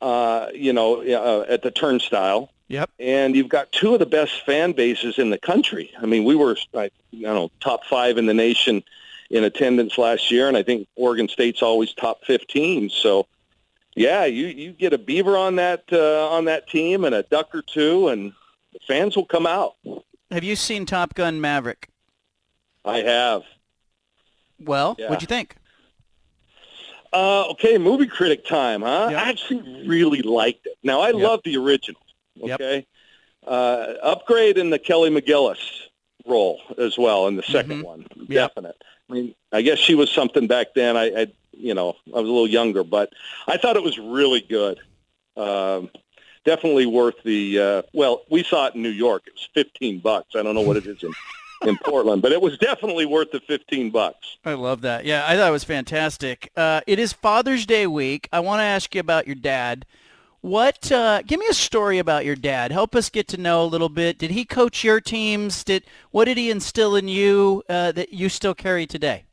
Uh, 0.00 0.48
you 0.54 0.72
know, 0.72 1.02
uh, 1.02 1.44
at 1.48 1.62
the 1.62 1.70
turnstile. 1.70 2.50
Yep. 2.68 2.90
And 2.98 3.36
you've 3.36 3.48
got 3.48 3.72
two 3.72 3.92
of 3.92 4.00
the 4.00 4.06
best 4.06 4.44
fan 4.44 4.72
bases 4.72 5.18
in 5.18 5.30
the 5.30 5.38
country. 5.38 5.92
I 6.00 6.06
mean, 6.06 6.24
we 6.24 6.34
were, 6.34 6.56
I, 6.74 6.84
I 6.84 6.90
don't 7.12 7.22
know, 7.34 7.50
top 7.60 7.84
five 7.84 8.18
in 8.18 8.26
the 8.26 8.34
nation 8.34 8.82
in 9.34 9.42
attendance 9.42 9.98
last 9.98 10.30
year, 10.30 10.46
and 10.46 10.56
I 10.56 10.62
think 10.62 10.86
Oregon 10.94 11.28
State's 11.28 11.60
always 11.60 11.92
top 11.92 12.24
15. 12.24 12.88
So, 12.88 13.26
yeah, 13.96 14.24
you, 14.26 14.46
you 14.46 14.72
get 14.72 14.92
a 14.92 14.98
beaver 14.98 15.36
on 15.36 15.56
that 15.56 15.82
uh, 15.92 16.28
on 16.30 16.44
that 16.44 16.68
team 16.68 17.04
and 17.04 17.14
a 17.16 17.24
duck 17.24 17.52
or 17.52 17.62
two, 17.62 18.08
and 18.08 18.32
the 18.72 18.78
fans 18.86 19.16
will 19.16 19.26
come 19.26 19.44
out. 19.46 19.74
Have 20.30 20.44
you 20.44 20.54
seen 20.54 20.86
Top 20.86 21.14
Gun 21.14 21.40
Maverick? 21.40 21.88
I 22.84 22.98
have. 22.98 23.42
Well, 24.60 24.94
yeah. 25.00 25.08
what'd 25.08 25.20
you 25.22 25.26
think? 25.26 25.56
Uh, 27.12 27.48
okay, 27.50 27.76
movie 27.76 28.06
critic 28.06 28.46
time, 28.46 28.82
huh? 28.82 29.08
Yep. 29.10 29.20
I 29.20 29.28
actually 29.30 29.86
really 29.88 30.22
liked 30.22 30.66
it. 30.66 30.76
Now, 30.84 31.00
I 31.00 31.08
Yep. 31.08 31.16
love 31.16 31.40
the 31.44 31.56
original, 31.56 32.00
Yep. 32.36 32.60
okay? 32.60 32.86
Uh, 33.46 33.94
upgrade 34.02 34.58
in 34.58 34.70
the 34.70 34.78
Kelly 34.78 35.10
McGillis 35.10 35.58
role 36.24 36.60
as 36.78 36.96
well 36.98 37.26
in 37.28 37.36
the 37.36 37.42
2nd 37.42 37.80
Mhm. 37.80 37.84
one. 37.84 38.06
Yep. 38.28 38.54
Definite. 38.54 38.82
I 39.08 39.12
mean, 39.12 39.34
I 39.52 39.62
guess 39.62 39.78
she 39.78 39.94
was 39.94 40.10
something 40.10 40.46
back 40.46 40.68
then. 40.74 40.96
I, 40.96 41.22
I, 41.22 41.26
you 41.52 41.74
know, 41.74 41.96
I 42.08 42.20
was 42.20 42.28
a 42.28 42.32
little 42.32 42.48
younger, 42.48 42.84
but 42.84 43.12
I 43.46 43.56
thought 43.56 43.76
it 43.76 43.82
was 43.82 43.98
really 43.98 44.40
good. 44.40 44.80
Um, 45.36 45.90
definitely 46.44 46.86
worth 46.86 47.16
the, 47.24 47.60
uh, 47.60 47.82
well, 47.92 48.22
we 48.30 48.42
saw 48.42 48.66
it 48.66 48.74
in 48.74 48.82
New 48.82 48.88
York. 48.88 49.24
It 49.26 49.34
was 49.34 49.48
15 49.54 50.00
bucks. 50.00 50.34
I 50.34 50.42
don't 50.42 50.54
know 50.54 50.62
what 50.62 50.76
it 50.76 50.86
is 50.86 51.02
in, 51.02 51.12
in 51.68 51.76
Portland, 51.78 52.22
but 52.22 52.32
it 52.32 52.40
was 52.40 52.56
definitely 52.58 53.06
worth 53.06 53.30
the 53.30 53.40
15 53.40 53.90
bucks. 53.90 54.38
I 54.44 54.54
love 54.54 54.80
that. 54.82 55.04
Yeah, 55.04 55.24
I 55.26 55.36
thought 55.36 55.48
it 55.48 55.52
was 55.52 55.64
fantastic. 55.64 56.50
Uh, 56.56 56.80
it 56.86 56.98
is 56.98 57.12
Father's 57.12 57.66
Day 57.66 57.86
week. 57.86 58.28
I 58.32 58.40
want 58.40 58.60
to 58.60 58.64
ask 58.64 58.94
you 58.94 59.00
about 59.00 59.26
your 59.26 59.36
dad. 59.36 59.86
What? 60.44 60.92
Uh, 60.92 61.22
give 61.22 61.40
me 61.40 61.46
a 61.48 61.54
story 61.54 61.98
about 61.98 62.26
your 62.26 62.36
dad. 62.36 62.70
Help 62.70 62.94
us 62.94 63.08
get 63.08 63.26
to 63.28 63.38
know 63.38 63.62
a 63.62 63.64
little 63.64 63.88
bit. 63.88 64.18
Did 64.18 64.30
he 64.30 64.44
coach 64.44 64.84
your 64.84 65.00
teams? 65.00 65.64
Did 65.64 65.84
what 66.10 66.26
did 66.26 66.36
he 66.36 66.50
instill 66.50 66.96
in 66.96 67.08
you 67.08 67.62
uh, 67.66 67.92
that 67.92 68.12
you 68.12 68.28
still 68.28 68.54
carry 68.54 68.84
today? 68.86 69.24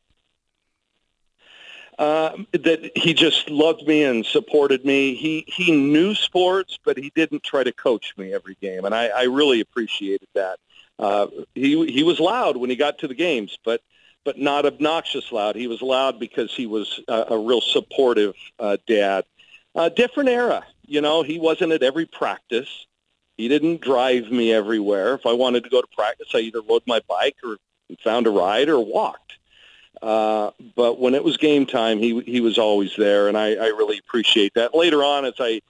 Uh, 1.99 2.38
that 2.53 2.91
he 2.95 3.14
just 3.14 3.49
loved 3.49 3.86
me 3.86 4.05
and 4.05 4.26
supported 4.26 4.86
me. 4.86 5.14
He 5.14 5.43
he 5.47 5.74
knew 5.74 6.16
sports, 6.16 6.80
but 6.82 6.95
he 6.95 7.12
didn't 7.14 7.43
try 7.43 7.66
to 7.66 7.74
coach 7.74 8.14
me 8.16 8.34
every 8.34 8.55
game, 8.62 8.86
and 8.86 8.95
I, 8.95 9.07
I 9.07 9.24
really 9.24 9.59
appreciated 9.59 10.30
that. 10.34 10.59
Uh, 10.97 11.28
he 11.55 11.88
he 11.88 12.03
was 12.03 12.22
loud 12.22 12.55
when 12.55 12.70
he 12.70 12.78
got 12.78 12.99
to 12.99 13.09
the 13.09 13.16
games, 13.16 13.59
but 13.66 13.82
but 14.24 14.39
not 14.39 14.66
obnoxious 14.66 15.30
loud. 15.34 15.57
He 15.57 15.68
was 15.68 15.82
loud 15.82 16.22
because 16.22 16.55
he 16.55 16.68
was 16.68 17.01
a, 17.09 17.26
a 17.32 17.38
real 17.38 17.59
supportive 17.59 18.34
uh, 18.59 18.78
dad. 18.88 19.26
A 19.76 19.89
different 19.89 20.30
era, 20.30 20.66
you 20.92 21.02
know. 21.02 21.24
He 21.24 21.39
wasn't 21.39 21.72
at 21.72 21.84
every 21.84 22.06
practice. 22.06 22.86
He 23.38 23.48
didn't 23.48 23.82
drive 23.82 24.32
me 24.32 24.52
everywhere. 24.52 25.16
If 25.16 25.26
I 25.26 25.34
wanted 25.34 25.64
to 25.64 25.70
go 25.70 25.82
to 25.82 25.88
practice, 25.88 26.28
I 26.34 26.39
either 26.39 26.62
rode 26.62 26.84
my 26.86 27.02
bike 27.08 27.38
or 27.44 27.58
found 28.04 28.28
a 28.28 28.30
ride 28.30 28.70
or 28.70 28.80
walked. 28.80 29.34
Uh, 30.02 30.52
but 30.76 31.00
when 31.00 31.16
it 31.16 31.24
was 31.24 31.38
game 31.38 31.66
time, 31.66 32.00
he 32.00 32.22
he 32.22 32.42
was 32.42 32.58
always 32.58 32.96
there, 32.98 33.28
and 33.28 33.38
I, 33.38 33.54
I 33.56 33.68
really 33.68 33.98
appreciate 33.98 34.54
that. 34.56 34.76
Later 34.76 35.04
on, 35.04 35.26
as 35.26 35.36
I 35.39 35.62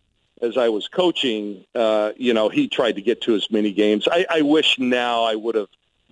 as 0.41 0.57
I 0.57 0.69
was 0.69 0.87
coaching, 0.87 1.65
uh, 1.75 2.13
you 2.17 2.33
know, 2.33 2.49
he 2.49 2.67
tried 2.67 2.93
to 2.93 3.01
get 3.01 3.21
to 3.21 3.35
as 3.35 3.49
many 3.51 3.71
games. 3.71 4.07
I, 4.11 4.25
I 4.29 4.41
wish 4.41 4.79
now 4.79 5.23
I 5.23 5.35
would 5.35 5.55
have 5.55 5.69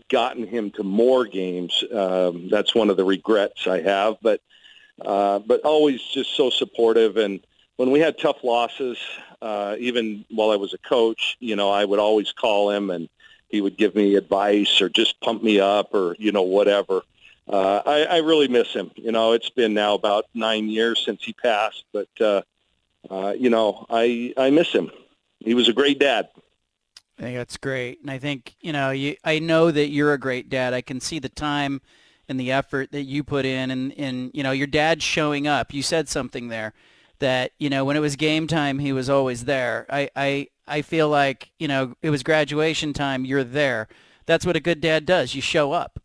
gotten 0.10 0.46
him 0.46 0.72
to 0.72 0.84
more 0.84 1.26
games. 1.26 1.84
Um, 1.92 2.50
that's 2.50 2.76
one 2.76 2.90
of 2.90 2.98
the 2.98 3.06
regrets 3.06 3.68
I 3.68 3.82
have, 3.82 4.18
but 4.22 4.42
uh, 5.04 5.40
but 5.40 5.62
always 5.62 6.02
just 6.02 6.36
so 6.36 6.50
supportive. 6.50 7.18
And 7.18 7.40
when 7.80 7.92
we 7.92 8.02
had 8.02 8.18
tough 8.18 8.44
losses, 8.44 8.98
uh, 9.42 9.78
even 9.80 10.26
while 10.30 10.52
I 10.52 10.58
was 10.58 10.74
a 10.74 10.78
coach, 10.80 11.38
you 11.40 11.56
know, 11.56 11.72
I 11.72 11.86
would 11.86 11.98
always 11.98 12.34
call 12.34 12.72
him 12.72 12.90
and 12.90 13.08
he 13.48 13.62
would 13.62 13.78
give 13.78 13.96
me 13.96 14.16
advice 14.16 14.82
or 14.82 14.90
just 14.90 15.18
pump 15.22 15.42
me 15.42 15.62
up 15.62 15.94
or 15.94 16.14
you 16.20 16.34
know 16.34 16.42
whatever. 16.42 17.04
Uh, 17.48 17.82
I, 17.86 18.04
I 18.04 18.18
really 18.18 18.50
miss 18.50 18.74
him. 18.74 18.92
You 18.98 19.14
know, 19.14 19.32
it's 19.32 19.50
been 19.50 19.74
now 19.74 19.94
about 19.94 20.26
nine 20.34 20.68
years 20.68 21.02
since 21.06 21.24
he 21.24 21.32
passed, 21.32 21.86
but 21.94 22.10
uh, 22.20 22.42
uh, 23.10 23.34
you 23.40 23.50
know, 23.50 23.86
I 23.90 24.34
I 24.36 24.50
miss 24.50 24.74
him. 24.74 24.92
He 25.40 25.54
was 25.54 25.70
a 25.70 25.74
great 25.74 26.00
dad. 26.00 26.28
I 27.18 27.22
think 27.22 27.38
that's 27.38 27.56
great, 27.56 28.02
and 28.02 28.12
I 28.12 28.18
think 28.18 28.56
you 28.60 28.74
know, 28.74 28.90
you. 28.90 29.16
I 29.24 29.40
know 29.40 29.72
that 29.72 29.88
you're 29.88 30.12
a 30.12 30.20
great 30.20 30.50
dad. 30.50 30.74
I 30.74 30.82
can 30.82 31.00
see 31.00 31.20
the 31.20 31.30
time 31.30 31.80
and 32.28 32.38
the 32.38 32.52
effort 32.52 32.92
that 32.92 33.04
you 33.04 33.24
put 33.24 33.46
in, 33.46 33.72
and 33.72 33.98
and 33.98 34.32
you 34.34 34.44
know, 34.44 34.52
your 34.52 34.68
dad 34.68 35.02
showing 35.02 35.48
up. 35.48 35.74
You 35.74 35.82
said 35.82 36.10
something 36.10 36.50
there 36.50 36.74
that 37.20 37.52
you 37.60 37.70
know 37.70 37.86
when 37.86 37.96
it 37.96 38.02
was 38.02 38.16
game 38.16 38.48
time, 38.48 38.80
he 38.80 38.92
was 38.94 39.10
always 39.10 39.46
there. 39.46 39.86
I 39.90 40.10
I 40.16 40.48
I 40.68 40.82
feel 40.82 41.10
like 41.10 41.52
you 41.60 41.68
know 41.68 41.96
it 42.02 42.10
was 42.10 42.24
graduation 42.24 42.94
time. 42.94 43.26
You're 43.26 43.44
there. 43.44 43.88
That's 44.26 44.46
what 44.46 44.56
a 44.56 44.60
good 44.60 44.82
dad 44.82 45.06
does. 45.06 45.36
You 45.36 45.42
show 45.42 45.72
up. 45.72 46.00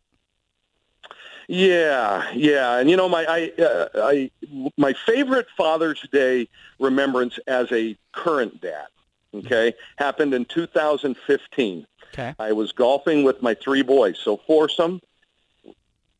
Yeah, 1.47 2.31
yeah, 2.33 2.77
and 2.77 2.89
you 2.89 2.97
know 2.97 3.07
my 3.07 3.25
I, 3.27 3.61
uh, 3.61 3.87
I 3.95 4.31
my 4.77 4.93
favorite 5.05 5.47
Father's 5.55 6.01
Day 6.11 6.47
remembrance 6.79 7.37
as 7.47 7.71
a 7.71 7.95
current 8.13 8.61
dad. 8.61 8.87
Okay, 9.33 9.73
happened 9.97 10.33
in 10.33 10.45
2015. 10.45 11.85
Okay, 12.07 12.33
I 12.39 12.51
was 12.51 12.71
golfing 12.71 13.23
with 13.23 13.41
my 13.41 13.53
three 13.53 13.83
boys, 13.83 14.17
so 14.17 14.37
foursome 14.47 15.01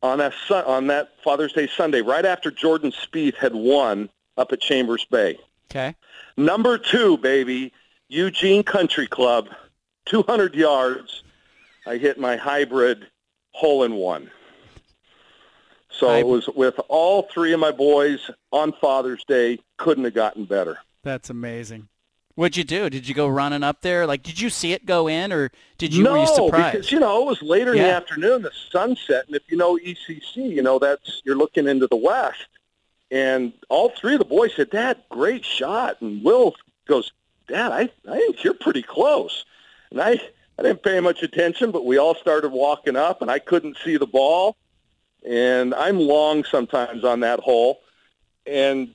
on 0.02 0.18
that 0.18 0.34
on 0.50 0.86
that 0.88 1.10
Father's 1.22 1.52
Day 1.52 1.66
Sunday, 1.66 2.02
right 2.02 2.24
after 2.24 2.50
Jordan 2.50 2.92
Spieth 2.92 3.36
had 3.36 3.54
won 3.54 4.08
up 4.36 4.52
at 4.52 4.60
Chambers 4.60 5.04
Bay. 5.04 5.38
Okay, 5.70 5.94
number 6.36 6.78
two, 6.78 7.18
baby, 7.18 7.72
Eugene 8.08 8.62
Country 8.62 9.06
Club, 9.06 9.48
200 10.06 10.54
yards. 10.54 11.22
I 11.86 11.96
hit 11.98 12.18
my 12.18 12.36
hybrid 12.36 13.06
hole 13.52 13.84
in 13.84 13.94
one. 13.94 14.30
So 15.90 16.12
it 16.12 16.26
was 16.26 16.48
with 16.54 16.78
all 16.88 17.22
three 17.32 17.52
of 17.52 17.60
my 17.60 17.70
boys 17.72 18.30
on 18.52 18.72
Father's 18.80 19.24
Day. 19.24 19.58
Couldn't 19.78 20.04
have 20.04 20.14
gotten 20.14 20.44
better. 20.44 20.78
That's 21.02 21.30
amazing. 21.30 21.88
What'd 22.34 22.58
you 22.58 22.64
do? 22.64 22.90
Did 22.90 23.08
you 23.08 23.14
go 23.14 23.26
running 23.28 23.62
up 23.62 23.80
there? 23.80 24.06
Like, 24.06 24.22
did 24.22 24.38
you 24.38 24.50
see 24.50 24.74
it 24.74 24.84
go 24.84 25.08
in, 25.08 25.32
or 25.32 25.50
did 25.78 25.94
you? 25.94 26.04
No, 26.04 26.12
were 26.12 26.18
you 26.18 26.26
surprised? 26.26 26.72
because 26.72 26.92
you 26.92 27.00
know 27.00 27.22
it 27.22 27.26
was 27.26 27.40
later 27.40 27.72
in 27.72 27.78
the 27.78 27.90
afternoon, 27.90 28.42
the 28.42 28.50
sunset, 28.70 29.24
and 29.26 29.34
if 29.34 29.42
you 29.48 29.56
know 29.56 29.78
ECC, 29.78 30.36
you 30.36 30.62
know 30.62 30.78
that's 30.78 31.22
you're 31.24 31.36
looking 31.36 31.66
into 31.66 31.86
the 31.86 31.96
west, 31.96 32.46
and 33.10 33.52
all 33.68 33.90
three 33.90 34.14
of 34.14 34.18
the 34.18 34.24
boys 34.24 34.52
said, 34.54 34.70
"Dad, 34.70 34.98
great 35.10 35.44
shot," 35.44 36.00
and 36.00 36.24
Will 36.24 36.54
goes, 36.86 37.12
"Dad, 37.48 37.72
I 37.72 37.90
I 38.08 38.18
think 38.18 38.44
you're 38.44 38.54
pretty 38.54 38.82
close," 38.82 39.44
and 39.90 40.00
I 40.00 40.20
I 40.58 40.62
didn't 40.62 40.82
pay 40.82 41.00
much 41.00 41.22
attention, 41.22 41.70
but 41.70 41.84
we 41.84 41.98
all 41.98 42.14
started 42.14 42.50
walking 42.50 42.96
up, 42.96 43.22
and 43.22 43.30
I 43.30 43.38
couldn't 43.38 43.76
see 43.84 43.96
the 43.96 44.06
ball, 44.06 44.56
and 45.26 45.74
I'm 45.74 45.98
long 45.98 46.44
sometimes 46.44 47.04
on 47.04 47.20
that 47.20 47.40
hole, 47.40 47.80
and 48.46 48.94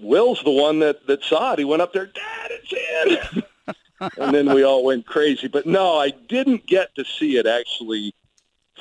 Will's 0.00 0.42
the 0.42 0.50
one 0.50 0.78
that 0.80 1.06
that 1.06 1.24
saw 1.24 1.52
it. 1.52 1.58
He 1.58 1.64
went 1.64 1.82
up 1.82 1.92
there, 1.92 2.06
Dad, 2.06 2.50
it's 2.50 3.32
in. 3.34 3.42
and 4.18 4.34
then 4.34 4.52
we 4.52 4.62
all 4.62 4.84
went 4.84 5.06
crazy. 5.06 5.48
But 5.48 5.66
no, 5.66 5.98
I 5.98 6.10
didn't 6.10 6.66
get 6.66 6.94
to 6.96 7.04
see 7.04 7.36
it 7.36 7.46
actually 7.46 8.14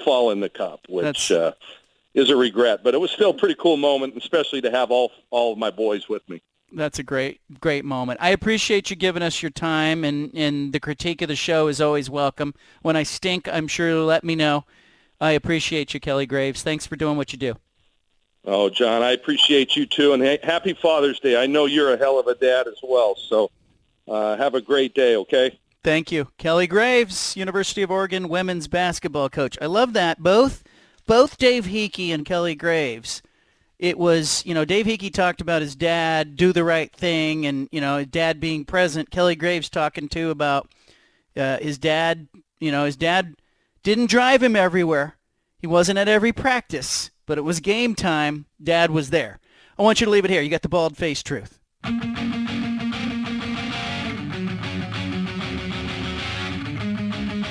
fall 0.04 0.32
in 0.32 0.40
the 0.40 0.50
cup, 0.50 0.82
which 0.90 1.32
uh, 1.32 1.54
is 2.14 2.30
a 2.30 2.36
regret. 2.36 2.84
But 2.84 2.94
it 2.94 3.00
was 3.00 3.12
still 3.12 3.32
a 3.32 3.34
pretty 3.34 3.56
cool 3.56 3.78
moment, 3.78 4.16
especially 4.18 4.62
to 4.62 4.72
have 4.72 4.92
all 4.92 5.12
all 5.30 5.54
of 5.54 5.58
my 5.58 5.72
boys 5.72 6.08
with 6.10 6.28
me. 6.30 6.42
That's 6.74 7.00
a 7.00 7.04
great, 7.04 7.42
great 7.60 7.84
moment. 7.84 8.20
I 8.22 8.30
appreciate 8.30 8.90
you 8.90 8.96
giving 8.96 9.24
us 9.24 9.42
your 9.42 9.52
time, 9.52 10.06
and, 10.06 10.32
and 10.34 10.72
the 10.72 10.80
critique 10.80 11.22
of 11.22 11.28
the 11.28 11.36
show 11.36 11.68
is 11.68 11.82
always 11.82 12.10
welcome. 12.10 12.54
When 12.82 12.96
I 12.96 13.04
stink, 13.04 13.50
I'm 13.52 13.68
sure 13.68 13.90
you'll 13.90 14.06
let 14.06 14.24
me 14.24 14.36
know. 14.36 14.64
I 15.20 15.32
appreciate 15.32 15.94
you, 15.94 16.00
Kelly 16.00 16.26
Graves. 16.26 16.64
Thanks 16.64 16.86
for 16.86 16.96
doing 16.96 17.18
what 17.18 17.34
you 17.34 17.38
do. 17.38 17.56
Oh, 18.46 18.70
John, 18.70 19.04
I 19.04 19.12
appreciate 19.12 19.76
you 19.76 19.86
too, 19.86 20.14
and 20.14 20.24
happy 20.44 20.74
Father's 20.74 21.20
Day. 21.20 21.42
I 21.42 21.46
know 21.46 21.66
you're 21.66 21.94
a 21.94 21.98
hell 21.98 22.20
of 22.20 22.28
a 22.28 22.36
dad 22.36 22.68
as 22.68 22.78
well. 22.82 23.16
So 23.16 23.52
uh, 24.08 24.38
have 24.38 24.56
a 24.56 24.62
great 24.62 24.96
day. 24.96 25.16
Okay. 25.18 25.60
Thank 25.84 26.12
you. 26.12 26.28
Kelly 26.38 26.68
Graves, 26.68 27.36
University 27.36 27.82
of 27.82 27.92
Oregon 27.92 28.30
women's 28.30 28.68
basketball 28.68 29.30
coach. 29.30 29.58
I 29.62 29.66
love 29.66 29.94
that. 29.94 30.22
Both 30.22 30.64
both 31.06 31.38
Dave 31.38 31.66
Heeke 31.66 32.14
and 32.14 32.26
Kelly 32.26 32.56
Graves. 32.56 33.22
It 33.80 33.98
was, 33.98 34.46
you 34.46 34.54
know, 34.54 34.64
Dave 34.64 34.86
Heeke 34.86 35.12
talked 35.12 35.42
about 35.42 35.62
his 35.62 35.76
dad, 35.76 36.36
do 36.36 36.54
the 36.54 36.64
right 36.64 36.94
thing, 36.94 37.48
and, 37.48 37.68
you 37.72 37.82
know, 37.82 38.06
dad 38.06 38.40
being 38.40 38.64
present. 38.64 39.10
Kelly 39.10 39.36
Graves 39.36 39.70
talking 39.70 40.08
too 40.08 40.30
about 40.30 40.70
uh, 41.36 41.58
his 41.58 41.80
dad, 41.80 42.28
you 42.60 42.72
know, 42.72 42.86
his 42.86 42.96
dad 42.96 43.36
didn't 43.82 44.12
drive 44.12 44.44
him 44.44 44.56
everywhere. 44.56 45.16
He 45.58 45.68
wasn't 45.68 45.98
at 45.98 46.08
every 46.08 46.32
practice, 46.32 47.10
but 47.26 47.38
it 47.38 47.42
was 47.42 47.60
game 47.60 47.96
time. 47.96 48.46
Dad 48.62 48.92
was 48.92 49.10
there. 49.10 49.40
I 49.80 49.84
want 49.84 50.00
you 50.00 50.06
to 50.06 50.12
leave 50.12 50.26
it 50.26 50.32
here. 50.32 50.42
You 50.42 50.50
got 50.50 50.62
the 50.62 50.70
bald 50.70 50.96
face 50.96 51.24
truth. 51.24 51.60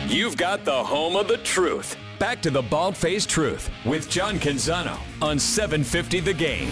You've 0.08 0.36
got 0.36 0.64
the 0.64 0.84
home 0.84 1.16
of 1.16 1.28
the 1.28 1.38
truth. 1.38 1.96
Back 2.20 2.42
to 2.42 2.50
the 2.50 2.60
Bald 2.60 2.98
Faced 2.98 3.30
Truth 3.30 3.70
with 3.86 4.10
John 4.10 4.38
Canzano 4.38 4.98
on 5.22 5.38
750 5.38 6.20
The 6.20 6.34
Game. 6.34 6.70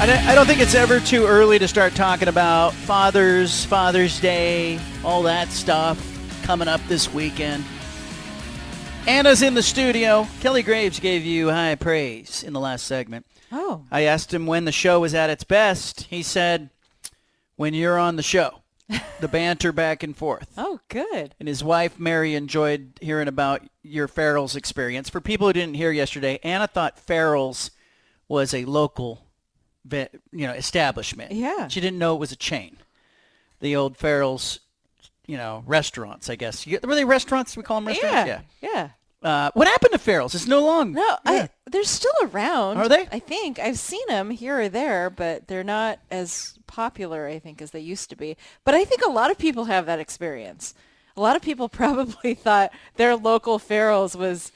I 0.00 0.34
don't, 0.34 0.46
think 0.46 0.60
it's 0.60 0.74
ever 0.74 0.98
too 0.98 1.26
early 1.26 1.58
to 1.58 1.68
start 1.68 1.94
talking 1.94 2.28
about 2.28 2.72
fathers, 2.72 3.66
Father's 3.66 4.18
Day, 4.18 4.80
all 5.04 5.22
that 5.24 5.48
stuff 5.48 5.98
coming 6.42 6.68
up 6.68 6.80
this 6.88 7.12
weekend. 7.12 7.64
Anna's 9.06 9.42
in 9.42 9.52
the 9.52 9.62
studio. 9.62 10.26
Kelly 10.40 10.62
Graves 10.62 10.98
gave 10.98 11.26
you 11.26 11.50
high 11.50 11.74
praise 11.74 12.42
in 12.42 12.54
the 12.54 12.60
last 12.60 12.86
segment. 12.86 13.26
Oh. 13.52 13.84
I 13.90 14.02
asked 14.02 14.32
him 14.32 14.46
when 14.46 14.64
the 14.64 14.72
show 14.72 15.00
was 15.00 15.14
at 15.14 15.28
its 15.28 15.44
best. 15.44 16.04
He 16.04 16.22
said, 16.22 16.70
when 17.56 17.74
you're 17.74 17.98
on 17.98 18.16
the 18.16 18.22
show, 18.22 18.62
the 19.20 19.28
banter 19.28 19.72
back 19.72 20.02
and 20.02 20.16
forth. 20.16 20.52
Oh, 20.56 20.80
good. 20.88 21.34
And 21.38 21.46
his 21.46 21.62
wife, 21.62 21.98
Mary, 21.98 22.34
enjoyed 22.34 22.98
hearing 22.98 23.28
about 23.28 23.62
your 23.82 24.08
Farrell's 24.08 24.56
experience. 24.56 25.10
For 25.10 25.20
people 25.20 25.48
who 25.48 25.52
didn't 25.52 25.74
hear 25.74 25.92
yesterday, 25.92 26.38
Anna 26.42 26.66
thought 26.66 26.98
Farrell's 26.98 27.70
was 28.26 28.54
a 28.54 28.64
local, 28.64 29.26
you 29.92 30.08
know, 30.32 30.52
establishment. 30.52 31.32
Yeah. 31.32 31.68
She 31.68 31.82
didn't 31.82 31.98
know 31.98 32.14
it 32.14 32.20
was 32.20 32.32
a 32.32 32.36
chain. 32.36 32.78
The 33.60 33.76
old 33.76 33.98
Farrell's, 33.98 34.60
you 35.26 35.36
know, 35.36 35.62
restaurants, 35.66 36.28
I 36.30 36.36
guess. 36.36 36.66
You- 36.66 36.78
Were 36.82 36.94
they 36.94 37.04
restaurants? 37.04 37.56
We 37.56 37.62
call 37.62 37.78
them 37.78 37.88
restaurants? 37.88 38.26
Yeah. 38.28 38.40
Yeah. 38.60 38.88
Uh, 39.22 39.50
what 39.54 39.66
happened 39.66 39.92
to 39.92 39.98
Farrell's? 39.98 40.34
It's 40.34 40.46
no 40.46 40.62
longer. 40.66 40.98
No, 40.98 41.16
I, 41.24 41.48
they're 41.70 41.82
still 41.84 42.12
around. 42.24 42.76
Are 42.76 42.88
they? 42.90 43.08
I 43.10 43.18
think 43.20 43.58
I've 43.58 43.78
seen 43.78 44.06
them 44.06 44.30
here 44.30 44.60
or 44.60 44.68
there, 44.68 45.08
but 45.08 45.48
they're 45.48 45.64
not 45.64 45.98
as 46.10 46.58
popular, 46.66 47.26
I 47.26 47.38
think, 47.38 47.62
as 47.62 47.70
they 47.70 47.80
used 47.80 48.10
to 48.10 48.16
be. 48.16 48.36
But 48.64 48.74
I 48.74 48.84
think 48.84 49.02
a 49.02 49.08
lot 49.10 49.30
of 49.30 49.38
people 49.38 49.64
have 49.64 49.86
that 49.86 49.98
experience. 49.98 50.74
A 51.16 51.22
lot 51.22 51.36
of 51.36 51.42
people 51.42 51.68
probably 51.70 52.34
thought 52.34 52.70
their 52.96 53.16
local 53.16 53.58
Farrell's 53.58 54.14
was, 54.14 54.52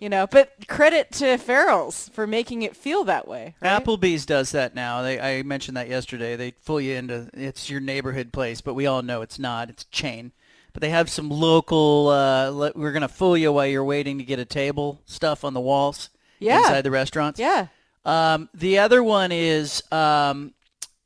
you 0.00 0.08
know, 0.08 0.26
but 0.26 0.66
credit 0.66 1.12
to 1.12 1.36
Farrell's 1.38 2.08
for 2.08 2.26
making 2.26 2.62
it 2.62 2.74
feel 2.74 3.04
that 3.04 3.28
way. 3.28 3.54
right? 3.60 3.84
Applebee's 3.84 4.26
does 4.26 4.50
that 4.52 4.74
now. 4.74 5.02
They, 5.02 5.20
I 5.20 5.42
mentioned 5.42 5.76
that 5.76 5.88
yesterday. 5.88 6.34
They 6.36 6.52
fool 6.62 6.80
you 6.80 6.96
into 6.96 7.28
it's 7.34 7.70
your 7.70 7.80
neighborhood 7.80 8.32
place, 8.32 8.60
but 8.60 8.74
we 8.74 8.86
all 8.86 9.02
know 9.02 9.20
it's 9.22 9.38
not. 9.38 9.68
It's 9.70 9.84
a 9.84 9.88
chain. 9.90 10.32
But 10.72 10.80
they 10.82 10.90
have 10.90 11.10
some 11.10 11.28
local. 11.30 12.08
Uh, 12.08 12.70
we're 12.74 12.92
gonna 12.92 13.08
fool 13.08 13.36
you 13.36 13.52
while 13.52 13.66
you're 13.66 13.84
waiting 13.84 14.18
to 14.18 14.24
get 14.24 14.38
a 14.38 14.44
table 14.44 15.02
stuff 15.04 15.44
on 15.44 15.52
the 15.52 15.60
walls 15.60 16.10
Yeah. 16.38 16.58
inside 16.58 16.82
the 16.82 16.90
restaurants. 16.90 17.38
Yeah. 17.40 17.66
Um, 18.04 18.48
the 18.54 18.78
other 18.78 19.02
one 19.02 19.30
is, 19.32 19.82
um, 19.92 20.54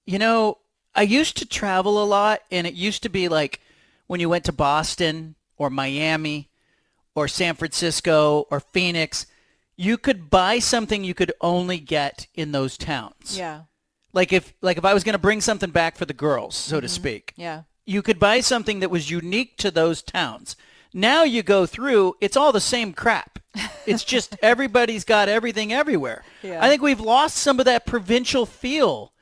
you 0.06 0.18
know, 0.18 0.58
I 0.94 1.02
used 1.02 1.38
to 1.38 1.46
travel 1.46 2.00
a 2.00 2.04
lot, 2.04 2.42
and 2.52 2.66
it 2.66 2.74
used 2.74 3.02
to 3.02 3.08
be 3.08 3.28
like 3.28 3.60
when 4.06 4.20
you 4.20 4.28
went 4.28 4.44
to 4.44 4.52
Boston 4.52 5.34
or 5.56 5.70
Miami 5.70 6.50
or 7.14 7.28
San 7.28 7.54
Francisco 7.54 8.46
or 8.50 8.60
Phoenix, 8.60 9.26
you 9.76 9.98
could 9.98 10.30
buy 10.30 10.58
something 10.58 11.04
you 11.04 11.14
could 11.14 11.32
only 11.40 11.78
get 11.78 12.26
in 12.34 12.52
those 12.52 12.76
towns. 12.76 13.36
Yeah. 13.38 13.62
Like 14.12 14.32
if 14.32 14.54
like 14.62 14.78
if 14.78 14.84
I 14.84 14.94
was 14.94 15.04
going 15.04 15.14
to 15.14 15.18
bring 15.18 15.40
something 15.40 15.70
back 15.70 15.96
for 15.96 16.04
the 16.04 16.12
girls, 16.12 16.54
so 16.56 16.80
to 16.80 16.86
mm-hmm. 16.86 16.94
speak, 16.94 17.32
Yeah. 17.36 17.62
you 17.84 18.02
could 18.02 18.20
buy 18.20 18.40
something 18.40 18.80
that 18.80 18.90
was 18.90 19.10
unique 19.10 19.56
to 19.58 19.70
those 19.70 20.02
towns. 20.02 20.56
Now 20.92 21.24
you 21.24 21.42
go 21.42 21.66
through, 21.66 22.14
it's 22.20 22.36
all 22.36 22.52
the 22.52 22.60
same 22.60 22.92
crap. 22.92 23.38
It's 23.86 24.04
just 24.04 24.34
everybody's 24.40 25.04
got 25.04 25.28
everything 25.28 25.70
everywhere. 25.70 26.24
Yeah. 26.42 26.64
I 26.64 26.70
think 26.70 26.80
we've 26.80 27.00
lost 27.00 27.36
some 27.36 27.58
of 27.58 27.66
that 27.66 27.84
provincial 27.84 28.46
feel 28.46 29.12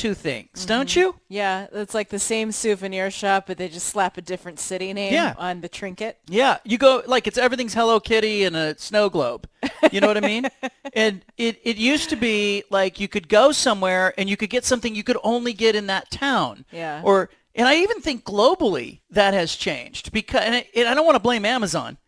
to 0.00 0.14
things, 0.14 0.64
don't 0.66 0.94
you? 0.96 1.14
Yeah, 1.28 1.66
it's 1.72 1.94
like 1.94 2.08
the 2.08 2.18
same 2.18 2.52
souvenir 2.52 3.10
shop, 3.10 3.44
but 3.46 3.58
they 3.58 3.68
just 3.68 3.86
slap 3.86 4.16
a 4.16 4.22
different 4.22 4.58
city 4.58 4.92
name 4.92 5.12
Yeah. 5.12 5.34
on 5.36 5.60
the 5.60 5.68
trinket. 5.68 6.18
Yeah, 6.28 6.58
you 6.64 6.78
go 6.78 7.02
like 7.06 7.26
it's 7.26 7.38
everything's 7.38 7.74
Hello 7.74 8.00
Kitty 8.00 8.44
and 8.44 8.56
a 8.56 8.78
snow 8.78 9.08
globe. 9.10 9.46
You 9.92 10.00
know 10.00 10.06
what 10.06 10.16
I 10.16 10.20
mean? 10.20 10.48
and 10.94 11.22
it 11.36 11.60
it 11.64 11.76
used 11.76 12.10
to 12.10 12.16
be 12.16 12.64
like 12.70 12.98
you 12.98 13.08
could 13.08 13.28
go 13.28 13.52
somewhere 13.52 14.14
and 14.18 14.28
you 14.28 14.36
could 14.36 14.50
get 14.50 14.64
something 14.64 14.94
you 14.94 15.04
could 15.04 15.18
only 15.22 15.52
get 15.52 15.74
in 15.76 15.86
that 15.88 16.10
town. 16.10 16.64
Yeah. 16.72 17.02
Or 17.04 17.28
and 17.54 17.68
I 17.68 17.76
even 17.76 18.00
think 18.00 18.24
globally 18.24 19.00
that 19.10 19.34
has 19.34 19.54
changed 19.56 20.12
because 20.12 20.42
and, 20.42 20.54
I 20.54 20.66
and 20.74 20.88
I 20.88 20.94
don't 20.94 21.04
want 21.04 21.16
to 21.16 21.20
blame 21.22 21.44
Amazon, 21.44 21.98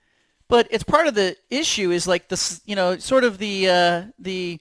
but 0.48 0.66
it's 0.70 0.85
part 0.85 1.06
of 1.09 1.14
the 1.14 1.36
issue 1.51 1.90
is 1.90 2.06
like 2.06 2.28
this 2.28 2.60
you 2.64 2.74
know 2.77 2.97
sort 2.98 3.24
of 3.24 3.39
the 3.39 3.69
uh, 3.69 4.02
the 4.19 4.60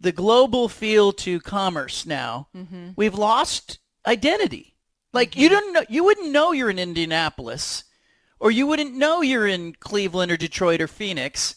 the 0.00 0.12
global 0.12 0.68
feel 0.68 1.12
to 1.12 1.40
commerce 1.40 2.06
now. 2.06 2.48
Mm-hmm. 2.56 2.90
We've 2.96 3.14
lost 3.14 3.78
identity. 4.06 4.76
Like 5.12 5.36
you 5.36 5.48
mm-hmm. 5.48 5.54
don't 5.54 5.72
know, 5.72 5.82
you 5.88 6.04
wouldn't 6.04 6.32
know 6.32 6.52
you're 6.52 6.70
in 6.70 6.78
Indianapolis, 6.78 7.84
or 8.40 8.50
you 8.50 8.66
wouldn't 8.66 8.94
know 8.94 9.22
you're 9.22 9.46
in 9.46 9.74
Cleveland 9.80 10.30
or 10.30 10.36
Detroit 10.36 10.80
or 10.80 10.88
Phoenix, 10.88 11.56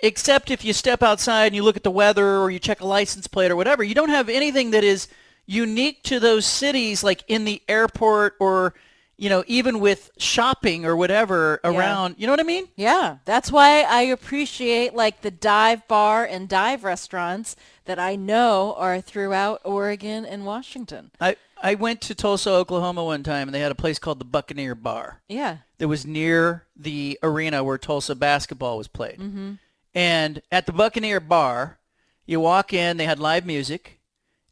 except 0.00 0.50
if 0.50 0.64
you 0.64 0.72
step 0.72 1.02
outside 1.02 1.46
and 1.46 1.56
you 1.56 1.62
look 1.62 1.76
at 1.76 1.84
the 1.84 1.90
weather 1.90 2.38
or 2.38 2.50
you 2.50 2.58
check 2.58 2.80
a 2.80 2.86
license 2.86 3.26
plate 3.26 3.50
or 3.50 3.56
whatever. 3.56 3.82
You 3.82 3.94
don't 3.94 4.10
have 4.10 4.28
anything 4.28 4.72
that 4.72 4.84
is 4.84 5.08
unique 5.46 6.02
to 6.04 6.20
those 6.20 6.46
cities, 6.46 7.02
like 7.02 7.24
in 7.28 7.44
the 7.44 7.62
airport 7.68 8.34
or 8.40 8.74
you 9.20 9.28
know 9.28 9.44
even 9.46 9.80
with 9.80 10.10
shopping 10.16 10.86
or 10.86 10.96
whatever 10.96 11.60
around. 11.62 12.16
You 12.18 12.26
know 12.26 12.32
what 12.32 12.40
I 12.40 12.44
mean? 12.44 12.68
Yeah, 12.74 13.18
that's 13.26 13.52
why 13.52 13.82
I 13.82 14.02
appreciate 14.02 14.94
like 14.94 15.20
the 15.20 15.30
dive 15.30 15.86
bar 15.86 16.24
and 16.24 16.48
dive 16.48 16.82
restaurants 16.82 17.54
that 17.84 17.98
I 17.98 18.16
know 18.16 18.74
are 18.78 19.00
throughout 19.00 19.60
Oregon 19.62 20.24
and 20.24 20.46
Washington. 20.46 21.10
I 21.20 21.36
I 21.62 21.74
went 21.74 22.00
to 22.02 22.14
Tulsa, 22.14 22.50
Oklahoma 22.50 23.04
one 23.04 23.22
time, 23.22 23.46
and 23.46 23.54
they 23.54 23.60
had 23.60 23.70
a 23.70 23.74
place 23.74 23.98
called 23.98 24.18
the 24.18 24.24
Buccaneer 24.24 24.74
Bar. 24.74 25.20
Yeah. 25.28 25.58
that 25.76 25.88
was 25.88 26.06
near 26.06 26.64
the 26.74 27.18
arena 27.22 27.62
where 27.62 27.76
Tulsa 27.76 28.14
basketball 28.14 28.78
was 28.78 28.88
played. 28.88 29.18
Mm-hmm. 29.18 29.52
And 29.94 30.40
at 30.50 30.64
the 30.64 30.72
Buccaneer 30.72 31.20
Bar, 31.20 31.78
you 32.24 32.40
walk 32.40 32.72
in, 32.72 32.96
they 32.96 33.04
had 33.04 33.18
live 33.18 33.44
music, 33.44 34.00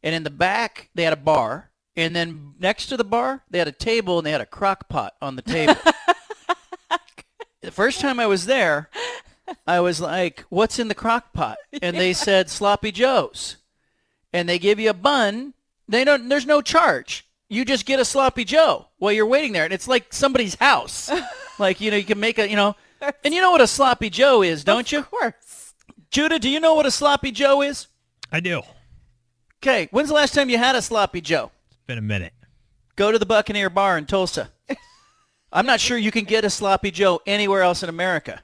and 0.03 0.13
in 0.13 0.23
the 0.23 0.29
back 0.29 0.89
they 0.93 1.03
had 1.03 1.13
a 1.13 1.17
bar, 1.17 1.68
and 1.99 2.15
then 2.15 2.53
next 2.59 2.87
to 2.87 2.97
the 2.97 3.03
bar 3.03 3.43
they 3.49 3.59
had 3.59 3.67
a 3.67 3.73
table 3.73 4.17
and 4.17 4.25
they 4.25 4.31
had 4.31 4.41
a 4.41 4.45
crock 4.45 4.89
pot 4.89 5.15
on 5.21 5.35
the 5.35 5.41
table. 5.41 5.75
the 7.61 7.71
first 7.71 7.99
time 7.99 8.19
I 8.19 8.27
was 8.27 8.45
there, 8.45 8.89
I 9.67 9.79
was 9.79 9.99
like, 9.99 10.45
"What's 10.49 10.79
in 10.79 10.87
the 10.87 10.95
crock 10.95 11.33
pot?" 11.33 11.57
And 11.81 11.97
they 11.97 12.13
said 12.13 12.49
sloppy 12.49 12.91
joes. 12.91 13.57
And 14.31 14.47
they 14.47 14.59
give 14.59 14.79
you 14.79 14.91
a 14.91 14.93
bun. 14.93 15.53
They 15.87 16.03
don't 16.03 16.29
there's 16.29 16.45
no 16.45 16.61
charge. 16.61 17.25
You 17.49 17.65
just 17.65 17.85
get 17.85 17.99
a 17.99 18.05
sloppy 18.05 18.45
joe 18.45 18.87
while 18.99 19.11
you're 19.11 19.25
waiting 19.25 19.53
there 19.53 19.63
and 19.63 19.73
it's 19.73 19.87
like 19.87 20.13
somebody's 20.13 20.55
house. 20.55 21.11
like, 21.59 21.81
you 21.81 21.89
know, 21.89 21.97
you 21.97 22.03
can 22.03 22.19
make 22.19 22.37
a, 22.37 22.47
you 22.47 22.55
know, 22.55 22.75
and 23.23 23.33
you 23.33 23.41
know 23.41 23.51
what 23.51 23.61
a 23.61 23.67
sloppy 23.67 24.11
joe 24.11 24.43
is, 24.43 24.63
don't 24.63 24.91
you? 24.91 24.99
Of 24.99 25.09
course. 25.09 25.73
Judah, 26.11 26.37
do 26.37 26.47
you 26.47 26.59
know 26.59 26.75
what 26.75 26.85
a 26.85 26.91
sloppy 26.91 27.31
joe 27.31 27.63
is? 27.63 27.87
I 28.31 28.39
do. 28.39 28.61
Okay, 29.61 29.87
when's 29.91 30.09
the 30.09 30.15
last 30.15 30.33
time 30.33 30.49
you 30.49 30.57
had 30.57 30.75
a 30.75 30.81
sloppy 30.81 31.21
joe? 31.21 31.51
It's 31.89 31.95
been 31.95 32.05
a 32.05 32.07
minute. 32.07 32.33
Go 32.97 33.11
to 33.11 33.17
the 33.17 33.25
Buccaneer 33.25 33.67
Bar 33.71 33.97
in 33.97 34.05
Tulsa. 34.05 34.51
I'm 35.51 35.65
not 35.65 35.79
sure 35.79 35.97
you 35.97 36.11
can 36.11 36.23
get 36.23 36.45
a 36.45 36.49
sloppy 36.51 36.91
joe 36.91 37.19
anywhere 37.25 37.63
else 37.63 37.81
in 37.81 37.89
America. 37.89 38.43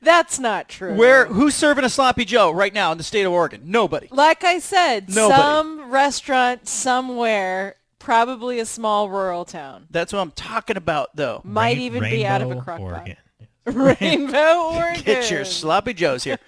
That's 0.00 0.38
not 0.38 0.70
true. 0.70 0.94
Where 0.94 1.26
who's 1.26 1.54
serving 1.54 1.84
a 1.84 1.90
sloppy 1.90 2.24
joe 2.24 2.50
right 2.52 2.72
now 2.72 2.92
in 2.92 2.96
the 2.96 3.04
state 3.04 3.24
of 3.24 3.32
Oregon? 3.32 3.64
Nobody. 3.66 4.08
Like 4.10 4.44
I 4.44 4.60
said, 4.60 5.14
Nobody. 5.14 5.42
some 5.42 5.90
restaurant 5.92 6.66
somewhere, 6.66 7.76
probably 7.98 8.60
a 8.60 8.64
small 8.64 9.10
rural 9.10 9.44
town, 9.44 9.88
That's 9.90 10.10
what 10.14 10.20
I'm 10.20 10.30
talking 10.30 10.78
about 10.78 11.14
though. 11.14 11.42
might 11.44 11.76
Rain- 11.76 11.82
even 11.82 12.02
be 12.02 12.24
out 12.24 12.40
of 12.40 12.46
a 12.48 12.50
Rainbow, 12.52 12.64
crock 12.64 12.80
Oregon. 12.80 13.16
pot. 13.66 14.00
Rainbow 14.00 14.70
Oregon. 14.74 15.02
Get 15.04 15.30
your 15.30 15.44
sloppy 15.44 15.92
joes 15.92 16.24
here. 16.24 16.38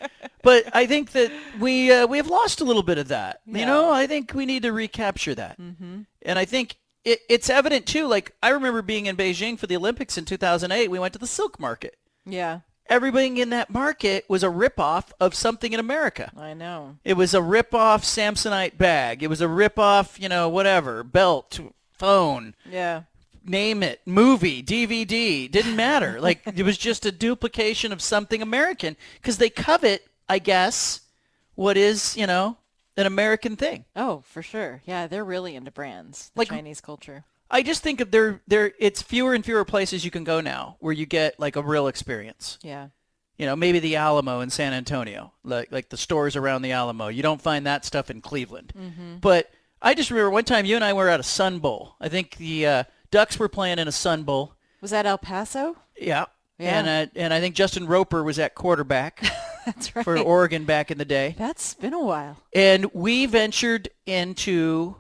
but 0.43 0.65
I 0.75 0.87
think 0.87 1.13
that 1.13 1.31
we 1.61 1.93
uh, 1.93 2.07
we 2.07 2.17
have 2.17 2.29
lost 2.29 2.63
a 2.63 2.65
little 2.65 2.83
bit 2.83 2.97
of 2.97 3.09
that. 3.09 3.41
You 3.45 3.67
know, 3.67 3.93
I 3.93 4.07
think 4.07 4.33
we 4.33 4.47
need 4.47 4.63
to 4.63 4.73
recapture 4.73 5.35
that. 5.35 5.61
Mm-hmm. 5.61 6.03
And 6.23 6.39
I 6.39 6.45
think 6.45 6.77
it, 7.05 7.21
it's 7.29 7.49
evident 7.51 7.87
too. 7.87 8.07
Like 8.07 8.35
I 8.43 8.51
remember 8.51 8.83
being 8.83 9.07
in 9.07 9.17
Beijing 9.17 9.59
for 9.59 9.67
the 9.67 9.77
Olympics 9.77 10.19
in 10.19 10.25
2008. 10.25 10.89
We 10.91 10.99
went 10.99 11.13
to 11.15 11.19
the 11.19 11.27
silk 11.27 11.59
market. 11.61 11.97
Yeah, 12.27 12.61
Everything 12.91 13.37
in 13.37 13.51
that 13.51 13.69
market 13.69 14.25
was 14.29 14.43
a 14.43 14.49
ripoff 14.49 15.13
of 15.21 15.35
something 15.35 15.73
in 15.75 15.81
America. 15.81 16.33
I 16.37 16.55
know. 16.55 16.97
It 17.05 17.19
was 17.19 17.35
a 17.35 17.43
rip-off 17.43 18.03
Samsonite 18.03 18.79
bag. 18.79 19.23
It 19.23 19.27
was 19.29 19.43
a 19.43 19.49
rip-off, 19.49 20.19
you 20.19 20.29
know, 20.29 20.49
whatever, 20.49 21.03
belt, 21.05 21.61
phone, 21.93 22.55
Yeah. 22.71 23.03
name 23.45 23.83
it, 23.83 24.01
movie, 24.07 24.63
DVD, 24.63 25.51
didn't 25.51 25.77
matter. 25.77 26.19
Like 26.29 26.41
it 26.47 26.63
was 26.63 26.79
just 26.79 27.05
a 27.05 27.13
duplication 27.13 27.93
of 27.93 28.01
something 28.01 28.41
American 28.41 28.97
because 29.21 29.37
they 29.37 29.51
covet, 29.51 30.07
I 30.29 30.39
guess, 30.39 31.01
what 31.57 31.77
is, 31.77 32.17
you 32.17 32.27
know, 32.27 32.57
an 32.99 33.07
American 33.07 33.57
thing. 33.57 33.87
Oh, 33.97 34.23
for 34.27 34.43
sure. 34.43 34.83
Yeah, 34.85 35.07
they're 35.07 35.25
really 35.25 35.55
into 35.55 35.71
brands, 35.71 36.31
the 36.35 36.41
Like- 36.41 36.49
Chinese 36.49 36.81
culture. 36.83 37.25
I 37.51 37.63
just 37.63 37.83
think 37.83 38.03
of 38.03 38.11
there 38.11 38.43
there 38.47 38.73
it's 38.79 39.01
fewer 39.01 39.33
and 39.33 39.43
fewer 39.43 39.65
places 39.65 40.05
you 40.05 40.11
can 40.11 40.23
go 40.23 40.43
now 40.43 40.77
where 40.81 40.93
you 40.93 41.07
get 41.07 41.41
like 41.41 41.57
a 41.57 41.63
real 41.63 41.87
experience. 41.87 42.59
Yeah. 42.61 42.89
You 43.39 43.47
know, 43.47 43.57
maybe 43.57 43.79
the 43.79 43.97
Alamo 43.97 44.41
in 44.41 44.51
San 44.51 44.75
Antonio, 44.75 45.33
like 45.45 45.73
like 45.73 45.89
the 45.89 45.97
stores 45.97 46.37
around 46.37 46.61
the 46.61 46.73
Alamo. 46.73 47.09
You 47.09 47.23
don't 47.23 47.41
find 47.41 47.65
that 47.67 47.87
stuff 47.87 48.11
in 48.11 48.21
Cleveland. 48.21 48.75
But 49.23 49.51
I 49.81 49.95
just 49.95 50.11
remember 50.11 50.29
one 50.31 50.45
time 50.45 50.67
you 50.67 50.75
and 50.77 50.85
I 50.85 50.93
were 50.93 51.09
at 51.09 51.21
a 51.21 51.23
Sun 51.23 51.61
Bowl. 51.61 51.95
I 52.01 52.11
think 52.11 52.37
the 52.37 52.67
uh, 52.67 52.85
Ducks 53.11 53.39
were 53.39 53.49
playing 53.49 53.79
in 53.79 53.89
a 53.89 53.93
Sun 53.93 54.25
Bowl. 54.25 54.53
Was 54.83 54.91
that 54.91 55.07
El 55.07 55.17
Paso? 55.19 55.77
Yeah. 55.97 56.27
Yeah. 56.59 56.79
And 56.81 56.89
uh, 57.09 57.11
and 57.17 57.33
I 57.33 57.41
think 57.41 57.55
Justin 57.55 57.87
Roper 57.87 58.23
was 58.23 58.39
at 58.39 58.57
quarterback 58.57 59.25
That's 59.75 59.95
right. 59.97 60.05
for 60.05 60.19
Oregon 60.19 60.65
back 60.65 60.91
in 60.91 60.99
the 60.99 61.05
day. 61.05 61.35
That's 61.39 61.75
been 61.75 61.95
a 61.95 62.03
while. 62.03 62.39
And 62.55 62.87
we 62.95 63.27
ventured 63.27 63.89
into 64.07 64.97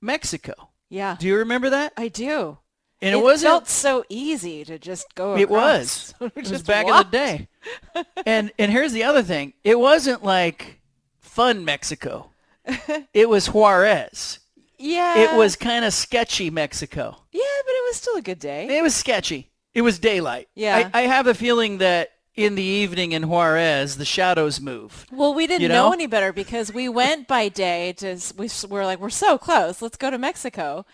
Mexico. 0.00 0.70
Yeah. 0.88 1.16
Do 1.18 1.26
you 1.26 1.36
remember 1.38 1.70
that? 1.70 1.92
I 1.96 2.08
do. 2.08 2.58
And 3.02 3.14
it, 3.14 3.22
wasn't 3.22 3.50
felt 3.50 3.68
so 3.68 4.04
easy 4.08 4.64
to 4.64 4.78
just 4.78 5.14
go 5.14 5.36
It 5.36 5.50
was. 5.50 6.14
It 6.20 6.48
was 6.48 6.62
back 6.62 6.86
walked. 6.86 7.12
in 7.14 7.20
the 7.20 7.26
day. 7.26 8.04
and 8.24 8.52
and 8.58 8.70
here's 8.70 8.92
the 8.92 9.04
other 9.04 9.22
thing. 9.22 9.52
It 9.62 9.78
wasn't 9.78 10.22
like 10.24 10.80
fun 11.20 11.64
Mexico. 11.64 12.30
it 13.12 13.28
was 13.28 13.48
Juarez. 13.48 14.38
Yeah. 14.78 15.18
It 15.18 15.36
was 15.36 15.56
kind 15.56 15.84
of 15.84 15.92
sketchy 15.92 16.48
Mexico. 16.50 17.16
Yeah, 17.32 17.40
but 17.66 17.72
it 17.72 17.84
was 17.88 17.96
still 17.96 18.16
a 18.16 18.22
good 18.22 18.38
day. 18.38 18.78
It 18.78 18.82
was 18.82 18.94
sketchy. 18.94 19.50
It 19.74 19.82
was 19.82 19.98
daylight. 19.98 20.48
Yeah. 20.54 20.88
I, 20.94 21.00
I 21.00 21.02
have 21.02 21.26
a 21.26 21.34
feeling 21.34 21.78
that 21.78 22.10
in 22.36 22.54
the 22.56 22.62
evening 22.62 23.12
in 23.12 23.28
Juarez, 23.28 23.96
the 23.96 24.04
shadows 24.04 24.60
move. 24.60 25.06
Well, 25.12 25.34
we 25.34 25.46
didn't 25.46 25.62
You 25.62 25.68
know? 25.68 25.88
know? 25.88 25.92
any 25.92 26.06
better 26.06 26.32
because 26.32 26.72
we 26.72 26.88
went 26.88 27.28
by 27.28 27.48
day 27.48 27.92
to 27.98 28.18
we 28.36 28.48
were 28.68 28.84
like 28.84 28.98
we're 29.00 29.10
so 29.10 29.38
close. 29.38 29.80
Let's 29.80 29.96
go 29.96 30.10
to 30.10 30.18
Mexico. 30.18 30.84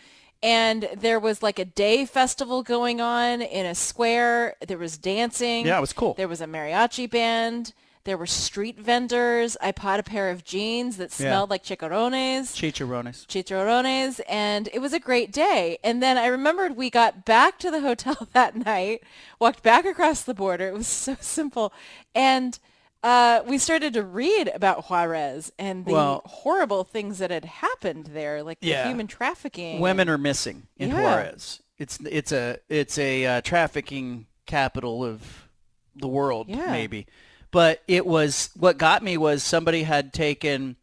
And 0.43 0.89
there 0.97 1.21
was 1.21 1.43
like 1.43 1.59
a 1.59 1.67
day 1.67 2.07
festival 2.07 2.63
going 2.63 3.01
on 3.01 3.43
in 3.43 3.67
a 3.67 3.75
square. 3.75 4.57
There 4.67 4.79
was 4.79 4.97
dancing. 4.97 5.67
Yeah, 5.67 5.77
it 5.77 5.83
was 5.83 5.93
cool. 5.93 6.15
There 6.15 6.29
was 6.29 6.41
a 6.41 6.47
mariachi 6.47 7.11
band. 7.11 7.75
There 8.05 8.17
were 8.17 8.27
street 8.27 8.79
vendors. 8.79 9.57
I 9.61 9.73
bought 9.73 10.01
a 10.01 10.03
pair 10.03 10.31
of 10.31 10.43
jeans 10.45 10.97
that 10.97 11.11
Yeah. 11.11 11.17
smelled 11.29 11.51
like 11.51 11.63
chicharrones. 11.63 12.55
Chicharrones. 12.57 13.27
chicharrones 13.27 14.21
and 14.29 14.69
it 14.73 14.79
was 14.81 14.93
a 14.93 14.99
great 15.01 15.33
day 15.33 15.79
and 15.85 16.03
then 16.03 16.17
i 16.19 16.27
remembered 16.27 16.77
we 16.77 16.89
got 16.91 17.25
back 17.25 17.59
to 17.59 17.71
the 17.71 17.81
hotel 17.81 18.29
that 18.33 18.57
night 18.57 19.03
walked 19.39 19.63
back 19.63 19.85
across 19.85 20.23
the 20.23 20.35
border 20.35 20.69
it 20.69 20.75
was 20.75 20.87
so 20.87 21.17
simple 21.21 21.73
and 22.15 22.59
uh, 23.03 23.41
we 23.47 23.57
started 23.57 23.95
to 23.95 24.03
read 24.03 24.49
about 24.55 24.85
juarez 24.87 25.51
and 25.59 25.85
the 25.87 25.93
Well- 25.93 26.23
horrible 26.27 26.85
things 26.85 27.19
that 27.19 27.31
had 27.31 27.45
happened 27.47 28.07
there 28.13 28.43
like 28.43 28.59
Yeah. 28.61 28.83
the 28.83 28.89
human 28.89 29.07
trafficking 29.07 29.81
Women 29.81 30.09
are 30.09 30.19
missing 30.19 30.67
in 30.79 30.91
Yeah. 30.91 31.03
Juarez. 31.03 31.63
It's 31.79 31.99
it's 32.11 32.33
a 32.33 32.59
it's 32.69 32.99
a 32.99 33.25
uh, 33.27 33.41
trafficking 33.41 34.27
capital 34.47 35.03
of 35.05 35.49
the 35.97 36.09
world, 36.09 36.49
Yeah. 36.49 36.71
maybe. 36.71 37.07
But 37.51 37.83
it 37.89 38.07
was 38.07 38.51
what 38.57 38.79
got 38.79 39.03
me 39.03 39.17
was 39.17 39.43
somebody 39.43 39.83
had 39.83 40.13
taken 40.13 40.77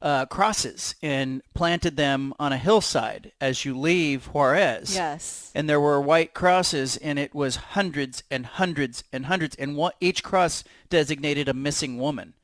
uh, 0.00 0.26
crosses 0.26 0.96
and 1.00 1.42
planted 1.54 1.96
them 1.96 2.34
on 2.40 2.52
a 2.52 2.58
hillside 2.58 3.30
as 3.40 3.64
you 3.64 3.78
leave 3.78 4.26
Juarez. 4.26 4.94
yes 4.94 5.52
And 5.54 5.68
there 5.68 5.80
were 5.80 6.00
white 6.00 6.34
crosses, 6.34 6.96
and 6.96 7.18
it 7.20 7.34
was 7.34 7.54
hundreds 7.56 8.24
and 8.30 8.44
hundreds 8.44 9.04
and 9.12 9.26
hundreds, 9.26 9.54
and 9.54 9.76
one, 9.76 9.92
each 10.00 10.24
cross 10.24 10.64
designated 10.90 11.48
a 11.48 11.54
missing 11.54 11.98
woman. 11.98 12.34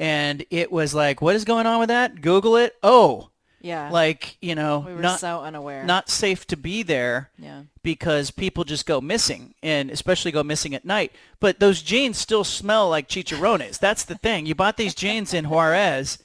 And 0.00 0.44
it 0.50 0.70
was 0.70 0.94
like, 0.94 1.20
what 1.20 1.34
is 1.34 1.44
going 1.44 1.66
on 1.66 1.80
with 1.80 1.88
that? 1.88 2.20
Google 2.20 2.56
it. 2.56 2.74
Oh, 2.82 3.30
Yeah. 3.60 3.90
Like, 3.90 4.36
you 4.40 4.54
know, 4.54 4.84
we 4.86 4.94
were 4.94 5.00
not 5.00 5.20
so 5.20 5.40
unaware. 5.40 5.84
not 5.84 6.08
safe 6.08 6.46
to 6.48 6.56
be 6.56 6.82
there 6.82 7.30
Yeah. 7.38 7.62
because 7.82 8.30
people 8.30 8.64
just 8.64 8.86
go 8.86 9.00
missing 9.00 9.54
and 9.62 9.90
especially 9.90 10.30
go 10.30 10.42
missing 10.42 10.74
at 10.74 10.84
night. 10.84 11.12
But 11.40 11.58
those 11.60 11.82
jeans 11.82 12.18
still 12.18 12.44
smell 12.44 12.88
like 12.88 13.08
chicharrones. 13.08 13.78
That's 13.78 14.04
the 14.04 14.14
thing. 14.16 14.46
You 14.46 14.54
bought 14.54 14.76
these 14.76 14.94
jeans 14.94 15.34
in 15.34 15.46
Juarez. 15.46 16.18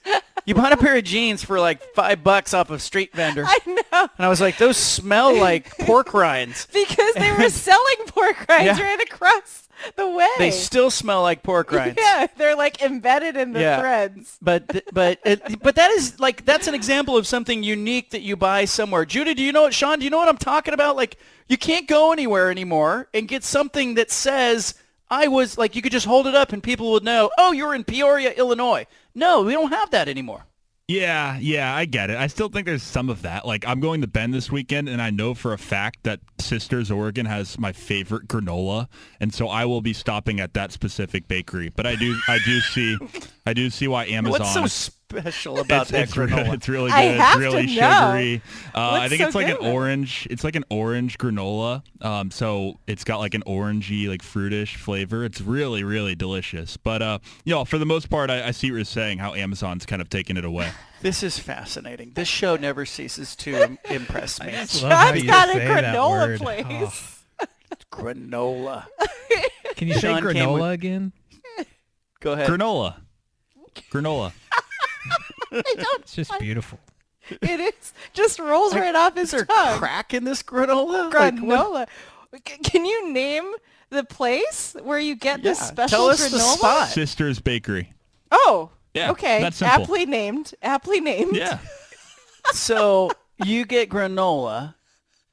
You 0.45 0.55
bought 0.55 0.73
a 0.73 0.77
pair 0.77 0.97
of 0.97 1.05
jeans 1.05 1.41
for 1.43 1.59
like 1.59 1.81
five 1.95 2.21
bucks 2.23 2.53
off 2.53 2.69
of 2.69 2.81
street 2.81 3.13
vendor. 3.15 3.45
I 3.47 3.57
know 3.65 4.09
And 4.17 4.25
I 4.25 4.27
was 4.27 4.41
like, 4.41 4.57
those 4.57 4.75
smell 4.77 5.33
like 5.37 5.69
pork 5.79 6.13
rinds. 6.13 6.67
because 6.73 7.13
they 7.15 7.31
were 7.31 7.49
selling 7.49 7.95
pork 8.07 8.45
rinds 8.49 8.77
Yeah. 8.77 8.83
right 8.83 9.01
across 9.01 9.62
the 9.95 10.09
way. 10.09 10.27
They 10.37 10.51
still 10.51 10.89
smell 10.89 11.21
like 11.21 11.43
pork 11.43 11.71
rinds. 11.73 11.97
yeah, 11.99 12.27
they're 12.37 12.55
like 12.55 12.81
embedded 12.81 13.35
in 13.37 13.53
the 13.53 13.61
Yeah. 13.61 13.79
threads. 13.79 14.37
But 14.41 14.83
but 14.93 15.19
it, 15.25 15.61
but 15.61 15.75
that 15.75 15.91
is 15.91 16.19
like 16.19 16.45
that's 16.45 16.67
an 16.67 16.73
example 16.75 17.17
of 17.17 17.25
something 17.27 17.63
unique 17.63 18.11
that 18.11 18.21
you 18.21 18.35
buy 18.35 18.65
somewhere. 18.65 19.05
Judy, 19.05 19.33
do 19.33 19.43
you 19.43 19.51
know 19.51 19.63
what 19.63 19.73
Sean? 19.73 19.99
Do 19.99 20.05
you 20.05 20.11
know 20.11 20.17
what 20.17 20.29
I'm 20.29 20.37
talking 20.37 20.73
about? 20.73 20.95
Like 20.95 21.17
you 21.47 21.57
can't 21.57 21.87
go 21.87 22.11
anywhere 22.11 22.49
anymore 22.51 23.07
and 23.13 23.27
get 23.27 23.43
something 23.43 23.95
that 23.95 24.11
says 24.11 24.75
I 25.09 25.27
was 25.27 25.57
like 25.57 25.75
you 25.75 25.81
could 25.81 25.91
just 25.91 26.05
hold 26.05 26.27
it 26.27 26.35
up 26.35 26.53
and 26.53 26.61
people 26.63 26.91
would 26.93 27.03
know. 27.03 27.29
Oh, 27.37 27.51
you're 27.51 27.75
in 27.75 27.83
Peoria, 27.83 28.31
Illinois. 28.31 28.85
No, 29.15 29.43
we 29.43 29.53
don't 29.53 29.71
have 29.71 29.91
that 29.91 30.07
anymore. 30.07 30.45
Yeah, 30.93 31.39
yeah, 31.41 31.75
I 31.75 31.85
get 31.85 32.11
it. 32.11 32.17
I 32.17 32.27
still 32.27 32.49
think 32.49 32.67
there's 32.67 32.83
some 32.83 33.09
of 33.09 33.23
that. 33.23 33.47
Like, 33.47 33.67
I'm 33.67 33.79
going 33.79 34.01
to 34.01 34.07
Bend 34.07 34.31
this 34.31 34.51
weekend, 34.51 34.87
and 34.87 35.01
I 35.01 35.09
know 35.09 35.33
for 35.33 35.51
a 35.51 35.57
fact 35.57 36.03
that 36.03 36.19
Sisters 36.37 36.91
Oregon 36.91 37.25
has 37.25 37.57
my 37.57 37.71
favorite 37.71 38.27
granola, 38.27 38.87
and 39.19 39.33
so 39.33 39.47
I 39.47 39.65
will 39.65 39.81
be 39.81 39.93
stopping 39.93 40.39
at 40.39 40.53
that 40.53 40.71
specific 40.71 41.27
bakery. 41.27 41.71
But 41.75 41.87
I 41.87 41.95
do, 41.95 42.15
I 42.27 42.37
do 42.45 42.59
see, 42.59 42.97
I 43.45 43.53
do 43.53 43.69
see 43.69 43.87
why 43.87 44.05
Amazon. 44.05 44.39
What's 44.39 44.53
so 44.53 44.65
special 44.67 45.59
about 45.59 45.83
it's, 45.83 45.91
that 45.91 46.03
it's, 46.03 46.17
re- 46.17 46.27
granola? 46.27 46.53
it's 46.53 46.69
really 46.69 46.89
good. 46.89 46.95
I 46.97 47.03
it's 47.03 47.21
have 47.21 47.39
really 47.39 47.67
to 47.67 47.75
know. 47.81 47.89
sugary. 47.89 48.41
Uh, 48.73 48.91
I 49.01 49.09
think 49.09 49.21
so 49.21 49.27
it's 49.27 49.35
like 49.35 49.47
an 49.49 49.57
orange. 49.57 50.27
It's 50.31 50.43
like 50.45 50.55
an 50.55 50.63
orange 50.69 51.17
granola. 51.17 51.83
Um, 52.01 52.31
so 52.31 52.79
it's 52.87 53.03
got 53.03 53.17
like 53.19 53.33
an 53.33 53.43
orangey, 53.45 54.07
like 54.07 54.21
fruitish 54.21 54.77
flavor. 54.77 55.25
It's 55.25 55.41
really, 55.41 55.83
really 55.83 56.15
delicious. 56.15 56.77
But 56.77 57.01
uh, 57.01 57.19
you 57.43 57.53
know, 57.53 57.65
for 57.65 57.77
the 57.77 57.85
most 57.85 58.09
part, 58.09 58.29
I, 58.29 58.47
I 58.47 58.51
see 58.51 58.71
what 58.71 58.77
you're 58.77 58.85
saying. 58.85 59.17
How 59.19 59.33
Amazon's 59.33 59.85
kind 59.85 60.01
of 60.01 60.09
taken 60.09 60.37
it 60.37 60.45
away. 60.45 60.69
This 61.03 61.21
is 61.21 61.37
fascinating. 61.37 62.13
This 62.15 62.29
show 62.29 62.55
never 62.55 62.85
ceases 62.85 63.35
to 63.35 63.77
impress 63.89 64.39
me. 64.39 64.53
Love 64.53 64.69
how 64.71 65.07
John's 65.09 65.21
you 65.21 65.27
got 65.29 65.49
a 65.49 65.51
say 65.51 65.67
that 65.67 65.83
granola 65.95 66.09
word. 66.11 66.39
place. 66.39 67.23
Oh. 67.41 67.45
Granola. 67.91 68.85
Can 69.75 69.89
you 69.89 69.95
say 69.95 69.99
Sean 69.99 70.21
came 70.21 70.35
granola 70.47 70.61
with- 70.61 70.71
again? 70.71 71.11
Go 72.21 72.31
ahead. 72.31 72.47
Granola. 72.49 72.95
Granola. 73.91 74.31
It's 75.51 76.13
just 76.15 76.31
beautiful. 76.39 76.79
It 77.29 77.59
is 77.59 77.93
just 78.13 78.39
rolls 78.39 78.73
right 78.75 78.95
off 78.95 79.15
his 79.15 79.25
Is 79.25 79.31
there 79.31 79.45
tongue. 79.45 79.77
crack 79.79 80.13
in 80.13 80.23
this 80.23 80.41
granola? 80.43 81.13
Like, 81.13 81.35
what- 81.39 81.87
granola. 81.87 81.87
C- 82.47 82.57
Can 82.63 82.85
you 82.85 83.11
name 83.13 83.53
the 83.91 84.03
place 84.03 84.75
where 84.81 84.97
you 84.99 85.15
get 85.15 85.43
this 85.43 85.59
Yeah, 85.59 85.65
special 85.65 85.97
tell 85.97 86.05
us 86.07 86.27
the 86.31 86.39
spot. 86.39 86.89
Sisters 86.89 87.39
Bakery. 87.39 87.93
Oh, 88.31 88.71
Yeah, 88.95 89.11
okay. 89.11 89.41
that's 89.41 89.57
simple. 89.57 89.83
Aptly 89.83 90.05
named. 90.07 90.53
Aptly 90.63 90.99
named. 90.99 91.35
Yeah. 91.35 91.59
so 92.53 93.11
you 93.45 93.65
get 93.65 93.89
granola 93.89 94.73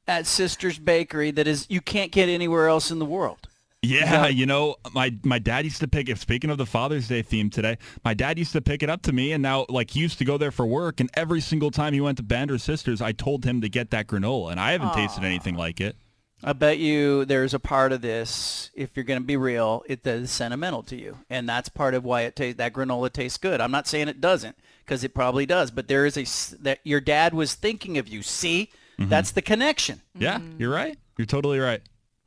at 0.07 0.27
Sister's 0.27 0.79
Bakery 0.79 1.31
that 1.31 1.47
is 1.47 1.67
you 1.71 1.81
can't 1.81 2.13
get 2.13 2.29
anywhere 2.29 2.69
else 2.69 2.91
in 2.91 2.99
the 2.99 3.07
world. 3.07 3.49
Yeah, 3.83 4.27
you 4.27 4.45
know, 4.45 4.77
my 4.93 5.15
my 5.25 5.39
dad 5.39 5.65
used 5.65 5.81
to 5.81 5.89
pick 5.89 6.11
it. 6.11 6.19
Speaking 6.19 6.51
of 6.51 6.59
the 6.59 6.67
Father's 6.67 7.09
Day 7.09 7.23
theme 7.23 7.49
today, 7.49 7.79
my 8.05 8.13
dad 8.13 8.39
used 8.39 8.53
to 8.53 8.61
pick 8.61 8.83
it 8.83 8.91
up 8.91 9.01
to 9.03 9.13
me, 9.13 9.33
and 9.33 9.43
now 9.43 9.65
like 9.71 9.91
he 9.91 10.01
used 10.01 10.19
to 10.19 10.25
go 10.25 10.37
there 10.37 10.51
for 10.51 10.67
work, 10.67 11.01
and 11.01 11.09
every 11.15 11.41
single 11.41 11.71
time 11.71 11.95
he 11.95 12.01
went 12.01 12.19
to 12.19 12.23
Bend 12.23 12.51
or 12.51 12.59
Sisters, 12.59 13.01
I 13.01 13.13
told 13.13 13.45
him 13.45 13.63
to 13.63 13.71
get 13.71 13.91
that 13.91 14.07
granola, 14.07 14.51
and 14.51 14.61
I 14.61 14.73
haven't 14.73 14.93
tasted 14.93 15.25
anything 15.25 15.55
like 15.55 15.81
it. 15.81 15.97
I 16.45 16.53
bet 16.53 16.79
you 16.79 17.25
there's 17.25 17.55
a 17.55 17.59
part 17.59 17.93
of 17.93 18.01
this, 18.01 18.71
if 18.75 18.97
you're 18.97 19.05
going 19.05 19.21
to 19.21 19.27
be 19.27 19.37
real, 19.37 19.83
it 19.87 20.05
that 20.05 20.17
is 20.17 20.31
sentimental 20.31 20.83
to 20.85 20.97
you, 20.97 21.19
and 21.31 21.49
that's 21.49 21.71
part 21.71 21.95
of 21.95 22.05
why 22.05 22.23
it 22.23 22.37
tastes 22.37 22.59
that 22.59 22.75
granola 22.75 23.11
tastes 23.11 23.39
good. 23.39 23.63
I'm 23.63 23.71
not 23.71 23.89
saying 23.89 24.09
it 24.09 24.21
doesn't, 24.21 24.57
because 24.85 25.05
it 25.05 25.15
probably 25.15 25.47
does, 25.47 25.71
but 25.71 25.89
there 25.89 26.05
is 26.05 26.19
a 26.19 26.63
that 26.63 26.81
your 26.85 27.01
dad 27.01 27.33
was 27.33 27.55
thinking 27.55 27.97
of 27.97 28.09
you. 28.09 28.23
See, 28.23 28.71
mm-hmm. 28.99 29.09
that's 29.09 29.31
the 29.31 29.43
connection. 29.43 30.03
Yeah, 30.15 30.41
you're 30.59 30.73
right. 30.73 30.99
You're 31.17 31.27
totally 31.27 31.59
right. 31.59 31.81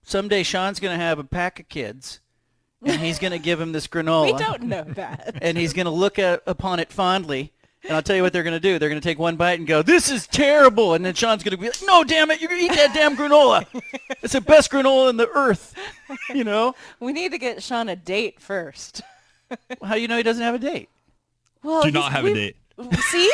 Someday 0.04 0.44
Sean's 0.44 0.80
going 0.80 0.98
to 0.98 1.04
have 1.04 1.20
a 1.20 1.24
pack 1.24 1.60
of 1.60 1.70
kids, 1.70 2.20
and 2.86 3.02
he's 3.02 3.20
going 3.20 3.32
to 3.32 3.40
give 3.40 3.60
him 3.60 3.72
this 3.72 3.88
granola. 3.94 4.26
We 4.34 4.38
don't 4.38 4.64
know 4.64 4.84
that. 4.84 5.38
and 5.42 5.58
he's 5.58 5.74
going 5.74 5.86
to 5.86 5.92
look 5.92 6.20
at, 6.20 6.44
upon 6.46 6.80
it 6.80 6.92
fondly. 6.92 7.52
And 7.86 7.92
I'll 7.94 8.02
tell 8.02 8.16
you 8.16 8.22
what 8.24 8.32
they're 8.32 8.44
going 8.44 8.54
to 8.56 8.62
do. 8.62 8.80
They're 8.80 8.88
going 8.88 9.02
to 9.02 9.06
take 9.06 9.20
one 9.20 9.36
bite 9.36 9.60
and 9.60 9.68
go, 9.68 9.82
"This 9.82 10.10
is 10.10 10.26
terrible." 10.28 10.94
And 10.94 11.04
then 11.06 11.14
Sean's 11.16 11.44
going 11.44 11.52
to 11.52 11.58
be 11.58 11.68
like, 11.68 11.76
"No, 11.86 12.06
damn 12.06 12.32
it! 12.32 12.40
You're 12.40 12.50
going 12.50 12.62
to 12.62 12.74
eat 12.74 12.78
that 12.78 12.94
damn 12.94 13.18
granola. 13.18 13.66
It's 14.24 14.32
the 14.34 14.40
best 14.40 14.72
granola 14.72 15.10
in 15.10 15.18
the 15.18 15.28
earth." 15.28 15.76
You 16.30 16.46
know? 16.46 16.76
we 17.02 17.12
need 17.12 17.32
to 17.34 17.38
get 17.38 17.62
Sean 17.62 17.90
a 17.90 17.96
date 17.98 18.40
first. 18.40 19.02
How 19.84 19.96
do 19.96 20.00
you 20.00 20.08
know 20.08 20.16
he 20.16 20.24
doesn't 20.24 20.42
have 20.44 20.56
a 20.56 20.60
date? 20.60 20.88
Well, 21.62 21.82
Do 21.82 21.88
he's- 21.90 21.94
not 21.94 22.12
have 22.14 22.24
a 22.24 22.28
we've- 22.32 22.40
date. 22.40 22.56
See, 23.12 23.30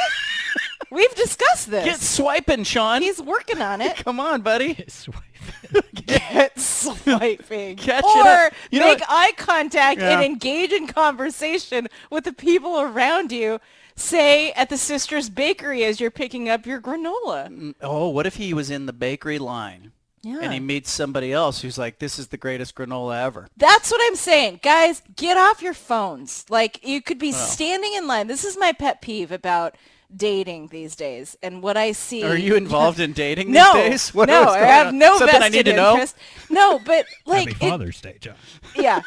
we've 0.91 1.14
discussed 1.16 1.70
this. 1.72 1.86
Get 1.86 1.99
swiping, 1.99 2.64
Sean. 2.64 3.02
He's 3.02 3.22
working 3.22 3.61
on 3.61 3.82
it. 3.82 3.98
Come 4.03 4.20
on, 4.20 4.41
buddy. 4.41 4.84
Swipe. 4.88 5.24
Get 6.06 6.60
swiping. 6.60 7.76
Catch 7.78 8.03
it 8.06 8.26
or 8.26 8.48
up. 8.48 8.53
You 8.72 8.80
know 8.80 8.88
make 8.88 8.99
what- 8.99 9.10
eye 9.10 9.32
contact 9.38 9.99
Yeah. 9.99 10.11
and 10.11 10.24
engage 10.26 10.72
in 10.72 10.88
conversation 10.88 11.88
with 12.10 12.24
the 12.24 12.34
people 12.34 12.80
around 12.80 13.32
you. 13.32 13.60
Say 13.95 14.52
at 14.53 14.70
the 14.70 14.78
Sisters 14.78 15.30
Bakery 15.30 15.84
as 15.84 15.99
you're 15.99 16.11
picking 16.11 16.48
up 16.48 16.66
your 16.66 16.80
granola. 16.80 17.49
Mm, 17.49 17.76
oh, 17.82 18.07
what 18.10 18.26
if 18.26 18.36
he 18.36 18.53
was 18.53 18.70
in 18.72 18.86
the 18.86 18.94
bakery 18.94 19.40
line 19.40 19.91
Yeah. 20.22 20.40
and 20.41 20.53
he 20.53 20.60
meets 20.61 20.90
somebody 20.90 21.34
else 21.34 21.61
who's 21.61 21.78
like, 21.78 21.99
"This 21.99 22.18
is 22.18 22.28
the 22.30 22.38
greatest 22.38 22.76
granola 22.76 23.22
ever." 23.22 23.48
That's 23.57 23.91
what 23.91 23.99
I'm 24.06 24.16
saying. 24.16 24.61
Guys, 24.64 25.02
get 25.18 25.36
off 25.36 25.61
your 25.61 25.74
phones. 25.74 26.45
Like 26.49 26.80
you 26.88 27.02
could 27.02 27.20
be 27.20 27.34
standing 27.34 27.94
in 27.94 28.07
line. 28.07 28.28
This 28.28 28.45
is 28.45 28.57
my 28.57 28.72
pet 28.72 29.02
peeve 29.02 29.34
about 29.34 29.76
dating 30.15 30.68
these 30.68 30.95
days 30.95 31.38
and 31.44 31.61
what 31.61 31.77
I 31.77 31.91
see. 31.91 32.23
Are 32.23 32.36
you 32.38 32.56
involved 32.56 32.99
in 32.99 33.14
dating 33.14 33.52
no, 33.53 33.73
these 33.73 33.84
days? 33.90 34.14
What- 34.14 34.27
no, 34.30 34.44
I 34.44 34.45
going 34.60 34.65
have 34.68 34.88
on? 34.88 34.98
no 34.98 35.18
Something 35.18 35.41
I 35.44 35.49
need 35.49 35.65
to 35.65 35.73
know? 35.76 35.91
interest. 35.94 36.15
No, 36.49 36.80
but 36.80 37.06
like 37.26 37.49
Happy 37.53 37.65
it- 37.65 37.69
Father's 37.69 38.02
Day, 38.02 38.18
John. 38.19 38.36
yeah. 38.76 39.02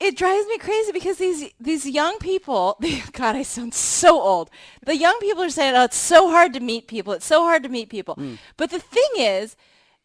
It 0.00 0.16
drives 0.18 0.46
me 0.48 0.58
crazy 0.58 0.92
because 0.92 1.16
these 1.18 1.50
these 1.58 1.86
young 1.88 2.18
people, 2.18 2.78
God, 3.12 3.36
I 3.36 3.42
sound 3.42 3.72
so 3.72 4.20
old. 4.20 4.50
The 4.84 4.96
young 4.96 5.16
people 5.20 5.42
are 5.44 5.48
saying, 5.50 5.74
"Oh, 5.76 5.84
it's 5.84 5.96
so 5.96 6.28
hard 6.30 6.52
to 6.54 6.60
meet 6.60 6.88
people. 6.88 7.14
It's 7.14 7.24
so 7.24 7.44
hard 7.44 7.62
to 7.62 7.68
meet 7.70 7.88
people." 7.88 8.14
Hmm. 8.16 8.34
But 8.58 8.70
the 8.70 8.80
thing 8.80 9.08
is, 9.16 9.56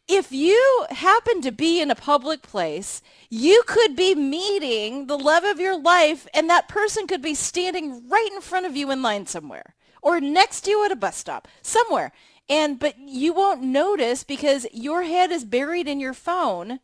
if 0.08 0.32
you 0.32 0.86
happen 0.90 1.42
to 1.42 1.50
be 1.52 1.82
in 1.82 1.90
a 1.90 1.94
public 1.96 2.40
place, 2.40 3.02
you 3.28 3.62
could 3.66 3.94
be 3.94 4.14
meeting 4.14 5.06
the 5.06 5.18
love 5.18 5.44
of 5.44 5.60
your 5.60 5.78
life, 5.78 6.26
and 6.32 6.48
that 6.48 6.68
person 6.68 7.06
could 7.06 7.20
be 7.20 7.34
standing 7.34 8.08
right 8.08 8.30
in 8.32 8.40
front 8.40 8.66
of 8.66 8.76
you 8.76 8.90
in 8.90 9.02
line 9.02 9.26
somewhere, 9.26 9.74
or 10.02 10.20
next 10.20 10.62
to 10.62 10.70
you 10.70 10.84
at 10.84 10.92
a 10.92 10.96
bus 10.96 11.16
stop, 11.16 11.48
somewhere. 11.62 12.12
And 12.48 12.78
but 12.78 12.98
you 12.98 13.32
won't 13.32 13.62
notice 13.62 14.24
because 14.24 14.66
your 14.72 15.02
head 15.02 15.30
is 15.30 15.44
buried 15.44 15.86
in 15.86 16.00
your 16.00 16.14
phone 16.14 16.80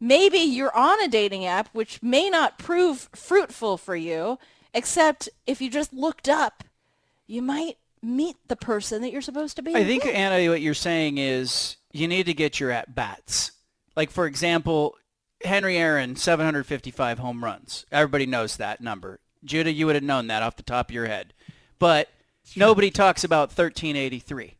maybe 0.00 0.38
you're 0.38 0.74
on 0.74 1.02
a 1.02 1.08
dating 1.08 1.44
app 1.44 1.68
which 1.72 2.02
may 2.02 2.30
not 2.30 2.58
prove 2.58 3.10
fruitful 3.14 3.76
for 3.76 3.94
you 3.94 4.38
except 4.72 5.28
if 5.46 5.60
you 5.60 5.68
just 5.68 5.92
looked 5.92 6.28
up 6.28 6.64
you 7.26 7.42
might 7.42 7.76
meet 8.02 8.36
the 8.48 8.56
person 8.56 9.02
that 9.02 9.12
you're 9.12 9.20
supposed 9.20 9.56
to 9.56 9.62
be 9.62 9.74
I 9.74 9.84
think 9.84 10.04
with. 10.04 10.14
Anna, 10.14 10.50
what 10.50 10.62
you're 10.62 10.74
saying 10.74 11.18
is 11.18 11.76
you 11.92 12.08
need 12.08 12.26
to 12.26 12.34
get 12.34 12.58
your 12.58 12.70
at 12.70 12.94
bats. 12.94 13.52
Like 13.94 14.10
for 14.10 14.26
example, 14.26 14.96
Henry 15.44 15.76
Aaron, 15.76 16.16
755 16.16 17.18
home 17.18 17.44
runs. 17.44 17.86
Everybody 17.92 18.26
knows 18.26 18.56
that 18.56 18.80
number. 18.80 19.20
Judah, 19.44 19.72
you 19.72 19.86
would 19.86 19.94
have 19.94 20.04
known 20.04 20.26
that 20.26 20.42
off 20.42 20.56
the 20.56 20.62
top 20.62 20.90
of 20.90 20.94
your 20.94 21.06
head, 21.06 21.34
but 21.78 22.08
nobody 22.56 22.90
talks 22.90 23.24
about 23.24 23.48
1383. 23.50 24.56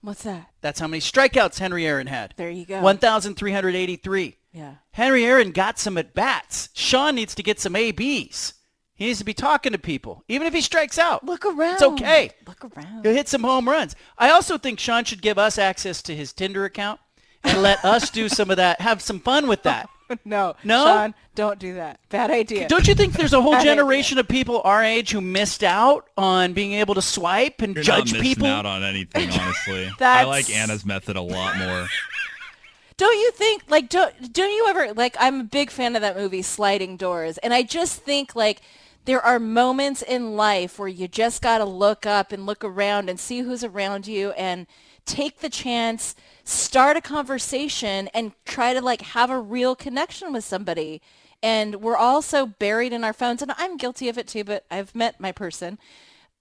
what's 0.00 0.22
that 0.24 0.50
That's 0.60 0.80
how 0.80 0.86
many 0.88 1.00
strikeouts 1.00 1.58
Henry 1.58 1.86
Aaron 1.86 2.06
had. 2.06 2.34
there 2.36 2.50
you 2.50 2.66
go 2.66 2.80
1,383. 2.82 4.36
yeah 4.52 4.74
Henry 4.92 5.24
Aaron 5.24 5.50
got 5.52 5.78
some 5.78 5.96
at 5.98 6.14
bats. 6.14 6.68
Sean 6.74 7.14
needs 7.14 7.34
to 7.34 7.42
get 7.42 7.58
some 7.60 7.74
ABs. 7.76 8.54
He 8.94 9.06
needs 9.06 9.18
to 9.18 9.24
be 9.24 9.34
talking 9.34 9.72
to 9.72 9.78
people, 9.78 10.22
even 10.28 10.46
if 10.46 10.52
he 10.54 10.60
strikes 10.60 10.98
out. 10.98 11.24
look 11.24 11.44
around 11.46 11.74
It's 11.74 11.82
okay. 11.82 12.30
look 12.46 12.64
around 12.76 13.02
He'll 13.04 13.14
hit 13.14 13.28
some 13.28 13.42
home 13.42 13.68
runs. 13.68 13.96
I 14.18 14.30
also 14.30 14.58
think 14.58 14.78
Sean 14.78 15.04
should 15.04 15.22
give 15.22 15.38
us 15.38 15.58
access 15.58 16.02
to 16.02 16.14
his 16.14 16.32
Tinder 16.32 16.64
account 16.64 17.00
and 17.42 17.62
let 17.62 17.84
us 17.84 18.10
do 18.10 18.28
some 18.28 18.50
of 18.50 18.58
that, 18.58 18.80
have 18.80 19.02
some 19.02 19.18
fun 19.18 19.48
with 19.48 19.62
that. 19.64 19.88
no 20.24 20.54
No? 20.64 20.84
Sean 20.84 21.14
don't 21.34 21.58
do 21.58 21.74
that 21.74 22.00
bad 22.08 22.30
idea 22.30 22.68
Don't 22.68 22.86
you 22.86 22.94
think 22.94 23.14
there's 23.14 23.32
a 23.32 23.40
whole 23.40 23.52
Bad 23.52 23.60
idea. 23.62 23.74
generation 23.76 24.18
of 24.18 24.28
people 24.28 24.60
our 24.64 24.82
age 24.84 25.10
who 25.12 25.20
missed 25.20 25.62
out 25.64 26.08
on 26.16 26.52
being 26.52 26.72
able 26.74 26.94
to 26.94 27.02
swipe 27.02 27.62
and 27.62 27.74
You're 27.74 27.84
judge 27.84 28.12
not 28.12 28.20
missing 28.20 28.34
people? 28.34 28.46
out 28.48 28.66
on 28.66 28.82
anything, 28.84 29.30
honestly. 29.40 29.90
I 30.00 30.24
like 30.24 30.50
Anna's 30.50 30.84
method 30.84 31.16
a 31.16 31.22
lot 31.22 31.56
more. 31.56 31.88
Don't 32.98 33.18
you 33.18 33.30
think 33.32 33.64
like 33.68 33.88
don't 33.88 34.32
don't 34.32 34.50
you 34.52 34.66
ever 34.68 34.92
like 34.94 35.16
I'm 35.18 35.40
a 35.40 35.44
big 35.44 35.70
fan 35.70 35.96
of 35.96 36.02
that 36.02 36.16
movie 36.16 36.42
Sliding 36.42 36.96
Doors 36.96 37.38
and 37.38 37.52
I 37.54 37.62
just 37.62 38.02
think 38.02 38.36
like 38.36 38.60
there 39.06 39.20
are 39.20 39.40
moments 39.40 40.02
in 40.02 40.36
life 40.36 40.78
where 40.78 40.86
you 40.88 41.08
just 41.08 41.42
got 41.42 41.58
to 41.58 41.64
look 41.64 42.06
up 42.06 42.30
and 42.30 42.46
look 42.46 42.62
around 42.62 43.08
and 43.10 43.18
see 43.18 43.40
who's 43.40 43.64
around 43.64 44.06
you 44.06 44.30
and 44.32 44.66
take 45.06 45.40
the 45.40 45.48
chance, 45.50 46.14
start 46.44 46.96
a 46.96 47.00
conversation 47.00 48.08
and 48.14 48.32
try 48.44 48.74
to 48.74 48.80
like 48.80 49.02
have 49.02 49.30
a 49.30 49.38
real 49.38 49.74
connection 49.74 50.32
with 50.32 50.44
somebody. 50.44 51.00
And 51.42 51.76
we're 51.76 51.96
all 51.96 52.22
so 52.22 52.46
buried 52.46 52.92
in 52.92 53.02
our 53.04 53.12
phones 53.12 53.42
and 53.42 53.52
I'm 53.56 53.76
guilty 53.76 54.08
of 54.08 54.16
it 54.18 54.28
too, 54.28 54.44
but 54.44 54.64
I've 54.70 54.94
met 54.94 55.20
my 55.20 55.32
person. 55.32 55.78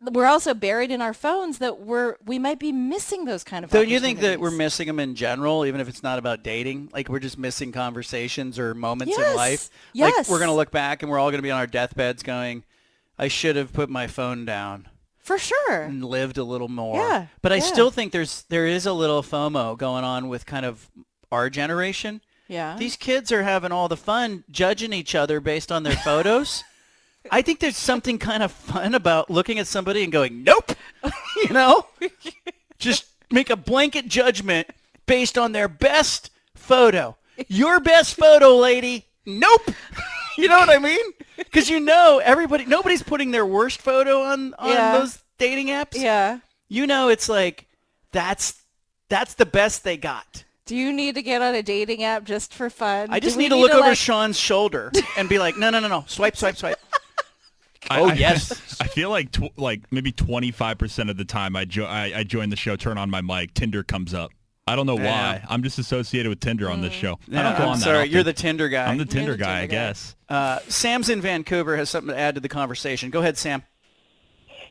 We're 0.03 0.25
also 0.25 0.55
buried 0.55 0.89
in 0.89 0.99
our 0.99 1.13
phones 1.13 1.59
that 1.59 1.79
we're 1.79 2.15
we 2.25 2.39
might 2.39 2.57
be 2.59 2.71
missing 2.71 3.25
those 3.25 3.43
kind 3.43 3.63
of 3.63 3.69
Don't 3.69 3.88
you 3.88 3.99
think 3.99 4.19
that 4.21 4.39
we're 4.39 4.49
missing 4.49 4.88
them 4.88 4.99
in 4.99 5.13
general, 5.13 5.63
even 5.65 5.79
if 5.79 5.88
it's 5.88 6.01
not 6.01 6.17
about 6.17 6.43
dating? 6.43 6.89
Like 6.91 7.07
we're 7.07 7.19
just 7.19 7.38
missing 7.38 7.71
conversations 7.71 8.57
or 8.57 8.73
moments 8.73 9.15
Yes. 9.15 9.29
in 9.31 9.35
life. 9.38 9.69
Yes. 9.93 10.17
Like 10.17 10.27
we're 10.29 10.39
gonna 10.39 10.55
look 10.55 10.71
back 10.71 11.03
and 11.03 11.11
we're 11.11 11.19
all 11.19 11.29
gonna 11.29 11.43
be 11.43 11.51
on 11.51 11.59
our 11.59 11.67
deathbeds 11.67 12.23
going, 12.23 12.63
"I 13.19 13.27
should 13.27 13.55
have 13.55 13.73
put 13.73 13.89
my 13.91 14.07
phone 14.07 14.43
down 14.43 14.88
For 15.22 15.38
sure. 15.38 15.81
and 15.84 16.03
lived 16.03 16.38
a 16.38 16.43
little 16.43 16.68
more." 16.68 16.98
Yeah, 16.98 17.27
But 17.41 17.52
I 17.52 17.57
yeah. 17.57 17.61
still 17.61 17.91
think 17.91 18.11
there's 18.11 18.43
there 18.49 18.65
is 18.68 18.85
a 18.85 18.93
little 18.93 19.22
FOMO 19.23 19.77
going 19.77 20.03
on 20.03 20.27
with 20.30 20.45
kind 20.45 20.65
of 20.65 20.89
our 21.31 21.49
generation. 21.49 22.22
Yeah. 22.48 22.76
These 22.77 22.98
kids 22.98 23.31
are 23.31 23.43
having 23.43 23.72
all 23.72 23.88
the 23.88 23.95
fun 23.98 24.43
judging 24.52 24.91
each 24.93 25.15
other 25.15 25.39
based 25.39 25.72
on 25.72 25.84
their 25.84 25.95
photos. 26.03 26.64
I 27.30 27.41
think 27.43 27.60
there's 27.60 27.77
something 27.77 28.18
kind 28.18 28.41
of 28.43 28.52
fun 28.52 28.95
about 28.95 29.30
looking 29.30 29.60
at 29.60 29.68
somebody 29.68 30.03
and 30.03 30.11
going, 30.11 30.43
nope, 30.43 30.72
you 31.38 31.49
know? 31.53 31.85
Just 32.80 33.06
make 33.30 33.49
a 33.52 33.56
blanket 33.56 34.07
judgment 34.07 34.68
based 35.06 35.38
on 35.38 35.52
their 35.52 35.68
best 35.68 36.31
photo. 36.56 37.15
Your 37.48 37.80
best 37.80 38.15
photo, 38.15 38.56
lady. 38.56 39.06
Nope. 39.26 39.69
You 40.37 40.47
know 40.47 40.59
what 40.59 40.69
I 40.69 40.79
mean? 40.79 41.05
Because 41.37 41.69
you 41.69 41.79
know 41.79 42.21
everybody, 42.23 42.65
nobody's 42.65 43.03
putting 43.03 43.31
their 43.31 43.45
worst 43.45 43.81
photo 43.81 44.21
on, 44.21 44.53
on 44.55 44.69
Yeah. 44.69 44.97
those 44.97 45.21
dating 45.37 45.67
apps. 45.67 45.95
yeah. 46.01 46.39
You 46.69 46.87
know 46.87 47.09
it's 47.09 47.27
like, 47.27 47.67
that's 48.11 48.61
that's 49.09 49.33
the 49.33 49.45
best 49.45 49.83
they 49.83 49.97
got. 49.97 50.43
Do 50.65 50.75
you 50.75 50.93
need 50.93 51.15
to 51.15 51.21
get 51.21 51.41
on 51.41 51.53
a 51.53 51.61
dating 51.61 52.03
app 52.03 52.23
just 52.23 52.53
for 52.53 52.69
fun? 52.69 53.09
I 53.11 53.19
just 53.19 53.35
we 53.35 53.43
need 53.43 53.49
to 53.49 53.55
look 53.57 53.73
over 53.73 53.89
like- 53.89 53.97
Sean's 53.97 54.39
shoulder 54.39 54.91
and 55.17 55.27
be 55.27 55.37
like, 55.37 55.57
no, 55.57 55.69
no, 55.69 55.79
no, 55.81 55.87
no, 55.89 56.05
swipe, 56.07 56.37
swipe, 56.37 56.55
swipe. 56.55 56.77
I- 57.89 57.99
Oh, 57.99 58.05
I, 58.09 58.13
yes. 58.13 58.77
I 58.81 58.87
feel 58.87 59.09
like 59.09 59.31
tw- 59.31 59.57
like 59.57 59.81
maybe 59.91 60.11
25% 60.13 61.09
of 61.09 61.17
the 61.17 61.25
time 61.25 61.55
I, 61.57 61.65
jo- 61.65 61.85
I 61.85 62.19
I 62.19 62.23
join 62.23 62.49
the 62.49 62.55
show, 62.55 62.75
turn 62.77 62.97
on 62.97 63.09
my 63.09 63.21
mic, 63.21 63.53
Tinder 63.53 63.83
comes 63.83 64.13
up. 64.13 64.31
I 64.72 64.76
don't 64.77 64.85
know 64.85 64.98
Yeah. 64.98 65.34
why. 65.34 65.43
I'm 65.49 65.64
just 65.64 65.80
associated 65.80 66.30
with 66.30 66.39
Tinder 66.39 66.69
on 66.69 66.81
this 66.81 66.93
show. 66.93 67.19
I 67.31 67.41
don't 67.43 67.57
go 67.57 67.64
I'm 67.64 67.69
on 67.72 67.80
that 67.80 67.84
sorry, 67.84 67.98
often. 67.99 68.11
you're 68.11 68.23
the 68.23 68.31
Tinder 68.34 68.69
guy. 68.69 68.85
I'm 68.89 68.98
the 68.98 69.06
Tinder 69.06 69.34
the 69.34 69.38
guy, 69.39 69.57
I 69.57 69.60
Tinder 69.61 69.76
guy. 69.76 69.88
guess. 69.88 70.15
Uh, 70.30 70.60
Sam's 70.69 71.10
in 71.10 71.19
Vancouver 71.19 71.76
has 71.76 71.89
something 71.89 72.14
to 72.14 72.18
add 72.19 72.35
to 72.35 72.41
the 72.41 72.48
conversation. 72.49 73.10
Go 73.10 73.19
ahead, 73.19 73.38
Sam. 73.38 73.64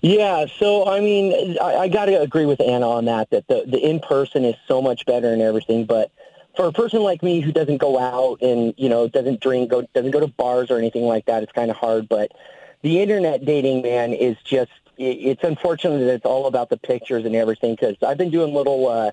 Yeah, 0.02 0.46
so 0.58 0.88
I 0.88 1.00
mean, 1.00 1.58
I, 1.60 1.76
I 1.76 1.88
got 1.88 2.06
to 2.06 2.20
agree 2.22 2.46
with 2.46 2.60
Anna 2.62 2.88
on 2.88 3.04
that. 3.04 3.28
That 3.30 3.46
the 3.48 3.64
the 3.66 3.78
in 3.78 4.00
person 4.00 4.46
is 4.46 4.54
so 4.66 4.80
much 4.80 5.04
better 5.04 5.30
and 5.32 5.42
everything. 5.42 5.84
But 5.84 6.10
for 6.56 6.66
a 6.66 6.72
person 6.72 7.02
like 7.02 7.22
me 7.22 7.40
who 7.40 7.52
doesn't 7.52 7.76
go 7.76 7.98
out 7.98 8.40
and 8.40 8.72
you 8.78 8.88
know 8.88 9.08
doesn't 9.08 9.40
drink, 9.40 9.70
go 9.70 9.82
doesn't 9.94 10.10
go 10.12 10.20
to 10.20 10.26
bars 10.28 10.70
or 10.70 10.78
anything 10.78 11.02
like 11.02 11.26
that, 11.26 11.42
it's 11.42 11.52
kind 11.52 11.70
of 11.70 11.76
hard. 11.76 12.08
But 12.08 12.32
the 12.80 12.98
internet 13.02 13.44
dating, 13.44 13.82
man, 13.82 14.14
is 14.14 14.38
just 14.42 14.70
it, 14.96 15.18
it's 15.18 15.44
unfortunate 15.44 15.98
that 15.98 16.14
it's 16.14 16.24
all 16.24 16.46
about 16.46 16.70
the 16.70 16.78
pictures 16.78 17.26
and 17.26 17.36
everything. 17.36 17.72
Because 17.74 17.96
I've 18.02 18.16
been 18.16 18.30
doing 18.30 18.54
little, 18.54 18.88
uh, 18.88 19.10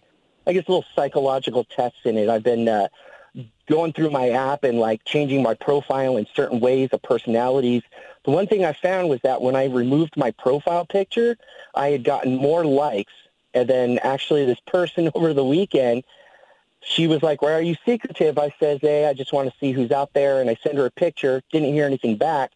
I 0.48 0.54
guess, 0.54 0.68
little 0.68 0.86
psychological 0.96 1.66
tests 1.66 2.00
in 2.06 2.18
it. 2.18 2.30
I've 2.30 2.44
been 2.44 2.68
uh, 2.70 2.88
going 3.68 3.94
through 3.94 4.12
my 4.12 4.30
app 4.30 4.64
and 4.64 4.80
like 4.80 5.04
changing 5.04 5.44
my 5.44 5.54
profile 5.54 6.18
in 6.18 6.26
certain 6.34 6.60
ways 6.60 6.90
of 6.94 7.02
personalities. 7.02 7.84
The 8.24 8.32
one 8.32 8.48
thing 8.48 8.64
I 8.64 8.74
found 8.74 9.10
was 9.10 9.20
that 9.24 9.42
when 9.42 9.56
I 9.56 9.66
removed 9.66 10.16
my 10.16 10.32
profile 10.32 10.86
picture, 10.86 11.38
I 11.76 11.90
had 11.90 12.04
gotten 12.04 12.36
more 12.36 12.66
likes. 12.66 13.14
And 13.54 13.70
then 13.70 14.00
actually 14.00 14.46
this 14.46 14.60
person 14.62 15.12
over 15.16 15.34
the 15.34 15.44
weekend, 15.46 16.04
she 16.82 17.08
was 17.08 17.22
like, 17.22 17.42
why 17.42 17.54
are 17.54 17.62
you 17.62 17.76
secretive? 17.86 18.38
I 18.38 18.54
says, 18.60 18.80
hey, 18.82 19.06
I 19.06 19.14
just 19.14 19.34
want 19.34 19.50
to 19.50 19.56
see 19.60 19.74
who's 19.74 19.92
out 19.92 20.14
there. 20.14 20.40
And 20.40 20.50
I 20.50 20.58
send 20.64 20.78
her 20.78 20.86
a 20.86 20.92
picture, 20.92 21.42
didn't 21.52 21.74
hear 21.74 21.86
anything 21.86 22.16
back. 22.16 22.52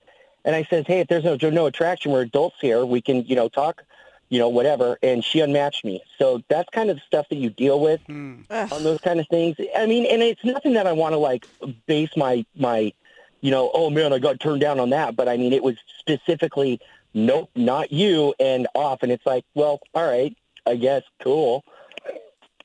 And 0.45 0.55
I 0.55 0.63
says, 0.63 0.85
hey, 0.88 1.01
if 1.01 1.07
there's 1.07 1.23
no, 1.23 1.35
no 1.49 1.65
attraction, 1.65 2.11
we're 2.11 2.22
adults 2.22 2.55
here. 2.61 2.85
We 2.85 3.01
can, 3.01 3.26
you 3.26 3.35
know, 3.35 3.49
talk, 3.49 3.84
you 4.32 4.40
know, 4.40 4.48
whatever. 4.48 4.98
And 5.03 5.24
she 5.24 5.41
unmatched 5.41 5.84
me. 5.84 6.02
So 6.18 6.41
that's 6.48 6.70
kind 6.70 6.90
of 6.90 6.95
the 6.95 7.02
stuff 7.06 7.28
that 7.30 7.36
you 7.36 7.49
deal 7.49 7.80
with 7.80 7.99
hmm. 8.08 8.41
on 8.49 8.84
those 8.84 9.02
kind 9.02 9.20
of 9.20 9.28
things. 9.28 9.58
I 9.78 9.86
mean, 9.86 10.06
and 10.06 10.24
it's 10.24 10.44
nothing 10.44 10.74
that 10.74 10.88
I 10.88 10.94
want 10.94 11.14
to 11.14 11.18
like 11.18 11.45
base 11.86 12.16
my 12.16 12.44
my, 12.56 12.94
you 13.41 13.52
know, 13.52 13.70
oh 13.74 13.90
man, 13.90 14.14
I 14.14 14.20
got 14.20 14.40
turned 14.40 14.62
down 14.62 14.80
on 14.80 14.90
that. 14.91 15.18
But 15.18 15.28
I 15.28 15.36
mean, 15.36 15.52
it 15.52 15.62
was 15.62 15.76
specifically, 15.99 16.80
nope, 17.14 17.52
not 17.56 17.91
you, 17.91 18.34
and 18.40 18.68
off. 18.74 19.03
And 19.03 19.12
it's 19.12 19.26
like, 19.26 19.44
well, 19.53 19.82
all 19.94 20.10
right, 20.10 20.36
I 20.66 20.78
guess, 20.78 21.03
cool. 21.22 21.66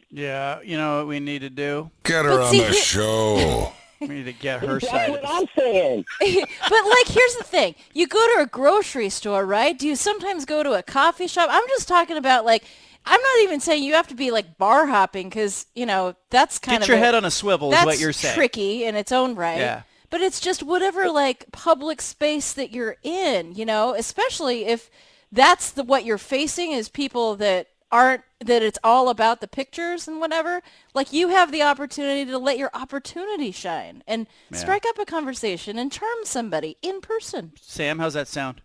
Yeah, 0.09 0.61
you 0.63 0.77
know 0.79 0.99
what 0.99 1.09
we 1.09 1.19
need 1.19 1.41
to 1.41 1.51
do? 1.51 1.91
Get 2.05 2.25
her 2.25 2.31
But 2.31 2.41
on 2.43 2.51
see, 2.53 2.61
the 2.61 2.67
here- 2.67 2.75
show. 2.75 3.73
We 4.01 4.09
need 4.09 4.25
to 4.25 4.33
get 4.33 4.61
her 4.61 4.79
That's 4.79 4.89
side. 4.89 5.11
what 5.11 5.23
I'm 5.27 5.47
saying. 5.59 6.05
but 6.21 6.85
like 6.85 7.07
here's 7.09 7.35
the 7.37 7.45
thing 7.45 7.75
you 7.95 8.07
go 8.07 8.19
to 8.37 8.43
a 8.43 8.47
grocery 8.47 9.09
store 9.09 9.45
right 9.47 9.79
do 9.79 9.87
you 9.89 9.97
sometimes 9.97 10.45
go 10.45 10.63
to 10.63 10.73
a 10.73 10.83
coffee 10.83 11.27
shop 11.27 11.49
i'm 11.51 11.67
just 11.69 11.89
talking 11.89 12.17
about 12.17 12.45
like 12.45 12.65
i'm 13.07 13.21
not 13.21 13.43
even 13.43 13.59
saying 13.61 13.83
you 13.83 13.95
have 13.95 14.07
to 14.09 14.15
be 14.15 14.31
like 14.31 14.59
bar 14.59 14.87
hopping 14.87 15.29
because 15.29 15.67
you 15.75 15.87
know 15.87 16.15
that's 16.31 16.59
kind 16.59 16.77
Get 16.81 16.83
of 16.83 16.89
your 16.89 16.97
a- 16.99 17.01
head 17.01 17.15
on 17.15 17.25
a 17.25 17.31
swivel 17.31 17.71
is 17.71 17.75
that's 17.77 17.87
what 17.87 17.99
you're 17.99 18.13
saying. 18.13 18.35
tricky 18.35 18.85
in 18.85 18.97
its 18.97 19.13
own 19.13 19.35
right 19.35 19.59
Yeah. 19.59 19.83
but 20.11 20.21
it's 20.21 20.41
just 20.41 20.63
whatever 20.63 21.09
like 21.11 21.51
public 21.53 22.03
space 22.03 22.53
that 22.53 22.73
you're 22.73 22.97
in 23.03 23.55
you 23.55 23.65
know 23.65 23.95
especially 23.95 24.67
if 24.67 24.91
that's 25.33 25.71
the 25.71 25.83
what 25.83 26.05
you're 26.05 26.19
facing 26.19 26.73
is 26.73 26.89
people 26.89 27.37
that 27.37 27.69
aren't 27.91 28.23
that 28.41 28.63
it's 28.63 28.79
all 28.85 29.09
about 29.09 29.41
the 29.41 29.49
pictures 29.49 30.07
and 30.07 30.21
whatever 30.21 30.61
like 30.95 31.13
you 31.13 31.29
have 31.29 31.51
the 31.51 31.63
opportunity 31.63 32.25
to 32.25 32.39
let 32.39 32.59
your 32.59 32.71
opportunity 32.75 33.51
shine 33.51 34.03
and 34.07 34.27
strike 34.53 34.85
up 34.87 34.99
a 34.99 35.07
conversation 35.07 35.79
and 35.79 35.91
charm 35.91 36.19
somebody 36.25 36.77
in 36.83 37.01
person 37.01 37.53
Sam, 37.61 37.99
how's 37.99 38.15
that 38.15 38.29
sound? 38.29 38.61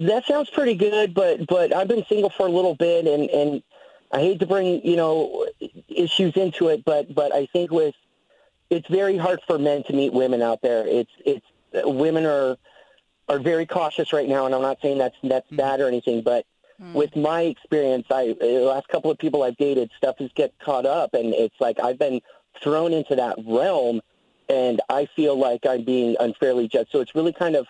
That 0.00 0.24
sounds 0.26 0.48
pretty 0.50 0.74
good, 0.74 1.12
but 1.14 1.46
but 1.46 1.74
I've 1.74 1.88
been 1.88 2.04
single 2.08 2.30
for 2.30 2.46
a 2.46 2.50
little 2.50 2.74
bit, 2.74 3.06
and 3.06 3.28
and 3.28 3.62
I 4.10 4.20
hate 4.20 4.40
to 4.40 4.46
bring 4.46 4.84
you 4.86 4.96
know 4.96 5.46
issues 5.88 6.36
into 6.36 6.68
it, 6.68 6.84
but 6.84 7.14
but 7.14 7.34
I 7.34 7.46
think 7.46 7.70
with 7.70 7.94
it's 8.70 8.88
very 8.88 9.18
hard 9.18 9.40
for 9.46 9.58
men 9.58 9.82
to 9.84 9.92
meet 9.92 10.12
women 10.12 10.40
out 10.40 10.62
there. 10.62 10.86
It's 10.86 11.10
it's 11.26 11.46
uh, 11.74 11.88
women 11.88 12.24
are 12.24 12.56
are 13.28 13.38
very 13.38 13.66
cautious 13.66 14.12
right 14.12 14.28
now, 14.28 14.46
and 14.46 14.54
I'm 14.54 14.62
not 14.62 14.78
saying 14.80 14.98
that's 14.98 15.16
that's 15.22 15.50
bad 15.50 15.80
or 15.80 15.88
anything, 15.88 16.22
but 16.22 16.46
Mm. 16.82 16.94
with 16.94 17.14
my 17.16 17.42
experience, 17.42 18.06
I 18.10 18.30
uh, 18.30 18.34
the 18.40 18.60
last 18.64 18.88
couple 18.88 19.10
of 19.10 19.18
people 19.18 19.42
I've 19.42 19.56
dated, 19.56 19.90
stuff 19.96 20.18
has 20.18 20.30
get 20.34 20.52
caught 20.58 20.84
up, 20.86 21.14
and 21.14 21.32
it's 21.32 21.54
like 21.60 21.78
I've 21.80 21.98
been 21.98 22.20
thrown 22.62 22.92
into 22.92 23.14
that 23.16 23.36
realm, 23.46 24.00
and 24.48 24.80
I 24.88 25.06
feel 25.06 25.36
like 25.38 25.64
I'm 25.64 25.84
being 25.84 26.16
unfairly 26.18 26.66
judged. 26.68 26.90
So 26.90 27.00
it's 27.00 27.14
really 27.14 27.32
kind 27.32 27.54
of 27.56 27.66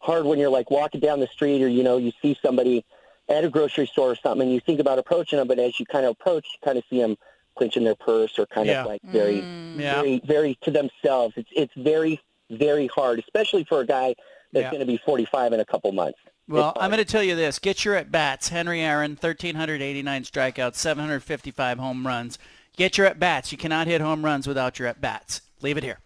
hard 0.00 0.24
when 0.26 0.38
you're 0.38 0.50
like 0.50 0.70
walking 0.70 1.00
down 1.00 1.20
the 1.20 1.26
street, 1.26 1.62
or 1.62 1.68
you 1.68 1.82
know, 1.82 1.96
you 1.96 2.12
see 2.20 2.36
somebody 2.42 2.84
at 3.28 3.44
a 3.44 3.48
grocery 3.48 3.86
store 3.86 4.10
or 4.10 4.16
something, 4.16 4.42
and 4.48 4.52
you 4.54 4.60
think 4.60 4.80
about 4.80 4.98
approaching 4.98 5.38
them, 5.38 5.48
but 5.48 5.58
as 5.58 5.78
you 5.80 5.86
kind 5.86 6.04
of 6.04 6.12
approach, 6.12 6.46
you 6.52 6.58
kind 6.64 6.76
of 6.76 6.84
see 6.90 6.98
them 7.00 7.16
clenching 7.56 7.84
their 7.84 7.94
purse 7.94 8.38
or 8.38 8.46
kind 8.46 8.66
Yeah. 8.66 8.80
of 8.82 8.86
like 8.86 9.00
very, 9.04 9.42
mm. 9.42 9.80
Yeah. 9.80 9.94
very, 9.94 10.20
very 10.24 10.58
to 10.62 10.70
themselves. 10.70 11.34
It's 11.36 11.50
it's 11.54 11.72
very, 11.76 12.20
very 12.50 12.88
hard, 12.88 13.20
especially 13.20 13.64
for 13.64 13.80
a 13.80 13.86
guy 13.86 14.14
that's 14.52 14.64
Yeah. 14.64 14.70
going 14.70 14.80
to 14.80 14.86
be 14.86 14.96
45 14.98 15.52
in 15.52 15.60
a 15.60 15.64
couple 15.64 15.92
months. 15.92 16.18
Well, 16.50 16.72
I'm 16.80 16.90
going 16.90 16.98
to 16.98 17.04
tell 17.04 17.22
you 17.22 17.36
this. 17.36 17.60
Get 17.60 17.84
your 17.84 17.94
at-bats. 17.94 18.48
Henry 18.48 18.80
Aaron, 18.80 19.12
1,389 19.12 20.24
strikeouts, 20.24 20.74
755 20.74 21.78
home 21.78 22.04
runs. 22.04 22.38
Get 22.76 22.98
your 22.98 23.06
at-bats. 23.06 23.52
You 23.52 23.58
cannot 23.58 23.86
hit 23.86 24.00
home 24.00 24.24
runs 24.24 24.48
without 24.48 24.78
your 24.78 24.88
at-bats. 24.88 25.42
Leave 25.62 25.76
it 25.76 25.84
here. 25.84 26.00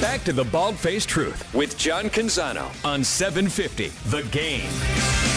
Back 0.00 0.22
to 0.24 0.32
the 0.32 0.44
Bald 0.44 0.76
Faced 0.76 1.08
Truth 1.08 1.52
with 1.52 1.76
John 1.76 2.04
Canzano 2.04 2.66
on 2.84 3.02
750 3.02 3.88
The 4.10 4.22
Game. 4.30 5.27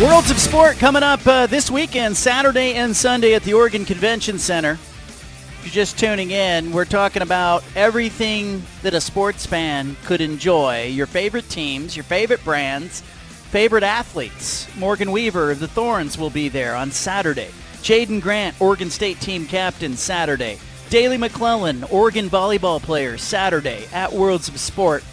Worlds 0.00 0.30
of 0.30 0.38
Sport 0.38 0.78
coming 0.78 1.02
up 1.02 1.24
uh, 1.26 1.46
this 1.46 1.70
weekend, 1.70 2.16
Saturday 2.16 2.74
and 2.74 2.96
Sunday 2.96 3.34
at 3.34 3.42
the 3.42 3.52
Oregon 3.52 3.84
Convention 3.84 4.38
Center. 4.38 4.72
If 4.72 5.60
you're 5.64 5.70
just 5.70 5.98
tuning 5.98 6.30
in, 6.30 6.72
we're 6.72 6.86
talking 6.86 7.20
about 7.20 7.62
everything 7.76 8.62
that 8.80 8.94
a 8.94 9.00
sports 9.02 9.44
fan 9.44 9.94
could 10.04 10.22
enjoy. 10.22 10.86
Your 10.86 11.06
favorite 11.06 11.48
teams, 11.50 11.94
your 11.94 12.04
favorite 12.04 12.42
brands, 12.42 13.02
favorite 13.02 13.84
athletes. 13.84 14.66
Morgan 14.76 15.12
Weaver 15.12 15.50
of 15.50 15.60
the 15.60 15.68
Thorns 15.68 16.16
will 16.16 16.30
be 16.30 16.48
there 16.48 16.74
on 16.74 16.90
Saturday. 16.90 17.50
Jaydon 17.82 18.22
Grant, 18.22 18.58
Oregon 18.62 18.88
State 18.88 19.20
team 19.20 19.46
captain, 19.46 19.94
Saturday. 19.94 20.58
Daley 20.88 21.18
McClellan, 21.18 21.84
Oregon 21.84 22.30
volleyball 22.30 22.82
player, 22.82 23.18
Saturday 23.18 23.84
at 23.92 24.12
Worlds 24.12 24.48
of 24.48 24.58
Sport. 24.58 25.04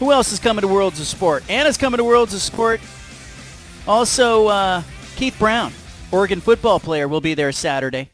Who 0.00 0.12
else 0.12 0.32
is 0.32 0.38
coming 0.38 0.62
to 0.62 0.68
Worlds 0.68 0.98
of 0.98 1.06
Sport? 1.06 1.44
Anna's 1.50 1.76
coming 1.76 1.98
to 1.98 2.04
Worlds 2.04 2.32
of 2.32 2.40
Sport. 2.40 2.80
Also, 3.86 4.46
uh, 4.46 4.82
Keith 5.16 5.38
Brown, 5.38 5.74
Oregon 6.10 6.40
football 6.40 6.80
player, 6.80 7.06
will 7.06 7.20
be 7.20 7.34
there 7.34 7.52
Saturday. 7.52 8.08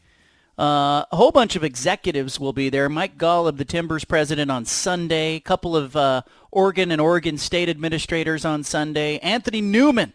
Uh, 0.59 1.05
a 1.09 1.15
whole 1.15 1.31
bunch 1.31 1.55
of 1.55 1.63
executives 1.63 2.41
will 2.41 2.51
be 2.51 2.67
there. 2.67 2.89
Mike 2.89 3.17
Golub 3.17 3.47
of 3.47 3.57
the 3.57 3.63
Timbers 3.63 4.03
president 4.03 4.51
on 4.51 4.65
Sunday. 4.65 5.35
A 5.35 5.39
couple 5.39 5.77
of 5.77 5.95
uh, 5.95 6.23
Oregon 6.51 6.91
and 6.91 6.99
Oregon 6.99 7.37
State 7.37 7.69
administrators 7.69 8.43
on 8.43 8.65
Sunday. 8.65 9.17
Anthony 9.19 9.61
Newman, 9.61 10.11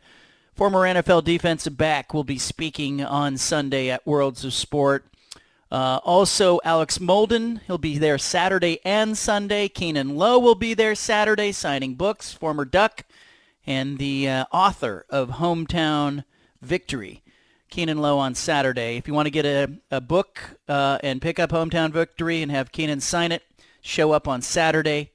former 0.55 0.81
NFL 0.81 1.25
defensive 1.25 1.79
back, 1.79 2.13
will 2.13 2.23
be 2.23 2.37
speaking 2.37 3.03
on 3.03 3.39
Sunday 3.39 3.89
at 3.89 4.07
Worlds 4.07 4.45
of 4.45 4.53
Sport. 4.53 5.07
Uh, 5.73 5.99
also, 6.05 6.61
Alex 6.65 6.99
Molden, 6.99 7.63
he'll 7.67 7.79
be 7.79 7.97
there 7.97 8.19
Saturday 8.19 8.79
and 8.85 9.17
Sunday. 9.17 9.69
Keenan 9.69 10.17
Lowe 10.17 10.39
will 10.39 10.55
be 10.55 10.75
there 10.75 10.95
Saturday 10.95 11.51
signing 11.51 11.95
books, 11.95 12.31
former 12.31 12.67
Duck, 12.67 13.07
and 13.67 13.97
the 13.97 14.29
uh, 14.29 14.45
author 14.53 15.07
of 15.09 15.31
Hometown 15.31 16.25
Victory. 16.61 17.23
Keenan 17.71 18.03
Lowe 18.03 18.19
on 18.19 18.35
Saturday. 18.35 18.99
If 18.99 19.09
you 19.09 19.15
want 19.15 19.25
to 19.25 19.31
get 19.31 19.47
a, 19.47 19.73
a 19.91 20.03
book 20.03 20.59
uh, 20.69 20.99
and 21.03 21.23
pick 21.23 21.39
up 21.39 21.49
Hometown 21.49 21.91
Victory 21.91 22.43
and 22.43 22.53
have 22.53 22.71
Keenan 22.71 23.01
sign 23.01 23.33
it, 23.33 23.43
show 23.81 24.13
up 24.13 24.29
on 24.29 24.43
Saturday 24.43 25.13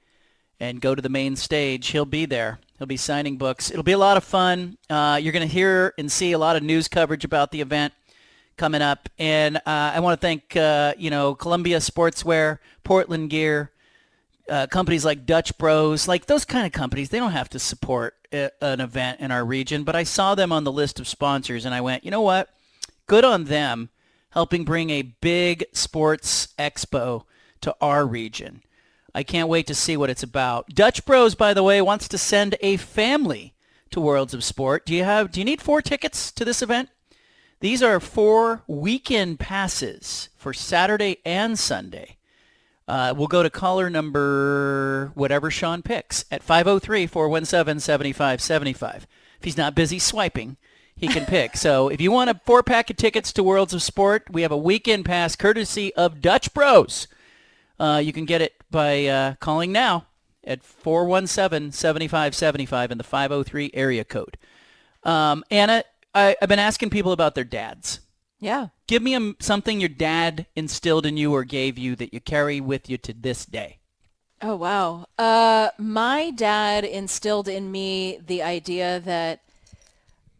and 0.60 0.82
go 0.82 0.96
to 0.96 1.04
the 1.04 1.08
main 1.08 1.36
stage. 1.36 1.90
He'll 1.90 2.04
be 2.04 2.26
there. 2.26 2.58
He'll 2.80 2.88
be 2.88 2.98
signing 2.98 3.38
books. 3.38 3.70
It'll 3.70 3.84
be 3.84 3.92
a 3.92 3.98
lot 4.00 4.18
of 4.18 4.24
fun. 4.24 4.80
Uh, 4.90 5.20
you're 5.22 5.34
going 5.34 5.48
to 5.48 5.54
hear 5.54 5.94
and 6.00 6.12
see 6.12 6.32
a 6.32 6.40
lot 6.40 6.56
of 6.56 6.64
news 6.64 6.88
coverage 6.88 7.24
about 7.24 7.52
the 7.52 7.62
event 7.62 7.94
coming 8.58 8.82
up. 8.82 9.10
And 9.18 9.58
uh, 9.58 9.62
I 9.66 10.00
want 10.00 10.20
to 10.20 10.26
thank, 10.26 10.56
uh, 10.56 10.94
you 10.98 11.10
know, 11.10 11.36
Columbia 11.36 11.78
Sportswear, 11.78 12.60
Portland 12.84 13.30
Gear, 13.30 13.72
uh, 14.50 14.68
companies 14.68 15.06
like 15.06 15.26
Dutch 15.26 15.58
Bros, 15.58 16.08
like 16.08 16.26
those 16.26 16.46
kind 16.46 16.66
of 16.66 16.72
companies. 16.72 17.10
They 17.10 17.20
don't 17.20 17.32
have 17.32 17.50
to 17.50 17.60
support 17.60 18.16
a, 18.34 18.52
an 18.62 18.82
event 18.82 19.20
in 19.20 19.32
our 19.32 19.46
region, 19.46 19.84
but 19.84 19.96
I 19.96 20.04
saw 20.04 20.36
them 20.36 20.52
on 20.52 20.64
the 20.64 20.72
list 20.72 21.00
of 21.00 21.08
sponsors 21.08 21.66
and 21.66 21.74
I 21.74 21.82
went, 21.82 22.04
you 22.04 22.12
know 22.12 22.22
what? 22.22 22.50
Good 23.06 23.24
on 23.24 23.46
them 23.46 23.90
helping 24.32 24.64
bring 24.64 24.90
a 24.90 25.02
big 25.02 25.66
sports 25.72 26.50
expo 26.60 27.24
to 27.62 27.76
our 27.82 28.06
region. 28.06 28.62
I 29.16 29.24
can't 29.24 29.50
wait 29.50 29.66
to 29.68 29.74
see 29.74 29.98
what 29.98 30.10
it's 30.10 30.24
about. 30.24 30.70
Dutch 30.70 31.06
Bros, 31.06 31.34
by 31.34 31.54
the 31.54 31.64
way, 31.64 31.82
wants 31.82 32.08
to 32.10 32.18
send 32.18 32.56
a 32.62 32.78
family 32.78 33.56
to 33.90 34.02
Worlds 34.02 34.34
of 34.34 34.44
Sport. 34.44 34.86
Do 34.86 34.94
you 34.94 35.04
have? 35.04 35.32
Do 35.32 35.40
you 35.40 35.46
need 35.46 35.62
four 35.62 35.82
tickets 35.82 36.32
to 36.34 36.46
this 36.46 36.62
event? 36.62 36.90
These 37.60 37.82
are 37.82 38.00
four 38.00 38.62
weekend 38.68 39.40
passes 39.40 40.30
for 40.36 40.54
Saturday 40.54 41.18
and 41.26 41.58
Sunday. 41.58 42.18
Uh, 42.88 43.16
we'll 43.18 43.26
go 43.28 43.42
to 43.42 43.50
caller 43.50 43.90
number 43.90 45.12
whatever 45.16 45.50
Sean 45.50 45.82
picks 45.82 46.24
at 46.32 46.46
503-417-7575. 46.46 48.96
If 48.96 49.08
he's 49.42 49.58
not 49.58 49.74
busy 49.74 49.98
swiping, 49.98 50.58
he 50.96 51.08
can 51.08 51.26
pick. 51.26 51.58
so 51.58 51.90
if 51.90 52.00
you 52.00 52.12
want 52.12 52.30
a 52.30 52.40
four-pack 52.46 52.92
of 52.92 52.98
tickets 52.98 53.34
to 53.34 53.42
Worlds 53.44 53.74
of 53.74 53.82
Sport, 53.82 54.26
we 54.32 54.44
have 54.44 54.52
a 54.52 54.58
weekend 54.58 55.06
pass 55.06 55.36
courtesy 55.36 55.92
of 55.96 56.22
Dutch 56.22 56.54
Bros. 56.54 57.08
Uh, 57.80 58.00
you 58.04 58.14
can 58.14 58.26
get 58.26 58.42
it 58.42 58.54
by 58.70 59.08
uh, 59.08 59.34
calling 59.40 59.72
now 59.72 60.06
at 60.44 60.62
417-7575 60.62 62.92
in 62.92 63.00
the 63.00 63.04
503 63.04 63.72
area 63.74 64.04
code. 64.04 64.38
Um, 65.04 65.44
Anna, 65.52 65.84
I, 66.18 66.36
I've 66.42 66.50
been 66.50 66.60
asking 66.60 66.90
people 66.90 67.12
about 67.12 67.36
their 67.36 67.44
dads. 67.44 68.00
Yeah. 68.40 68.68
Give 68.88 69.02
me 69.02 69.16
a, 69.16 69.34
something 69.40 69.80
your 69.80 69.90
dad 69.90 70.48
instilled 70.56 71.06
in 71.06 71.18
you 71.18 71.34
or 71.34 71.44
gave 71.44 71.78
you 71.78 71.96
that 71.96 72.14
you 72.14 72.20
carry 72.20 72.60
with 72.62 72.90
you 72.90 72.98
to 73.00 73.14
this 73.14 73.46
day. 73.46 73.80
Oh 74.42 74.56
wow. 74.56 75.08
Uh, 75.18 75.70
my 75.78 76.32
dad 76.32 76.84
instilled 76.86 77.48
in 77.48 77.72
me 77.72 78.20
the 78.26 78.44
idea 78.44 79.00
that 79.00 79.42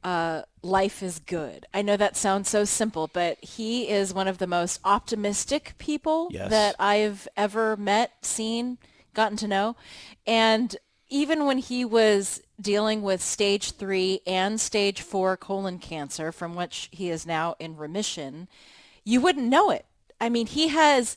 uh, 0.04 0.44
life 0.62 1.02
is 1.02 1.20
good. 1.20 1.66
I 1.74 1.82
know 1.82 1.98
that 1.98 2.16
sounds 2.16 2.50
so 2.50 2.64
simple, 2.66 3.10
but 3.12 3.44
he 3.44 3.90
is 3.90 4.14
one 4.14 4.28
of 4.28 4.38
the 4.38 4.48
most 4.48 4.80
optimistic 4.86 5.74
people 5.80 6.30
Yes. 6.32 6.50
that 6.52 6.76
I've 6.80 7.28
ever 7.36 7.76
met, 7.76 8.12
seen, 8.22 8.78
gotten 9.14 9.38
to 9.38 9.48
know. 9.48 9.76
And 10.28 10.76
even 11.10 11.46
when 11.46 11.58
he 11.58 11.86
was 11.86 12.42
dealing 12.60 13.02
with 13.02 13.22
stage 13.22 13.72
three 13.72 14.22
and 14.26 14.60
stage 14.60 15.02
four 15.02 15.38
colon 15.38 15.80
cancer, 15.80 16.32
from 16.32 16.56
which 16.56 16.90
he 16.92 17.10
is 17.10 17.26
now 17.26 17.56
in 17.60 17.78
remission, 17.78 18.48
you 19.04 19.22
wouldn't 19.22 19.48
know 19.48 19.70
it. 19.70 19.86
I 20.20 20.30
mean, 20.30 20.48
he 20.48 20.70
has 20.70 21.16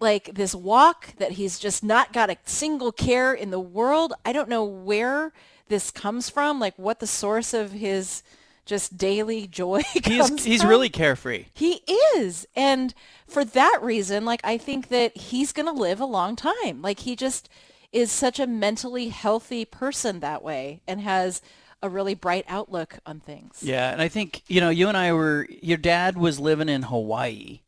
like 0.00 0.34
this 0.34 0.54
walk 0.54 1.14
that 1.16 1.32
he's 1.32 1.58
just 1.58 1.82
not 1.82 2.12
got 2.12 2.30
a 2.30 2.36
single 2.44 2.92
care 2.92 3.32
in 3.32 3.50
the 3.50 3.60
world. 3.60 4.12
I 4.24 4.32
don't 4.32 4.48
know 4.48 4.64
where 4.64 5.32
this 5.68 5.90
comes 5.90 6.28
from, 6.28 6.60
like 6.60 6.74
what 6.76 7.00
the 7.00 7.06
source 7.06 7.54
of 7.54 7.72
his 7.72 8.22
just 8.66 8.96
daily 8.96 9.46
joy 9.46 9.82
He's, 9.92 10.28
comes 10.28 10.44
he's 10.44 10.62
from. 10.62 10.70
really 10.70 10.88
carefree. 10.88 11.46
He 11.52 11.82
is. 12.16 12.46
And 12.56 12.94
for 13.26 13.44
that 13.44 13.78
reason, 13.82 14.24
like 14.24 14.40
I 14.42 14.56
think 14.56 14.88
that 14.88 15.16
he's 15.16 15.52
going 15.52 15.66
to 15.66 15.72
live 15.72 16.00
a 16.00 16.06
long 16.06 16.34
time. 16.34 16.80
Like 16.80 17.00
he 17.00 17.14
just 17.14 17.48
is 17.94 18.10
such 18.10 18.40
a 18.40 18.46
mentally 18.46 19.08
healthy 19.08 19.64
person 19.64 20.20
that 20.20 20.42
way 20.42 20.82
and 20.86 21.00
has 21.00 21.40
a 21.80 21.88
really 21.88 22.14
bright 22.14 22.44
outlook 22.48 22.98
on 23.06 23.20
things. 23.20 23.62
Yeah, 23.62 23.90
and 23.92 24.02
I 24.02 24.08
think, 24.08 24.42
you 24.48 24.60
know, 24.60 24.70
you 24.70 24.88
and 24.88 24.96
I 24.96 25.12
were, 25.12 25.46
your 25.62 25.78
dad 25.78 26.18
was 26.18 26.40
living 26.40 26.68
in 26.68 26.82
Hawaii 26.82 27.60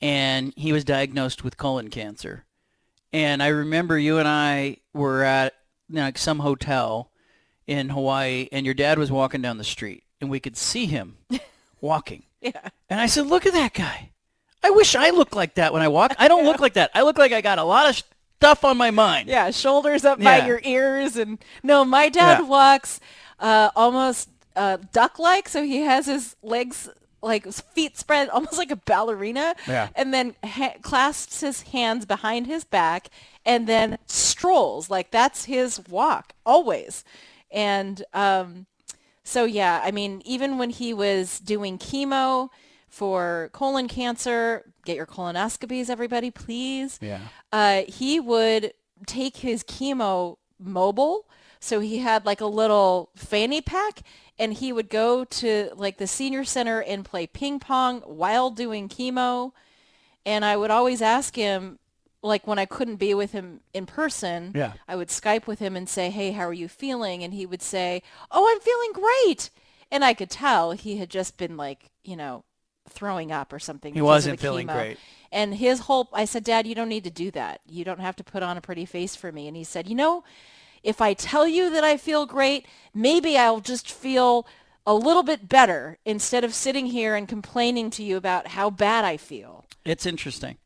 and 0.00 0.54
he 0.56 0.72
was 0.72 0.84
diagnosed 0.84 1.44
with 1.44 1.58
colon 1.58 1.88
cancer. 1.88 2.44
And 3.12 3.42
I 3.42 3.48
remember 3.48 3.98
you 3.98 4.18
and 4.18 4.26
I 4.26 4.78
were 4.94 5.22
at 5.22 5.54
you 5.88 5.96
know, 5.96 6.02
like 6.02 6.18
some 6.18 6.38
hotel 6.38 7.10
in 7.66 7.90
Hawaii 7.90 8.48
and 8.50 8.64
your 8.64 8.74
dad 8.74 8.98
was 8.98 9.12
walking 9.12 9.42
down 9.42 9.58
the 9.58 9.64
street 9.64 10.04
and 10.20 10.30
we 10.30 10.40
could 10.40 10.56
see 10.56 10.86
him 10.86 11.18
walking. 11.80 12.22
Yeah. 12.40 12.70
And 12.88 13.00
I 13.00 13.06
said, 13.06 13.26
look 13.26 13.44
at 13.44 13.52
that 13.52 13.74
guy. 13.74 14.12
I 14.62 14.70
wish 14.70 14.94
I 14.94 15.10
looked 15.10 15.34
like 15.34 15.54
that 15.56 15.72
when 15.72 15.82
I 15.82 15.88
walk. 15.88 16.14
I 16.18 16.28
don't 16.28 16.44
look 16.44 16.60
like 16.60 16.74
that. 16.74 16.90
I 16.94 17.02
look 17.02 17.18
like 17.18 17.32
I 17.32 17.42
got 17.42 17.58
a 17.58 17.64
lot 17.64 17.88
of 17.88 18.02
stuff 18.38 18.64
on 18.64 18.76
my 18.76 18.90
mind. 18.92 19.28
Yeah, 19.28 19.50
shoulders 19.50 20.04
up 20.04 20.20
by 20.22 20.46
your 20.46 20.60
ears 20.62 21.16
and 21.16 21.38
no, 21.64 21.84
my 21.84 22.08
dad 22.08 22.38
Yeah. 22.40 22.46
walks 22.46 23.00
uh, 23.40 23.70
almost 23.74 24.28
uh, 24.54 24.78
duck-like, 24.92 25.48
so 25.48 25.62
he 25.64 25.78
has 25.78 26.06
his 26.06 26.36
legs 26.42 26.88
like 27.20 27.44
his 27.46 27.60
feet 27.60 27.96
spread 27.98 28.28
almost 28.36 28.56
like 28.56 28.70
a 28.70 28.76
ballerina 28.76 29.54
Yeah. 29.66 29.88
and 29.96 30.14
then 30.14 30.36
ha- 30.44 30.74
clasps 30.82 31.40
his 31.40 31.62
hands 31.62 32.06
behind 32.06 32.46
his 32.46 32.62
back 32.62 33.08
and 33.44 33.66
then 33.66 33.98
strolls 34.06 34.88
like 34.88 35.10
that's 35.10 35.46
his 35.46 35.80
walk 35.88 36.32
always 36.46 37.02
and 37.50 38.04
um, 38.14 38.66
so 39.24 39.44
yeah 39.44 39.80
i 39.84 39.90
mean 39.90 40.22
even 40.24 40.58
when 40.58 40.70
he 40.70 40.94
was 40.94 41.40
doing 41.40 41.76
chemo 41.76 42.50
for 42.88 43.50
colon 43.52 43.86
cancer 43.88 44.64
get 44.84 44.96
your 44.96 45.06
colonoscopies 45.06 45.90
everybody 45.90 46.30
please 46.30 46.98
Yeah. 47.02 47.20
uh, 47.52 47.82
he 47.86 48.18
would 48.18 48.72
take 49.06 49.36
his 49.38 49.62
chemo 49.62 50.36
mobile. 50.58 51.26
So 51.60 51.80
he 51.80 51.98
had 51.98 52.24
like 52.26 52.40
a 52.40 52.46
little 52.46 53.10
fanny 53.16 53.60
pack 53.60 54.00
and 54.38 54.52
he 54.54 54.72
would 54.72 54.88
go 54.88 55.24
to 55.24 55.70
like 55.76 55.98
the 55.98 56.06
senior 56.06 56.44
center 56.44 56.80
and 56.82 57.04
play 57.04 57.26
ping 57.26 57.58
pong 57.60 58.00
while 58.02 58.50
doing 58.50 58.88
chemo. 58.88 59.52
And 60.24 60.44
I 60.44 60.56
would 60.56 60.70
always 60.70 61.00
ask 61.02 61.34
him, 61.36 61.78
like 62.22 62.46
when 62.46 62.58
I 62.58 62.64
couldn't 62.66 62.96
be 62.96 63.14
with 63.14 63.32
him 63.32 63.60
in 63.72 63.86
person, 63.86 64.52
Yeah. 64.54 64.72
I 64.88 64.96
would 64.96 65.08
Skype 65.08 65.46
with 65.46 65.58
him 65.60 65.76
and 65.76 65.88
say, 65.88 66.10
hey, 66.10 66.32
how 66.32 66.42
are 66.48 66.52
you 66.52 66.68
feeling? 66.68 67.22
And 67.22 67.32
he 67.32 67.46
would 67.46 67.62
say, 67.62 68.02
oh, 68.30 68.48
I'm 68.50 68.60
feeling 68.60 68.92
great. 68.92 69.50
And 69.90 70.04
I 70.04 70.14
could 70.14 70.30
tell 70.30 70.72
he 70.72 70.96
had 70.98 71.08
just 71.10 71.36
been 71.36 71.56
like, 71.56 71.90
you 72.04 72.16
know, 72.16 72.44
throwing 72.92 73.32
up 73.32 73.52
or 73.52 73.58
something. 73.58 73.94
He 73.94 74.02
wasn't 74.02 74.40
feeling 74.40 74.66
chemo. 74.66 74.74
great. 74.74 74.98
And 75.30 75.54
his 75.54 75.80
whole, 75.80 76.08
I 76.12 76.24
said, 76.24 76.44
Dad, 76.44 76.66
you 76.66 76.74
don't 76.74 76.88
need 76.88 77.04
to 77.04 77.10
do 77.10 77.30
that. 77.32 77.60
You 77.68 77.84
don't 77.84 78.00
have 78.00 78.16
to 78.16 78.24
put 78.24 78.42
on 78.42 78.56
a 78.56 78.60
pretty 78.60 78.84
face 78.84 79.14
for 79.14 79.30
me. 79.30 79.46
And 79.46 79.56
he 79.56 79.64
said, 79.64 79.88
you 79.88 79.94
know, 79.94 80.24
if 80.82 81.00
I 81.00 81.12
tell 81.14 81.46
you 81.46 81.70
that 81.70 81.84
I 81.84 81.96
feel 81.96 82.24
great, 82.24 82.66
maybe 82.94 83.36
I'll 83.36 83.60
just 83.60 83.90
feel 83.90 84.46
a 84.86 84.94
little 84.94 85.22
bit 85.22 85.48
better 85.48 85.98
instead 86.04 86.44
of 86.44 86.54
sitting 86.54 86.86
here 86.86 87.14
and 87.14 87.28
complaining 87.28 87.90
to 87.90 88.02
you 88.02 88.16
about 88.16 88.48
how 88.48 88.70
bad 88.70 89.04
I 89.04 89.18
feel. 89.18 89.66
It's 89.84 90.06
interesting 90.06 90.56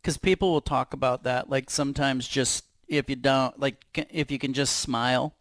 because 0.00 0.16
people 0.16 0.52
will 0.52 0.60
talk 0.60 0.92
about 0.92 1.24
that. 1.24 1.50
Like 1.50 1.70
sometimes 1.70 2.28
just 2.28 2.64
if 2.86 3.10
you 3.10 3.16
don't, 3.16 3.58
like 3.58 4.06
if 4.10 4.30
you 4.30 4.38
can 4.38 4.52
just 4.52 4.76
smile, 4.76 5.34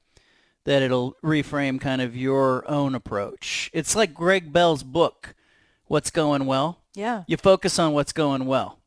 that 0.65 0.81
it'll 0.81 1.15
reframe 1.23 1.79
kind 1.79 2.01
of 2.01 2.15
your 2.15 2.67
own 2.69 2.95
approach. 2.95 3.69
It's 3.73 3.95
like 3.95 4.13
Greg 4.13 4.53
Bell's 4.53 4.83
book, 4.83 5.35
What's 5.87 6.11
Going 6.11 6.45
Well. 6.45 6.79
Yeah. 6.95 7.23
You 7.27 7.37
focus 7.37 7.79
on 7.79 7.93
what's 7.93 8.13
going 8.13 8.45
well, 8.45 8.79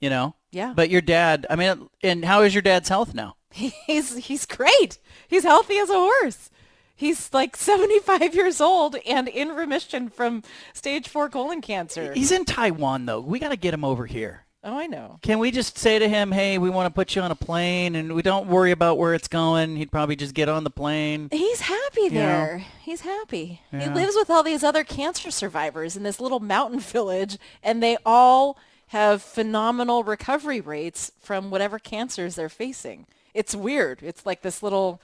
you 0.00 0.08
know? 0.08 0.34
Yeah. 0.50 0.72
But 0.74 0.88
your 0.90 1.00
dad, 1.02 1.46
I 1.50 1.56
mean, 1.56 1.88
and 2.02 2.24
how 2.24 2.42
is 2.42 2.54
your 2.54 2.62
dad's 2.62 2.88
health 2.88 3.14
now? 3.14 3.36
He's 3.50 4.16
he's 4.16 4.46
great. 4.46 4.98
He's 5.28 5.44
healthy 5.44 5.78
as 5.78 5.90
a 5.90 5.94
horse. 5.94 6.50
He's 6.96 7.32
like 7.32 7.56
75 7.56 8.34
years 8.34 8.60
old 8.60 8.96
and 9.06 9.28
in 9.28 9.48
remission 9.48 10.08
from 10.08 10.42
stage 10.72 11.08
4 11.08 11.28
colon 11.28 11.60
cancer. 11.60 12.12
He's 12.14 12.30
in 12.32 12.44
Taiwan 12.44 13.06
though. 13.06 13.20
We 13.20 13.38
got 13.38 13.48
to 13.50 13.56
get 13.56 13.74
him 13.74 13.84
over 13.84 14.06
here. 14.06 14.43
Oh, 14.66 14.78
I 14.78 14.86
know. 14.86 15.18
Can 15.20 15.38
we 15.38 15.50
just 15.50 15.76
say 15.76 15.98
to 15.98 16.08
him, 16.08 16.32
"Hey, 16.32 16.56
we 16.56 16.70
want 16.70 16.86
to 16.86 16.94
put 16.94 17.14
you 17.14 17.20
on 17.20 17.30
a 17.30 17.34
plane, 17.34 17.94
and 17.94 18.14
we 18.14 18.22
don't 18.22 18.46
worry 18.46 18.70
about 18.70 18.96
where 18.96 19.12
it's 19.12 19.28
going." 19.28 19.76
He'd 19.76 19.92
probably 19.92 20.16
just 20.16 20.32
get 20.32 20.48
on 20.48 20.64
the 20.64 20.70
plane. 20.70 21.28
He's 21.30 21.60
happy 21.60 22.08
know? 22.08 22.14
there. 22.14 22.64
He's 22.80 23.02
happy. 23.02 23.60
He 23.70 23.86
lives 23.88 24.14
with 24.16 24.30
all 24.30 24.42
these 24.42 24.64
other 24.64 24.82
cancer 24.82 25.30
survivors 25.30 25.96
in 25.96 26.02
this 26.02 26.18
little 26.18 26.40
mountain 26.40 26.80
village, 26.80 27.36
and 27.62 27.82
they 27.82 27.98
all 28.06 28.56
have 28.88 29.22
phenomenal 29.22 30.02
recovery 30.02 30.60
rates 30.60 31.12
from 31.20 31.50
whatever 31.50 31.78
cancers 31.78 32.36
they're 32.36 32.48
facing. 32.48 33.06
It's 33.34 33.54
weird. 33.54 33.98
It's 34.02 34.24
like 34.24 34.42
this 34.42 34.62
little 34.62 35.00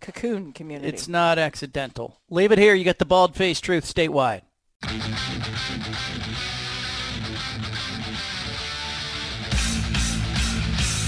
cocoon 0.00 0.52
community. 0.52 0.88
It's 0.88 1.06
not 1.06 1.38
accidental. 1.38 2.18
Leave 2.30 2.50
it 2.50 2.58
here. 2.58 2.74
You 2.74 2.84
got 2.84 2.98
the 2.98 3.04
bald 3.04 3.36
face 3.36 3.60
truth 3.60 3.84
statewide. 3.84 4.42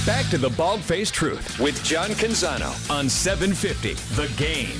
Back 0.07 0.31
to 0.31 0.39
the 0.39 0.51
Bald 0.51 0.83
Faced 0.83 1.15
Truth 1.15 1.59
with 1.59 1.83
John 1.83 2.11
Canzano 2.11 2.70
on 2.89 3.09
750 3.09 3.95
The 4.15 4.33
Game. 4.37 4.70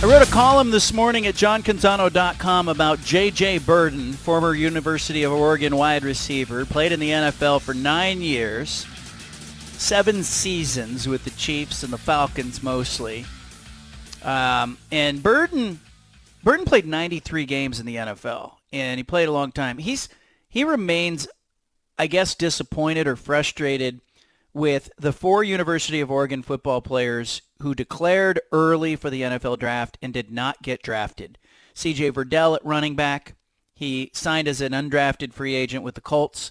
I 0.00 0.06
wrote 0.06 0.22
a 0.22 0.30
column 0.30 0.70
this 0.70 0.92
morning 0.92 1.26
at 1.26 1.34
johncanzano.com 1.34 2.68
about 2.68 3.00
J.J. 3.00 3.58
Birden, 3.58 4.12
former 4.12 4.54
University 4.54 5.24
of 5.24 5.32
Oregon 5.32 5.74
wide 5.74 6.04
receiver, 6.04 6.64
played 6.64 6.92
in 6.92 7.00
the 7.00 7.10
NFL 7.10 7.62
for 7.62 7.74
nine 7.74 8.22
years, 8.22 8.86
seven 9.72 10.22
seasons 10.22 11.08
with 11.08 11.24
the 11.24 11.30
Chiefs 11.30 11.82
and 11.82 11.92
the 11.92 11.98
Falcons 11.98 12.62
mostly. 12.62 13.26
Um, 14.22 14.78
and 14.92 15.20
Birden, 15.20 15.80
Birden 16.48 16.64
played 16.64 16.86
93 16.86 17.44
games 17.44 17.78
in 17.78 17.84
the 17.84 17.96
NFL, 17.96 18.52
and 18.72 18.98
he 18.98 19.04
played 19.04 19.28
a 19.28 19.32
long 19.32 19.52
time. 19.52 19.76
He's 19.76 20.08
he 20.48 20.64
remains, 20.64 21.28
I 21.98 22.06
guess, 22.06 22.34
disappointed 22.34 23.06
or 23.06 23.16
frustrated 23.16 24.00
with 24.54 24.88
the 24.96 25.12
four 25.12 25.44
University 25.44 26.00
of 26.00 26.10
Oregon 26.10 26.42
football 26.42 26.80
players 26.80 27.42
who 27.60 27.74
declared 27.74 28.40
early 28.50 28.96
for 28.96 29.10
the 29.10 29.20
NFL 29.20 29.58
draft 29.58 29.98
and 30.00 30.14
did 30.14 30.30
not 30.30 30.62
get 30.62 30.82
drafted. 30.82 31.36
CJ 31.74 32.12
Verdell 32.12 32.56
at 32.56 32.64
running 32.64 32.96
back. 32.96 33.34
He 33.74 34.10
signed 34.14 34.48
as 34.48 34.62
an 34.62 34.72
undrafted 34.72 35.34
free 35.34 35.54
agent 35.54 35.84
with 35.84 35.96
the 35.96 36.00
Colts. 36.00 36.50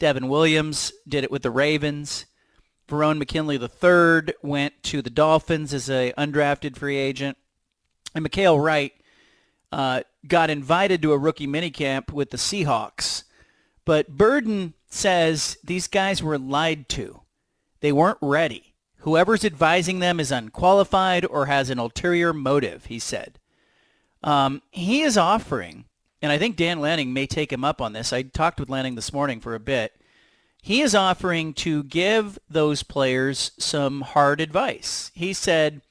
Devon 0.00 0.26
Williams 0.26 0.92
did 1.06 1.22
it 1.22 1.30
with 1.30 1.42
the 1.42 1.52
Ravens. 1.52 2.26
Verone 2.88 3.18
McKinley 3.18 3.54
III 3.54 4.34
went 4.42 4.82
to 4.82 5.00
the 5.00 5.10
Dolphins 5.10 5.72
as 5.72 5.88
a 5.88 6.12
undrafted 6.18 6.76
free 6.76 6.96
agent. 6.96 7.38
And 8.16 8.28
Mykael 8.28 8.60
Wright 8.60 8.94
uh, 9.72 10.02
got 10.26 10.50
invited 10.50 11.02
to 11.02 11.12
a 11.12 11.18
rookie 11.18 11.46
minicamp 11.46 12.12
with 12.12 12.30
the 12.30 12.36
Seahawks. 12.36 13.24
But 13.84 14.16
Birden 14.16 14.74
says 14.88 15.58
these 15.64 15.88
guys 15.88 16.22
were 16.22 16.38
lied 16.38 16.88
to. 16.90 17.20
They 17.80 17.92
weren't 17.92 18.18
ready. 18.20 18.74
Whoever's 18.98 19.44
advising 19.44 20.00
them 20.00 20.18
is 20.18 20.32
unqualified 20.32 21.24
or 21.24 21.46
has 21.46 21.70
an 21.70 21.78
ulterior 21.78 22.32
motive, 22.32 22.86
he 22.86 22.98
said. 22.98 23.38
Um, 24.22 24.62
he 24.70 25.02
is 25.02 25.16
offering, 25.16 25.84
and 26.20 26.32
I 26.32 26.38
think 26.38 26.56
Dan 26.56 26.80
Lanning 26.80 27.12
may 27.12 27.26
take 27.26 27.52
him 27.52 27.64
up 27.64 27.80
on 27.80 27.92
this. 27.92 28.12
I 28.12 28.22
talked 28.22 28.58
with 28.58 28.68
Lanning 28.68 28.96
this 28.96 29.12
morning 29.12 29.40
for 29.40 29.54
a 29.54 29.60
bit. 29.60 29.92
He 30.60 30.80
is 30.80 30.94
offering 30.94 31.54
to 31.54 31.84
give 31.84 32.38
those 32.50 32.82
players 32.82 33.52
some 33.58 34.00
hard 34.00 34.40
advice. 34.40 35.12
He 35.14 35.32
said 35.32 35.82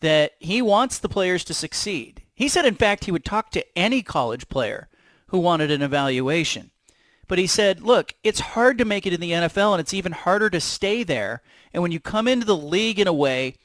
that 0.00 0.32
he 0.40 0.60
wants 0.60 0.98
the 0.98 1.08
players 1.08 1.44
to 1.44 1.54
succeed. 1.54 2.21
He 2.34 2.48
said, 2.48 2.64
in 2.64 2.74
fact, 2.74 3.04
he 3.04 3.12
would 3.12 3.24
talk 3.24 3.50
to 3.50 3.64
any 3.76 4.02
college 4.02 4.48
player 4.48 4.88
who 5.28 5.38
wanted 5.38 5.70
an 5.70 5.82
evaluation. 5.82 6.70
But 7.28 7.38
he 7.38 7.46
said, 7.46 7.80
look, 7.80 8.14
it's 8.22 8.40
hard 8.40 8.78
to 8.78 8.84
make 8.84 9.06
it 9.06 9.12
in 9.12 9.20
the 9.20 9.30
NFL 9.30 9.72
and 9.72 9.80
it's 9.80 9.94
even 9.94 10.12
harder 10.12 10.50
to 10.50 10.60
stay 10.60 11.02
there. 11.02 11.42
And 11.72 11.82
when 11.82 11.92
you 11.92 12.00
come 12.00 12.28
into 12.28 12.44
the 12.44 12.56
league 12.56 12.98
in 12.98 13.06
a 13.06 13.12
way 13.12 13.56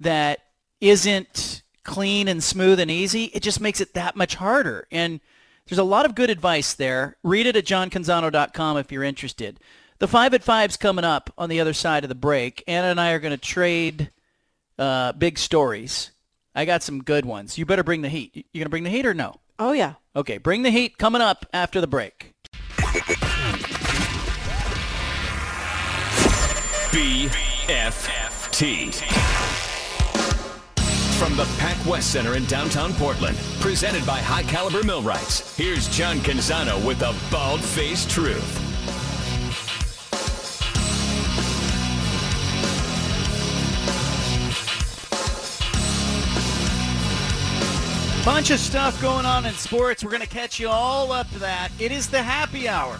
that 0.00 0.40
isn't 0.80 1.62
clean 1.84 2.26
and 2.28 2.42
smooth 2.42 2.80
and 2.80 2.90
easy, 2.90 3.26
it 3.26 3.42
just 3.42 3.60
makes 3.60 3.80
it 3.80 3.94
that 3.94 4.16
much 4.16 4.34
harder. 4.36 4.88
And 4.90 5.20
there's 5.68 5.78
a 5.78 5.84
lot 5.84 6.06
of 6.06 6.14
good 6.14 6.30
advice 6.30 6.74
there. 6.74 7.16
Read 7.22 7.46
it 7.46 7.56
at 7.56 7.64
johncanzano.com 7.64 8.76
if 8.78 8.90
you're 8.90 9.04
interested. 9.04 9.60
The 9.98 10.08
5 10.08 10.34
at 10.34 10.44
5's 10.44 10.76
coming 10.76 11.04
up 11.04 11.32
on 11.38 11.48
the 11.48 11.60
other 11.60 11.72
side 11.72 12.04
of 12.04 12.08
the 12.08 12.14
break. 12.14 12.64
Anna 12.66 12.88
and 12.88 13.00
I 13.00 13.12
are 13.12 13.20
going 13.20 13.30
to 13.30 13.38
trade 13.38 14.10
uh, 14.78 15.12
big 15.12 15.38
stories. 15.38 16.10
I 16.54 16.64
got 16.64 16.82
some 16.84 17.02
good 17.02 17.24
ones. 17.26 17.58
You 17.58 17.66
better 17.66 17.82
bring 17.82 18.02
the 18.02 18.08
heat. 18.08 18.36
You 18.36 18.60
going 18.60 18.66
to 18.66 18.70
bring 18.70 18.84
the 18.84 18.90
heat 18.90 19.06
or 19.06 19.14
no? 19.14 19.40
oh, 19.58 19.72
yeah. 19.72 19.94
Okay, 20.16 20.38
bring 20.38 20.62
the 20.62 20.70
heat 20.70 20.98
coming 20.98 21.20
up 21.20 21.46
after 21.52 21.80
the 21.80 21.86
break. 21.88 22.32
BFFT. 27.74 28.94
From 31.18 31.36
the 31.36 31.44
PacWest 31.58 32.02
Center 32.02 32.34
in 32.34 32.44
downtown 32.44 32.92
Portland, 32.94 33.36
presented 33.60 34.06
by 34.06 34.18
High 34.18 34.42
Caliber 34.44 34.84
Millwrights, 34.84 35.56
here's 35.56 35.88
John 35.88 36.18
Canzano 36.18 36.84
with 36.86 37.00
the 37.00 37.16
Bald 37.30 37.60
Faced 37.60 38.10
Truth. 38.10 38.73
Bunch 48.24 48.50
of 48.50 48.58
stuff 48.58 49.00
going 49.02 49.26
on 49.26 49.44
in 49.44 49.52
sports. 49.52 50.02
We're 50.02 50.10
going 50.10 50.22
to 50.22 50.26
catch 50.26 50.58
you 50.58 50.70
all 50.70 51.12
up 51.12 51.30
to 51.32 51.38
that. 51.40 51.68
It 51.78 51.92
is 51.92 52.08
the 52.08 52.22
happy 52.22 52.66
hour. 52.66 52.98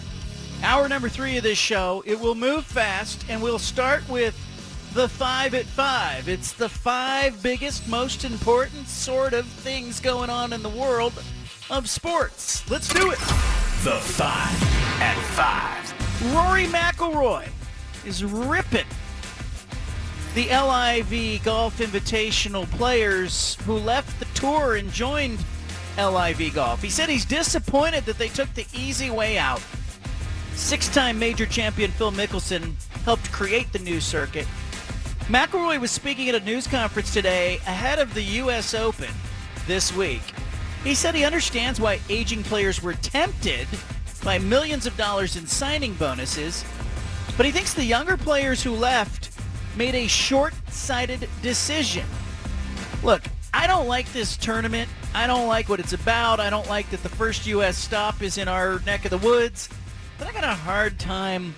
Hour 0.63 0.87
number 0.87 1.09
three 1.09 1.39
of 1.39 1.43
this 1.43 1.57
show. 1.57 2.05
It 2.05 2.21
will 2.21 2.35
move 2.35 2.67
fast, 2.67 3.25
and 3.31 3.43
we'll 3.43 3.59
start 3.59 4.07
with 4.11 4.39
the 4.93 5.09
five 5.09 5.55
at 5.55 5.65
five. 5.65 6.29
It's 6.29 6.53
the 6.53 6.69
five 6.69 7.43
biggest, 7.43 7.89
most 7.89 8.27
important 8.27 8.87
sort 8.87 9.33
of 9.33 9.47
things 9.47 9.99
going 9.99 10.29
on 10.29 10.53
in 10.53 10.63
the 10.63 10.69
world 10.69 11.15
of 11.71 11.89
sports. 11.89 12.69
Let's 12.71 12.93
do 12.93 13.11
it. 13.11 13.19
The 13.83 13.99
Five 14.01 14.63
at 15.01 15.17
Five. 15.35 16.35
Rory 16.35 16.67
McIlroy 16.67 17.49
is 18.05 18.23
ripping 18.23 18.85
the 20.35 20.49
LIV 20.49 21.45
Golf 21.45 21.79
Invitational 21.79 22.69
players 22.73 23.57
who 23.67 23.75
left 23.75 24.19
the 24.19 24.25
tour 24.35 24.75
and 24.75 24.91
joined 24.91 25.39
LIV 25.97 26.55
Golf. 26.55 26.83
He 26.83 26.91
said 26.91 27.09
he's 27.09 27.25
disappointed 27.25 28.05
that 28.07 28.19
they 28.19 28.27
took 28.27 28.53
the 28.55 28.67
easy 28.75 29.11
way 29.11 29.39
out. 29.39 29.63
Six-time 30.55 31.21
major 31.21 31.47
champion 31.47 31.93
Phil 31.93 32.11
Mickelson 32.11 32.75
helped 33.05 33.31
create 33.31 33.73
the 33.73 33.79
new 33.79 34.01
circuit. 34.01 34.47
McIlroy 35.27 35.81
was 35.81 35.93
speaking 35.93 36.29
at 36.29 36.35
a 36.35 36.41
news 36.41 36.67
conference 36.67 37.13
today 37.13 37.59
ahead 37.59 38.01
of 38.01 38.13
the 38.13 38.23
U.S. 38.23 38.75
Open 38.75 39.11
this 39.69 39.95
week. 39.95 40.23
He 40.83 40.97
said 40.97 41.15
he 41.15 41.25
understands 41.25 41.81
why 41.81 42.01
aging 42.09 42.43
players 42.43 42.83
were 42.83 42.95
tempted 42.95 43.69
by 44.25 44.39
millions 44.39 44.85
of 44.85 44.97
dollars 44.97 45.37
in 45.37 45.47
signing 45.47 45.95
bonuses, 45.95 46.65
but 47.37 47.47
he 47.47 47.53
thinks 47.53 47.73
the 47.73 47.85
younger 47.85 48.17
players 48.17 48.65
who 48.65 48.73
left 48.73 49.31
made 49.77 49.95
a 49.95 50.07
short-sighted 50.07 51.29
decision. 51.43 52.07
Look, 53.03 53.23
I 53.53 53.67
don't 53.67 53.87
like 53.87 54.13
this 54.13 54.37
tournament. 54.37 54.89
I 55.15 55.27
don't 55.27 55.47
like 55.47 55.69
what 55.69 55.81
it's 55.81 55.93
about. 55.93 56.41
I 56.41 56.51
don't 56.51 56.69
like 56.69 56.91
that 56.91 57.03
the 57.03 57.09
first 57.09 57.47
U.S. 57.47 57.77
stop 57.77 58.23
is 58.23 58.39
in 58.39 58.49
our 58.49 58.81
neck 58.81 59.05
of 59.05 59.11
the 59.11 59.19
woods. 59.19 59.69
But 60.19 60.29
I 60.29 60.33
got 60.33 60.45
a 60.45 60.55
hard 60.55 60.99
time 60.99 61.55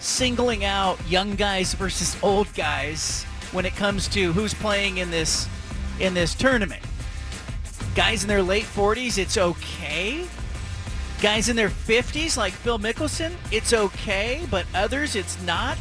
singling 0.00 0.64
out 0.64 0.98
young 1.08 1.34
guys 1.34 1.74
versus 1.74 2.16
old 2.22 2.52
guys 2.54 3.24
when 3.52 3.66
it 3.66 3.74
comes 3.74 4.08
to 4.08 4.32
who's 4.32 4.54
playing 4.54 4.98
in 4.98 5.10
this 5.10 5.48
in 6.00 6.14
this 6.14 6.34
tournament. 6.34 6.82
Guys 7.94 8.22
in 8.22 8.28
their 8.28 8.42
late 8.42 8.64
40s, 8.64 9.18
it's 9.18 9.36
okay. 9.36 10.24
Guys 11.20 11.48
in 11.48 11.56
their 11.56 11.70
50s, 11.70 12.36
like 12.36 12.52
Phil 12.52 12.78
Mickelson, 12.78 13.32
it's 13.50 13.72
okay, 13.72 14.46
but 14.50 14.66
others, 14.72 15.16
it's 15.16 15.42
not. 15.42 15.78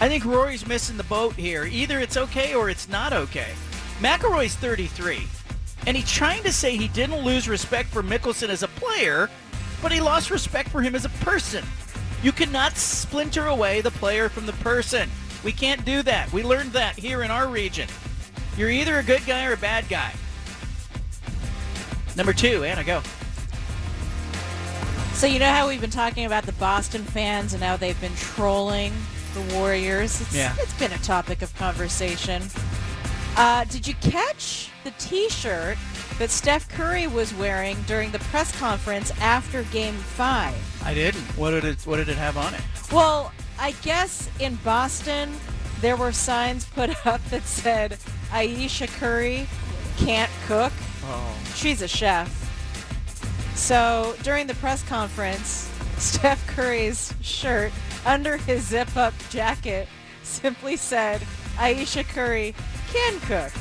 I 0.00 0.08
think 0.08 0.24
Rory's 0.24 0.66
missing 0.66 0.96
the 0.96 1.04
boat 1.04 1.34
here. 1.34 1.64
Either 1.64 1.98
it's 1.98 2.16
okay 2.16 2.54
or 2.54 2.70
it's 2.70 2.88
not 2.88 3.12
okay. 3.12 3.52
McIlroy's 4.00 4.54
33, 4.54 5.26
and 5.88 5.96
he's 5.96 6.10
trying 6.10 6.44
to 6.44 6.52
say 6.52 6.76
he 6.76 6.86
didn't 6.88 7.24
lose 7.24 7.48
respect 7.48 7.88
for 7.88 8.02
Mickelson 8.02 8.48
as 8.48 8.62
a 8.62 8.68
player, 8.68 9.28
but 9.82 9.90
he 9.90 10.00
lost 10.00 10.30
respect 10.30 10.68
for 10.68 10.82
him 10.82 10.94
as 10.94 11.04
a 11.04 11.08
person. 11.08 11.64
You 12.22 12.30
cannot 12.30 12.76
splinter 12.76 13.46
away 13.46 13.80
the 13.80 13.90
player 13.90 14.28
from 14.28 14.46
the 14.46 14.52
person. 14.54 15.10
We 15.44 15.50
can't 15.50 15.84
do 15.84 16.02
that. 16.02 16.32
We 16.32 16.44
learned 16.44 16.72
that 16.72 16.96
here 16.96 17.22
in 17.22 17.30
our 17.32 17.48
region. 17.48 17.88
You're 18.56 18.70
either 18.70 18.98
a 18.98 19.04
good 19.04 19.24
guy 19.26 19.46
or 19.46 19.54
a 19.54 19.56
bad 19.56 19.88
guy. 19.88 20.12
Number 22.16 22.32
two, 22.32 22.62
Anna, 22.62 22.84
go. 22.84 23.02
So 25.14 25.26
you 25.26 25.40
know 25.40 25.50
how 25.50 25.66
we've 25.66 25.80
been 25.80 25.90
talking 25.90 26.24
about 26.24 26.44
the 26.44 26.52
Boston 26.52 27.02
fans 27.02 27.52
and 27.52 27.62
how 27.62 27.76
they've 27.76 28.00
been 28.00 28.14
trolling 28.14 28.92
the 29.34 29.54
Warriors? 29.54 30.20
It's, 30.20 30.34
Yeah. 30.34 30.54
It's 30.58 30.72
been 30.78 30.92
a 30.92 30.98
topic 30.98 31.42
of 31.42 31.54
conversation. 31.56 32.42
Uh, 33.36 33.64
did 33.64 33.86
you 33.86 33.94
catch 34.00 34.70
the 34.84 34.90
T-shirt 34.98 35.78
that 36.18 36.30
Steph 36.30 36.68
Curry 36.68 37.06
was 37.06 37.32
wearing 37.34 37.76
during 37.86 38.10
the 38.10 38.18
press 38.18 38.56
conference 38.58 39.12
after 39.20 39.62
Game 39.64 39.94
Five? 39.94 40.56
I 40.84 40.94
didn't. 40.94 41.22
What 41.36 41.50
did 41.50 41.64
it 41.64 41.78
What 41.86 41.96
did 41.96 42.08
it 42.08 42.16
have 42.16 42.36
on 42.36 42.54
it? 42.54 42.60
Well, 42.92 43.32
I 43.58 43.72
guess 43.82 44.28
in 44.40 44.56
Boston 44.56 45.32
there 45.80 45.96
were 45.96 46.10
signs 46.12 46.64
put 46.64 46.90
up 47.06 47.22
that 47.30 47.44
said 47.44 47.98
Aisha 48.30 48.88
Curry 48.98 49.46
can't 49.98 50.30
cook. 50.46 50.72
Oh. 51.04 51.36
She's 51.54 51.82
a 51.82 51.88
chef. 51.88 52.28
So 53.54 54.14
during 54.22 54.46
the 54.46 54.54
press 54.54 54.82
conference, 54.88 55.70
Steph 56.00 56.46
Curry's 56.46 57.12
shirt 57.20 57.72
under 58.06 58.36
his 58.36 58.66
zip-up 58.66 59.14
jacket 59.30 59.88
simply 60.22 60.76
said 60.76 61.20
Aisha 61.56 62.04
Curry 62.08 62.54
can 62.92 63.18
cook. 63.20 63.52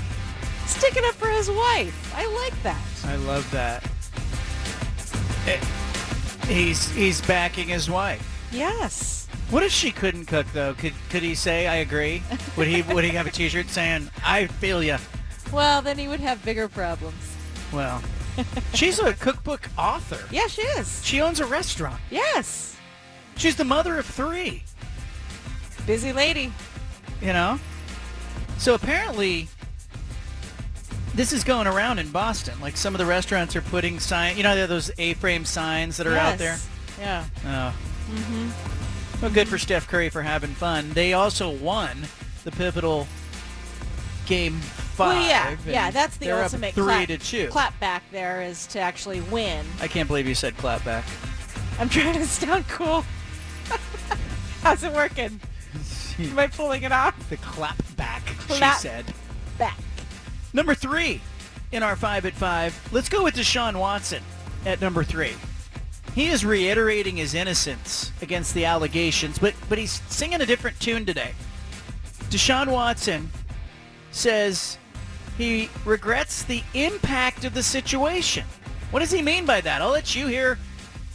Sticking 0.66 1.04
up 1.06 1.16
for 1.16 1.30
his 1.30 1.50
wife. 1.50 2.14
I 2.16 2.26
like 2.44 2.64
that. 2.64 2.82
I 3.06 3.16
love 3.16 3.50
that. 3.52 3.84
Eh, 5.48 5.60
He's 6.48 6.90
he's 6.92 7.22
backing 7.22 7.68
his 7.68 7.90
wife. 7.90 8.48
Yes. 8.52 9.28
What 9.50 9.64
if 9.64 9.72
she 9.72 9.92
couldn't 9.92 10.26
cook 10.26 10.46
though? 10.54 10.74
Could 10.76 10.94
could 11.10 11.24
he 11.24 11.36
say 11.36 11.68
I 11.68 11.78
agree? 11.78 12.22
Would 12.56 12.68
he 12.68 12.82
would 12.84 13.04
he 13.04 13.10
have 13.12 13.28
a 13.28 13.32
T-shirt 13.32 13.68
saying 13.70 14.10
I 14.26 14.48
feel 14.48 14.82
ya? 14.84 14.98
Well, 15.52 15.82
then 15.82 15.98
he 15.98 16.08
would 16.08 16.20
have 16.20 16.44
bigger 16.46 16.68
problems. 16.70 17.36
Well, 17.74 18.02
she's 18.74 19.00
a 19.00 19.14
cookbook 19.14 19.70
author. 19.78 20.20
Yeah, 20.32 20.48
she 20.48 20.62
is. 20.62 21.04
She 21.06 21.22
owns 21.22 21.40
a 21.40 21.46
restaurant. 21.46 22.00
Yes. 22.10 22.76
She's 23.36 23.56
the 23.56 23.66
mother 23.66 23.98
of 23.98 24.06
three. 24.06 24.64
Busy 25.86 26.12
lady. 26.12 26.52
You 27.22 27.34
know. 27.34 27.60
So 28.58 28.74
apparently, 28.74 29.48
this 31.14 31.34
is 31.34 31.44
going 31.44 31.68
around 31.68 32.00
in 32.00 32.12
Boston. 32.12 32.60
Like 32.62 32.78
some 32.78 32.94
of 32.94 33.00
the 33.00 33.06
restaurants 33.06 33.56
are 33.56 33.62
putting 33.62 34.00
sign. 34.00 34.38
You 34.38 34.44
know, 34.44 34.68
those 34.68 34.92
A-frame 34.98 35.46
signs 35.46 35.98
that 35.98 36.08
are 36.08 36.18
out 36.18 36.38
there. 36.38 36.58
Yeah. 37.00 37.26
Oh. 37.46 37.76
Mm-hmm. 38.10 39.22
Well, 39.22 39.32
good 39.32 39.48
for 39.48 39.58
Steph 39.58 39.88
Curry 39.88 40.10
for 40.10 40.22
having 40.22 40.52
fun. 40.52 40.92
They 40.92 41.14
also 41.14 41.50
won 41.50 42.08
the 42.44 42.52
pivotal 42.52 43.08
game 44.26 44.60
five. 44.98 45.16
Well, 45.18 45.28
yeah, 45.28 45.56
yeah, 45.66 45.92
that's 45.92 46.18
the 46.18 46.32
ultimate 46.32 46.74
three 46.74 46.84
clap, 46.86 47.08
to 47.10 47.18
two. 47.18 47.48
clap 47.50 47.80
back 47.80 48.04
there 48.12 48.42
is 48.42 48.66
to 48.68 48.80
actually 48.80 49.22
win. 49.22 49.66
I 49.80 49.88
can't 49.88 50.08
believe 50.08 50.28
you 50.28 50.36
said 50.36 50.58
clap 50.58 50.84
back. 50.84 51.06
I'm 51.80 51.88
trying 51.90 52.14
to 52.16 52.26
sound 52.26 52.68
cool. 52.68 53.06
How's 54.64 54.84
it 54.84 54.92
working? 54.94 55.40
Am 56.20 56.40
I 56.40 56.48
pulling 56.48 56.84
it 56.84 56.92
off? 56.92 57.30
The 57.30 57.38
clap 57.38 57.78
back, 57.96 58.26
Clap 58.26 58.76
she 58.76 58.82
said. 58.82 59.06
back. 59.58 59.78
Number 60.54 60.74
three 60.74 61.22
in 61.72 61.84
our 61.84 61.96
five 61.96 62.26
at 62.26 62.34
five. 62.34 62.78
Let's 62.92 63.10
go 63.10 63.24
with 63.24 63.36
Deshaun 63.36 63.78
Watson 63.80 64.24
at 64.66 64.82
number 64.82 65.04
three. 65.04 65.34
He 66.16 66.28
is 66.28 66.44
reiterating 66.44 67.18
his 67.18 67.36
innocence 67.36 68.12
against 68.24 68.56
the 68.56 68.66
allegations, 68.66 69.38
but 69.38 69.54
but 69.70 69.78
he's 69.78 70.02
singing 70.10 70.42
a 70.42 70.46
different 70.48 70.80
tune 70.80 71.06
today. 71.06 71.34
Deshaun 72.32 72.68
Watson 72.72 73.30
says 74.12 74.80
he 75.38 75.70
regrets 75.86 76.44
the 76.44 76.64
impact 76.74 77.46
of 77.46 77.54
the 77.54 77.64
situation. 77.64 78.44
What 78.92 79.00
does 79.00 79.12
he 79.12 79.22
mean 79.22 79.46
by 79.46 79.62
that? 79.62 79.82
I'll 79.82 79.92
let 79.92 80.16
you 80.16 80.28
hear 80.28 80.58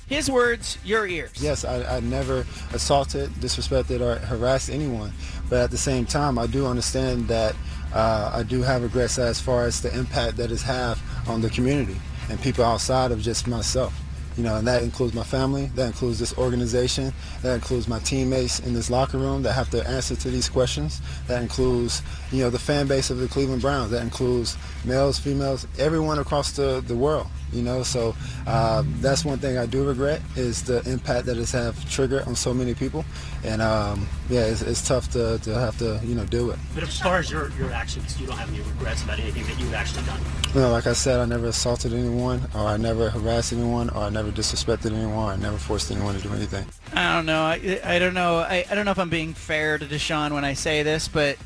his 0.07 0.31
words, 0.31 0.79
your 0.85 1.07
ears. 1.07 1.33
Yes, 1.41 1.65
I, 1.65 1.97
I 1.97 2.01
never 2.01 2.47
assaulted, 2.73 3.31
disrespected, 3.33 4.01
or 4.01 4.19
harassed 4.27 4.71
anyone. 4.71 5.13
But 5.49 5.61
at 5.61 5.71
the 5.71 5.79
same 5.79 6.05
time, 6.05 6.39
I 6.39 6.47
do 6.47 6.67
understand 6.67 7.29
that 7.29 7.57
uh, 7.95 8.31
I 8.35 8.43
do 8.43 8.63
have 8.63 8.83
regrets 8.83 9.19
as 9.19 9.41
far 9.41 9.65
as 9.65 9.81
the 9.81 9.97
impact 9.97 10.37
that 10.37 10.53
it's 10.53 10.63
have 10.63 11.01
on 11.29 11.41
the 11.41 11.51
community 11.51 11.97
and 12.29 12.41
people 12.41 12.65
outside 12.65 13.11
of 13.11 13.21
just 13.21 13.47
myself. 13.47 13.95
You 14.37 14.45
know, 14.45 14.57
and 14.57 14.67
that 14.67 14.83
includes 14.83 15.15
my 15.15 15.23
family, 15.23 15.67
that 15.75 15.87
includes 15.87 16.19
this 16.19 16.37
organization, 16.39 17.13
that 17.43 17.55
includes 17.55 17.87
my 17.87 17.99
teammates 17.99 18.61
in 18.61 18.73
this 18.73 18.89
locker 18.89 19.19
room 19.19 19.43
that 19.43 19.53
have 19.53 19.69
to 19.71 19.87
answer 19.87 20.17
to 20.17 20.31
these 20.31 20.49
questions. 20.49 21.01
That 21.27 21.43
includes, 21.43 22.03
you 22.31 22.43
know, 22.43 22.51
the 22.51 22.59
fan 22.59 22.87
base 22.87 23.11
of 23.11 23.19
the 23.19 23.29
Cleveland 23.29 23.61
Browns. 23.61 23.91
That 23.91 24.03
includes 24.03 24.57
males, 24.85 25.19
females, 25.19 25.67
everyone 25.79 26.19
across 26.19 26.53
the, 26.53 26.83
the 26.87 26.97
world. 26.97 27.27
You 27.53 27.63
know, 27.63 27.83
so 27.83 28.15
uh, 28.47 28.83
that's 29.01 29.25
one 29.25 29.39
thing 29.39 29.59
I 29.59 29.67
do 29.67 29.85
regret 29.85 30.23
is 30.37 30.63
the 30.63 30.83
impact 30.91 31.27
that 31.27 31.37
it's 31.37 31.53
have 31.53 31.89
triggered 31.91 32.23
on 32.23 32.35
so 32.35 32.55
many 32.55 32.75
people, 32.75 33.05
and 33.45 33.61
um, 33.61 34.09
yeah, 34.31 34.47
it's, 34.47 34.63
it's 34.63 34.87
tough 34.87 35.11
to, 35.13 35.39
to 35.41 35.55
have 35.55 35.79
to 35.79 36.01
you 36.05 36.15
know 36.15 36.25
deal 36.25 36.47
with. 36.47 36.59
But 36.75 36.85
as 36.85 36.99
far 36.99 37.19
as 37.19 37.31
your, 37.31 37.51
your 37.53 37.71
actions, 37.73 38.19
you 38.21 38.27
don't 38.27 38.39
have 38.39 38.49
any 38.49 38.63
regrets 38.63 39.03
about 39.03 39.19
anything 39.19 39.45
that 39.45 39.61
you've 39.61 39.75
actually 39.75 40.05
done. 40.05 40.21
You 40.55 40.61
know, 40.61 40.71
like 40.71 40.87
I 40.87 40.93
said, 40.93 41.21
I 41.21 41.25
never 41.25 41.47
assaulted 41.47 41.93
anyone, 41.93 42.41
or 42.55 42.61
I 42.61 42.77
never 42.77 43.11
harassed 43.11 43.53
anyone, 43.53 43.91
or 43.91 44.03
I 44.03 44.11
never 44.11 44.31
disrespected 44.31 44.93
anyone, 44.93 45.15
or 45.15 45.33
I 45.33 45.37
never 45.37 45.59
forced 45.59 45.91
anyone 45.91 46.15
to 46.15 46.21
do 46.21 46.33
anything. 46.33 46.65
I 46.95 47.15
don't 47.15 47.27
know. 47.27 47.43
I, 47.43 47.81
I 47.85 47.99
don't 47.99 48.15
know. 48.15 48.39
I, 48.39 48.65
I 48.71 48.75
don't 48.75 48.85
know 48.85 48.91
if 48.91 48.99
I'm 48.99 49.11
being 49.11 49.35
fair 49.35 49.79
to 49.79 49.85
Deshaun 49.87 50.33
when 50.33 50.45
I 50.45 50.55
say 50.55 50.83
this, 50.83 51.09
but 51.09 51.37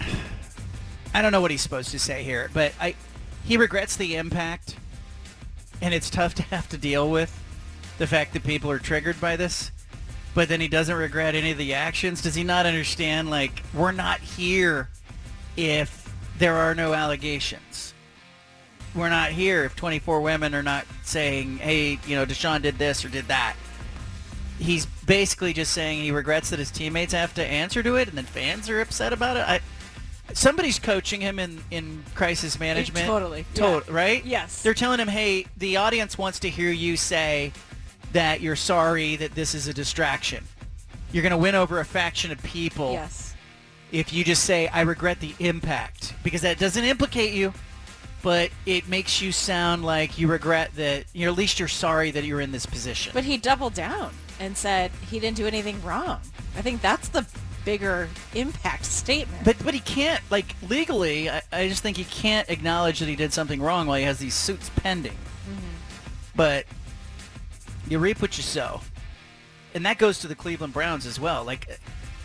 I 1.14 1.22
don't 1.22 1.32
know 1.32 1.40
what 1.40 1.50
he's 1.50 1.62
supposed 1.62 1.90
to 1.90 1.98
say 1.98 2.22
here. 2.22 2.50
But 2.52 2.72
I, 2.80 2.94
he 3.44 3.56
regrets 3.56 3.96
the 3.96 4.16
impact, 4.16 4.76
and 5.80 5.94
it's 5.94 6.10
tough 6.10 6.34
to 6.34 6.42
have 6.44 6.68
to 6.70 6.78
deal 6.78 7.10
with 7.10 7.32
the 7.98 8.06
fact 8.06 8.32
that 8.32 8.44
people 8.44 8.70
are 8.70 8.78
triggered 8.78 9.20
by 9.20 9.36
this. 9.36 9.70
But 10.34 10.48
then 10.48 10.60
he 10.60 10.68
doesn't 10.68 10.94
regret 10.94 11.34
any 11.34 11.50
of 11.50 11.58
the 11.58 11.74
actions. 11.74 12.22
Does 12.22 12.34
he 12.34 12.44
not 12.44 12.66
understand? 12.66 13.30
Like 13.30 13.62
we're 13.74 13.92
not 13.92 14.20
here 14.20 14.88
if 15.56 16.14
there 16.38 16.54
are 16.54 16.74
no 16.74 16.94
allegations. 16.94 17.94
We're 18.94 19.08
not 19.08 19.30
here 19.30 19.64
if 19.64 19.76
24 19.76 20.20
women 20.20 20.54
are 20.54 20.62
not 20.62 20.86
saying, 21.04 21.58
"Hey, 21.58 21.98
you 22.06 22.16
know, 22.16 22.24
Deshaun 22.24 22.62
did 22.62 22.78
this 22.78 23.04
or 23.04 23.08
did 23.08 23.28
that." 23.28 23.56
he's 24.58 24.86
basically 25.06 25.52
just 25.52 25.72
saying 25.72 26.02
he 26.02 26.10
regrets 26.10 26.50
that 26.50 26.58
his 26.58 26.70
teammates 26.70 27.12
have 27.12 27.34
to 27.34 27.44
answer 27.44 27.82
to 27.82 27.96
it, 27.96 28.08
and 28.08 28.16
then 28.16 28.24
fans 28.24 28.68
are 28.68 28.80
upset 28.80 29.12
about 29.12 29.36
it. 29.36 29.40
I, 29.48 29.60
somebody's 30.32 30.78
coaching 30.78 31.20
him 31.20 31.38
in, 31.38 31.58
in 31.70 32.04
crisis 32.14 32.56
eh, 32.56 32.58
management. 32.60 33.06
totally, 33.06 33.44
Tot- 33.54 33.86
yeah. 33.88 33.94
right? 33.94 34.24
Yes. 34.24 34.62
They're 34.62 34.74
telling 34.74 35.00
him, 35.00 35.08
hey, 35.08 35.46
the 35.56 35.76
audience 35.76 36.16
wants 36.18 36.38
to 36.40 36.50
hear 36.50 36.70
you 36.70 36.96
say 36.96 37.52
that 38.12 38.40
you're 38.40 38.56
sorry 38.56 39.16
that 39.16 39.34
this 39.34 39.54
is 39.54 39.68
a 39.68 39.74
distraction. 39.74 40.44
You're 41.12 41.22
going 41.22 41.30
to 41.32 41.36
win 41.38 41.54
over 41.54 41.80
a 41.80 41.84
faction 41.84 42.30
of 42.32 42.42
people 42.42 42.92
Yes. 42.92 43.34
if 43.92 44.12
you 44.12 44.24
just 44.24 44.44
say, 44.44 44.68
I 44.68 44.82
regret 44.82 45.20
the 45.20 45.34
impact, 45.38 46.14
because 46.22 46.42
that 46.42 46.58
doesn't 46.58 46.84
implicate 46.84 47.32
you, 47.32 47.52
but 48.22 48.50
it 48.66 48.88
makes 48.88 49.22
you 49.22 49.32
sound 49.32 49.84
like 49.84 50.18
you 50.18 50.28
regret 50.28 50.70
that, 50.76 51.04
you 51.12 51.24
know, 51.26 51.32
at 51.32 51.38
least 51.38 51.58
you're 51.58 51.68
sorry 51.68 52.10
that 52.10 52.24
you're 52.24 52.40
in 52.40 52.52
this 52.52 52.66
position. 52.66 53.12
But 53.14 53.24
he 53.24 53.36
doubled 53.38 53.74
down 53.74 54.12
and 54.40 54.56
said 54.56 54.90
he 55.10 55.18
didn't 55.20 55.36
do 55.36 55.46
anything 55.46 55.82
wrong. 55.82 56.20
I 56.56 56.62
think 56.62 56.80
that's 56.82 57.08
the 57.08 57.26
bigger 57.64 58.08
impact 58.34 58.84
statement. 58.86 59.44
But 59.44 59.56
but 59.64 59.74
he 59.74 59.80
can't 59.80 60.22
like 60.30 60.54
legally. 60.68 61.30
I, 61.30 61.42
I 61.52 61.68
just 61.68 61.82
think 61.82 61.96
he 61.96 62.04
can't 62.04 62.48
acknowledge 62.48 63.00
that 63.00 63.08
he 63.08 63.16
did 63.16 63.32
something 63.32 63.60
wrong 63.60 63.86
while 63.86 63.98
he 63.98 64.04
has 64.04 64.18
these 64.18 64.34
suits 64.34 64.70
pending. 64.76 65.12
Mm-hmm. 65.12 65.66
But 66.36 66.66
you 67.88 67.98
reap 67.98 68.20
what 68.20 68.36
you 68.36 68.42
sow, 68.42 68.80
and 69.74 69.84
that 69.86 69.98
goes 69.98 70.18
to 70.20 70.28
the 70.28 70.34
Cleveland 70.34 70.72
Browns 70.72 71.06
as 71.06 71.18
well. 71.18 71.44
Like 71.44 71.66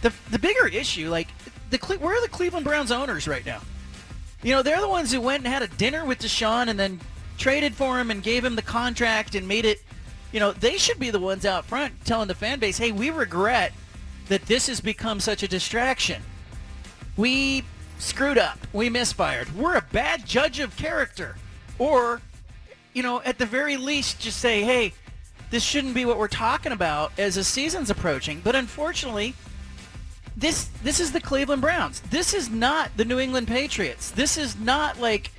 the 0.02 0.14
the 0.30 0.40
bigger 0.40 0.68
issue, 0.68 1.10
like 1.10 1.28
the 1.70 1.78
Cle- 1.78 1.98
where 1.98 2.18
are 2.18 2.22
the 2.22 2.30
Cleveland 2.30 2.66
Browns 2.66 2.92
owners 2.92 3.28
right 3.28 3.46
now? 3.46 3.62
You 4.44 4.54
know, 4.54 4.62
they're 4.62 4.82
the 4.82 4.90
ones 4.90 5.12
who 5.12 5.22
went 5.22 5.46
and 5.46 5.54
had 5.54 5.62
a 5.64 5.68
dinner 5.68 6.06
with 6.06 6.20
Deshaun 6.20 6.68
and 6.68 6.78
then 6.78 7.00
traded 7.38 7.76
for 7.76 8.00
him 8.00 8.12
and 8.12 8.22
gave 8.22 8.44
him 8.44 8.56
the 8.56 8.62
contract 8.62 9.36
and 9.36 9.48
made 9.48 9.66
it. 9.66 9.82
You 10.34 10.40
know, 10.40 10.52
they 10.52 10.78
should 10.78 11.00
be 11.00 11.12
the 11.12 11.20
ones 11.20 11.46
out 11.46 11.66
front 11.66 12.06
telling 12.06 12.28
the 12.28 12.36
fan 12.36 12.60
base, 12.60 12.78
"Hey, 12.78 12.92
we 12.92 13.10
regret 13.10 13.72
that 14.28 14.45
this 14.45 14.68
has 14.68 14.82
become 14.82 15.20
such 15.20 15.44
a 15.44 15.48
distraction. 15.48 16.22
We 17.16 17.64
screwed 18.00 18.38
up. 18.38 18.60
We 18.74 18.90
misfired. 18.90 19.56
We're 19.56 19.76
a 19.76 19.86
bad 19.91 20.26
judge 20.26 20.60
of 20.60 20.76
character." 20.76 21.38
Or, 21.78 22.22
you 22.94 23.04
know, 23.04 23.22
at 23.24 23.38
the 23.38 23.45
very 23.45 23.78
least, 23.78 24.20
just 24.20 24.40
say, 24.40 24.64
"Hey, 24.64 24.94
this 25.50 25.64
shouldn't 25.64 25.94
be 25.94 26.06
what 26.06 26.18
we're 26.18 26.28
talking 26.28 26.72
about 26.72 27.12
as 27.18 27.36
the 27.36 27.44
season's 27.44 27.90
approaching." 27.90 28.41
But 28.44 28.56
unfortunately, 28.56 29.36
this 30.36 30.70
this 30.84 31.00
is 31.00 31.12
the 31.12 31.22
Cleveland 31.22 31.62
Browns. 31.62 32.02
This 32.10 32.34
is 32.34 32.50
not 32.50 32.95
the 32.98 33.06
New 33.06 33.20
England 33.20 33.48
Patriots. 33.48 34.10
This 34.10 34.38
is 34.38 34.56
not 34.58 35.00
like 35.00 35.32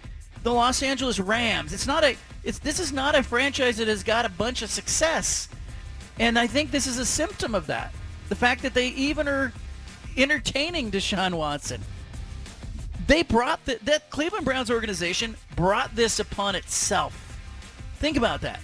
the 0.43 0.53
Los 0.53 0.83
Angeles 0.83 1.19
Rams. 1.19 1.73
It's 1.73 1.87
not 1.87 2.05
a 2.05 2.17
it's 2.45 2.59
this 2.59 2.79
is 2.79 2.93
not 2.93 3.15
a 3.15 3.23
franchise 3.23 3.79
that 3.79 3.89
has 3.89 4.03
got 4.03 4.25
a 4.25 4.29
bunch 4.29 4.63
of 4.63 4.71
success. 4.71 5.49
And 6.19 6.39
I 6.39 6.47
think 6.47 6.71
this 6.71 6.87
is 6.87 6.99
a 6.99 7.07
symptom 7.07 7.55
of 7.55 7.67
that. 7.67 7.93
The 8.29 8.35
fact 8.35 8.63
that 8.63 8.75
they 8.75 8.89
even 8.89 9.29
are 9.29 9.53
entertaining 10.17 10.91
Deshaun 10.91 11.35
Watson. 11.35 11.81
They 13.07 13.23
brought 13.23 13.65
the, 13.67 13.79
that 13.83 14.11
Cleveland 14.11 14.45
Browns 14.45 14.71
organization 14.71 15.37
brought 15.57 15.95
this 15.95 16.21
upon 16.21 16.55
itself. 16.55 17.39
Think 17.99 18.17
about 18.17 18.41
that. 18.43 18.61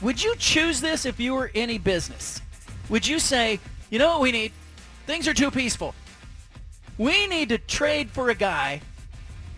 Would 0.00 0.22
you 0.22 0.34
choose 0.36 0.80
this 0.80 1.06
if 1.06 1.20
you 1.20 1.34
were 1.34 1.50
any 1.54 1.78
business? 1.78 2.40
Would 2.88 3.06
you 3.06 3.18
say, 3.18 3.60
you 3.90 3.98
know 3.98 4.08
what 4.08 4.20
we 4.20 4.32
need? 4.32 4.52
Things 5.06 5.28
are 5.28 5.34
too 5.34 5.50
peaceful. 5.50 5.94
We 6.96 7.26
need 7.26 7.50
to 7.50 7.58
trade 7.58 8.10
for 8.10 8.30
a 8.30 8.34
guy 8.34 8.80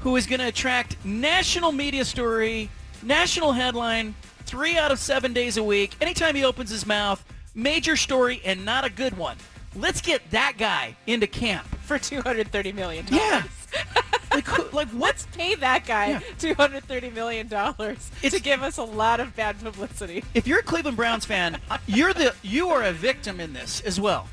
who 0.01 0.17
is 0.17 0.27
going 0.27 0.41
to 0.41 0.49
attract 0.49 1.03
national 1.05 1.73
media 1.73 2.05
story, 2.05 2.71
national 3.03 3.53
headline, 3.53 4.15
three 4.45 4.77
out 4.77 4.91
of 4.91 4.99
seven 4.99 5.33
days 5.33 5.57
a 5.57 5.63
week. 5.63 5.95
Anytime 6.01 6.35
he 6.35 6.45
opens 6.45 6.71
his 6.71 6.87
mouth, 6.87 7.25
major 7.55 7.97
story 7.97 8.41
and 8.45 8.65
not 8.65 8.85
a 8.85 8.91
good 8.91 9.17
one. 9.17 9.37
Let's 9.77 10.01
get 10.01 10.31
that 10.31 10.55
guy 10.59 10.97
into 11.07 11.27
camp. 11.27 11.67
For 11.85 11.99
$230 11.99 12.75
million. 12.75 13.05
Yeah. 13.11 13.43
like, 14.33 14.47
who- 14.47 14.63
like 14.77 14.89
what? 14.89 15.11
Let's 15.11 15.27
pay 15.27 15.55
that 15.57 15.87
guy 15.87 16.11
Yeah. 16.11 16.21
$230 16.39 17.13
million 17.13 17.49
to 17.49 18.41
give 18.41 18.63
us 18.63 18.79
a 18.79 18.85
lot 18.85 19.19
of 19.21 19.35
bad 19.35 19.61
publicity. 19.61 20.23
If 20.35 20.47
you're 20.47 20.61
a 20.61 20.63
Cleveland 20.63 20.97
Browns 20.97 21.25
fan, 21.25 21.59
uh, 21.71 21.79
you're 21.87 22.13
the 22.15 22.35
you 22.43 22.69
are 22.69 22.83
a 22.85 22.93
victim 22.93 23.41
in 23.41 23.53
this 23.53 23.81
as 23.81 24.01
well. 24.01 24.29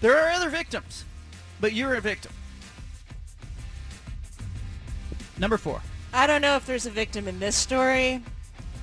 There 0.00 0.18
are 0.18 0.30
other 0.30 0.48
victims, 0.48 1.04
but 1.60 1.72
you're 1.74 1.94
a 1.94 2.00
victim. 2.00 2.32
Number 5.38 5.56
four. 5.56 5.80
I 6.12 6.26
don't 6.26 6.42
know 6.42 6.56
if 6.56 6.64
there's 6.66 6.86
a 6.86 6.90
victim 6.90 7.26
in 7.28 7.40
this 7.40 7.56
story, 7.56 8.22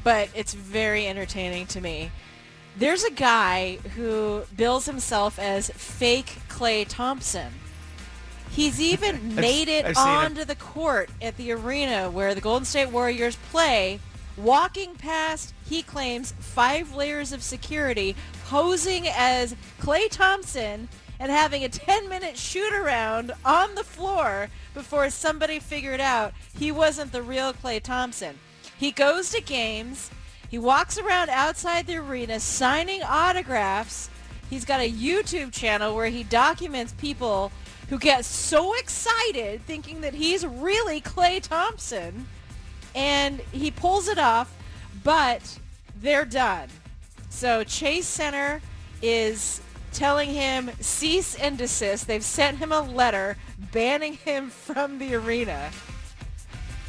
but 0.04 0.30
it's 0.36 0.54
very 0.54 1.08
entertaining 1.08 1.66
to 1.68 1.82
me. 1.82 2.12
There's 2.78 3.04
a 3.04 3.12
guy 3.12 3.78
who 3.96 4.44
bills 4.56 4.86
himself 4.86 5.38
as 5.38 5.70
fake 5.70 6.40
Klay 6.48 6.86
Thompson. 6.88 7.54
He's 8.50 8.80
even 8.82 9.36
made 9.36 9.68
it 9.68 9.86
I've 9.86 9.98
onto 9.98 10.46
the 10.46 10.56
court 10.56 11.10
at 11.22 11.38
the 11.38 11.52
arena 11.52 12.10
where 12.10 12.34
the 12.34 12.42
Golden 12.42 12.66
State 12.66 12.90
Warriors 12.90 13.38
play, 13.52 14.00
walking 14.38 14.96
past, 14.96 15.54
he 15.68 15.84
claims, 15.84 16.34
five 16.40 16.94
layers 16.94 17.34
of 17.34 17.44
security, 17.44 18.16
posing 18.48 19.08
as 19.08 19.56
Klay 19.80 20.10
Thompson 20.10 20.88
and 21.20 21.32
having 21.32 21.64
a 21.64 21.70
10-minute 21.70 22.36
shoot-around 22.36 23.32
on 23.46 23.76
the 23.76 23.84
floor 23.84 24.50
before 24.74 25.10
somebody 25.12 25.60
figured 25.60 26.02
out 26.02 26.34
he 26.58 26.72
wasn't 26.72 27.12
the 27.12 27.22
real 27.22 27.54
Klay 27.54 27.82
Thompson. 27.82 28.40
He 28.78 28.92
goes 28.92 29.30
to 29.30 29.42
games. 29.42 30.10
He 30.52 30.60
walks 30.60 30.98
around 30.98 31.30
outside 31.30 31.88
the 31.88 31.96
arena 31.96 32.42
signing 32.42 33.02
autographs. 33.04 34.10
He's 34.50 34.66
got 34.66 34.82
a 34.82 34.92
YouTube 34.92 35.54
channel 35.54 35.96
where 35.96 36.10
he 36.10 36.24
documents 36.24 36.94
people 36.98 37.54
who 37.88 37.98
get 37.98 38.26
so 38.26 38.74
excited 38.78 39.66
thinking 39.66 40.02
that 40.02 40.14
he's 40.14 40.46
really 40.46 41.00
Klay 41.00 41.42
Thompson. 41.42 42.28
And 42.94 43.40
he 43.54 43.72
pulls 43.72 44.10
it 44.10 44.20
off, 44.20 44.54
but 45.06 45.58
they're 45.96 46.26
done. 46.26 46.68
So 47.30 47.64
Chase 47.64 48.08
Center 48.08 48.62
is 49.02 49.62
telling 49.94 50.32
him 50.32 50.70
cease 50.82 51.34
and 51.36 51.58
desist. 51.58 52.08
They've 52.08 52.22
sent 52.22 52.58
him 52.58 52.74
a 52.74 52.82
letter 52.82 53.38
banning 53.72 54.16
him 54.16 54.50
from 54.50 55.00
the 55.00 55.16
arena. 55.16 55.72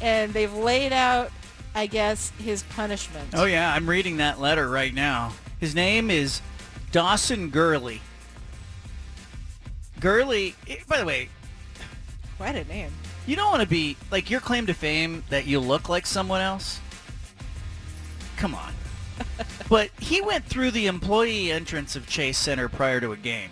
And 0.01 0.33
they've 0.33 0.53
laid 0.53 0.91
out, 0.91 1.31
I 1.75 1.87
guess, 1.87 2.31
his 2.39 2.63
punishment. 2.63 3.29
Oh 3.33 3.45
yeah, 3.45 3.73
I'm 3.73 3.89
reading 3.89 4.17
that 4.17 4.39
letter 4.39 4.69
right 4.69 4.93
now. 4.93 5.33
His 5.59 5.73
name 5.73 6.11
is 6.11 6.41
Dawson 6.91 7.49
Gurley. 7.49 8.01
Gurley, 9.99 10.55
eh, 10.67 10.77
by 10.87 10.97
the 10.99 11.05
way, 11.05 11.29
Quite 12.37 12.55
a 12.55 12.63
name. 12.65 12.91
you 13.25 13.35
don't 13.35 13.49
want 13.49 13.61
to 13.61 13.67
be 13.67 13.95
like 14.11 14.29
your 14.29 14.39
claim 14.41 14.65
to 14.67 14.73
fame 14.73 15.23
that 15.29 15.45
you 15.45 15.59
look 15.59 15.89
like 15.89 16.05
someone 16.05 16.41
else. 16.41 16.79
Come 18.37 18.53
on. 18.53 18.73
but 19.69 19.89
he 19.99 20.19
went 20.21 20.45
through 20.45 20.71
the 20.71 20.87
employee 20.87 21.51
entrance 21.51 21.95
of 21.95 22.07
Chase 22.07 22.37
Center 22.37 22.67
prior 22.67 22.99
to 22.99 23.13
a 23.13 23.17
game. 23.17 23.49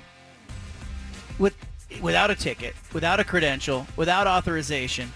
With 1.40 1.56
without 2.02 2.30
a 2.32 2.36
ticket, 2.36 2.76
without 2.94 3.20
a 3.20 3.24
credential, 3.24 3.88
without 3.96 4.28
authorization. 4.28 5.12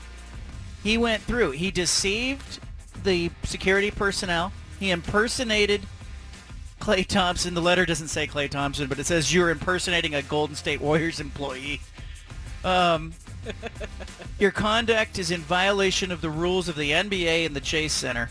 He 0.84 0.98
went 0.98 1.24
through. 1.24 1.52
He 1.52 1.72
deceived 1.72 2.60
the 3.06 3.32
security 3.44 3.92
personnel. 3.92 4.52
He 4.80 4.92
impersonated 4.92 5.82
Klay 6.82 7.06
Thompson. 7.06 7.54
The 7.54 7.62
letter 7.62 7.86
doesn't 7.86 8.10
say 8.10 8.28
Klay 8.28 8.50
Thompson, 8.50 8.88
but 8.88 9.00
it 9.00 9.06
says 9.06 9.34
you're 9.34 9.50
impersonating 9.50 10.14
a 10.14 10.22
Golden 10.22 10.56
State 10.56 10.82
Warriors 10.82 11.20
employee. 11.20 11.80
Um, 12.64 13.14
your 14.40 14.52
conduct 14.52 15.18
is 15.18 15.32
in 15.32 15.42
violation 15.42 16.12
of 16.12 16.22
the 16.22 16.30
rules 16.30 16.68
of 16.68 16.76
the 16.76 16.92
NBA 16.92 17.46
and 17.46 17.56
the 17.56 17.62
Chase 17.62 17.94
Center. 17.94 18.30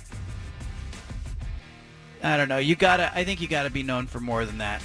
I 2.23 2.37
don't 2.37 2.49
know. 2.49 2.59
You 2.59 2.75
gotta. 2.75 3.13
I 3.15 3.25
think 3.25 3.41
you 3.41 3.49
gotta 3.49 3.71
be 3.71 3.83
known 3.83 4.07
for 4.07 4.19
more 4.19 4.45
than 4.45 4.59
that. 4.59 4.83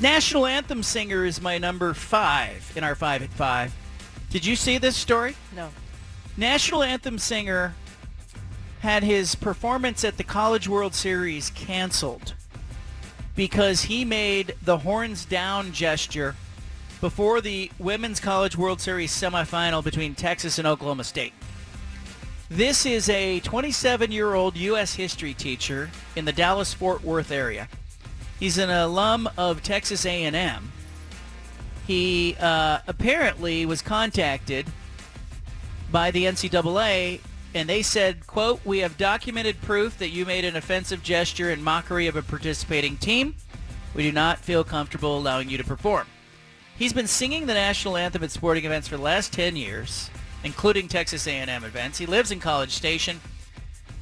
National 0.00 0.46
anthem 0.46 0.82
singer 0.82 1.24
is 1.24 1.40
my 1.40 1.58
number 1.58 1.92
five 1.94 2.72
in 2.76 2.84
our 2.84 2.94
five 2.94 3.22
at 3.22 3.30
five. 3.30 3.74
Did 4.30 4.44
you 4.44 4.56
see 4.56 4.78
this 4.78 4.96
story? 4.96 5.36
National 6.36 6.82
anthem 6.82 7.18
singer 7.18 7.74
had 8.80 9.02
his 9.02 9.34
performance 9.34 10.02
at 10.02 10.16
the 10.16 10.24
College 10.24 10.66
World 10.66 10.94
Series 10.94 11.50
canceled 11.50 12.34
because 13.36 13.82
he 13.82 14.04
made 14.04 14.54
the 14.62 14.78
horns 14.78 15.24
down 15.24 15.72
gesture 15.72 16.34
before 17.00 17.40
the 17.40 17.70
Women's 17.78 18.18
College 18.18 18.56
World 18.56 18.80
Series 18.80 19.12
semifinal 19.12 19.84
between 19.84 20.14
Texas 20.14 20.58
and 20.58 20.66
Oklahoma 20.66 21.04
State. 21.04 21.32
This 22.48 22.86
is 22.86 23.08
a 23.08 23.40
27-year-old 23.40 24.56
U.S. 24.56 24.94
history 24.94 25.34
teacher 25.34 25.90
in 26.16 26.24
the 26.24 26.32
Dallas-Fort 26.32 27.02
Worth 27.02 27.30
area. 27.30 27.68
He's 28.38 28.58
an 28.58 28.70
alum 28.70 29.28
of 29.36 29.62
Texas 29.62 30.04
A&M. 30.06 30.72
He 31.86 32.36
uh, 32.40 32.78
apparently 32.86 33.66
was 33.66 33.82
contacted 33.82 34.66
by 35.92 36.10
the 36.10 36.24
NCAA, 36.24 37.20
and 37.54 37.68
they 37.68 37.82
said, 37.82 38.26
quote, 38.26 38.60
we 38.64 38.78
have 38.78 38.96
documented 38.96 39.60
proof 39.60 39.98
that 39.98 40.08
you 40.08 40.24
made 40.24 40.44
an 40.44 40.56
offensive 40.56 41.02
gesture 41.02 41.50
in 41.50 41.62
mockery 41.62 42.06
of 42.06 42.16
a 42.16 42.22
participating 42.22 42.96
team. 42.96 43.34
We 43.94 44.02
do 44.02 44.10
not 44.10 44.38
feel 44.38 44.64
comfortable 44.64 45.18
allowing 45.18 45.50
you 45.50 45.58
to 45.58 45.64
perform. 45.64 46.06
He's 46.78 46.94
been 46.94 47.06
singing 47.06 47.46
the 47.46 47.54
national 47.54 47.98
anthem 47.98 48.24
at 48.24 48.30
sporting 48.30 48.64
events 48.64 48.88
for 48.88 48.96
the 48.96 49.02
last 49.02 49.32
10 49.34 49.54
years, 49.54 50.08
including 50.42 50.88
Texas 50.88 51.26
A&M 51.26 51.62
events. 51.62 51.98
He 51.98 52.06
lives 52.06 52.30
in 52.30 52.40
College 52.40 52.72
Station. 52.72 53.20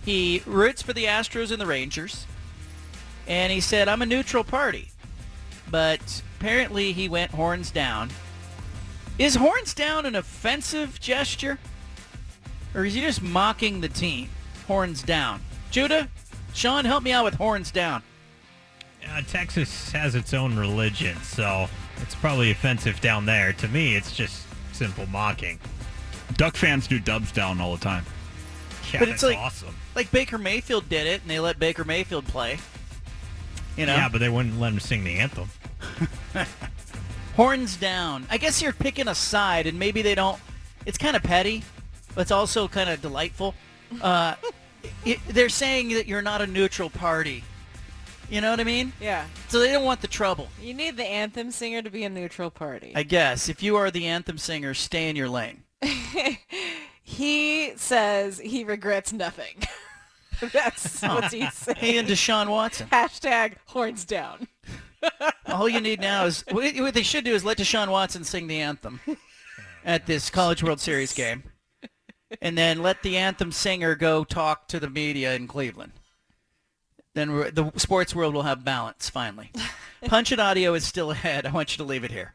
He 0.05 0.43
roots 0.47 0.81
for 0.81 0.93
the 0.93 1.05
Astros 1.05 1.51
and 1.51 1.61
the 1.61 1.67
Rangers. 1.67 2.27
And 3.27 3.53
he 3.53 3.61
said, 3.61 3.89
I'm 3.89 4.01
a 4.01 4.07
neutral 4.07 4.45
party. 4.45 4.91
But 5.71 6.23
apparently 6.39 6.93
he 6.93 7.09
went 7.09 7.33
horns 7.33 7.71
down. 7.73 8.11
Is 9.19 9.35
horns 9.35 9.75
down 9.75 10.07
an 10.07 10.15
offensive 10.15 11.01
gesture? 11.01 11.59
Or 12.75 12.85
is 12.85 12.95
he 12.95 13.01
just 13.01 13.23
mocking 13.23 13.81
the 13.81 13.89
team? 13.89 14.29
Horns 14.67 15.03
down. 15.03 15.41
Judah, 15.71 16.09
Sean, 16.55 16.85
help 16.85 17.03
me 17.03 17.13
out 17.13 17.25
with 17.25 17.35
horns 17.35 17.71
down. 17.71 18.03
Uh, 19.09 19.23
Texas 19.23 19.91
has 19.93 20.15
its 20.15 20.35
own 20.35 20.57
religion, 20.57 21.17
so 21.23 21.69
it's 22.01 22.15
probably 22.15 22.51
offensive 22.51 23.01
down 23.01 23.27
there. 23.27 23.53
To 23.55 23.69
me, 23.69 23.97
it's 23.97 24.15
just 24.15 24.47
simple 24.73 25.07
mocking. 25.07 25.59
Duck 26.35 26.57
fans 26.57 26.87
do 26.87 26.99
dubs 27.01 27.33
down 27.33 27.61
all 27.61 27.75
the 27.75 27.83
time. 27.83 28.05
Yeah, 28.93 29.01
but 29.01 29.09
it's 29.09 29.23
that's 29.23 29.35
like 29.35 29.39
awesome. 29.39 29.75
like 29.95 30.11
Baker 30.11 30.39
Mayfield 30.39 30.89
did 30.89 31.07
it, 31.07 31.23
and 31.23 31.31
they 31.31 31.41
let 31.41 31.59
Baker 31.59 31.85
Mayfield 31.85 32.25
play. 32.27 32.59
You 33.77 33.87
know, 33.87 33.95
Yeah, 33.95 34.09
but 34.09 34.19
they 34.19 34.29
wouldn't 34.29 34.61
let 34.61 34.73
him 34.73 34.81
sing 34.81 35.05
the 35.05 35.17
anthem. 35.19 35.49
horns 37.37 37.77
down. 37.77 38.27
I 38.31 38.37
guess 38.39 38.61
you're 38.61 38.73
picking 38.73 39.09
a 39.09 39.15
side, 39.15 39.67
and 39.67 39.79
maybe 39.79 40.03
they 40.03 40.15
don't. 40.15 40.39
It's 40.87 40.99
kind 40.99 41.17
of 41.17 41.23
petty, 41.23 41.63
but 41.75 41.80
it's 42.17 42.31
also 42.31 42.69
kind 42.69 42.91
of 42.91 43.01
delightful. 43.01 43.55
Uh, 44.01 44.35
it, 45.05 45.19
they're 45.29 45.49
saying 45.49 45.91
that 45.91 46.07
you're 46.07 46.23
not 46.23 46.41
a 46.41 46.47
neutral 46.47 46.91
party. 46.91 47.45
You 48.31 48.41
know 48.41 48.51
what 48.51 48.61
I 48.61 48.65
mean? 48.65 48.93
Yeah. 49.01 49.27
So 49.49 49.59
they 49.59 49.73
don't 49.73 49.85
want 49.85 50.01
the 50.01 50.07
trouble. 50.09 50.49
You 50.63 50.73
need 50.73 50.97
the 50.97 51.05
anthem 51.05 51.51
singer 51.51 51.83
to 51.83 51.91
be 51.91 52.05
a 52.05 52.09
neutral 52.09 52.51
party. 52.51 52.93
I 52.95 53.03
guess 53.03 53.49
if 53.49 53.63
you 53.63 53.77
are 53.77 53.91
the 53.91 54.07
anthem 54.07 54.39
singer, 54.39 54.73
stay 54.73 55.09
in 55.09 55.17
your 55.17 55.29
lane. 55.29 55.65
he 57.03 57.73
says 57.77 58.39
he 58.39 58.63
regrets 58.63 59.13
nothing. 59.13 59.57
That's 60.53 61.03
what 61.03 61.33
he's 61.33 61.53
saying. 61.55 61.77
Hey, 61.79 61.99
and 61.99 62.09
Deshaun 62.09 62.49
Watson. 62.49 62.89
Hashtag 62.89 63.55
horns 63.67 64.05
down. 64.05 64.49
All 65.47 65.69
you 65.69 65.81
need 65.81 66.01
now 66.01 66.27
is 66.27 66.45
what 66.51 66.75
what 66.77 66.95
they 66.95 67.03
should 67.03 67.25
do 67.25 67.35
is 67.35 67.45
let 67.45 67.57
Deshaun 67.57 67.89
Watson 67.89 68.23
sing 68.23 68.47
the 68.47 68.61
anthem 68.61 69.01
at 69.85 70.07
this 70.07 70.29
College 70.29 70.63
World 70.63 70.79
Series 70.79 71.15
game, 71.15 71.43
and 72.41 72.57
then 72.57 72.83
let 72.83 73.03
the 73.03 73.17
anthem 73.17 73.53
singer 73.53 73.95
go 73.95 74.25
talk 74.25 74.69
to 74.69 74.81
the 74.81 74.91
media 74.91 75.35
in 75.35 75.47
Cleveland. 75.49 75.93
Then 77.15 77.33
we're- 77.33 77.51
the 77.51 77.73
sports 77.77 78.15
world 78.15 78.35
will 78.35 78.43
have 78.45 78.65
balance 78.65 79.11
finally. 79.11 79.51
Punch 80.07 80.33
It 80.33 80.41
Audio 80.41 80.75
is 80.75 80.85
still 80.85 81.11
ahead. 81.11 81.45
I 81.47 81.51
want 81.51 81.73
you 81.73 81.79
to 81.79 81.85
leave 81.85 82.05
it 82.05 82.11
here. 82.11 82.35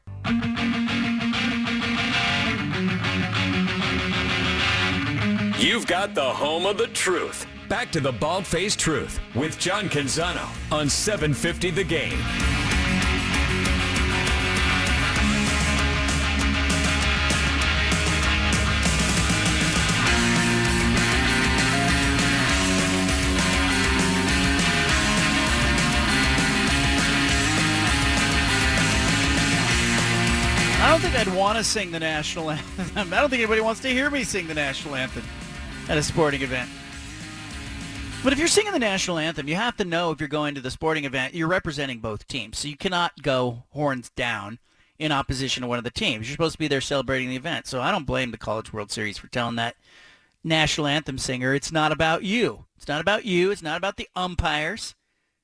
You've 5.57 5.87
got 5.87 6.13
the 6.13 6.23
home 6.23 6.65
of 6.65 6.77
the 6.77 6.87
truth. 6.87 7.47
Back 7.69 7.91
to 7.93 7.99
the 7.99 8.11
Bald 8.11 8.45
Faced 8.45 8.77
Truth 8.77 9.19
with 9.33 9.57
John 9.57 9.89
Canzano 9.89 10.45
on 10.71 10.87
750 10.89 11.71
The 11.71 11.83
Game. 11.83 12.64
Think 31.11 31.27
I'd 31.27 31.35
want 31.35 31.55
to 31.55 31.63
sing 31.63 31.91
the 31.91 31.99
national 31.99 32.49
anthem. 32.51 33.13
I 33.13 33.21
don't 33.21 33.29
think 33.29 33.41
anybody 33.41 33.61
wants 33.61 33.79
to 33.81 33.89
hear 33.89 34.09
me 34.09 34.23
sing 34.23 34.47
the 34.47 34.55
national 34.55 34.95
anthem 34.95 35.23
at 35.87 35.99
a 35.99 36.03
sporting 36.03 36.41
event. 36.41 36.67
But 38.23 38.33
if 38.33 38.39
you're 38.39 38.47
singing 38.47 38.71
the 38.71 38.79
national 38.79 39.19
anthem, 39.19 39.47
you 39.47 39.53
have 39.53 39.77
to 39.77 39.85
know 39.85 40.09
if 40.09 40.19
you're 40.19 40.27
going 40.27 40.55
to 40.55 40.61
the 40.61 40.71
sporting 40.71 41.05
event, 41.05 41.35
you're 41.35 41.47
representing 41.47 41.99
both 41.99 42.27
teams. 42.27 42.57
So 42.57 42.67
you 42.67 42.75
cannot 42.75 43.21
go 43.21 43.65
horns 43.69 44.09
down 44.15 44.57
in 44.97 45.11
opposition 45.11 45.61
to 45.61 45.67
one 45.67 45.77
of 45.77 45.83
the 45.83 45.91
teams. 45.91 46.27
You're 46.27 46.33
supposed 46.33 46.53
to 46.53 46.59
be 46.59 46.67
there 46.67 46.81
celebrating 46.81 47.29
the 47.29 47.35
event. 47.35 47.67
So 47.67 47.81
I 47.81 47.91
don't 47.91 48.07
blame 48.07 48.31
the 48.31 48.37
College 48.37 48.73
World 48.73 48.91
Series 48.91 49.19
for 49.19 49.27
telling 49.27 49.57
that 49.57 49.75
national 50.43 50.87
anthem 50.87 51.19
singer, 51.19 51.53
it's 51.53 51.71
not 51.71 51.91
about 51.91 52.23
you. 52.23 52.65
It's 52.77 52.87
not 52.87 53.01
about 53.01 53.25
you. 53.25 53.51
It's 53.51 53.61
not 53.61 53.77
about 53.77 53.97
the 53.97 54.09
umpires. 54.15 54.95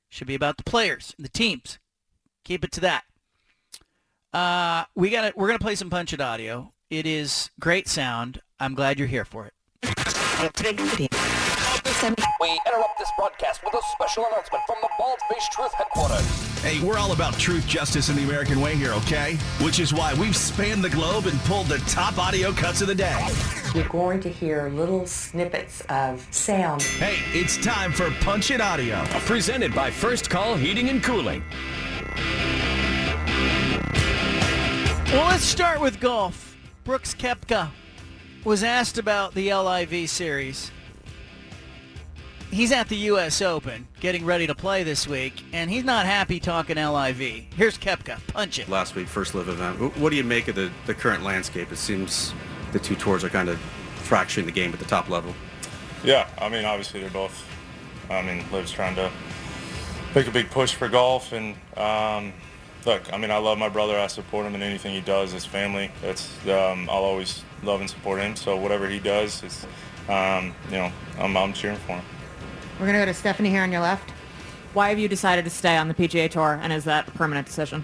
It 0.10 0.16
should 0.16 0.28
be 0.28 0.36
about 0.36 0.58
the 0.58 0.64
players 0.64 1.14
and 1.18 1.24
the 1.24 1.30
teams. 1.30 1.78
Keep 2.46 2.66
it 2.66 2.72
to 2.72 2.82
that. 2.82 3.04
Uh, 4.34 4.86
we 4.96 5.10
got 5.10 5.26
it. 5.26 5.38
We're 5.38 5.48
gonna 5.48 5.60
play 5.60 5.76
some 5.76 5.90
Punch 5.90 6.14
It 6.14 6.22
audio. 6.22 6.72
It 6.90 7.06
is 7.06 7.50
great 7.60 7.88
sound. 7.88 8.42
I'm 8.60 8.76
glad 8.76 9.00
you're 9.00 9.08
here 9.08 9.26
for 9.26 9.46
it. 9.46 9.54
We 12.40 12.60
interrupt 12.66 12.98
this 12.98 13.12
broadcast 13.18 13.64
with 13.64 13.74
a 13.74 13.82
special 13.94 14.26
announcement 14.26 14.64
from 14.66 14.78
the 14.82 14.90
Bald 14.98 15.20
Face 15.32 15.48
Truth 15.50 15.74
headquarters. 15.74 16.26
Hey, 16.62 16.80
we're 16.84 16.98
all 16.98 17.12
about 17.12 17.38
truth, 17.38 17.68
justice, 17.68 18.10
and 18.10 18.18
the 18.18 18.24
American 18.24 18.60
way 18.62 18.76
here, 18.76 18.92
okay? 18.94 19.36
Which 19.62 19.80
is 19.80 19.94
why 19.94 20.14
we've 20.16 20.36
spanned 20.36 20.84
the 20.84 20.90
globe 20.90 21.28
and 21.28 21.40
pulled 21.42 21.68
the 21.68 21.78
top 21.80 22.18
audio 22.18 22.52
cuts 22.52 22.82
of 22.82 22.88
the 22.88 22.96
day. 22.96 23.28
You're 23.76 23.88
going 23.90 24.20
to 24.22 24.30
hear 24.30 24.70
little 24.70 25.06
snippets 25.06 25.82
of 25.90 26.28
sound. 26.32 26.82
Hey, 26.82 27.18
it's 27.38 27.58
time 27.58 27.92
for 27.94 28.10
Punch 28.22 28.52
It 28.52 28.62
Audio. 28.62 29.04
Presented 29.26 29.74
by 29.74 29.92
First 29.92 30.30
Call 30.30 30.56
Heating 30.56 30.90
and 30.90 31.04
Cooling. 31.04 31.44
Well, 35.12 35.28
let's 35.28 35.44
start 35.44 35.82
with 35.82 36.00
golf. 36.00 36.56
Brooks 36.86 37.14
Koepka 37.14 37.70
was 38.46 38.64
asked 38.64 38.98
about 38.98 39.34
the 39.34 39.54
LIV 39.54 40.10
series. 40.10 40.72
He's 42.50 42.72
at 42.72 42.88
the 42.88 42.96
U.S. 42.96 43.42
Open, 43.42 43.90
getting 44.00 44.24
ready 44.24 44.48
to 44.48 44.56
play 44.56 44.84
this 44.84 45.10
week, 45.10 45.44
and 45.52 45.70
he's 45.70 45.84
not 45.84 46.06
happy 46.06 46.40
talking 46.40 46.78
LIV. 46.78 47.20
Here's 47.58 47.78
Koepka. 47.78 48.26
Punch 48.28 48.58
it. 48.58 48.70
Last 48.70 48.96
week, 48.96 49.10
first 49.10 49.36
live 49.36 49.50
event. 49.50 49.98
What 49.98 50.12
do 50.12 50.16
you 50.16 50.24
make 50.24 50.48
of 50.48 50.56
the, 50.56 50.72
the 50.86 50.94
current 50.94 51.24
landscape? 51.24 51.74
It 51.74 51.78
seems 51.78 52.34
the 52.72 52.80
two 52.80 52.96
tours 52.96 53.26
are 53.26 53.30
kind 53.30 53.50
of 53.50 53.60
fracturing 54.04 54.46
the 54.46 54.54
game 54.54 54.72
at 54.72 54.80
the 54.80 54.86
top 54.86 55.10
level. 55.10 55.36
Yeah, 56.06 56.30
I 56.40 56.48
mean, 56.48 56.64
obviously 56.64 57.02
they're 57.02 57.10
both. 57.10 57.46
I 58.10 58.22
mean, 58.22 58.46
Liv's 58.50 58.72
trying 58.72 58.96
to 58.96 59.12
make 60.16 60.28
a 60.28 60.32
big 60.32 60.50
push 60.52 60.74
for 60.74 60.88
golf, 60.88 61.34
and 61.34 61.56
um, 61.76 62.32
look, 62.86 63.12
I 63.14 63.18
mean, 63.18 63.32
I 63.32 63.38
love 63.38 63.58
my 63.58 63.70
brother. 63.70 63.98
I 63.98 64.08
support 64.08 64.46
him 64.46 64.56
in 64.56 64.62
anything 64.62 64.94
he 64.94 65.02
does. 65.02 65.32
His 65.32 65.46
family. 65.46 65.92
It's 66.04 66.30
um, 66.48 66.90
I'll 66.90 67.04
always 67.04 67.44
love 67.64 67.82
and 67.82 67.90
support 67.90 68.20
him. 68.20 68.36
So 68.36 68.56
whatever 68.56 68.88
he 68.88 69.00
does, 69.00 69.44
it's 69.44 69.66
um, 70.10 70.54
you 70.66 70.78
know, 70.78 70.92
I'm, 71.20 71.36
I'm 71.38 71.54
cheering 71.54 71.78
for 71.78 71.94
him. 71.94 72.04
We're 72.80 72.88
going 72.88 72.94
to 72.94 73.00
go 73.00 73.06
to 73.06 73.14
Stephanie 73.14 73.50
here 73.50 73.62
on 73.62 73.72
your 73.72 73.82
left. 73.82 74.10
Why 74.74 74.90
have 74.90 75.00
you 75.00 75.08
decided 75.08 75.46
to 75.46 75.52
stay 75.52 75.78
on 75.78 75.88
the 75.88 75.94
PGA 75.94 76.30
Tour, 76.30 76.60
and 76.62 76.74
is 76.74 76.86
that 76.86 77.08
a 77.08 77.12
permanent 77.12 77.46
decision? 77.46 77.84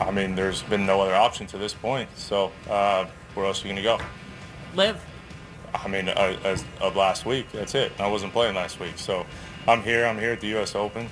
I 0.00 0.10
mean, 0.10 0.34
there's 0.34 0.62
been 0.62 0.86
no 0.86 1.00
other 1.00 1.14
option 1.14 1.46
to 1.48 1.58
this 1.58 1.74
point. 1.74 2.08
So 2.16 2.50
uh, 2.68 3.06
where 3.34 3.46
else 3.46 3.64
are 3.64 3.68
you 3.68 3.74
gonna 3.74 3.82
go? 3.82 4.00
Live. 4.74 5.04
I 5.74 5.88
mean, 5.88 6.08
uh, 6.08 6.36
as 6.44 6.64
of 6.80 6.96
last 6.96 7.26
week, 7.26 7.50
that's 7.52 7.74
it. 7.74 7.92
I 7.98 8.06
wasn't 8.06 8.32
playing 8.32 8.54
last 8.54 8.80
week, 8.80 8.96
so 8.96 9.26
I'm 9.66 9.82
here. 9.82 10.06
I'm 10.06 10.18
here 10.18 10.32
at 10.32 10.40
the 10.40 10.48
U.S. 10.48 10.74
Open. 10.74 11.08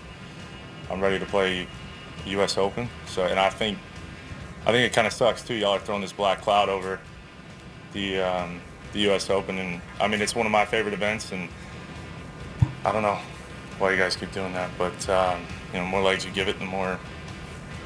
I'm 0.90 1.00
ready 1.00 1.18
to 1.18 1.26
play 1.26 1.66
U.S. 2.26 2.56
Open. 2.58 2.88
So, 3.06 3.24
and 3.24 3.38
I 3.38 3.50
think, 3.50 3.78
I 4.66 4.72
think 4.72 4.90
it 4.90 4.94
kind 4.94 5.06
of 5.06 5.12
sucks 5.12 5.42
too. 5.42 5.54
Y'all 5.54 5.72
are 5.72 5.78
throwing 5.78 6.00
this 6.00 6.12
black 6.12 6.40
cloud 6.40 6.68
over 6.68 7.00
the 7.92 8.20
um, 8.20 8.60
the 8.92 9.00
U.S. 9.00 9.30
Open, 9.30 9.58
and 9.58 9.80
I 10.00 10.08
mean, 10.08 10.20
it's 10.20 10.34
one 10.34 10.46
of 10.46 10.52
my 10.52 10.64
favorite 10.64 10.94
events, 10.94 11.32
and 11.32 11.48
I 12.84 12.92
don't 12.92 13.02
know 13.02 13.18
why 13.78 13.90
you 13.92 13.96
guys 13.96 14.16
keep 14.16 14.32
doing 14.32 14.52
that, 14.52 14.70
but 14.78 15.08
um, 15.08 15.44
you 15.72 15.80
know, 15.80 15.86
more 15.86 16.02
legs 16.02 16.24
you 16.24 16.30
give 16.30 16.48
it, 16.48 16.58
the 16.58 16.64
more 16.64 16.98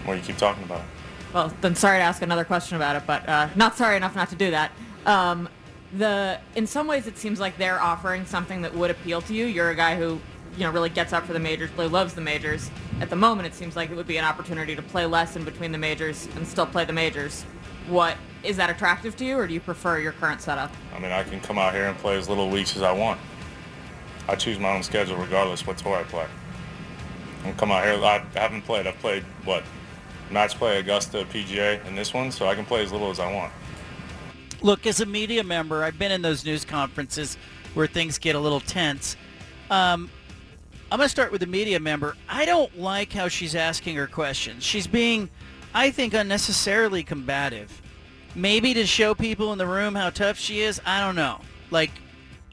more 0.04 0.14
you 0.14 0.22
keep 0.22 0.36
talking 0.36 0.62
about 0.64 0.80
it. 0.80 0.86
Well, 1.32 1.52
then 1.60 1.74
sorry 1.74 1.98
to 1.98 2.02
ask 2.02 2.22
another 2.22 2.44
question 2.44 2.76
about 2.76 2.96
it, 2.96 3.02
but 3.06 3.28
uh, 3.28 3.48
not 3.56 3.76
sorry 3.76 3.96
enough 3.96 4.14
not 4.14 4.30
to 4.30 4.36
do 4.36 4.50
that. 4.52 4.72
Um, 5.04 5.48
the 5.92 6.38
in 6.54 6.66
some 6.66 6.86
ways 6.86 7.06
it 7.06 7.18
seems 7.18 7.40
like 7.40 7.58
they're 7.58 7.80
offering 7.80 8.26
something 8.26 8.62
that 8.62 8.74
would 8.74 8.90
appeal 8.90 9.20
to 9.22 9.34
you. 9.34 9.46
You're 9.46 9.70
a 9.70 9.74
guy 9.74 9.96
who 9.96 10.20
you 10.56 10.64
know 10.64 10.70
really 10.70 10.90
gets 10.90 11.12
up 11.12 11.24
for 11.24 11.32
the 11.32 11.38
majors, 11.38 11.70
really 11.72 11.88
loves 11.88 12.14
the 12.14 12.20
majors. 12.20 12.70
At 13.00 13.10
the 13.10 13.16
moment, 13.16 13.46
it 13.46 13.54
seems 13.54 13.76
like 13.76 13.90
it 13.90 13.96
would 13.96 14.06
be 14.06 14.16
an 14.16 14.24
opportunity 14.24 14.74
to 14.74 14.82
play 14.82 15.06
less 15.06 15.36
in 15.36 15.44
between 15.44 15.72
the 15.72 15.78
majors 15.78 16.28
and 16.36 16.46
still 16.46 16.66
play 16.66 16.84
the 16.84 16.92
majors. 16.92 17.42
What 17.88 18.16
is 18.42 18.56
that 18.56 18.70
attractive 18.70 19.16
to 19.16 19.24
you, 19.24 19.36
or 19.36 19.46
do 19.46 19.54
you 19.54 19.60
prefer 19.60 19.98
your 19.98 20.12
current 20.12 20.40
setup? 20.40 20.72
I 20.94 20.98
mean, 20.98 21.12
I 21.12 21.22
can 21.24 21.40
come 21.40 21.58
out 21.58 21.74
here 21.74 21.86
and 21.86 21.96
play 21.98 22.16
as 22.16 22.28
little 22.28 22.48
weeks 22.48 22.76
as 22.76 22.82
I 22.82 22.92
want. 22.92 23.20
I 24.28 24.34
choose 24.34 24.58
my 24.58 24.74
own 24.74 24.82
schedule 24.82 25.16
regardless 25.16 25.66
what 25.66 25.78
tour 25.78 25.96
I 25.96 26.02
play. 26.04 26.26
I 27.44 27.52
come 27.52 27.70
out 27.70 27.84
here. 27.84 27.94
I 28.02 28.24
haven't 28.34 28.62
played. 28.62 28.86
I've 28.86 28.98
played 28.98 29.22
what 29.44 29.62
match 30.30 30.56
play, 30.56 30.78
Augusta, 30.78 31.24
PGA, 31.30 31.84
and 31.86 31.96
this 31.96 32.12
one, 32.12 32.32
so 32.32 32.48
I 32.48 32.54
can 32.54 32.64
play 32.64 32.82
as 32.82 32.92
little 32.92 33.10
as 33.10 33.20
I 33.20 33.32
want. 33.32 33.52
Look, 34.62 34.86
as 34.86 35.00
a 35.00 35.06
media 35.06 35.44
member, 35.44 35.84
I've 35.84 35.98
been 35.98 36.10
in 36.10 36.22
those 36.22 36.44
news 36.44 36.64
conferences 36.64 37.36
where 37.74 37.86
things 37.86 38.18
get 38.18 38.34
a 38.34 38.40
little 38.40 38.60
tense. 38.60 39.16
Um, 39.70 40.10
I'm 40.90 40.98
going 40.98 41.06
to 41.06 41.10
start 41.10 41.32
with 41.32 41.40
the 41.40 41.48
media 41.48 41.80
member. 41.80 42.16
I 42.28 42.44
don't 42.44 42.78
like 42.78 43.12
how 43.12 43.26
she's 43.26 43.56
asking 43.56 43.96
her 43.96 44.06
questions. 44.06 44.62
She's 44.62 44.86
being, 44.86 45.28
I 45.74 45.90
think, 45.90 46.14
unnecessarily 46.14 47.02
combative. 47.02 47.82
Maybe 48.36 48.72
to 48.74 48.86
show 48.86 49.14
people 49.14 49.52
in 49.52 49.58
the 49.58 49.66
room 49.66 49.96
how 49.96 50.10
tough 50.10 50.38
she 50.38 50.60
is. 50.60 50.80
I 50.86 51.00
don't 51.00 51.16
know. 51.16 51.40
Like, 51.72 51.90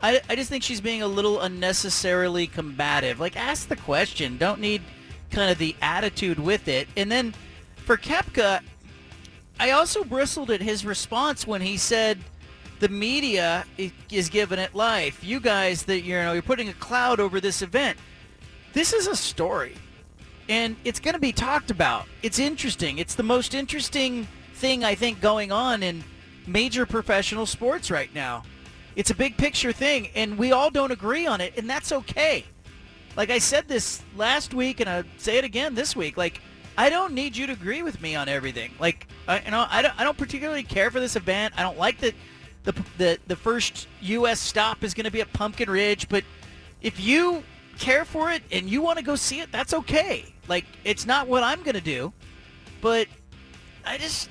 I, 0.01 0.19
I 0.29 0.35
just 0.35 0.49
think 0.49 0.63
she's 0.63 0.81
being 0.81 1.03
a 1.03 1.07
little 1.07 1.41
unnecessarily 1.41 2.47
combative. 2.47 3.19
Like, 3.19 3.37
ask 3.37 3.67
the 3.67 3.75
question. 3.75 4.37
Don't 4.39 4.59
need 4.59 4.81
kind 5.29 5.51
of 5.51 5.59
the 5.59 5.75
attitude 5.81 6.39
with 6.39 6.67
it. 6.67 6.87
And 6.97 7.11
then 7.11 7.35
for 7.85 7.97
Koepka, 7.97 8.61
I 9.59 9.71
also 9.71 10.03
bristled 10.03 10.49
at 10.49 10.61
his 10.61 10.85
response 10.85 11.45
when 11.45 11.61
he 11.61 11.77
said 11.77 12.17
the 12.79 12.89
media 12.89 13.65
is 14.09 14.29
giving 14.29 14.57
it 14.57 14.73
life. 14.73 15.23
You 15.23 15.39
guys 15.39 15.83
that 15.83 16.01
you 16.01 16.15
know 16.15 16.33
you're 16.33 16.41
putting 16.41 16.69
a 16.69 16.73
cloud 16.73 17.19
over 17.19 17.39
this 17.39 17.61
event. 17.61 17.97
This 18.73 18.91
is 18.91 19.05
a 19.05 19.15
story, 19.15 19.75
and 20.49 20.75
it's 20.83 20.99
going 20.99 21.13
to 21.13 21.19
be 21.19 21.31
talked 21.31 21.69
about. 21.69 22.07
It's 22.23 22.39
interesting. 22.39 22.97
It's 22.97 23.13
the 23.13 23.23
most 23.23 23.53
interesting 23.53 24.27
thing 24.55 24.83
I 24.83 24.95
think 24.95 25.21
going 25.21 25.51
on 25.51 25.83
in 25.83 26.03
major 26.47 26.87
professional 26.87 27.45
sports 27.45 27.91
right 27.91 28.13
now. 28.15 28.43
It's 28.95 29.11
a 29.11 29.15
big 29.15 29.37
picture 29.37 29.71
thing, 29.71 30.09
and 30.15 30.39
we 30.39 30.51
all 30.51 30.71
don't 30.71 30.91
agree 30.91 31.27
on 31.27 31.39
it, 31.39 31.53
and 31.55 31.69
that's 31.69 31.91
okay. 31.91 32.45
Like 33.15 33.29
I 33.29 33.37
said 33.37 33.67
this 33.67 34.01
last 34.15 34.55
week, 34.55 34.79
and 34.79 34.89
I 34.89 35.03
say 35.17 35.37
it 35.37 35.43
again 35.43 35.75
this 35.75 35.95
week. 35.95 36.17
Like 36.17 36.41
I 36.75 36.89
don't 36.89 37.13
need 37.13 37.37
you 37.37 37.45
to 37.45 37.53
agree 37.53 37.83
with 37.83 38.01
me 38.01 38.15
on 38.15 38.27
everything. 38.27 38.71
Like 38.79 39.07
I, 39.27 39.39
you 39.41 39.51
know, 39.51 39.67
I 39.69 39.83
don't, 39.83 39.99
I 39.99 40.03
don't 40.03 40.17
particularly 40.17 40.63
care 40.63 40.89
for 40.89 40.99
this 40.99 41.15
event. 41.15 41.53
I 41.55 41.61
don't 41.61 41.77
like 41.77 41.99
that 41.99 42.15
the 42.63 42.73
the 42.97 43.19
the 43.27 43.35
first 43.35 43.87
U.S. 44.01 44.39
stop 44.39 44.83
is 44.83 44.95
going 44.95 45.05
to 45.05 45.11
be 45.11 45.21
at 45.21 45.31
Pumpkin 45.31 45.69
Ridge, 45.69 46.09
but 46.09 46.23
if 46.81 46.99
you 46.99 47.43
care 47.79 48.05
for 48.05 48.31
it 48.31 48.43
and 48.51 48.69
you 48.69 48.81
want 48.81 48.97
to 48.97 49.03
go 49.03 49.15
see 49.15 49.39
it, 49.39 49.51
that's 49.51 49.73
okay. 49.73 50.33
Like 50.47 50.65
it's 50.83 51.05
not 51.05 51.27
what 51.27 51.43
I'm 51.43 51.63
going 51.63 51.75
to 51.75 51.81
do, 51.81 52.13
but 52.81 53.07
I 53.85 53.97
just 53.97 54.29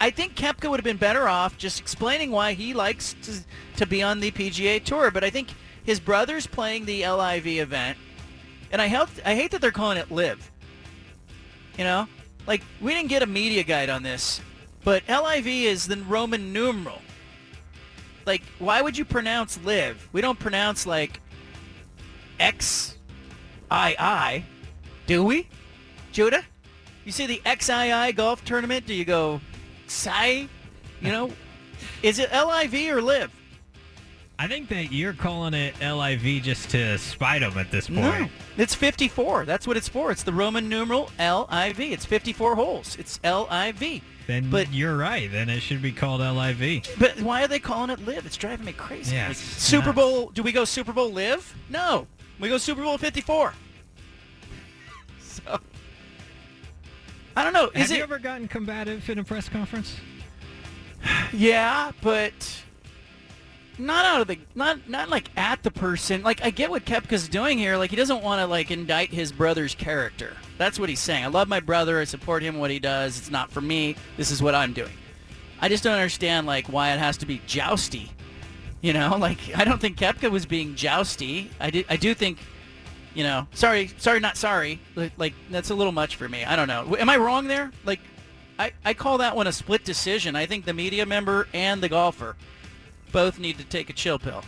I 0.00 0.10
think 0.10 0.34
Koepka 0.34 0.70
would 0.70 0.80
have 0.80 0.84
been 0.84 0.96
better 0.96 1.28
off 1.28 1.58
just 1.58 1.78
explaining 1.78 2.30
why 2.30 2.54
he 2.54 2.72
likes 2.72 3.14
to 3.22 3.40
to 3.76 3.86
be 3.86 4.02
on 4.02 4.20
the 4.20 4.30
PGA 4.30 4.82
Tour. 4.82 5.10
But 5.10 5.24
I 5.24 5.30
think 5.30 5.48
his 5.84 6.00
brother's 6.00 6.46
playing 6.46 6.86
the 6.86 7.06
LIV 7.06 7.46
event, 7.46 7.98
and 8.72 8.80
I 8.80 8.86
help, 8.86 9.10
I 9.24 9.34
hate 9.34 9.50
that 9.50 9.60
they're 9.60 9.70
calling 9.70 9.98
it 9.98 10.10
Live. 10.10 10.50
You 11.76 11.84
know, 11.84 12.08
like 12.46 12.62
we 12.80 12.94
didn't 12.94 13.08
get 13.08 13.22
a 13.22 13.26
media 13.26 13.62
guide 13.62 13.90
on 13.90 14.02
this, 14.02 14.40
but 14.84 15.02
LIV 15.08 15.46
is 15.46 15.86
the 15.86 15.96
Roman 15.96 16.52
numeral. 16.52 17.00
Like, 18.26 18.42
why 18.58 18.82
would 18.82 18.96
you 18.96 19.04
pronounce 19.04 19.58
Live? 19.64 20.08
We 20.12 20.20
don't 20.20 20.38
pronounce 20.38 20.86
like 20.86 21.20
X 22.40 22.96
I 23.70 23.94
I, 23.98 24.44
do 25.06 25.22
we? 25.22 25.46
Judah? 26.10 26.42
You 27.04 27.12
see 27.12 27.26
the 27.26 27.40
XII 27.46 28.12
golf 28.14 28.44
tournament? 28.44 28.86
Do 28.86 28.94
you 28.94 29.04
go 29.04 29.40
Sai? 29.86 30.48
You 31.00 31.12
know, 31.12 31.30
is 32.02 32.18
it 32.18 32.30
LIV 32.32 32.96
or 32.96 33.00
Live? 33.02 33.30
I 34.38 34.48
think 34.48 34.70
that 34.70 34.90
you're 34.90 35.12
calling 35.12 35.52
it 35.52 35.74
LIV 35.82 36.42
just 36.42 36.70
to 36.70 36.96
spite 36.96 37.40
them 37.42 37.58
at 37.58 37.70
this 37.70 37.88
point. 37.88 38.00
No, 38.00 38.28
it's 38.56 38.74
54. 38.74 39.44
That's 39.44 39.66
what 39.66 39.76
it's 39.76 39.88
for. 39.88 40.10
It's 40.10 40.22
the 40.22 40.32
Roman 40.32 40.66
numeral 40.66 41.10
LIV. 41.18 41.78
It's 41.80 42.06
54 42.06 42.54
holes. 42.56 42.96
It's 42.98 43.20
LIV. 43.22 44.00
Then 44.26 44.48
But- 44.50 44.72
you're 44.72 44.96
right. 44.96 45.30
Then 45.30 45.50
it 45.50 45.60
should 45.60 45.82
be 45.82 45.92
called 45.92 46.22
LIV. 46.22 46.84
But 46.98 47.20
why 47.20 47.44
are 47.44 47.48
they 47.48 47.58
calling 47.58 47.90
it 47.90 48.04
Live? 48.06 48.24
It's 48.24 48.38
driving 48.38 48.64
me 48.64 48.72
crazy. 48.72 49.14
Yeah, 49.14 49.30
Super 49.32 49.86
nuts. 49.88 49.96
Bowl? 49.96 50.30
Do 50.30 50.42
we 50.42 50.52
go 50.52 50.64
Super 50.64 50.94
Bowl 50.94 51.12
Live? 51.12 51.54
No, 51.68 52.06
we 52.40 52.48
go 52.48 52.58
Super 52.58 52.82
Bowl 52.82 52.98
54. 52.98 53.54
So 55.20 55.60
I 57.36 57.44
don't 57.44 57.52
know. 57.52 57.70
Have 57.72 57.84
Is 57.84 57.92
you 57.92 58.02
ever 58.02 58.18
gotten 58.18 58.48
combative 58.48 59.08
in 59.08 59.18
a 59.18 59.24
press 59.24 59.48
conference? 59.48 59.96
Yeah, 61.32 61.92
but 62.02 62.62
not 63.78 64.04
out 64.04 64.20
of 64.20 64.26
the 64.26 64.38
not 64.54 64.88
not 64.88 65.08
like 65.08 65.30
at 65.36 65.62
the 65.62 65.70
person. 65.70 66.22
Like 66.22 66.44
I 66.44 66.50
get 66.50 66.70
what 66.70 66.84
Koepka's 66.84 67.28
doing 67.28 67.56
here. 67.56 67.76
Like 67.76 67.90
he 67.90 67.96
doesn't 67.96 68.22
want 68.22 68.40
to 68.40 68.46
like 68.46 68.70
indict 68.70 69.10
his 69.10 69.32
brother's 69.32 69.74
character. 69.74 70.36
That's 70.58 70.78
what 70.78 70.88
he's 70.88 71.00
saying. 71.00 71.24
I 71.24 71.28
love 71.28 71.48
my 71.48 71.60
brother. 71.60 72.00
I 72.00 72.04
support 72.04 72.42
him 72.42 72.58
what 72.58 72.70
he 72.70 72.78
does. 72.78 73.18
It's 73.18 73.30
not 73.30 73.50
for 73.50 73.60
me. 73.60 73.96
This 74.16 74.30
is 74.30 74.42
what 74.42 74.54
I'm 74.54 74.72
doing. 74.72 74.92
I 75.60 75.68
just 75.68 75.82
don't 75.82 75.94
understand 75.94 76.46
like 76.46 76.66
why 76.68 76.92
it 76.92 76.98
has 76.98 77.16
to 77.18 77.26
be 77.26 77.40
jousty. 77.46 78.10
You 78.80 78.92
know, 78.92 79.16
like 79.20 79.38
I 79.56 79.64
don't 79.64 79.80
think 79.80 79.98
Koepka 79.98 80.30
was 80.30 80.46
being 80.46 80.74
jousty. 80.74 81.50
I 81.60 81.70
do 81.70 81.84
I 81.88 81.96
do 81.96 82.14
think 82.14 82.38
you 83.14 83.24
know, 83.24 83.46
sorry, 83.52 83.90
sorry, 83.98 84.20
not 84.20 84.36
sorry. 84.36 84.80
Like, 85.16 85.34
that's 85.50 85.70
a 85.70 85.74
little 85.74 85.92
much 85.92 86.16
for 86.16 86.28
me. 86.28 86.44
I 86.44 86.56
don't 86.56 86.68
know. 86.68 86.96
Am 86.96 87.08
I 87.08 87.16
wrong 87.16 87.48
there? 87.48 87.72
Like, 87.84 88.00
I, 88.58 88.72
I 88.84 88.94
call 88.94 89.18
that 89.18 89.34
one 89.34 89.46
a 89.46 89.52
split 89.52 89.84
decision. 89.84 90.36
I 90.36 90.46
think 90.46 90.64
the 90.64 90.72
media 90.74 91.04
member 91.06 91.48
and 91.52 91.82
the 91.82 91.88
golfer 91.88 92.36
both 93.10 93.38
need 93.38 93.58
to 93.58 93.64
take 93.64 93.90
a 93.90 93.92
chill 93.92 94.18
pill. 94.18 94.44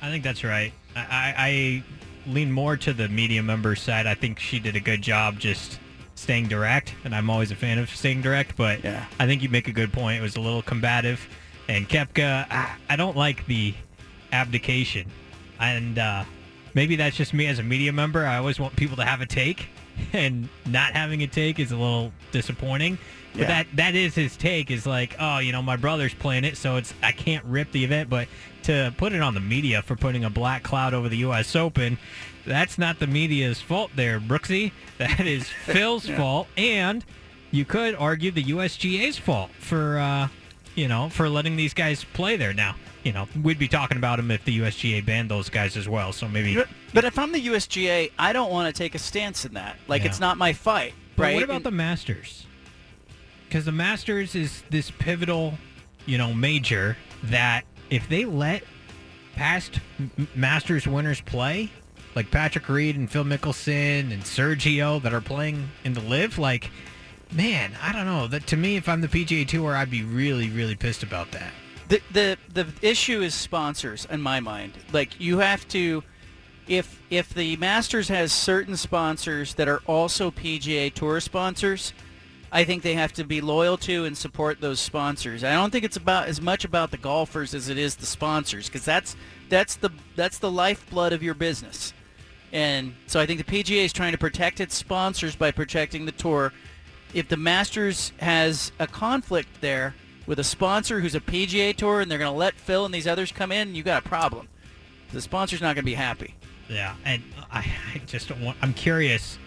I 0.00 0.10
think 0.10 0.24
that's 0.24 0.42
right. 0.42 0.72
I, 0.96 1.00
I, 1.00 1.34
I 1.36 1.82
lean 2.26 2.50
more 2.50 2.76
to 2.78 2.92
the 2.92 3.08
media 3.08 3.42
member 3.42 3.76
side. 3.76 4.06
I 4.06 4.14
think 4.14 4.40
she 4.40 4.58
did 4.58 4.74
a 4.74 4.80
good 4.80 5.02
job 5.02 5.38
just 5.38 5.78
staying 6.14 6.48
direct, 6.48 6.94
and 7.04 7.14
I'm 7.14 7.30
always 7.30 7.50
a 7.50 7.56
fan 7.56 7.78
of 7.78 7.88
staying 7.90 8.22
direct. 8.22 8.56
But 8.56 8.82
Yeah. 8.82 9.04
I 9.20 9.26
think 9.26 9.42
you 9.42 9.48
make 9.48 9.68
a 9.68 9.72
good 9.72 9.92
point. 9.92 10.18
It 10.18 10.22
was 10.22 10.36
a 10.36 10.40
little 10.40 10.62
combative, 10.62 11.28
and 11.68 11.88
Koepka, 11.88 12.46
I, 12.50 12.74
I 12.90 12.96
don't 12.96 13.16
like 13.16 13.46
the 13.46 13.74
abdication, 14.32 15.06
and 15.60 15.98
uh, 15.98 16.24
maybe 16.74 16.96
that's 16.96 17.16
just 17.16 17.34
me 17.34 17.46
as 17.46 17.58
a 17.58 17.62
media 17.62 17.92
member. 17.92 18.26
I 18.26 18.36
always 18.38 18.58
want 18.58 18.76
people 18.76 18.96
to 18.96 19.04
have 19.04 19.20
a 19.20 19.26
take, 19.26 19.68
and 20.12 20.48
not 20.66 20.92
having 20.92 21.22
a 21.22 21.26
take 21.26 21.58
is 21.58 21.72
a 21.72 21.76
little 21.76 22.12
disappointing. 22.32 22.98
But 23.32 23.40
Yeah. 23.42 23.46
that 23.48 23.66
that 23.76 23.94
is 23.94 24.14
his 24.14 24.36
take. 24.36 24.70
Is 24.70 24.86
like, 24.86 25.16
oh, 25.18 25.38
you 25.38 25.52
know, 25.52 25.62
my 25.62 25.76
brother's 25.76 26.14
playing 26.14 26.44
it, 26.44 26.56
so 26.56 26.76
it's 26.76 26.92
I 27.02 27.12
can't 27.12 27.44
rip 27.46 27.72
the 27.72 27.82
event. 27.84 28.10
But 28.10 28.28
to 28.64 28.92
put 28.98 29.12
it 29.12 29.20
on 29.22 29.34
the 29.34 29.40
media 29.40 29.82
for 29.82 29.96
putting 29.96 30.24
a 30.24 30.30
black 30.30 30.62
cloud 30.62 30.92
over 30.94 31.08
the 31.08 31.16
U.S. 31.18 31.56
Open, 31.56 31.98
that's 32.46 32.76
not 32.78 32.98
the 32.98 33.06
media's 33.06 33.60
fault, 33.60 33.90
there, 33.96 34.20
Brooksy. 34.20 34.72
That 34.98 35.26
is 35.26 35.48
Phil's 35.66 36.08
Yeah. 36.08 36.16
fault, 36.18 36.48
and 36.56 37.04
you 37.50 37.64
could 37.64 37.94
argue 37.94 38.30
the 38.30 38.44
USGA's 38.44 39.18
fault 39.18 39.50
for, 39.58 39.98
uh, 39.98 40.28
you 40.74 40.88
know, 40.88 41.08
for 41.08 41.28
letting 41.28 41.56
these 41.56 41.74
guys 41.74 42.04
play 42.04 42.36
there. 42.36 42.52
Now, 42.54 42.74
you 43.04 43.12
know, 43.12 43.28
we'd 43.42 43.58
be 43.58 43.68
talking 43.68 43.96
about 43.98 44.16
them 44.16 44.30
if 44.30 44.44
the 44.44 44.58
USGA 44.60 45.04
banned 45.04 45.30
those 45.30 45.48
guys 45.48 45.76
as 45.76 45.88
well. 45.88 46.12
So 46.12 46.28
maybe. 46.28 46.54
But, 46.54 46.68
but 46.94 47.04
if 47.04 47.18
I'm 47.18 47.32
the 47.32 47.46
USGA, 47.48 48.10
I 48.18 48.32
don't 48.32 48.50
want 48.50 48.74
to 48.74 48.78
take 48.78 48.94
a 48.94 48.98
stance 48.98 49.44
in 49.44 49.54
that. 49.54 49.76
Like 49.88 50.02
Yeah. 50.02 50.08
it's 50.08 50.20
not 50.20 50.38
my 50.38 50.52
fight, 50.52 50.94
But 51.16 51.22
right? 51.24 51.34
what 51.34 51.42
about 51.44 51.56
And- 51.56 51.64
the 51.66 51.70
Masters? 51.72 52.46
Because 53.48 53.64
the 53.66 53.72
Masters 53.72 54.34
is 54.34 54.62
this 54.70 54.90
pivotal, 54.90 55.58
you 56.06 56.16
know, 56.16 56.32
major 56.32 56.96
that 57.24 57.64
if 57.90 58.08
they 58.08 58.24
let 58.24 58.62
past 59.36 59.80
Masters 60.34 60.86
winners 60.86 61.20
play, 61.20 61.70
like 62.14 62.30
Patrick 62.30 62.68
Reed 62.68 62.96
and 62.96 63.10
Phil 63.10 63.24
Mickelson 63.24 64.10
and 64.12 64.22
Sergio 64.22 65.02
that 65.02 65.12
are 65.12 65.20
playing 65.20 65.68
in 65.84 65.92
the 65.94 66.00
Live, 66.00 66.38
like, 66.38 66.70
man, 67.32 67.72
I 67.82 67.92
don't 67.92 68.06
know. 68.06 68.26
That 68.26 68.46
to 68.48 68.56
me, 68.56 68.76
if 68.76 68.88
I'm 68.88 69.00
the 69.00 69.08
PGA 69.08 69.46
Tour, 69.46 69.74
I'd 69.74 69.90
be 69.90 70.02
really, 70.02 70.50
really 70.50 70.74
pissed 70.74 71.02
about 71.02 71.30
that. 71.32 71.52
the 71.88 72.00
the 72.12 72.38
the 72.52 72.66
issue 72.82 73.22
is 73.22 73.34
sponsors 73.34 74.06
in 74.10 74.20
my 74.20 74.40
mind. 74.40 74.72
Like 74.92 75.20
you 75.20 75.38
have 75.38 75.66
to 75.68 76.02
if 76.68 77.00
if 77.10 77.34
the 77.34 77.56
Masters 77.56 78.08
has 78.08 78.32
certain 78.32 78.76
sponsors 78.76 79.54
that 79.54 79.68
are 79.68 79.82
also 79.86 80.30
PGA 80.30 80.92
Tour 80.92 81.20
sponsors, 81.20 81.92
I 82.50 82.64
think 82.64 82.82
they 82.82 82.94
have 82.94 83.12
to 83.14 83.24
be 83.24 83.40
loyal 83.40 83.76
to 83.78 84.04
and 84.04 84.16
support 84.16 84.60
those 84.60 84.80
sponsors. 84.80 85.42
I 85.42 85.52
don't 85.52 85.70
think 85.70 85.84
it's 85.84 85.96
about 85.96 86.28
as 86.28 86.40
much 86.40 86.64
about 86.64 86.90
the 86.90 86.98
golfers 86.98 87.54
as 87.54 87.68
it 87.68 87.78
is 87.78 87.96
the 87.96 88.06
sponsors 88.06 88.66
because 88.66 88.84
that's 88.84 89.16
that's 89.48 89.76
the 89.76 89.90
that's 90.16 90.38
the 90.38 90.50
lifeblood 90.50 91.12
of 91.12 91.22
your 91.22 91.34
business. 91.34 91.92
And 92.52 92.94
so 93.06 93.18
I 93.18 93.26
think 93.26 93.44
the 93.44 93.62
PGA 93.64 93.84
is 93.84 93.92
trying 93.92 94.12
to 94.12 94.18
protect 94.18 94.60
its 94.60 94.74
sponsors 94.74 95.34
by 95.34 95.50
protecting 95.50 96.04
the 96.04 96.12
tour. 96.12 96.52
If 97.14 97.28
the 97.28 97.36
Masters 97.36 98.12
has 98.18 98.72
a 98.78 98.86
conflict 98.86 99.60
there 99.60 99.94
with 100.26 100.38
a 100.38 100.44
sponsor 100.44 101.00
who's 101.00 101.14
a 101.14 101.20
PGA 101.20 101.76
tour 101.76 102.00
and 102.00 102.10
they're 102.10 102.18
going 102.18 102.32
to 102.32 102.38
let 102.38 102.54
Phil 102.54 102.84
and 102.84 102.94
these 102.94 103.06
others 103.06 103.32
come 103.32 103.52
in, 103.52 103.74
you 103.74 103.82
got 103.82 104.04
a 104.04 104.08
problem. 104.08 104.48
The 105.12 105.20
sponsor's 105.20 105.60
not 105.60 105.74
going 105.74 105.84
to 105.84 105.90
be 105.90 105.94
happy. 105.94 106.34
Yeah, 106.68 106.94
and 107.04 107.22
I, 107.50 107.70
I 107.94 107.98
just 108.06 108.28
don't 108.28 108.40
want. 108.40 108.56
I'm 108.62 108.72
curious. 108.72 109.38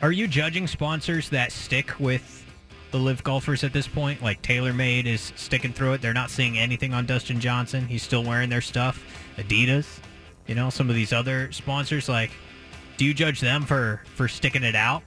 Are 0.00 0.12
you 0.12 0.26
judging 0.26 0.66
sponsors 0.66 1.28
that 1.30 1.52
stick 1.52 1.98
with 2.00 2.44
the 2.92 2.98
live 2.98 3.22
golfers 3.22 3.62
at 3.62 3.74
this 3.74 3.86
point? 3.86 4.22
Like 4.22 4.40
TaylorMade 4.40 5.04
is 5.04 5.32
sticking 5.36 5.72
through 5.72 5.94
it. 5.94 6.02
They're 6.02 6.14
not 6.14 6.30
seeing 6.30 6.56
anything 6.58 6.94
on 6.94 7.04
Dustin 7.04 7.40
Johnson. 7.40 7.86
He's 7.86 8.02
still 8.02 8.24
wearing 8.24 8.48
their 8.48 8.62
stuff. 8.62 9.04
Adidas, 9.36 9.98
you 10.46 10.54
know, 10.54 10.70
some 10.70 10.88
of 10.88 10.96
these 10.96 11.12
other 11.12 11.52
sponsors. 11.52 12.08
Like, 12.08 12.30
do 12.96 13.04
you 13.04 13.12
judge 13.12 13.40
them 13.40 13.64
for 13.64 14.02
for 14.14 14.28
sticking 14.28 14.62
it 14.62 14.74
out? 14.74 15.02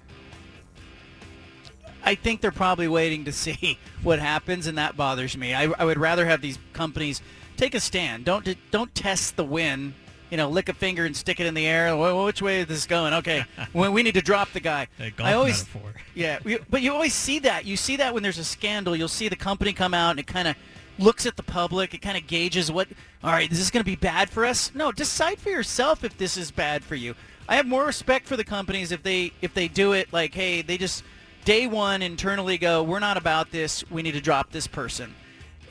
I 2.09 2.15
think 2.15 2.41
they're 2.41 2.49
probably 2.51 2.87
waiting 2.87 3.25
to 3.25 3.31
see 3.45 3.77
what 4.01 4.17
happens, 4.17 4.65
and 4.65 4.79
that 4.79 4.97
bothers 4.97 5.37
me. 5.37 5.53
I, 5.53 5.65
I 5.77 5.85
would 5.85 5.99
rather 5.99 6.25
have 6.25 6.41
these 6.41 6.57
companies 6.73 7.21
take 7.55 7.75
a 7.75 7.79
stand. 7.79 8.25
Don't 8.25 8.55
don't 8.71 8.93
test 8.95 9.35
the 9.35 9.43
win. 9.43 9.93
You 10.31 10.37
know, 10.37 10.49
lick 10.49 10.69
a 10.69 10.73
finger 10.73 11.05
and 11.05 11.15
stick 11.15 11.39
it 11.39 11.45
in 11.45 11.53
the 11.53 11.65
air. 11.67 11.95
Wh- 11.95 12.25
Which 12.25 12.41
way 12.41 12.61
is 12.61 12.67
this 12.67 12.87
going? 12.87 13.13
Okay, 13.13 13.45
we 13.73 14.01
need 14.01 14.15
to 14.15 14.21
drop 14.21 14.51
the 14.53 14.59
guy. 14.59 14.87
I 15.19 15.33
always, 15.33 15.65
metaphor. 15.73 15.93
yeah, 16.15 16.39
but 16.69 16.81
you 16.81 16.93
always 16.93 17.13
see 17.13 17.37
that. 17.39 17.65
You 17.65 17.77
see 17.77 17.97
that 17.97 18.11
when 18.13 18.23
there's 18.23 18.39
a 18.39 18.43
scandal. 18.43 18.95
You'll 18.95 19.07
see 19.07 19.27
the 19.29 19.35
company 19.35 19.71
come 19.71 19.93
out 19.93 20.11
and 20.11 20.19
it 20.19 20.25
kind 20.27 20.47
of 20.47 20.55
looks 20.97 21.27
at 21.27 21.35
the 21.37 21.43
public. 21.43 21.93
It 21.93 21.99
kind 22.01 22.17
of 22.17 22.25
gauges 22.25 22.71
what. 22.71 22.87
All 23.23 23.31
right, 23.31 23.51
is 23.51 23.59
this 23.59 23.69
going 23.69 23.83
to 23.83 23.89
be 23.89 23.95
bad 23.95 24.31
for 24.31 24.45
us? 24.45 24.71
No, 24.73 24.91
decide 24.91 25.37
for 25.37 25.49
yourself 25.49 26.03
if 26.03 26.17
this 26.17 26.37
is 26.37 26.49
bad 26.49 26.83
for 26.83 26.95
you. 26.95 27.13
I 27.47 27.55
have 27.55 27.67
more 27.67 27.85
respect 27.85 28.27
for 28.27 28.35
the 28.35 28.43
companies 28.43 28.91
if 28.91 29.03
they 29.03 29.31
if 29.43 29.53
they 29.53 29.67
do 29.67 29.93
it 29.93 30.11
like, 30.11 30.33
hey, 30.33 30.63
they 30.63 30.77
just 30.79 31.03
day 31.49 31.65
one 31.65 32.03
internally 32.03 32.59
go, 32.59 32.83
we're 32.83 32.99
not 32.99 33.17
about 33.17 33.49
this. 33.49 33.83
We 33.89 34.03
need 34.03 34.11
to 34.11 34.21
drop 34.21 34.51
this 34.51 34.67
person, 34.67 35.15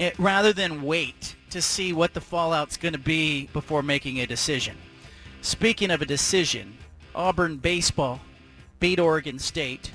it, 0.00 0.18
rather 0.18 0.52
than 0.52 0.82
wait 0.82 1.36
to 1.50 1.62
see 1.62 1.92
what 1.92 2.14
the 2.14 2.20
fallout's 2.20 2.76
going 2.76 2.94
to 2.94 2.98
be 2.98 3.46
before 3.52 3.84
making 3.84 4.18
a 4.18 4.26
decision. 4.26 4.76
Speaking 5.40 5.92
of 5.92 6.02
a 6.02 6.04
decision, 6.04 6.76
Auburn 7.14 7.58
baseball 7.58 8.18
beat 8.80 8.98
Oregon 8.98 9.38
State 9.38 9.92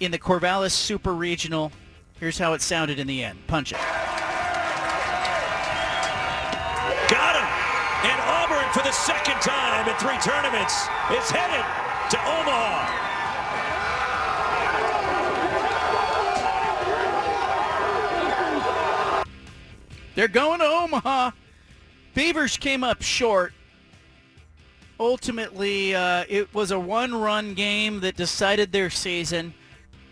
in 0.00 0.10
the 0.10 0.18
Corvallis 0.18 0.72
Super 0.72 1.14
Regional. 1.14 1.70
Here's 2.18 2.38
how 2.38 2.54
it 2.54 2.60
sounded 2.60 2.98
in 2.98 3.06
the 3.06 3.22
end. 3.22 3.38
Punch 3.46 3.70
it. 3.70 3.78
Got 7.08 7.36
him! 7.36 7.46
And 8.10 8.20
Auburn, 8.22 8.68
for 8.72 8.82
the 8.82 8.90
second 8.90 9.40
time 9.40 9.88
in 9.88 9.94
three 9.98 10.18
tournaments, 10.18 10.88
is 11.12 11.30
headed 11.30 11.64
to 12.10 12.18
Omaha. 12.26 13.09
They're 20.20 20.28
going 20.28 20.58
to 20.58 20.66
Omaha. 20.66 21.30
Beavers 22.12 22.58
came 22.58 22.84
up 22.84 23.00
short. 23.00 23.54
Ultimately, 24.98 25.94
uh, 25.94 26.26
it 26.28 26.52
was 26.52 26.72
a 26.72 26.78
one-run 26.78 27.54
game 27.54 28.00
that 28.00 28.16
decided 28.16 28.70
their 28.70 28.90
season. 28.90 29.54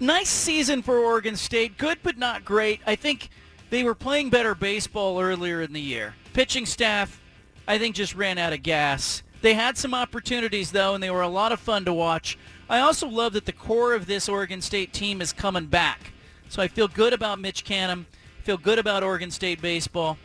Nice 0.00 0.30
season 0.30 0.80
for 0.80 0.96
Oregon 0.96 1.36
State. 1.36 1.76
Good, 1.76 1.98
but 2.02 2.16
not 2.16 2.42
great. 2.42 2.80
I 2.86 2.96
think 2.96 3.28
they 3.68 3.84
were 3.84 3.94
playing 3.94 4.30
better 4.30 4.54
baseball 4.54 5.20
earlier 5.20 5.60
in 5.60 5.74
the 5.74 5.80
year. 5.82 6.14
Pitching 6.32 6.64
staff, 6.64 7.20
I 7.66 7.76
think, 7.76 7.94
just 7.94 8.14
ran 8.14 8.38
out 8.38 8.54
of 8.54 8.62
gas. 8.62 9.22
They 9.42 9.52
had 9.52 9.76
some 9.76 9.92
opportunities, 9.92 10.72
though, 10.72 10.94
and 10.94 11.02
they 11.02 11.10
were 11.10 11.20
a 11.20 11.28
lot 11.28 11.52
of 11.52 11.60
fun 11.60 11.84
to 11.84 11.92
watch. 11.92 12.38
I 12.70 12.80
also 12.80 13.08
love 13.08 13.34
that 13.34 13.44
the 13.44 13.52
core 13.52 13.92
of 13.92 14.06
this 14.06 14.26
Oregon 14.26 14.62
State 14.62 14.94
team 14.94 15.20
is 15.20 15.34
coming 15.34 15.66
back. 15.66 16.14
So 16.48 16.62
I 16.62 16.68
feel 16.68 16.88
good 16.88 17.12
about 17.12 17.40
Mitch 17.40 17.62
Canham. 17.62 18.06
Feel 18.48 18.56
good 18.56 18.78
about 18.78 19.02
Oregon 19.02 19.30
State 19.30 19.60
baseball. 19.60 20.16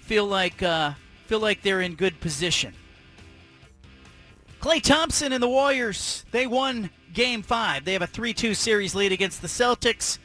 Feel 0.00 0.26
like 0.26 0.64
uh, 0.64 0.94
feel 1.26 1.38
like 1.38 1.62
they're 1.62 1.80
in 1.80 1.94
good 1.94 2.18
position. 2.18 2.74
Klay 4.60 4.82
Thompson 4.82 5.32
and 5.32 5.40
the 5.40 5.48
Warriors, 5.48 6.24
they 6.32 6.48
won 6.48 6.90
game 7.12 7.40
five. 7.40 7.84
They 7.84 7.92
have 7.92 8.02
a 8.02 8.08
3-2 8.08 8.56
series 8.56 8.96
lead 8.96 9.12
against 9.12 9.42
the 9.42 9.46
Celtics. 9.46 10.18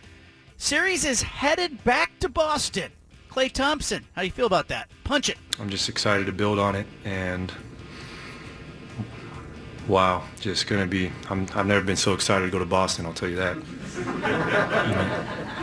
Series 0.58 1.06
is 1.06 1.22
headed 1.22 1.84
back 1.84 2.18
to 2.22 2.28
Boston. 2.28 2.92
Klay 3.30 3.52
Thompson, 3.52 4.04
how 4.14 4.24
do 4.24 4.26
you 4.26 4.32
feel 4.32 4.48
about 4.48 4.68
that? 4.70 4.90
Punch 5.04 5.30
it. 5.30 5.38
I'm 5.60 5.70
just 5.70 5.90
excited 5.90 6.26
to 6.26 6.32
build 6.32 6.58
on 6.58 6.74
it 6.74 6.88
and 7.06 7.54
wow, 9.88 10.24
just 10.40 10.66
going 10.66 10.82
to 10.82 10.88
be 10.88 11.12
I'm, 11.30 11.46
I've 11.54 11.68
never 11.68 11.86
been 11.86 11.98
so 11.98 12.14
excited 12.14 12.46
to 12.46 12.52
go 12.52 12.58
to 12.58 12.66
Boston, 12.66 13.06
I'll 13.06 13.14
tell 13.14 13.30
you 13.30 13.36
that. 13.36 13.58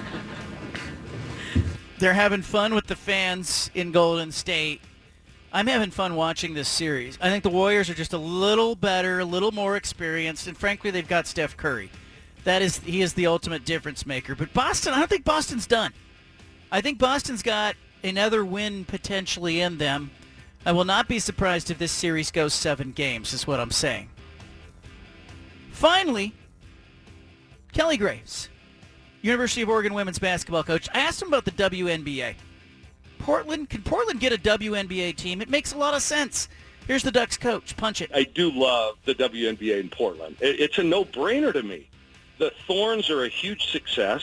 They're 1.98 2.14
having 2.14 2.42
fun 2.42 2.74
with 2.74 2.86
the 2.86 2.96
fans 2.96 3.70
in 3.74 3.92
Golden 3.92 4.32
State. 4.32 4.80
I'm 5.52 5.68
having 5.68 5.92
fun 5.92 6.16
watching 6.16 6.54
this 6.54 6.68
series. 6.68 7.16
I 7.20 7.30
think 7.30 7.44
the 7.44 7.50
Warriors 7.50 7.88
are 7.88 7.94
just 7.94 8.12
a 8.12 8.18
little 8.18 8.74
better, 8.74 9.20
a 9.20 9.24
little 9.24 9.52
more 9.52 9.76
experienced, 9.76 10.48
and 10.48 10.56
frankly, 10.56 10.90
they've 10.90 11.06
got 11.06 11.28
Steph 11.28 11.56
Curry. 11.56 11.90
That 12.42 12.60
is, 12.60 12.78
he 12.80 13.00
is 13.00 13.14
the 13.14 13.28
ultimate 13.28 13.64
difference 13.64 14.04
maker. 14.04 14.34
But 14.34 14.52
Boston, 14.52 14.92
I 14.92 14.98
don't 14.98 15.08
think 15.08 15.24
Boston's 15.24 15.66
done. 15.68 15.92
I 16.72 16.80
think 16.80 16.98
Boston's 16.98 17.42
got 17.42 17.76
another 18.02 18.44
win 18.44 18.84
potentially 18.84 19.60
in 19.60 19.78
them. 19.78 20.10
I 20.66 20.72
will 20.72 20.84
not 20.84 21.08
be 21.08 21.20
surprised 21.20 21.70
if 21.70 21.78
this 21.78 21.92
series 21.92 22.32
goes 22.32 22.52
seven 22.52 22.90
games, 22.90 23.32
is 23.32 23.46
what 23.46 23.60
I'm 23.60 23.70
saying. 23.70 24.10
Finally, 25.70 26.34
Kelly 27.72 27.96
Graves, 27.96 28.48
University 29.24 29.62
of 29.62 29.70
Oregon 29.70 29.94
women's 29.94 30.18
basketball 30.18 30.62
coach. 30.62 30.86
I 30.92 31.00
asked 31.00 31.22
him 31.22 31.28
about 31.28 31.46
the 31.46 31.50
WNBA. 31.52 32.34
Portland, 33.20 33.70
can 33.70 33.80
Portland 33.80 34.20
get 34.20 34.34
a 34.34 34.36
WNBA 34.36 35.16
team? 35.16 35.40
It 35.40 35.48
makes 35.48 35.72
a 35.72 35.78
lot 35.78 35.94
of 35.94 36.02
sense. 36.02 36.48
Here's 36.86 37.02
the 37.02 37.10
Ducks 37.10 37.38
coach. 37.38 37.74
Punch 37.78 38.02
it. 38.02 38.10
I 38.14 38.24
do 38.24 38.50
love 38.50 38.96
the 39.06 39.14
WNBA 39.14 39.80
in 39.80 39.88
Portland. 39.88 40.36
It's 40.42 40.76
a 40.76 40.82
no-brainer 40.82 41.54
to 41.54 41.62
me. 41.62 41.88
The 42.38 42.52
Thorns 42.66 43.08
are 43.08 43.24
a 43.24 43.28
huge 43.28 43.70
success, 43.70 44.22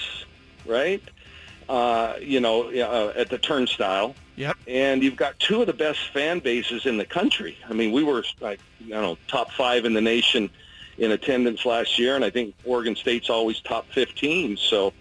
right? 0.68 1.02
Uh, 1.68 2.18
you 2.22 2.40
know, 2.40 2.69
uh, 2.69 3.14
at 3.15 3.32
the 3.32 3.40
Turnstile. 3.40 4.14
Yep. 4.36 4.57
And 4.68 5.02
you've 5.02 5.15
got 5.15 5.40
two 5.40 5.61
of 5.61 5.68
the 5.68 5.73
best 5.73 6.10
fan 6.14 6.38
bases 6.38 6.86
in 6.86 6.98
the 6.98 7.06
country. 7.06 7.57
I 7.68 7.73
mean, 7.73 7.91
we 7.91 8.03
were 8.03 8.23
like, 8.40 8.60
I 8.86 8.90
don't 8.90 9.02
know, 9.02 9.18
top 9.28 9.52
five 9.52 9.86
in 9.86 9.94
the 9.94 10.02
nation 10.02 10.52
in 11.02 11.14
attendance 11.14 11.65
last 11.65 11.98
year, 11.98 12.15
and 12.15 12.23
I 12.23 12.30
think 12.30 12.53
Oregon 12.64 12.95
State's 12.95 13.30
always 13.30 13.60
top 13.60 13.88
15. 13.91 14.56
So, 14.56 14.94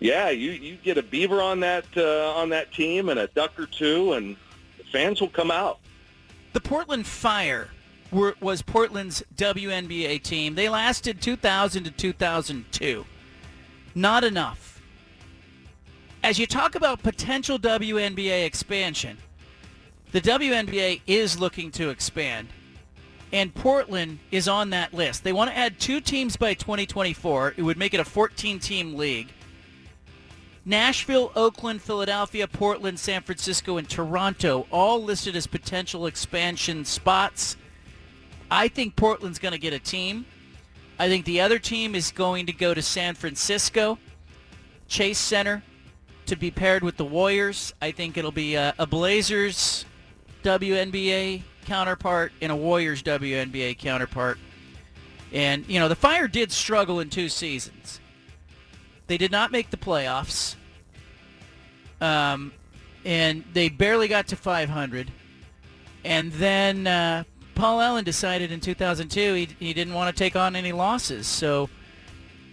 yeah, 0.00 0.30
you 0.30 0.50
you 0.50 0.76
get 0.76 0.98
a 0.98 1.02
beaver 1.02 1.40
on 1.40 1.60
that 1.60 1.84
uh, 1.96 2.32
on 2.32 2.48
that 2.50 2.72
team 2.72 3.08
and 3.08 3.20
a 3.20 3.28
duck 3.28 3.58
or 3.58 3.66
two, 3.66 4.14
and 4.14 4.36
the 4.76 4.84
fans 4.92 5.20
will 5.20 5.28
come 5.28 5.52
out. 5.52 5.78
The 6.54 6.60
Portland 6.60 7.06
Fire 7.06 7.68
were, 8.10 8.34
was 8.40 8.62
Portland's 8.62 9.22
WNBA 9.36 10.22
team. 10.22 10.56
They 10.56 10.68
lasted 10.68 11.20
2000 11.20 11.84
to 11.84 11.90
2002. 11.92 13.06
Not 13.94 14.24
enough. 14.24 14.82
As 16.24 16.38
you 16.38 16.48
talk 16.48 16.74
about 16.74 17.02
potential 17.02 17.60
WNBA 17.60 18.44
expansion, 18.44 19.18
the 20.10 20.20
WNBA 20.20 21.02
is 21.06 21.38
looking 21.38 21.70
to 21.72 21.90
expand, 21.90 22.48
and 23.32 23.54
Portland 23.54 24.18
is 24.30 24.48
on 24.48 24.70
that 24.70 24.94
list. 24.94 25.24
They 25.24 25.32
want 25.32 25.50
to 25.50 25.56
add 25.56 25.78
two 25.78 26.00
teams 26.00 26.36
by 26.36 26.54
2024. 26.54 27.54
It 27.56 27.62
would 27.62 27.76
make 27.76 27.94
it 27.94 28.00
a 28.00 28.04
14-team 28.04 28.96
league. 28.96 29.28
Nashville, 30.64 31.32
Oakland, 31.34 31.80
Philadelphia, 31.80 32.46
Portland, 32.46 32.98
San 32.98 33.22
Francisco, 33.22 33.78
and 33.78 33.88
Toronto 33.88 34.66
all 34.70 35.02
listed 35.02 35.34
as 35.34 35.46
potential 35.46 36.06
expansion 36.06 36.84
spots. 36.84 37.56
I 38.50 38.68
think 38.68 38.96
Portland's 38.96 39.38
going 39.38 39.52
to 39.52 39.58
get 39.58 39.72
a 39.72 39.78
team. 39.78 40.26
I 40.98 41.08
think 41.08 41.24
the 41.24 41.40
other 41.40 41.58
team 41.58 41.94
is 41.94 42.10
going 42.10 42.46
to 42.46 42.52
go 42.52 42.74
to 42.74 42.82
San 42.82 43.14
Francisco, 43.14 43.98
Chase 44.88 45.18
Center, 45.18 45.62
to 46.26 46.36
be 46.36 46.50
paired 46.50 46.82
with 46.82 46.96
the 46.96 47.04
Warriors. 47.04 47.72
I 47.80 47.90
think 47.90 48.16
it'll 48.16 48.32
be 48.32 48.54
a, 48.54 48.74
a 48.78 48.86
Blazers 48.86 49.86
WNBA 50.42 51.42
counterpart 51.68 52.32
and 52.40 52.50
a 52.50 52.56
Warriors 52.56 53.02
WNBA 53.02 53.78
counterpart. 53.78 54.38
And, 55.32 55.68
you 55.68 55.78
know, 55.78 55.88
the 55.88 55.94
Fire 55.94 56.26
did 56.26 56.50
struggle 56.50 57.00
in 57.00 57.10
two 57.10 57.28
seasons. 57.28 58.00
They 59.06 59.18
did 59.18 59.30
not 59.30 59.52
make 59.52 59.70
the 59.70 59.76
playoffs. 59.76 60.56
Um, 62.00 62.52
and 63.04 63.44
they 63.52 63.68
barely 63.68 64.08
got 64.08 64.28
to 64.28 64.36
500. 64.36 65.12
And 66.04 66.32
then 66.32 66.86
uh, 66.86 67.24
Paul 67.54 67.80
Allen 67.80 68.04
decided 68.04 68.50
in 68.50 68.60
2002 68.60 69.34
he, 69.34 69.48
he 69.58 69.74
didn't 69.74 69.94
want 69.94 70.14
to 70.14 70.18
take 70.18 70.36
on 70.36 70.56
any 70.56 70.72
losses. 70.72 71.26
So 71.26 71.68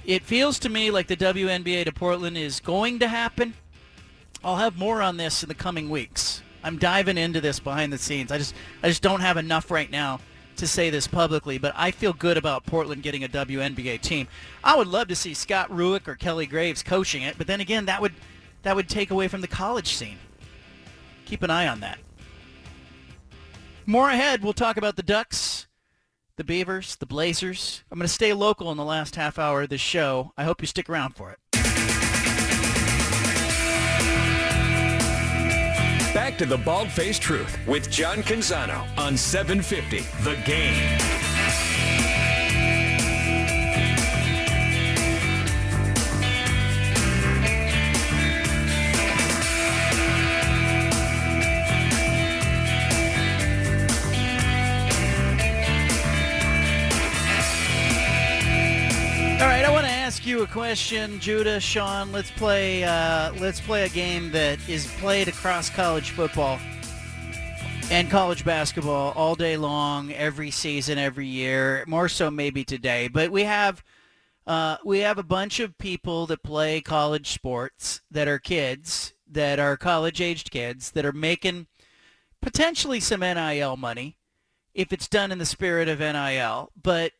it 0.05 0.23
feels 0.23 0.59
to 0.59 0.69
me 0.69 0.91
like 0.91 1.07
the 1.07 1.17
WNBA 1.17 1.85
to 1.85 1.91
Portland 1.93 2.37
is 2.37 2.59
going 2.59 2.99
to 2.99 3.07
happen. 3.07 3.53
I'll 4.43 4.57
have 4.57 4.77
more 4.77 5.01
on 5.01 5.17
this 5.17 5.41
in 5.41 5.49
the 5.49 5.55
coming 5.55 5.89
weeks. 5.89 6.41
I'm 6.65 6.79
diving 6.79 7.17
into 7.19 7.39
this 7.39 7.59
behind 7.59 7.93
the 7.93 7.97
scenes. 7.97 8.31
I 8.31 8.39
just 8.39 8.55
I 8.81 8.89
just 8.89 9.03
don't 9.03 9.21
have 9.21 9.37
enough 9.37 9.69
right 9.69 9.89
now 9.89 10.19
to 10.57 10.65
say 10.65 10.89
this 10.89 11.07
publicly, 11.07 11.59
but 11.59 11.73
I 11.75 11.91
feel 11.91 12.11
good 12.11 12.37
about 12.37 12.65
Portland 12.65 13.03
getting 13.03 13.23
a 13.23 13.27
WNBA 13.27 14.01
team. 14.01 14.27
I 14.63 14.75
would 14.75 14.87
love 14.87 15.07
to 15.09 15.15
see 15.15 15.33
Scott 15.35 15.69
Rueck 15.69 16.07
or 16.07 16.15
Kelly 16.15 16.47
Graves 16.47 16.81
coaching 16.81 17.21
it, 17.21 17.37
but 17.37 17.45
then 17.45 17.61
again, 17.61 17.85
that 17.85 18.01
would 18.01 18.13
that 18.63 18.75
would 18.75 18.89
take 18.89 19.11
away 19.11 19.27
from 19.27 19.41
the 19.41 19.47
college 19.47 19.93
scene. 19.93 20.17
Keep 21.25 21.43
an 21.43 21.51
eye 21.51 21.67
on 21.67 21.81
that. 21.81 21.99
More 23.85 24.09
ahead, 24.09 24.43
we'll 24.43 24.53
talk 24.53 24.77
about 24.77 24.95
the 24.95 25.03
Ducks, 25.03 25.67
the 26.35 26.43
Beavers, 26.43 26.95
the 26.95 27.05
Blazers. 27.05 27.83
I'm 27.91 27.99
going 27.99 28.07
to 28.07 28.13
stay 28.13 28.33
local 28.33 28.71
in 28.71 28.77
the 28.77 28.83
last 28.83 29.15
half 29.15 29.37
hour 29.37 29.61
of 29.61 29.69
this 29.69 29.81
show. 29.81 30.33
I 30.35 30.43
hope 30.45 30.61
you 30.61 30.67
stick 30.67 30.89
around 30.89 31.15
for 31.15 31.29
it. 31.29 31.64
Back 36.15 36.37
to 36.37 36.45
the 36.45 36.57
Bald 36.57 36.89
Faced 36.89 37.21
Truth 37.21 37.57
with 37.67 37.91
John 37.91 38.19
Canzano 38.19 38.87
on 38.97 39.17
750 39.17 39.99
The 40.23 40.41
Game. 40.45 41.24
You 60.25 60.41
a 60.43 60.47
question, 60.47 61.19
Judah, 61.19 61.59
Sean. 61.59 62.11
Let's 62.11 62.31
play. 62.31 62.83
Uh, 62.83 63.33
let's 63.33 63.59
play 63.59 63.83
a 63.83 63.89
game 63.89 64.31
that 64.31 64.57
is 64.67 64.87
played 64.99 65.27
across 65.27 65.69
college 65.69 66.11
football 66.11 66.59
and 67.91 68.09
college 68.09 68.43
basketball 68.43 69.13
all 69.15 69.35
day 69.35 69.57
long, 69.57 70.11
every 70.13 70.51
season, 70.51 70.97
every 70.97 71.27
year. 71.27 71.83
More 71.87 72.09
so, 72.09 72.31
maybe 72.31 72.63
today. 72.63 73.07
But 73.07 73.31
we 73.31 73.43
have 73.43 73.83
uh, 74.47 74.77
we 74.83 74.99
have 74.99 75.17
a 75.17 75.23
bunch 75.23 75.59
of 75.59 75.77
people 75.77 76.25
that 76.27 76.43
play 76.43 76.81
college 76.81 77.31
sports 77.31 78.01
that 78.09 78.27
are 78.27 78.39
kids, 78.39 79.13
that 79.29 79.59
are 79.59 79.77
college-aged 79.77 80.51
kids, 80.51 80.91
that 80.91 81.05
are 81.05 81.13
making 81.13 81.67
potentially 82.41 82.99
some 82.99 83.21
NIL 83.21 83.75
money 83.77 84.17
if 84.73 84.91
it's 84.91 85.07
done 85.07 85.31
in 85.31 85.37
the 85.37 85.45
spirit 85.45 85.87
of 85.87 85.99
NIL, 85.99 86.71
but 86.81 87.13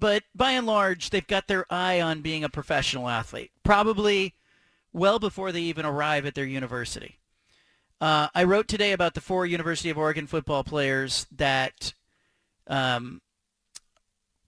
but 0.00 0.24
by 0.34 0.52
and 0.52 0.66
large, 0.66 1.10
they've 1.10 1.26
got 1.26 1.46
their 1.46 1.66
eye 1.70 2.00
on 2.00 2.22
being 2.22 2.42
a 2.42 2.48
professional 2.48 3.08
athlete, 3.08 3.52
probably 3.62 4.34
well 4.92 5.18
before 5.18 5.52
they 5.52 5.60
even 5.60 5.84
arrive 5.84 6.24
at 6.24 6.34
their 6.34 6.46
university. 6.46 7.18
Uh, 8.00 8.28
I 8.34 8.44
wrote 8.44 8.66
today 8.66 8.92
about 8.92 9.12
the 9.12 9.20
four 9.20 9.44
University 9.44 9.90
of 9.90 9.98
Oregon 9.98 10.26
football 10.26 10.64
players 10.64 11.26
that, 11.36 11.92
um, 12.66 13.20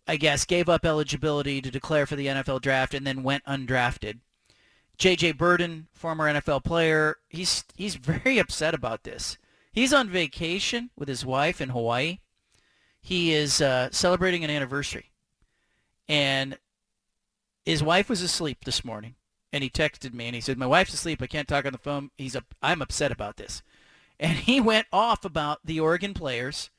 I 0.08 0.16
guess, 0.16 0.46
gave 0.46 0.70
up 0.70 0.86
eligibility 0.86 1.60
to 1.60 1.70
declare 1.70 2.06
for 2.06 2.16
the 2.16 2.28
NFL 2.28 2.62
draft 2.62 2.94
and 2.94 3.06
then 3.06 3.22
went 3.22 3.44
undrafted. 3.44 4.20
J.J. 4.96 5.32
Birden, 5.32 5.88
former 5.92 6.32
NFL 6.32 6.64
player, 6.64 7.16
he's 7.28 7.64
he's 7.76 7.96
very 7.96 8.38
upset 8.38 8.72
about 8.72 9.02
this. 9.02 9.36
He's 9.70 9.92
on 9.92 10.08
vacation 10.08 10.90
with 10.96 11.08
his 11.08 11.26
wife 11.26 11.60
in 11.60 11.70
Hawaii. 11.70 12.20
He 13.02 13.34
is 13.34 13.60
uh, 13.60 13.90
celebrating 13.90 14.44
an 14.44 14.50
anniversary 14.50 15.11
and 16.08 16.58
his 17.64 17.82
wife 17.82 18.08
was 18.08 18.22
asleep 18.22 18.64
this 18.64 18.84
morning 18.84 19.14
and 19.52 19.62
he 19.62 19.70
texted 19.70 20.14
me 20.14 20.26
and 20.26 20.34
he 20.34 20.40
said 20.40 20.58
my 20.58 20.66
wife's 20.66 20.94
asleep. 20.94 21.22
I 21.22 21.26
can't 21.26 21.48
talk 21.48 21.66
on 21.66 21.72
the 21.72 21.78
phone. 21.78 22.10
He's 22.16 22.36
up 22.36 22.54
i'm 22.62 22.82
upset 22.82 23.12
about 23.12 23.36
this. 23.36 23.62
And 24.18 24.38
he 24.38 24.60
went 24.60 24.86
off 24.92 25.24
about 25.24 25.60
the 25.64 25.80
oregon 25.80 26.14
players 26.14 26.70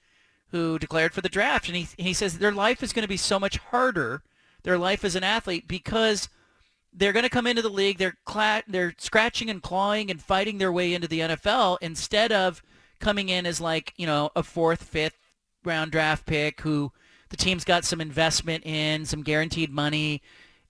who 0.51 0.77
declared 0.77 1.13
for 1.13 1.21
the 1.21 1.29
draft 1.29 1.67
and 1.67 1.75
he, 1.75 1.87
he 1.97 2.13
says 2.13 2.37
their 2.37 2.51
life 2.51 2.83
is 2.83 2.93
going 2.93 3.03
to 3.03 3.09
be 3.09 3.17
so 3.17 3.39
much 3.39 3.57
harder 3.57 4.23
their 4.63 4.77
life 4.77 5.03
as 5.03 5.15
an 5.15 5.23
athlete 5.23 5.67
because 5.67 6.29
they're 6.93 7.11
going 7.11 7.23
to 7.23 7.29
come 7.29 7.47
into 7.47 7.61
the 7.61 7.69
league 7.69 7.97
they're 7.97 8.17
cla- 8.23 8.63
they're 8.67 8.93
scratching 8.99 9.49
and 9.49 9.63
clawing 9.63 10.11
and 10.11 10.21
fighting 10.21 10.59
their 10.59 10.71
way 10.71 10.93
into 10.93 11.07
the 11.07 11.21
nfl 11.21 11.77
instead 11.81 12.31
of 12.31 12.61
coming 12.99 13.29
in 13.29 13.47
as 13.47 13.59
like 13.59 13.93
you 13.97 14.05
know 14.05 14.29
a 14.35 14.43
fourth 14.43 14.83
fifth 14.83 15.17
round 15.65 15.91
draft 15.91 16.25
pick 16.25 16.61
who 16.61 16.91
the 17.33 17.37
team's 17.37 17.65
got 17.65 17.83
some 17.83 17.99
investment 17.99 18.63
in, 18.63 19.05
some 19.05 19.23
guaranteed 19.23 19.71
money. 19.71 20.21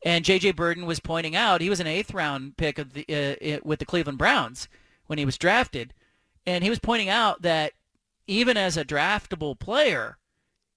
And 0.05 0.23
J.J. 0.23 0.53
Birden 0.53 0.85
was 0.85 1.01
pointing 1.01 1.35
out 1.35 1.59
he 1.59 1.69
was 1.69 1.81
an 1.81 1.87
eighth 1.87 2.13
round 2.13 2.55
pick 2.55 2.79
of 2.79 2.93
the, 2.93 3.05
uh, 3.09 3.59
with 3.65 3.79
the 3.79 3.85
Cleveland 3.85 4.17
Browns 4.17 4.69
when 5.07 5.19
he 5.19 5.25
was 5.25 5.37
drafted. 5.37 5.93
And 6.45 6.63
he 6.63 6.69
was 6.69 6.79
pointing 6.79 7.09
out 7.09 7.41
that 7.41 7.73
even 8.27 8.55
as 8.55 8.77
a 8.77 8.85
draftable 8.85 9.59
player, 9.59 10.17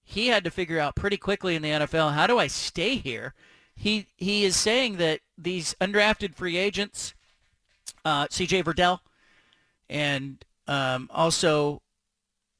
he 0.03 0.27
had 0.27 0.43
to 0.43 0.51
figure 0.51 0.77
out 0.77 0.97
pretty 0.97 1.15
quickly 1.15 1.55
in 1.55 1.61
the 1.61 1.69
NFL, 1.69 2.13
how 2.13 2.27
do 2.27 2.37
I 2.37 2.47
stay 2.47 2.97
here? 2.97 3.33
He, 3.73 4.07
he 4.17 4.43
is 4.43 4.57
saying 4.57 4.97
that 4.97 5.21
these 5.37 5.73
undrafted 5.79 6.35
free 6.35 6.57
agents, 6.57 7.13
uh, 8.03 8.27
C.J. 8.29 8.63
Verdell, 8.63 8.99
and 9.89 10.43
um, 10.67 11.09
also, 11.13 11.81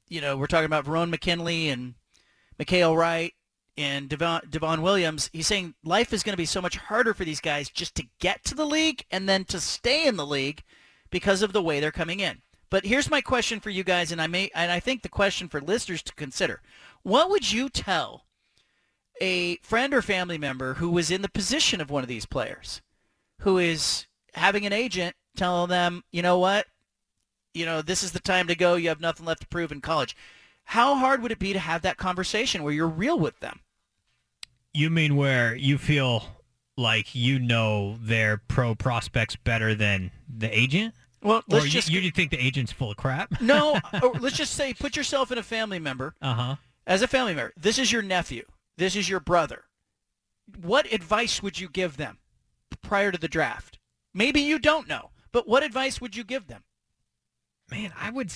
you 0.08 0.22
know, 0.22 0.38
we're 0.38 0.46
talking 0.46 0.64
about 0.64 0.86
Verone 0.86 1.10
McKinley 1.10 1.68
and 1.68 1.94
Mykael 2.58 2.96
Wright 2.96 3.32
and 3.76 4.08
Devon, 4.08 4.40
Devon 4.50 4.82
Williams, 4.82 5.30
he's 5.32 5.46
saying 5.46 5.74
life 5.84 6.12
is 6.12 6.22
going 6.22 6.32
to 6.32 6.38
be 6.38 6.44
so 6.44 6.60
much 6.60 6.76
harder 6.76 7.14
for 7.14 7.24
these 7.24 7.40
guys 7.40 7.68
just 7.68 7.94
to 7.96 8.06
get 8.20 8.44
to 8.44 8.54
the 8.54 8.66
league 8.66 9.04
and 9.10 9.28
then 9.28 9.44
to 9.46 9.60
stay 9.60 10.06
in 10.06 10.16
the 10.16 10.26
league 10.26 10.62
because 11.10 11.42
of 11.42 11.52
the 11.52 11.62
way 11.62 11.80
they're 11.80 11.92
coming 11.92 12.20
in. 12.20 12.42
But 12.70 12.84
here's 12.84 13.10
my 13.10 13.20
question 13.20 13.60
for 13.60 13.70
you 13.70 13.84
guys, 13.84 14.12
and 14.12 14.20
I 14.20 14.26
may, 14.26 14.50
and 14.54 14.70
I 14.70 14.80
think 14.80 15.02
the 15.02 15.08
question 15.08 15.48
for 15.48 15.60
listeners 15.60 16.02
to 16.02 16.14
consider: 16.14 16.60
What 17.02 17.30
would 17.30 17.50
you 17.50 17.70
tell 17.70 18.26
a 19.20 19.56
friend 19.58 19.94
or 19.94 20.02
family 20.02 20.38
member 20.38 20.74
who 20.74 20.90
was 20.90 21.10
in 21.10 21.22
the 21.22 21.30
position 21.30 21.80
of 21.80 21.90
one 21.90 22.02
of 22.02 22.08
these 22.08 22.26
players, 22.26 22.82
who 23.40 23.58
is 23.58 24.06
having 24.34 24.66
an 24.66 24.72
agent 24.72 25.16
tell 25.36 25.66
them, 25.66 26.02
you 26.10 26.20
know 26.20 26.38
what, 26.38 26.66
you 27.54 27.64
know, 27.64 27.80
this 27.80 28.02
is 28.02 28.12
the 28.12 28.20
time 28.20 28.46
to 28.48 28.54
go. 28.54 28.74
You 28.74 28.88
have 28.88 29.00
nothing 29.00 29.26
left 29.26 29.40
to 29.42 29.48
prove 29.48 29.72
in 29.72 29.80
college. 29.80 30.16
How 30.68 30.96
hard 30.96 31.22
would 31.22 31.32
it 31.32 31.38
be 31.38 31.54
to 31.54 31.58
have 31.58 31.80
that 31.80 31.96
conversation 31.96 32.62
where 32.62 32.74
you're 32.74 32.86
real 32.86 33.18
with 33.18 33.40
them? 33.40 33.60
You 34.74 34.90
mean 34.90 35.16
where 35.16 35.54
you 35.54 35.78
feel 35.78 36.22
like 36.76 37.14
you 37.14 37.38
know 37.38 37.96
their 38.02 38.36
pro 38.36 38.74
prospects 38.74 39.34
better 39.34 39.74
than 39.74 40.10
the 40.28 40.46
agent? 40.56 40.92
Well, 41.22 41.42
let's 41.48 41.64
or 41.64 41.68
just 41.68 41.88
you, 41.88 42.00
you 42.00 42.10
think 42.10 42.30
the 42.30 42.44
agent's 42.44 42.70
full 42.70 42.90
of 42.90 42.98
crap? 42.98 43.40
no. 43.40 43.80
Let's 44.20 44.36
just 44.36 44.52
say, 44.56 44.74
put 44.74 44.94
yourself 44.94 45.32
in 45.32 45.38
a 45.38 45.42
family 45.42 45.78
member. 45.78 46.14
Uh 46.20 46.34
huh. 46.34 46.56
As 46.86 47.00
a 47.00 47.08
family 47.08 47.34
member, 47.34 47.54
this 47.56 47.78
is 47.78 47.90
your 47.90 48.02
nephew. 48.02 48.44
This 48.76 48.94
is 48.94 49.08
your 49.08 49.20
brother. 49.20 49.64
What 50.60 50.92
advice 50.92 51.42
would 51.42 51.58
you 51.58 51.70
give 51.70 51.96
them 51.96 52.18
prior 52.82 53.10
to 53.10 53.18
the 53.18 53.26
draft? 53.26 53.78
Maybe 54.12 54.42
you 54.42 54.58
don't 54.58 54.86
know, 54.86 55.12
but 55.32 55.48
what 55.48 55.62
advice 55.62 55.98
would 55.98 56.14
you 56.14 56.24
give 56.24 56.46
them? 56.46 56.62
Man, 57.70 57.90
I 57.98 58.10
would. 58.10 58.30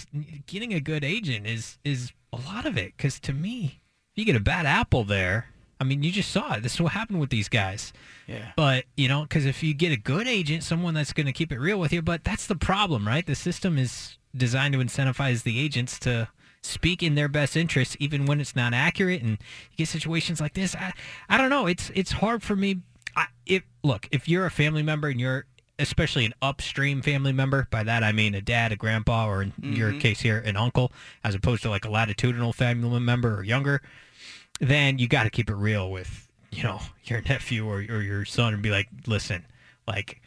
Getting 0.47 0.73
a 0.73 0.81
good 0.81 1.05
agent 1.05 1.47
is 1.47 1.79
is 1.85 2.11
a 2.33 2.37
lot 2.37 2.67
of 2.67 2.77
it. 2.77 2.95
Because 2.97 3.21
to 3.21 3.33
me, 3.33 3.81
if 4.13 4.19
you 4.19 4.25
get 4.25 4.37
a 4.37 4.41
bad 4.41 4.67
apple 4.67 5.05
there, 5.05 5.49
I 5.81 5.85
mean, 5.85 6.03
you 6.03 6.13
just 6.13 6.31
saw 6.31 6.55
it. 6.55 6.63
This 6.63 6.75
is 6.75 6.81
what 6.81 6.93
happened 6.93 7.19
with 7.19 7.31
these 7.31 7.49
guys. 7.49 7.93
Yeah. 8.27 8.53
But 8.57 8.85
you 8.97 9.09
know, 9.09 9.23
because 9.23 9.47
if 9.47 9.63
you 9.63 9.75
get 9.75 9.91
a 9.91 9.97
good 9.97 10.29
agent, 10.29 10.63
someone 10.63 10.95
that's 10.95 11.13
going 11.13 11.27
to 11.27 11.33
keep 11.33 11.51
it 11.51 11.59
real 11.59 11.79
with 11.79 11.93
you, 11.93 12.03
but 12.03 12.23
that's 12.25 12.47
the 12.47 12.55
problem, 12.55 13.07
right? 13.07 13.27
The 13.27 13.35
system 13.35 13.79
is 13.79 14.17
designed 14.37 14.75
to 14.75 14.81
incentivize 14.81 15.43
the 15.43 15.59
agents 15.59 15.99
to 16.01 16.29
speak 16.63 17.03
in 17.03 17.17
their 17.17 17.29
best 17.29 17.57
interest, 17.57 17.97
even 17.99 18.27
when 18.27 18.41
it's 18.41 18.55
not 18.55 18.73
accurate. 18.73 19.23
And 19.23 19.39
you 19.73 19.79
get 19.79 19.89
situations 19.89 20.41
like 20.41 20.55
this. 20.55 20.77
I, 20.77 20.93
I 21.29 21.37
don't 21.37 21.51
know. 21.51 21.67
It's 21.67 21.91
it's 21.95 22.13
hard 22.13 22.43
for 22.43 22.55
me. 22.55 22.83
I, 23.17 23.27
if 23.45 23.65
look, 23.83 24.09
if 24.13 24.29
you're 24.29 24.47
a 24.47 24.51
family 24.51 24.83
member 24.83 25.09
and 25.09 25.21
you're 25.21 25.47
especially 25.83 26.25
an 26.25 26.35
upstream 26.41 27.03
family 27.03 27.33
member, 27.33 27.69
by 27.71 27.83
that 27.83 28.03
I 28.03 28.13
mean 28.13 28.35
a 28.35 28.41
dad, 28.41 28.73
a 28.73 28.77
grandpa, 28.77 29.27
or 29.29 29.43
in 29.43 29.53
your 29.63 29.93
Mhm. 29.93 30.01
case 30.01 30.21
here, 30.21 30.39
an 30.39 30.57
uncle, 30.57 30.93
as 31.23 31.35
opposed 31.35 31.63
to 31.65 31.71
like 31.71 31.85
a 31.85 31.91
latitudinal 31.91 32.53
family 32.53 33.01
member 33.01 33.37
or 33.39 33.43
younger, 33.45 33.83
then 34.61 34.99
you 34.99 35.09
got 35.09 35.25
to 35.25 35.31
keep 35.31 35.51
it 35.51 35.55
real 35.55 35.91
with 35.91 36.29
you 36.51 36.63
know 36.63 36.81
your 37.05 37.21
nephew 37.23 37.67
or, 37.67 37.77
or 37.79 38.03
your 38.03 38.25
son 38.25 38.55
and 38.55 38.63
be 38.63 38.71
like, 38.71 38.89
listen, 39.07 39.45
like 39.87 40.21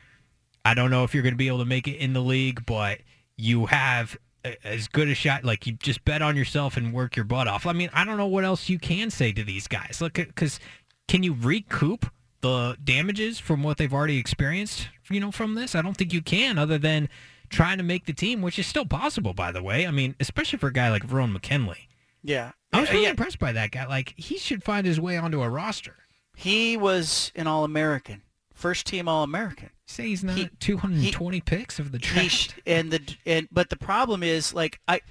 I 0.63 0.73
don't 0.73 0.89
know 0.91 1.03
if 1.03 1.13
you're 1.13 1.23
going 1.23 1.33
to 1.33 1.37
be 1.37 1.47
able 1.47 1.59
to 1.59 1.65
make 1.65 1.87
it 1.87 1.97
in 1.97 2.13
the 2.13 2.21
league, 2.21 2.65
but 2.65 2.99
you 3.37 3.67
have 3.67 4.17
a- 4.43 4.67
as 4.67 4.87
good 4.87 5.07
a 5.07 5.13
shot. 5.15 5.43
Like 5.43 5.67
you 5.67 5.73
just 5.73 6.03
bet 6.05 6.21
on 6.21 6.35
yourself 6.35 6.75
and 6.77 6.91
work 6.93 7.15
your 7.15 7.25
butt 7.25 7.47
off. 7.47 7.65
I 7.67 7.73
mean, 7.73 7.89
I 7.93 8.03
don't 8.03 8.17
know 8.17 8.25
what 8.27 8.43
else 8.43 8.67
you 8.69 8.79
can 8.79 9.11
say 9.11 9.31
to 9.31 9.43
these 9.43 9.67
guys. 9.67 9.99
Look, 10.01 10.13
because 10.13 10.59
can 11.07 11.21
you 11.21 11.33
recoup 11.33 12.07
the 12.45 12.77
damages 12.83 13.39
from 13.39 13.63
what 13.63 13.77
they've 13.77 13.93
already 13.93 14.17
experienced? 14.17 14.89
You 15.09 15.19
know, 15.19 15.31
from 15.31 15.55
this, 15.55 15.73
I 15.73 15.81
don't 15.81 15.97
think 15.97 16.13
you 16.13 16.21
can, 16.21 16.59
other 16.59 16.77
than 16.77 17.09
trying 17.49 17.77
to 17.77 17.83
make 17.83 18.05
the 18.05 18.13
team, 18.13 18.43
which 18.43 18.59
is 18.59 18.67
still 18.67 18.85
possible, 18.85 19.33
by 19.33 19.51
the 19.51 19.63
way. 19.63 19.87
I 19.87 19.91
mean, 19.91 20.15
especially 20.19 20.59
for 20.59 20.67
a 20.67 20.73
guy 20.73 20.91
like 20.91 21.07
Verone 21.07 21.31
McKinley. 21.31 21.89
Yeah. 22.23 22.51
I 22.71 22.81
was 22.81 22.91
really 22.91 23.03
yeah. 23.03 23.11
impressed 23.11 23.39
by 23.39 23.51
that 23.53 23.71
guy. 23.71 23.87
Like 23.87 24.13
he 24.15 24.37
should 24.37 24.63
find 24.63 24.85
his 24.85 24.99
way 24.99 25.17
onto 25.17 25.41
a 25.41 25.49
roster. 25.49 25.95
He 26.35 26.77
was 26.77 27.31
an 27.35 27.47
All-American, 27.47 28.21
first 28.53 28.85
team 28.85 29.07
All-American. 29.07 29.71
Say 29.87 30.07
he's 30.07 30.23
not 30.23 30.37
220 30.59 31.41
picks 31.41 31.79
of 31.79 31.91
the 31.91 31.99
draft. 31.99 32.29
sh- 32.29 32.49
and 32.65 32.91
the 32.91 33.15
and 33.25 33.47
but 33.51 33.69
the 33.69 33.75
problem 33.75 34.23
is 34.23 34.53
like 34.53 34.79
I 34.87 35.01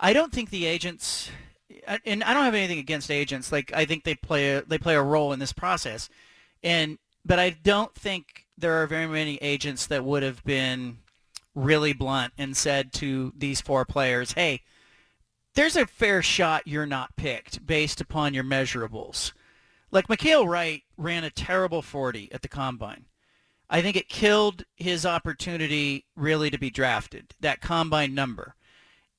I 0.00 0.12
don't 0.12 0.32
think 0.32 0.50
the 0.50 0.64
agents 0.64 1.30
and 2.06 2.24
I 2.24 2.34
don't 2.34 2.44
have 2.44 2.54
anything 2.54 2.78
against 2.78 3.10
agents 3.10 3.52
like 3.52 3.72
I 3.74 3.84
think 3.84 4.04
they 4.04 4.14
play 4.14 4.56
a, 4.56 4.62
they 4.62 4.78
play 4.78 4.94
a 4.94 5.02
role 5.02 5.34
in 5.34 5.38
this 5.38 5.52
process 5.52 6.08
and 6.62 6.98
but 7.24 7.38
I 7.38 7.50
don't 7.50 7.94
think 7.94 8.46
there 8.58 8.82
are 8.82 8.86
very 8.86 9.06
many 9.06 9.36
agents 9.36 9.86
that 9.86 10.04
would 10.04 10.22
have 10.22 10.42
been 10.44 10.98
really 11.54 11.92
blunt 11.92 12.32
and 12.38 12.56
said 12.56 12.92
to 12.94 13.32
these 13.36 13.60
four 13.60 13.84
players 13.84 14.32
hey 14.32 14.62
there's 15.54 15.76
a 15.76 15.86
fair 15.86 16.22
shot 16.22 16.66
you're 16.66 16.86
not 16.86 17.16
picked 17.16 17.66
based 17.66 18.00
upon 18.00 18.34
your 18.34 18.44
measurables 18.44 19.32
like 19.90 20.08
Mykael 20.08 20.46
Wright 20.46 20.82
ran 20.96 21.24
a 21.24 21.30
terrible 21.30 21.82
40 21.82 22.32
at 22.32 22.42
the 22.42 22.48
combine 22.48 23.04
I 23.72 23.80
think 23.80 23.96
it 23.96 24.10
killed 24.10 24.64
his 24.76 25.06
opportunity 25.06 26.04
really 26.14 26.50
to 26.50 26.58
be 26.58 26.68
drafted, 26.68 27.34
that 27.40 27.62
combine 27.62 28.14
number. 28.14 28.54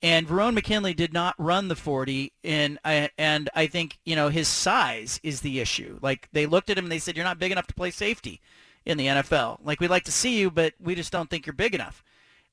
And 0.03 0.27
Verone 0.27 0.53
McKinley 0.53 0.93
did 0.93 1.13
not 1.13 1.33
run 1.37 1.69
the 1.69 1.77
40, 1.77 2.33
and 2.43 2.77
I, 2.83 3.05
uh, 3.05 3.07
and 3.17 3.49
I 3.55 3.67
think 3.67 3.99
you 4.03 4.17
know 4.17 4.27
his 4.27 4.49
size 4.49 5.17
is 5.23 5.39
the 5.39 5.61
issue. 5.61 5.97
Like 6.01 6.27
they 6.33 6.45
looked 6.45 6.69
at 6.69 6.77
him 6.77 6.85
and 6.85 6.91
they 6.91 6.99
said, 6.99 7.15
"You're 7.15 7.23
not 7.23 7.39
big 7.39 7.53
enough 7.53 7.67
to 7.67 7.73
play 7.73 7.89
safety 7.89 8.41
in 8.85 8.97
the 8.97 9.07
NFL. 9.07 9.59
Like 9.63 9.79
we'd 9.79 9.89
like 9.89 10.03
to 10.03 10.11
see 10.11 10.37
you, 10.37 10.51
but 10.51 10.73
we 10.77 10.93
just 10.93 11.13
don't 11.13 11.29
think 11.29 11.45
you're 11.45 11.53
big 11.53 11.73
enough." 11.73 12.03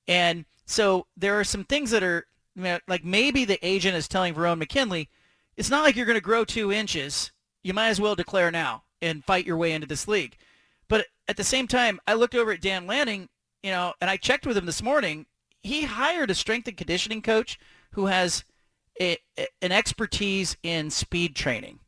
And 0.06 0.44
so 0.64 1.09
there 1.16 1.40
are 1.40 1.44
some 1.44 1.64
things 1.64 1.90
that 1.90 2.05
are 2.05 2.27
you 2.55 2.62
know, 2.62 2.78
like 2.86 3.05
maybe 3.05 3.44
the 3.44 3.64
agent 3.66 3.97
is 3.97 4.06
telling 4.06 4.32
Verone 4.32 4.59
McKinley, 4.59 5.09
"It's 5.56 5.70
not 5.70 5.82
like 5.82 5.97
you're 5.97 6.06
going 6.06 6.14
to 6.14 6.20
grow 6.20 6.44
two 6.44 6.70
inches. 6.70 7.32
You 7.64 7.74
might 7.74 7.89
as 7.89 8.01
well 8.01 8.14
declare 8.14 8.52
now 8.52 8.85
and 9.02 9.24
fight 9.24 9.44
your 9.44 9.56
way 9.56 9.72
into 9.72 9.89
this 9.89 10.06
league." 10.06 10.36
But 10.86 11.06
at 11.27 11.36
the 11.36 11.44
same 11.44 11.66
time, 11.66 12.01
I 12.06 12.14
looked 12.14 12.36
over 12.36 12.52
at 12.52 12.60
Dan 12.60 12.86
Lanning, 12.86 13.28
you 13.64 13.72
know, 13.72 13.94
and 14.01 14.09
I 14.09 14.16
checked 14.16 14.47
with 14.47 14.56
him 14.56 14.66
this 14.66 14.85
morning. 14.85 15.27
He 15.62 15.84
hired 15.84 16.30
a 16.30 16.34
strength 16.34 16.68
and 16.68 16.76
conditioning 16.76 17.22
coach 17.22 17.58
who 17.92 18.06
has 18.06 18.44
a, 19.00 19.18
a- 19.38 19.48
an 19.62 19.72
expertise 19.72 20.56
in 20.62 20.90
speed 20.90 21.34
training. 21.34 21.80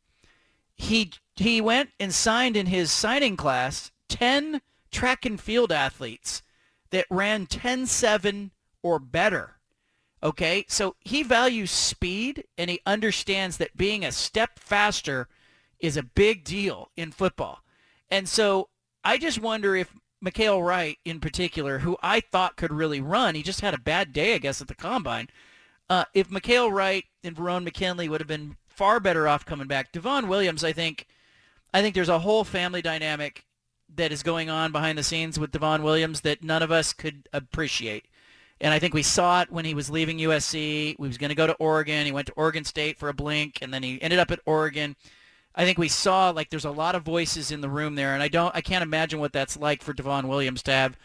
He 0.75 1.13
he 1.37 1.61
went 1.61 1.91
and 1.99 2.13
signed 2.13 2.57
in 2.57 2.67
his 2.67 2.93
signing 2.93 3.37
class 3.37 3.91
10 4.09 4.61
track 4.91 5.25
and 5.25 5.41
field 5.41 5.73
athletes 5.73 6.43
that 6.91 7.07
ran 7.11 7.47
10-7 7.47 8.51
or 8.83 8.99
better. 8.99 9.57
Okay? 10.23 10.65
So 10.69 10.95
he 11.01 11.23
values 11.23 11.71
speed 11.71 12.45
and 12.59 12.69
he 12.71 12.81
understands 12.85 13.57
that 13.57 13.77
being 13.77 14.05
a 14.05 14.13
step 14.13 14.59
faster 14.59 15.29
is 15.81 15.97
a 15.97 16.03
big 16.03 16.45
deal 16.45 16.91
in 16.97 17.11
football. 17.13 17.63
And 18.11 18.29
so 18.29 18.69
I 19.03 19.17
just 19.19 19.41
wonder 19.41 19.75
if 19.75 19.95
Mykael 20.23 20.65
Wright 20.65 20.99
in 21.05 21.21
particular, 21.21 21.81
who 21.81 21.97
I 22.03 22.21
thought 22.21 22.57
could 22.57 22.73
really 22.73 23.01
run, 23.01 23.35
he 23.35 23.43
just 23.43 23.61
had 23.61 23.75
a 23.75 23.79
bad 23.79 24.13
day, 24.13 24.35
I 24.35 24.39
guess, 24.39 24.61
at 24.61 24.69
the 24.69 24.75
combine. 24.75 25.29
Uh, 25.91 26.05
if 26.15 26.31
Mykael 26.31 26.71
Wright 26.71 27.05
and 27.25 27.37
Verone 27.37 27.65
McKinley 27.65 28.09
would 28.09 28.21
have 28.21 28.29
been 28.29 28.57
far 28.69 29.01
better 29.01 29.29
off 29.29 29.47
coming 29.47 29.67
back. 29.67 29.93
Devon 29.93 30.29
Williams, 30.29 30.65
I 30.65 30.73
think, 30.73 31.07
I 31.75 31.83
think 31.83 31.95
there's 31.95 32.09
a 32.09 32.21
whole 32.21 32.45
family 32.45 32.83
dynamic 32.83 33.45
that 33.95 34.13
is 34.13 34.23
going 34.23 34.49
on 34.49 34.73
behind 34.73 34.97
the 34.97 35.03
scenes 35.03 35.39
with 35.39 35.51
Devon 35.53 35.83
Williams 35.83 36.23
that 36.23 36.43
none 36.43 36.63
of 36.63 36.71
us 36.71 36.93
could 36.93 37.29
appreciate. 37.33 38.07
And 38.61 38.73
I 38.73 38.79
think 38.79 38.95
we 38.95 39.03
saw 39.03 39.43
it 39.43 39.51
when 39.51 39.65
he 39.65 39.75
was 39.75 39.91
leaving 39.91 40.19
USC. 40.19 40.55
He 40.55 40.97
was 40.99 41.19
going 41.19 41.31
to 41.31 41.35
go 41.35 41.47
to 41.47 41.55
Oregon. 41.55 42.07
He 42.07 42.13
went 42.13 42.29
to 42.29 42.33
Oregon 42.35 42.65
State 42.65 42.99
for 42.99 43.09
a 43.09 43.15
blink, 43.15 43.59
and 43.61 43.75
then 43.75 43.83
he 43.83 44.01
ended 44.01 44.21
up 44.21 44.31
at 44.31 44.41
Oregon. 44.47 44.97
I 45.55 45.65
think 45.65 45.79
we 45.79 45.89
saw 45.89 46.31
like 46.31 46.51
there's 46.51 46.65
a 46.65 46.71
lot 46.71 46.95
of 46.95 47.03
voices 47.03 47.51
in 47.51 47.61
the 47.61 47.69
room 47.69 47.95
there, 47.95 48.15
and 48.15 48.23
I 48.23 48.29
don't, 48.29 48.55
I 48.55 48.61
can't 48.61 48.83
imagine 48.83 49.21
what 49.21 49.33
that's 49.33 49.57
like 49.57 49.83
for 49.83 49.93
Devon 49.93 50.29
Williams 50.29 50.63
to 50.65 50.73
have 50.73 50.97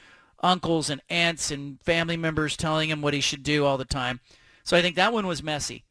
uncles 0.41 0.90
and 0.90 1.02
aunts 1.10 1.52
and 1.52 1.82
family 1.82 2.18
members 2.18 2.56
telling 2.56 2.90
him 2.90 3.02
what 3.02 3.14
he 3.14 3.22
should 3.22 3.44
do 3.44 3.65
all 3.65 3.78
the 3.78 3.86
time. 3.86 4.19
So 4.64 4.78
I 4.78 4.82
think 4.82 4.95
that 4.95 5.14
one 5.14 5.28
was 5.28 5.44
messy. 5.44 5.84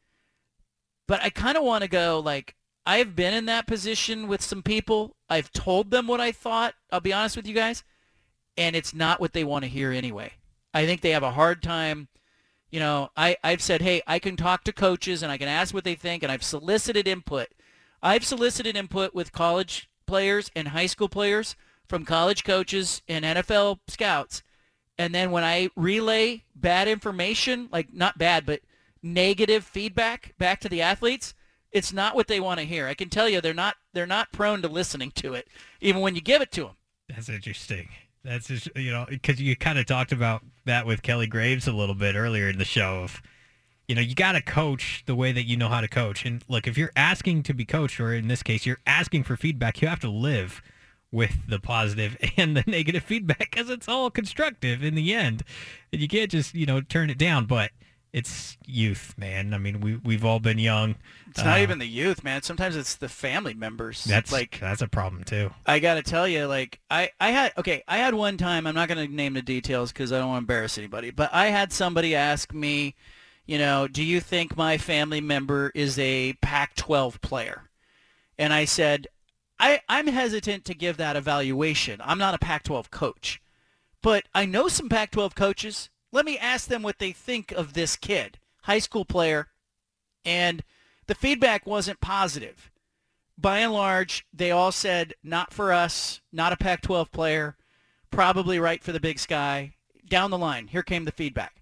But 1.07 1.21
I 1.21 1.29
kind 1.29 1.57
of 1.57 1.63
want 1.63 1.83
to 1.83 1.89
go 1.89 2.21
like 2.23 2.55
I've 2.85 3.15
been 3.15 3.33
in 3.33 3.45
that 3.45 3.67
position 3.67 4.27
with 4.27 4.41
some 4.41 4.63
people. 4.63 5.17
I've 5.29 5.51
told 5.51 5.91
them 5.91 6.07
what 6.07 6.21
I 6.21 6.31
thought. 6.31 6.73
I'll 6.91 7.01
be 7.01 7.13
honest 7.13 7.35
with 7.35 7.45
you 7.45 7.53
guys, 7.53 7.83
and 8.55 8.75
it's 8.75 8.93
not 8.93 9.19
what 9.19 9.33
they 9.33 9.43
want 9.43 9.63
to 9.63 9.69
hear 9.69 9.91
anyway. 9.91 10.31
I 10.73 10.85
think 10.85 11.01
they 11.01 11.11
have 11.11 11.23
a 11.23 11.31
hard 11.31 11.61
time. 11.61 12.07
You 12.71 12.79
know, 12.79 13.09
I, 13.15 13.37
I've 13.43 13.61
said, 13.61 13.81
hey, 13.81 14.01
I 14.07 14.19
can 14.19 14.35
talk 14.35 14.63
to 14.65 14.73
coaches 14.73 15.23
and 15.23 15.31
I 15.31 15.37
can 15.37 15.47
ask 15.47 15.73
what 15.73 15.83
they 15.83 15.95
think, 15.95 16.23
and 16.23 16.31
I've 16.31 16.43
solicited 16.43 17.07
input. 17.07 17.47
I've 18.01 18.25
solicited 18.25 18.75
input 18.75 19.13
with 19.13 19.31
college 19.31 19.89
players 20.05 20.51
and 20.55 20.69
high 20.69 20.85
school 20.85 21.09
players 21.09 21.55
from 21.87 22.05
college 22.05 22.43
coaches 22.43 23.01
and 23.07 23.25
NFL 23.25 23.79
scouts. 23.87 24.43
And 24.97 25.13
then 25.13 25.31
when 25.31 25.43
I 25.43 25.69
relay 25.75 26.43
bad 26.55 26.87
information, 26.87 27.69
like 27.71 27.93
not 27.93 28.17
bad, 28.17 28.45
but 28.45 28.61
negative 29.03 29.63
feedback 29.63 30.33
back 30.37 30.59
to 30.61 30.69
the 30.69 30.81
athletes, 30.81 31.33
it's 31.71 31.93
not 31.93 32.15
what 32.15 32.27
they 32.27 32.39
want 32.39 32.59
to 32.59 32.65
hear. 32.65 32.87
I 32.87 32.93
can 32.93 33.09
tell 33.09 33.29
you 33.29 33.41
they're 33.41 33.53
not 33.53 33.75
they're 33.93 34.07
not 34.07 34.31
prone 34.31 34.61
to 34.63 34.67
listening 34.67 35.11
to 35.11 35.33
it, 35.33 35.47
even 35.81 36.01
when 36.01 36.15
you 36.15 36.21
give 36.21 36.41
it 36.41 36.51
to 36.53 36.61
them. 36.61 36.75
That's 37.09 37.29
interesting. 37.29 37.89
That's 38.23 38.47
just, 38.47 38.69
you 38.75 38.91
know 38.91 39.05
because 39.07 39.39
you 39.39 39.55
kind 39.55 39.77
of 39.77 39.85
talked 39.85 40.11
about 40.11 40.43
that 40.65 40.85
with 40.85 41.01
Kelly 41.01 41.27
Graves 41.27 41.67
a 41.67 41.73
little 41.73 41.95
bit 41.95 42.15
earlier 42.15 42.49
in 42.49 42.57
the 42.57 42.65
show. 42.65 43.03
Of 43.03 43.21
you 43.87 43.95
know, 43.95 44.01
you 44.01 44.15
got 44.15 44.33
to 44.33 44.41
coach 44.41 45.03
the 45.05 45.15
way 45.15 45.31
that 45.31 45.43
you 45.43 45.55
know 45.55 45.69
how 45.69 45.81
to 45.81 45.87
coach. 45.87 46.25
And 46.25 46.43
look, 46.47 46.67
if 46.67 46.77
you're 46.77 46.91
asking 46.95 47.43
to 47.43 47.53
be 47.53 47.65
coached, 47.65 47.99
or 47.99 48.13
in 48.13 48.27
this 48.27 48.43
case, 48.43 48.65
you're 48.65 48.79
asking 48.85 49.23
for 49.23 49.37
feedback, 49.37 49.81
you 49.81 49.87
have 49.87 50.01
to 50.01 50.09
live 50.09 50.61
with 51.11 51.47
the 51.47 51.59
positive 51.59 52.17
and 52.37 52.57
the 52.57 52.63
negative 52.67 53.03
feedback 53.03 53.51
because 53.51 53.69
it's 53.69 53.87
all 53.87 54.09
constructive 54.09 54.83
in 54.83 54.95
the 54.95 55.13
end. 55.13 55.43
And 55.93 56.01
you 56.01 56.07
can't 56.07 56.29
just, 56.29 56.53
you 56.53 56.65
know, 56.65 56.81
turn 56.81 57.09
it 57.09 57.17
down. 57.17 57.45
But 57.45 57.71
it's 58.11 58.57
youth, 58.65 59.13
man. 59.17 59.53
I 59.53 59.57
mean, 59.57 59.79
we 59.79 59.95
we've 59.95 60.25
all 60.25 60.39
been 60.39 60.59
young. 60.59 60.95
It's 61.29 61.43
not 61.43 61.59
Uh, 61.59 61.61
even 61.61 61.77
the 61.79 61.87
youth, 61.87 62.23
man. 62.23 62.41
Sometimes 62.41 62.75
it's 62.75 62.95
the 62.95 63.09
family 63.09 63.53
members. 63.53 64.03
That's 64.03 64.31
like 64.31 64.59
that's 64.59 64.81
a 64.81 64.87
problem 64.87 65.23
too. 65.23 65.51
I 65.65 65.79
got 65.79 65.95
to 65.95 66.01
tell 66.03 66.27
you, 66.27 66.45
like 66.47 66.79
I, 66.89 67.11
I 67.19 67.31
had 67.31 67.53
okay, 67.57 67.83
I 67.87 67.97
had 67.97 68.13
one 68.13 68.37
time. 68.37 68.65
I'm 68.67 68.75
not 68.75 68.89
going 68.89 69.07
to 69.07 69.13
name 69.13 69.33
the 69.33 69.41
details 69.41 69.91
because 69.91 70.11
I 70.11 70.17
don't 70.19 70.29
want 70.29 70.39
to 70.39 70.43
embarrass 70.43 70.77
anybody. 70.77 71.11
But 71.11 71.33
I 71.33 71.47
had 71.47 71.71
somebody 71.71 72.15
ask 72.15 72.53
me, 72.53 72.95
you 73.47 73.57
know, 73.57 73.87
do 73.87 74.03
you 74.03 74.19
think 74.19 74.55
my 74.55 74.77
family 74.77 75.21
member 75.21 75.71
is 75.73 75.97
a 75.97 76.33
Pac-12 76.41 77.21
player? 77.21 77.69
And 78.37 78.53
I 78.53 78.65
said, 78.65 79.07
I, 79.59 79.81
I'm 79.89 80.07
hesitant 80.07 80.65
to 80.65 80.75
give 80.75 80.97
that 80.97 81.15
evaluation. 81.15 81.99
I'm 82.03 82.19
not 82.19 82.35
a 82.35 82.39
Pac-12 82.39 82.91
coach, 82.91 83.41
but 84.03 84.25
I 84.35 84.45
know 84.45 84.67
some 84.67 84.89
Pac-12 84.89 85.33
coaches. 85.33 85.89
Let 86.11 86.25
me 86.25 86.37
ask 86.37 86.67
them 86.67 86.83
what 86.83 86.99
they 86.99 87.11
think 87.11 87.51
of 87.51 87.73
this 87.73 87.95
kid, 87.95 88.37
high 88.63 88.79
school 88.79 89.05
player, 89.05 89.47
and 90.23 90.63
the 91.07 91.15
feedback 91.15 91.65
wasn't 91.65 92.01
positive 92.01 92.69
by 93.37 93.59
and 93.59 93.71
large, 93.71 94.25
they 94.33 94.51
all 94.51 94.71
said, 94.71 95.13
not 95.23 95.53
for 95.53 95.71
us, 95.71 96.21
not 96.31 96.53
a 96.53 96.57
Pac-12 96.57 97.11
player, 97.11 97.55
probably 98.09 98.59
right 98.59 98.83
for 98.83 98.91
the 98.91 98.99
big 98.99 99.19
sky. 99.19 99.75
Down 100.09 100.31
the 100.31 100.37
line, 100.37 100.67
here 100.67 100.83
came 100.83 101.05
the 101.05 101.11
feedback. 101.11 101.56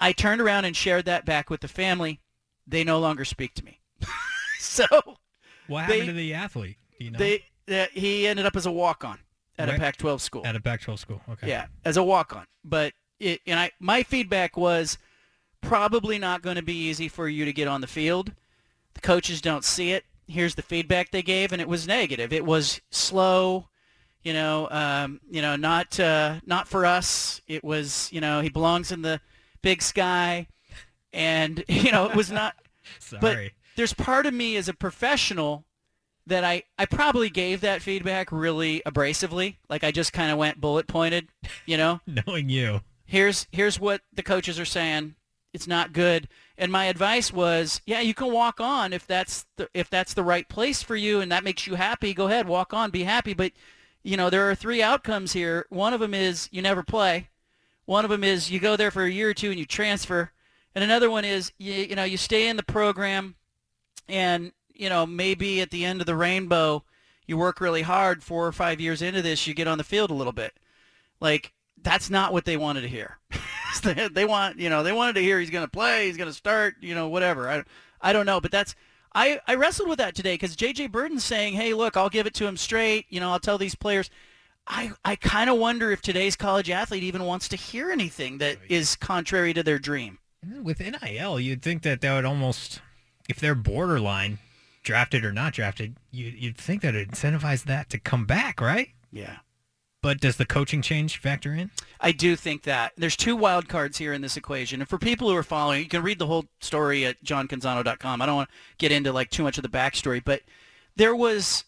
I 0.00 0.12
turned 0.12 0.40
around 0.40 0.64
and 0.64 0.74
shared 0.76 1.04
that 1.04 1.24
back 1.24 1.50
with 1.50 1.60
the 1.60 1.68
family. 1.68 2.20
They 2.66 2.84
no 2.84 2.98
longer 2.98 3.24
speak 3.24 3.54
to 3.54 3.64
me. 3.64 3.80
so 4.58 4.86
What 5.66 5.88
they- 5.88 5.98
happened 6.00 6.06
to 6.08 6.12
the 6.14 6.34
athlete? 6.34 6.76
You 6.98 7.10
know? 7.12 7.18
they, 7.18 7.42
he 7.92 8.26
ended 8.26 8.46
up 8.46 8.56
as 8.56 8.66
a 8.66 8.72
walk-on 8.72 9.18
at 9.58 9.68
a 9.68 9.72
Where- 9.72 9.78
Pac-12 9.78 10.20
school. 10.20 10.46
At 10.46 10.56
a 10.56 10.60
Pac-12 10.60 10.98
school. 10.98 11.20
Okay. 11.30 11.48
Yeah, 11.48 11.66
as 11.84 11.96
a 11.96 12.02
walk-on. 12.02 12.44
But 12.64 12.92
it, 13.18 13.40
and 13.46 13.58
I, 13.58 13.70
my 13.80 14.02
feedback 14.02 14.56
was 14.56 14.98
probably 15.60 16.18
not 16.18 16.42
going 16.42 16.56
to 16.56 16.62
be 16.62 16.74
easy 16.88 17.08
for 17.08 17.28
you 17.28 17.44
to 17.44 17.52
get 17.52 17.68
on 17.68 17.80
the 17.80 17.86
field. 17.86 18.32
The 18.94 19.00
coaches 19.00 19.40
don't 19.40 19.64
see 19.64 19.92
it. 19.92 20.04
Here's 20.26 20.54
the 20.54 20.62
feedback 20.62 21.10
they 21.10 21.22
gave, 21.22 21.52
and 21.52 21.60
it 21.60 21.68
was 21.68 21.86
negative. 21.86 22.32
It 22.32 22.44
was 22.44 22.80
slow, 22.90 23.68
you 24.22 24.32
know, 24.32 24.68
um, 24.70 25.20
you 25.30 25.42
know, 25.42 25.56
not 25.56 25.98
uh, 25.98 26.36
not 26.46 26.68
for 26.68 26.86
us. 26.86 27.40
It 27.48 27.64
was, 27.64 28.08
you 28.12 28.20
know, 28.20 28.40
he 28.40 28.48
belongs 28.48 28.92
in 28.92 29.02
the 29.02 29.20
big 29.62 29.82
sky, 29.82 30.46
and 31.12 31.64
you 31.68 31.92
know, 31.92 32.08
it 32.08 32.16
was 32.16 32.30
not. 32.30 32.54
Sorry. 32.98 33.20
But 33.20 33.76
there's 33.76 33.94
part 33.94 34.26
of 34.26 34.34
me 34.34 34.56
as 34.56 34.68
a 34.68 34.74
professional 34.74 35.64
that 36.26 36.44
I, 36.44 36.62
I 36.78 36.86
probably 36.86 37.30
gave 37.30 37.60
that 37.60 37.82
feedback 37.82 38.32
really 38.32 38.82
abrasively. 38.86 39.56
Like 39.68 39.84
I 39.84 39.90
just 39.90 40.12
kind 40.12 40.30
of 40.30 40.38
went 40.38 40.60
bullet 40.60 40.86
pointed, 40.86 41.28
you 41.66 41.76
know. 41.76 42.00
Knowing 42.26 42.48
you. 42.48 42.80
Here's 43.04 43.46
here's 43.50 43.78
what 43.78 44.02
the 44.12 44.22
coaches 44.22 44.58
are 44.58 44.64
saying. 44.64 45.16
It's 45.52 45.66
not 45.66 45.92
good. 45.92 46.28
And 46.56 46.70
my 46.70 46.84
advice 46.84 47.32
was, 47.32 47.80
yeah, 47.84 48.00
you 48.00 48.14
can 48.14 48.32
walk 48.32 48.60
on 48.60 48.92
if 48.92 49.04
that's 49.04 49.46
the, 49.56 49.68
if 49.74 49.90
that's 49.90 50.14
the 50.14 50.22
right 50.22 50.48
place 50.48 50.80
for 50.82 50.94
you 50.94 51.20
and 51.20 51.32
that 51.32 51.42
makes 51.42 51.66
you 51.66 51.74
happy. 51.74 52.14
Go 52.14 52.28
ahead, 52.28 52.46
walk 52.46 52.72
on, 52.72 52.90
be 52.90 53.02
happy. 53.02 53.34
But 53.34 53.52
you 54.02 54.16
know 54.16 54.30
there 54.30 54.48
are 54.48 54.54
three 54.54 54.82
outcomes 54.82 55.32
here. 55.32 55.66
One 55.68 55.92
of 55.92 56.00
them 56.00 56.14
is 56.14 56.48
you 56.52 56.62
never 56.62 56.82
play. 56.82 57.28
One 57.90 58.04
of 58.04 58.10
them 58.12 58.22
is 58.22 58.52
you 58.52 58.60
go 58.60 58.76
there 58.76 58.92
for 58.92 59.02
a 59.02 59.10
year 59.10 59.30
or 59.30 59.34
two 59.34 59.50
and 59.50 59.58
you 59.58 59.66
transfer. 59.66 60.30
And 60.76 60.84
another 60.84 61.10
one 61.10 61.24
is 61.24 61.50
you, 61.58 61.72
you 61.72 61.96
know 61.96 62.04
you 62.04 62.16
stay 62.16 62.46
in 62.46 62.56
the 62.56 62.62
program 62.62 63.34
and 64.08 64.52
you 64.72 64.88
know 64.88 65.04
maybe 65.04 65.60
at 65.60 65.72
the 65.72 65.84
end 65.84 66.00
of 66.00 66.06
the 66.06 66.14
rainbow 66.14 66.84
you 67.26 67.36
work 67.36 67.60
really 67.60 67.82
hard 67.82 68.22
four 68.22 68.46
or 68.46 68.52
five 68.52 68.78
years 68.78 69.02
into 69.02 69.22
this 69.22 69.44
you 69.44 69.54
get 69.54 69.66
on 69.66 69.76
the 69.76 69.82
field 69.82 70.12
a 70.12 70.14
little 70.14 70.32
bit. 70.32 70.52
Like 71.18 71.52
that's 71.82 72.08
not 72.08 72.32
what 72.32 72.44
they 72.44 72.56
wanted 72.56 72.82
to 72.82 72.88
hear. 72.88 73.18
They, 73.82 74.24
want 74.24 74.60
you 74.60 74.68
know 74.68 74.84
they 74.84 74.92
wanted 74.92 75.14
to 75.14 75.22
hear 75.22 75.40
he's 75.40 75.50
going 75.50 75.64
to 75.64 75.70
play 75.70 76.06
he's 76.06 76.16
going 76.16 76.30
to 76.30 76.34
start 76.34 76.76
you 76.80 76.94
know 76.94 77.08
whatever. 77.08 77.50
I 77.50 77.64
i 78.00 78.12
don't 78.12 78.26
know 78.26 78.40
but 78.40 78.52
that's 78.52 78.76
i 79.16 79.40
i 79.48 79.54
wrestled 79.56 79.88
with 79.88 79.98
that 79.98 80.14
today 80.14 80.38
cuz 80.38 80.54
JJ 80.54 80.92
Birden's 80.92 81.24
saying 81.24 81.54
hey 81.54 81.74
look 81.74 81.96
I'll 81.96 82.08
give 82.08 82.26
it 82.28 82.34
to 82.34 82.46
him 82.46 82.56
straight. 82.56 83.06
You 83.08 83.18
know 83.18 83.32
I'll 83.32 83.40
tell 83.40 83.58
these 83.58 83.74
players 83.74 84.10
I, 84.70 84.92
I 85.04 85.16
kind 85.16 85.50
of 85.50 85.58
wonder 85.58 85.90
if 85.90 86.00
today's 86.00 86.36
college 86.36 86.70
athlete 86.70 87.02
even 87.02 87.24
wants 87.24 87.48
to 87.48 87.56
hear 87.56 87.90
anything 87.90 88.38
that 88.38 88.56
is 88.68 88.94
contrary 88.94 89.52
to 89.52 89.64
their 89.64 89.80
dream. 89.80 90.18
With 90.62 90.78
NIL, 90.78 91.40
you'd 91.40 91.60
think 91.60 91.82
that 91.82 92.00
that 92.00 92.14
would 92.14 92.24
almost, 92.24 92.80
if 93.28 93.40
they're 93.40 93.56
borderline, 93.56 94.38
drafted 94.84 95.24
or 95.24 95.32
not 95.32 95.54
drafted, 95.54 95.96
you, 96.12 96.26
you'd 96.26 96.56
think 96.56 96.82
that 96.82 96.94
it 96.94 97.10
incentivizes 97.10 97.64
that 97.64 97.90
to 97.90 97.98
come 97.98 98.26
back, 98.26 98.60
right? 98.60 98.90
Yeah. 99.10 99.38
But 100.02 100.20
does 100.20 100.36
the 100.36 100.46
coaching 100.46 100.82
change 100.82 101.18
factor 101.18 101.52
in? 101.52 101.72
I 102.00 102.12
do 102.12 102.36
think 102.36 102.62
that 102.62 102.92
there's 102.96 103.16
two 103.16 103.36
wild 103.36 103.68
cards 103.68 103.98
here 103.98 104.12
in 104.12 104.22
this 104.22 104.36
equation, 104.36 104.80
and 104.80 104.88
for 104.88 104.98
people 104.98 105.28
who 105.28 105.36
are 105.36 105.42
following, 105.42 105.82
you 105.82 105.88
can 105.88 106.02
read 106.02 106.20
the 106.20 106.26
whole 106.26 106.46
story 106.60 107.04
at 107.04 107.22
johncanzano.com. 107.24 108.22
I 108.22 108.26
don't 108.26 108.36
want 108.36 108.48
to 108.48 108.54
get 108.78 108.92
into 108.92 109.12
like 109.12 109.30
too 109.30 109.42
much 109.42 109.58
of 109.58 109.62
the 109.62 109.68
backstory, 109.68 110.22
but 110.24 110.42
there 110.96 111.14
was, 111.14 111.64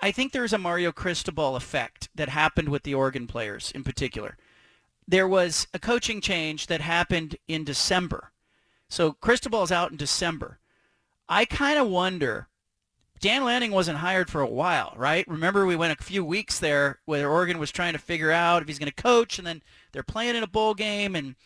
I 0.00 0.12
think 0.12 0.32
there's 0.32 0.52
a 0.52 0.58
Mario 0.58 0.92
Cristobal 0.92 1.56
effect 1.56 2.08
that 2.14 2.28
happened 2.28 2.68
with 2.68 2.84
the 2.84 2.94
Oregon 2.94 3.26
players 3.26 3.72
in 3.72 3.82
particular. 3.82 4.36
There 5.08 5.26
was 5.26 5.66
a 5.74 5.78
coaching 5.78 6.20
change 6.20 6.68
that 6.68 6.80
happened 6.80 7.36
in 7.48 7.64
December, 7.64 8.32
so 8.88 9.12
Cristobal's 9.12 9.72
out 9.72 9.90
in 9.90 9.96
December. 9.96 10.58
I 11.28 11.44
kind 11.44 11.78
of 11.78 11.88
wonder. 11.88 12.48
Dan 13.20 13.44
Lanning 13.44 13.72
wasn't 13.72 13.98
hired 13.98 14.28
for 14.28 14.40
a 14.40 14.46
while, 14.46 14.94
right? 14.96 15.26
Remember 15.28 15.64
we 15.64 15.76
went 15.76 15.98
a 15.98 16.02
few 16.02 16.24
weeks 16.24 16.58
there 16.58 16.98
where 17.04 17.30
Oregon 17.30 17.58
was 17.58 17.70
trying 17.70 17.92
to 17.92 17.98
figure 17.98 18.32
out 18.32 18.62
if 18.62 18.68
he's 18.68 18.78
going 18.78 18.90
to 18.90 19.02
coach, 19.02 19.38
and 19.38 19.46
then 19.46 19.62
they're 19.92 20.02
playing 20.02 20.36
in 20.36 20.42
a 20.42 20.48
bowl 20.48 20.74
game, 20.74 21.14
and 21.16 21.36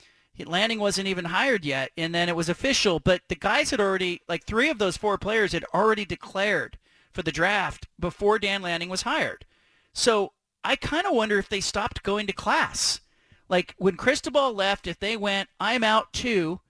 Lanning 0.45 0.79
wasn't 0.79 1.09
even 1.09 1.27
hired 1.27 1.65
yet, 1.65 1.91
and 1.97 2.15
then 2.15 2.29
it 2.29 2.37
was 2.37 2.49
official. 2.49 2.99
But 2.99 3.23
the 3.29 3.35
guys 3.35 3.71
had 3.71 3.81
already, 3.81 4.21
like 4.29 4.45
three 4.45 4.69
of 4.71 4.79
those 4.79 4.97
four 4.97 5.19
players 5.19 5.53
had 5.53 5.65
already 5.73 6.05
declared 6.05 6.79
for 7.17 7.23
the 7.23 7.33
draft 7.33 7.89
before 7.99 8.39
Dan 8.39 8.63
Lanning 8.63 8.89
was 8.89 9.03
hired. 9.03 9.45
So 9.93 10.33
I 10.63 10.77
kind 10.77 11.07
of 11.07 11.15
wonder 11.15 11.39
if 11.39 11.49
they 11.49 11.61
stopped 11.61 12.05
going 12.05 12.29
to 12.29 12.33
class. 12.33 13.01
Like 13.49 13.75
when 13.79 13.97
Cristobal 13.97 14.53
left, 14.53 14.87
if 14.87 14.99
they 15.01 15.17
went, 15.17 15.49
I'm 15.59 15.83
out 15.83 16.13
too, 16.13 16.61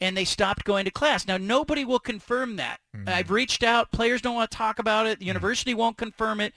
and 0.00 0.16
they 0.16 0.24
stopped 0.24 0.64
going 0.64 0.84
to 0.86 0.90
class. 0.90 1.26
Now, 1.26 1.36
nobody 1.36 1.84
will 1.84 1.98
confirm 1.98 2.56
that. 2.56 2.78
Mm-hmm. 2.96 3.08
I've 3.08 3.30
reached 3.30 3.62
out. 3.62 3.92
Players 3.92 4.22
don't 4.22 4.34
want 4.34 4.50
to 4.50 4.56
talk 4.56 4.78
about 4.78 5.06
it. 5.06 5.18
The 5.18 5.24
mm-hmm. 5.24 5.28
university 5.28 5.74
won't 5.74 5.98
confirm 5.98 6.40
it. 6.40 6.54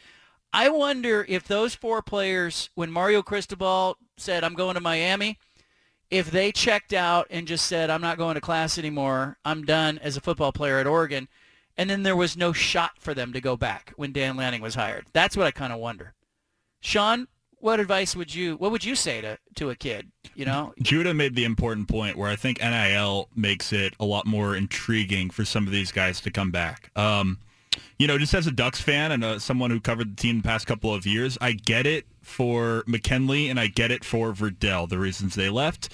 I 0.54 0.70
wonder 0.70 1.26
if 1.28 1.48
those 1.48 1.74
four 1.74 2.02
players, 2.02 2.70
when 2.76 2.92
Mario 2.92 3.24
Cristobal 3.24 3.98
said, 4.18 4.44
I'm 4.44 4.54
going 4.54 4.76
to 4.76 4.82
Miami, 4.82 5.40
if 6.12 6.30
they 6.30 6.52
checked 6.52 6.94
out 6.94 7.26
and 7.32 7.48
just 7.48 7.66
said, 7.66 7.90
I'm 7.90 8.02
not 8.02 8.20
going 8.20 8.36
to 8.36 8.42
class 8.42 8.78
anymore, 8.78 9.38
I'm 9.44 9.64
done 9.64 9.98
as 9.98 10.16
a 10.16 10.22
football 10.22 10.52
player 10.52 10.78
at 10.78 10.86
Oregon, 10.86 11.28
and 11.78 11.90
then 11.90 12.04
there 12.04 12.16
was 12.16 12.38
no 12.38 12.54
shot 12.54 12.92
for 13.00 13.14
them 13.14 13.34
to 13.34 13.42
go 13.42 13.58
back 13.58 13.94
when 13.96 14.12
Dan 14.12 14.38
Lanning 14.38 14.62
was 14.62 14.76
hired. 14.76 15.06
That's 15.14 15.36
what 15.36 15.48
I 15.48 15.52
kind 15.52 15.74
of 15.74 15.80
wonder. 15.80 16.14
Sean, 16.82 17.28
what 17.60 17.80
advice 17.80 18.16
would 18.16 18.36
you, 18.36 18.58
what 18.58 18.72
would 18.72 18.84
you 18.84 18.96
say 18.96 19.22
to, 19.22 19.38
to 19.56 19.70
a 19.70 19.76
kid, 19.76 20.12
you 20.36 20.46
know? 20.46 20.74
Judah 20.82 21.14
made 21.14 21.36
the 21.36 21.46
important 21.46 21.88
point 21.88 22.18
where 22.18 22.30
I 22.30 22.36
think 22.36 22.60
NIL 22.62 23.30
makes 23.36 23.72
it 23.72 23.94
a 24.00 24.06
lot 24.06 24.26
more 24.26 24.56
intriguing 24.56 25.30
for 25.30 25.46
some 25.46 25.66
of 25.66 25.72
these 25.72 25.92
guys 25.92 26.20
to 26.22 26.32
come 26.32 26.52
back. 26.52 26.92
Um, 26.98 27.40
you 27.98 28.06
know, 28.06 28.18
just 28.18 28.34
as 28.34 28.48
a 28.48 28.52
Ducks 28.52 28.82
fan 28.82 29.12
and 29.12 29.24
uh, 29.24 29.40
someone 29.40 29.72
who 29.72 29.80
covered 29.80 30.16
the 30.16 30.22
team 30.22 30.42
the 30.42 30.48
past 30.48 30.68
couple 30.68 30.94
of 30.94 31.06
years, 31.06 31.38
I 31.40 31.54
get 31.54 31.88
it 31.88 32.06
for 32.22 32.84
McKinley 32.86 33.50
and 33.50 33.60
I 33.60 33.68
get 33.68 33.92
it 33.92 34.04
for 34.04 34.34
Verdell, 34.34 34.90
the 34.90 35.00
reasons 35.00 35.36
they 35.36 35.50
left. 35.50 35.90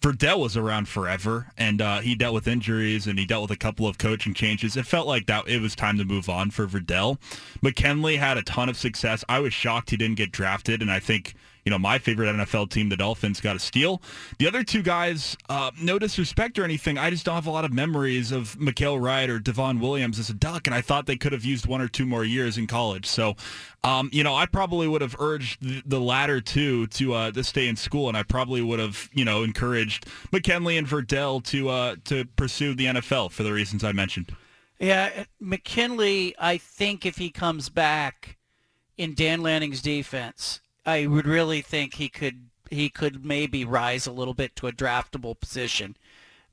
Verdell 0.00 0.38
was 0.38 0.56
around 0.56 0.88
forever, 0.88 1.48
and 1.56 1.82
uh, 1.82 1.98
he 1.98 2.14
dealt 2.14 2.34
with 2.34 2.46
injuries 2.46 3.06
and 3.06 3.18
he 3.18 3.26
dealt 3.26 3.42
with 3.42 3.50
a 3.50 3.56
couple 3.56 3.88
of 3.88 3.98
coaching 3.98 4.32
changes. 4.32 4.76
It 4.76 4.86
felt 4.86 5.08
like 5.08 5.26
that 5.26 5.48
it 5.48 5.60
was 5.60 5.74
time 5.74 5.98
to 5.98 6.04
move 6.04 6.28
on 6.28 6.50
for 6.50 6.66
Verdell. 6.66 7.18
McKinley 7.62 8.16
had 8.16 8.38
a 8.38 8.42
ton 8.42 8.68
of 8.68 8.76
success. 8.76 9.24
I 9.28 9.40
was 9.40 9.52
shocked 9.52 9.90
he 9.90 9.96
didn't 9.96 10.16
get 10.16 10.30
drafted, 10.30 10.82
and 10.82 10.90
I 10.90 11.00
think 11.00 11.34
you 11.68 11.70
know 11.70 11.78
my 11.78 11.98
favorite 11.98 12.34
NFL 12.34 12.70
team, 12.70 12.88
the 12.88 12.96
Dolphins, 12.96 13.42
got 13.42 13.54
a 13.54 13.58
steal. 13.58 14.00
The 14.38 14.48
other 14.48 14.64
two 14.64 14.80
guys, 14.80 15.36
uh, 15.50 15.70
no 15.78 15.98
disrespect 15.98 16.58
or 16.58 16.64
anything, 16.64 16.96
I 16.96 17.10
just 17.10 17.26
don't 17.26 17.34
have 17.34 17.46
a 17.46 17.50
lot 17.50 17.66
of 17.66 17.74
memories 17.74 18.32
of 18.32 18.56
Mykael 18.58 18.98
Wright 18.98 19.28
or 19.28 19.38
Devon 19.38 19.78
Williams 19.78 20.18
as 20.18 20.30
a 20.30 20.32
Duck, 20.32 20.66
and 20.66 20.74
I 20.74 20.80
thought 20.80 21.04
they 21.04 21.18
could 21.18 21.32
have 21.32 21.44
used 21.44 21.66
one 21.66 21.82
or 21.82 21.88
two 21.88 22.06
more 22.06 22.24
years 22.24 22.56
in 22.56 22.66
college. 22.66 23.04
So, 23.04 23.36
um, 23.84 24.08
you 24.14 24.24
know, 24.24 24.34
I 24.34 24.46
probably 24.46 24.88
would 24.88 25.02
have 25.02 25.14
urged 25.18 25.60
the, 25.60 25.82
the 25.84 26.00
latter 26.00 26.40
two 26.40 26.86
to 26.86 27.12
uh, 27.12 27.32
to 27.32 27.44
stay 27.44 27.68
in 27.68 27.76
school, 27.76 28.08
and 28.08 28.16
I 28.16 28.22
probably 28.22 28.62
would 28.62 28.78
have 28.78 29.10
you 29.12 29.26
know 29.26 29.42
encouraged 29.42 30.06
McKinley 30.32 30.78
and 30.78 30.86
Verdell 30.86 31.44
to 31.44 31.68
uh, 31.68 31.96
to 32.04 32.24
pursue 32.36 32.72
the 32.72 32.86
NFL 32.86 33.30
for 33.30 33.42
the 33.42 33.52
reasons 33.52 33.84
I 33.84 33.92
mentioned. 33.92 34.34
Yeah, 34.80 35.24
McKinley, 35.38 36.34
I 36.38 36.56
think 36.56 37.04
if 37.04 37.18
he 37.18 37.28
comes 37.28 37.68
back 37.68 38.38
in 38.96 39.12
Dan 39.12 39.42
Lanning's 39.42 39.82
defense, 39.82 40.62
I 40.88 41.06
would 41.06 41.26
really 41.26 41.60
think 41.60 41.94
he 41.94 42.08
could 42.08 42.48
he 42.70 42.88
could 42.88 43.24
maybe 43.24 43.64
rise 43.64 44.06
a 44.06 44.12
little 44.12 44.34
bit 44.34 44.56
to 44.56 44.66
a 44.66 44.72
draftable 44.72 45.38
position. 45.38 45.96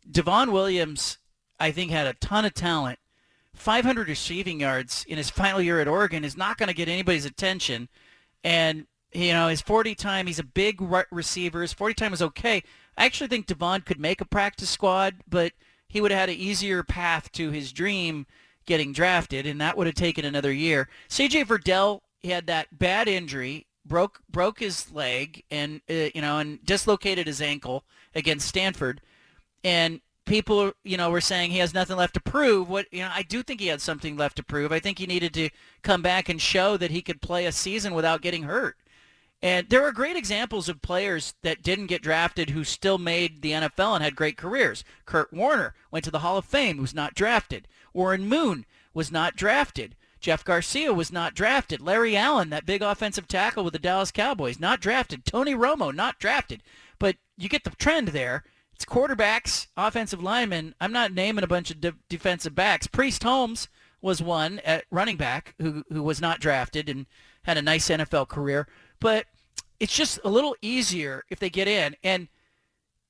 Devon 0.09 0.51
Williams, 0.51 1.17
I 1.59 1.71
think, 1.71 1.91
had 1.91 2.07
a 2.07 2.13
ton 2.13 2.45
of 2.45 2.53
talent. 2.53 2.99
500 3.53 4.07
receiving 4.07 4.59
yards 4.61 5.05
in 5.07 5.17
his 5.17 5.29
final 5.29 5.61
year 5.61 5.79
at 5.79 5.87
Oregon 5.87 6.23
is 6.23 6.37
not 6.37 6.57
going 6.57 6.67
to 6.67 6.75
get 6.75 6.87
anybody's 6.87 7.25
attention. 7.25 7.89
And, 8.43 8.87
you 9.13 9.33
know, 9.33 9.47
his 9.47 9.61
40 9.61 9.95
time, 9.95 10.27
he's 10.27 10.39
a 10.39 10.43
big 10.43 10.81
re- 10.81 11.03
receiver. 11.11 11.61
His 11.61 11.73
40 11.73 11.93
time 11.95 12.13
is 12.13 12.21
okay. 12.21 12.63
I 12.97 13.05
actually 13.05 13.27
think 13.27 13.47
Devon 13.47 13.81
could 13.81 13.99
make 13.99 14.21
a 14.21 14.25
practice 14.25 14.69
squad, 14.69 15.15
but 15.29 15.53
he 15.87 15.99
would 15.99 16.11
have 16.11 16.19
had 16.21 16.29
an 16.29 16.35
easier 16.35 16.83
path 16.83 17.31
to 17.33 17.51
his 17.51 17.73
dream 17.73 18.25
getting 18.65 18.93
drafted, 18.93 19.45
and 19.45 19.59
that 19.59 19.77
would 19.77 19.87
have 19.87 19.95
taken 19.95 20.23
another 20.23 20.51
year. 20.51 20.87
CJ 21.09 21.45
Verdell 21.45 22.01
he 22.25 22.31
had 22.31 22.47
that 22.47 22.79
bad 22.79 23.07
injury, 23.07 23.67
broke 23.85 24.21
broke 24.29 24.59
his 24.59 24.91
leg, 24.91 25.43
and 25.51 25.81
uh, 25.89 26.09
you 26.13 26.21
know, 26.21 26.39
and 26.39 26.63
dislocated 26.65 27.27
his 27.27 27.41
ankle 27.41 27.83
against 28.13 28.47
Stanford, 28.47 29.01
and 29.63 30.01
people 30.25 30.73
you 30.83 30.97
know 30.97 31.09
were 31.09 31.21
saying 31.21 31.51
he 31.51 31.59
has 31.59 31.73
nothing 31.73 31.97
left 31.97 32.15
to 32.15 32.21
prove. 32.21 32.69
What 32.69 32.87
you 32.91 33.01
know, 33.01 33.11
I 33.13 33.21
do 33.23 33.43
think 33.43 33.59
he 33.59 33.67
had 33.67 33.81
something 33.81 34.17
left 34.17 34.37
to 34.37 34.43
prove. 34.43 34.71
I 34.71 34.79
think 34.79 34.99
he 34.99 35.05
needed 35.05 35.33
to 35.35 35.49
come 35.83 36.01
back 36.01 36.29
and 36.29 36.41
show 36.41 36.77
that 36.77 36.91
he 36.91 37.01
could 37.01 37.21
play 37.21 37.45
a 37.45 37.51
season 37.51 37.93
without 37.93 38.21
getting 38.21 38.43
hurt. 38.43 38.77
And 39.41 39.69
there 39.69 39.83
are 39.83 39.91
great 39.91 40.15
examples 40.15 40.69
of 40.69 40.81
players 40.81 41.35
that 41.43 41.61
didn't 41.61 41.87
get 41.87 42.01
drafted 42.01 42.49
who 42.49 42.63
still 42.63 42.97
made 42.97 43.41
the 43.41 43.51
NFL 43.51 43.93
and 43.93 44.03
had 44.03 44.15
great 44.15 44.37
careers. 44.37 44.83
Kurt 45.05 45.31
Warner 45.31 45.75
went 45.91 46.03
to 46.05 46.11
the 46.11 46.19
Hall 46.19 46.37
of 46.37 46.45
Fame, 46.45 46.77
was 46.77 46.95
not 46.95 47.13
drafted. 47.13 47.67
Warren 47.93 48.27
Moon 48.27 48.65
was 48.93 49.11
not 49.11 49.35
drafted. 49.35 49.95
Jeff 50.25 50.43
Garcia 50.43 50.91
was 50.91 51.11
not 51.11 51.35
drafted. 51.35 51.81
Larry 51.81 52.17
Allen, 52.17 52.49
that 52.49 52.65
big 52.65 52.81
offensive 52.81 53.27
tackle 53.27 53.63
with 53.63 53.73
the 53.73 53.79
Dallas 53.79 54.09
Cowboys, 54.11 54.59
not 54.59 54.79
drafted. 54.79 55.23
Tony 55.23 55.53
Romo, 55.53 55.93
not 55.93 56.17
drafted. 56.17 56.63
But 56.97 57.17
you 57.37 57.47
get 57.47 57.63
the 57.63 57.69
trend 57.69 58.07
there. 58.07 58.43
It's 58.73 58.85
quarterbacks, 58.85 59.67
offensive 59.77 60.23
linemen. 60.23 60.73
I'm 60.81 60.91
not 60.91 61.13
naming 61.13 61.43
a 61.43 61.47
bunch 61.47 61.69
of 61.69 61.79
de- 61.79 61.93
defensive 62.09 62.55
backs. 62.55 62.87
Priest 62.87 63.21
Holmes 63.21 63.67
was 64.01 64.19
one 64.19 64.57
at 64.65 64.85
running 64.89 65.15
back 65.15 65.53
who 65.59 65.83
who 65.91 66.01
was 66.01 66.19
not 66.19 66.39
drafted 66.39 66.89
and 66.89 67.05
had 67.43 67.59
a 67.59 67.61
nice 67.61 67.87
NFL 67.89 68.27
career. 68.27 68.67
But 68.99 69.27
it's 69.79 69.95
just 69.95 70.19
a 70.23 70.29
little 70.29 70.55
easier 70.59 71.23
if 71.29 71.37
they 71.37 71.51
get 71.51 71.67
in. 71.67 71.95
And 72.03 72.29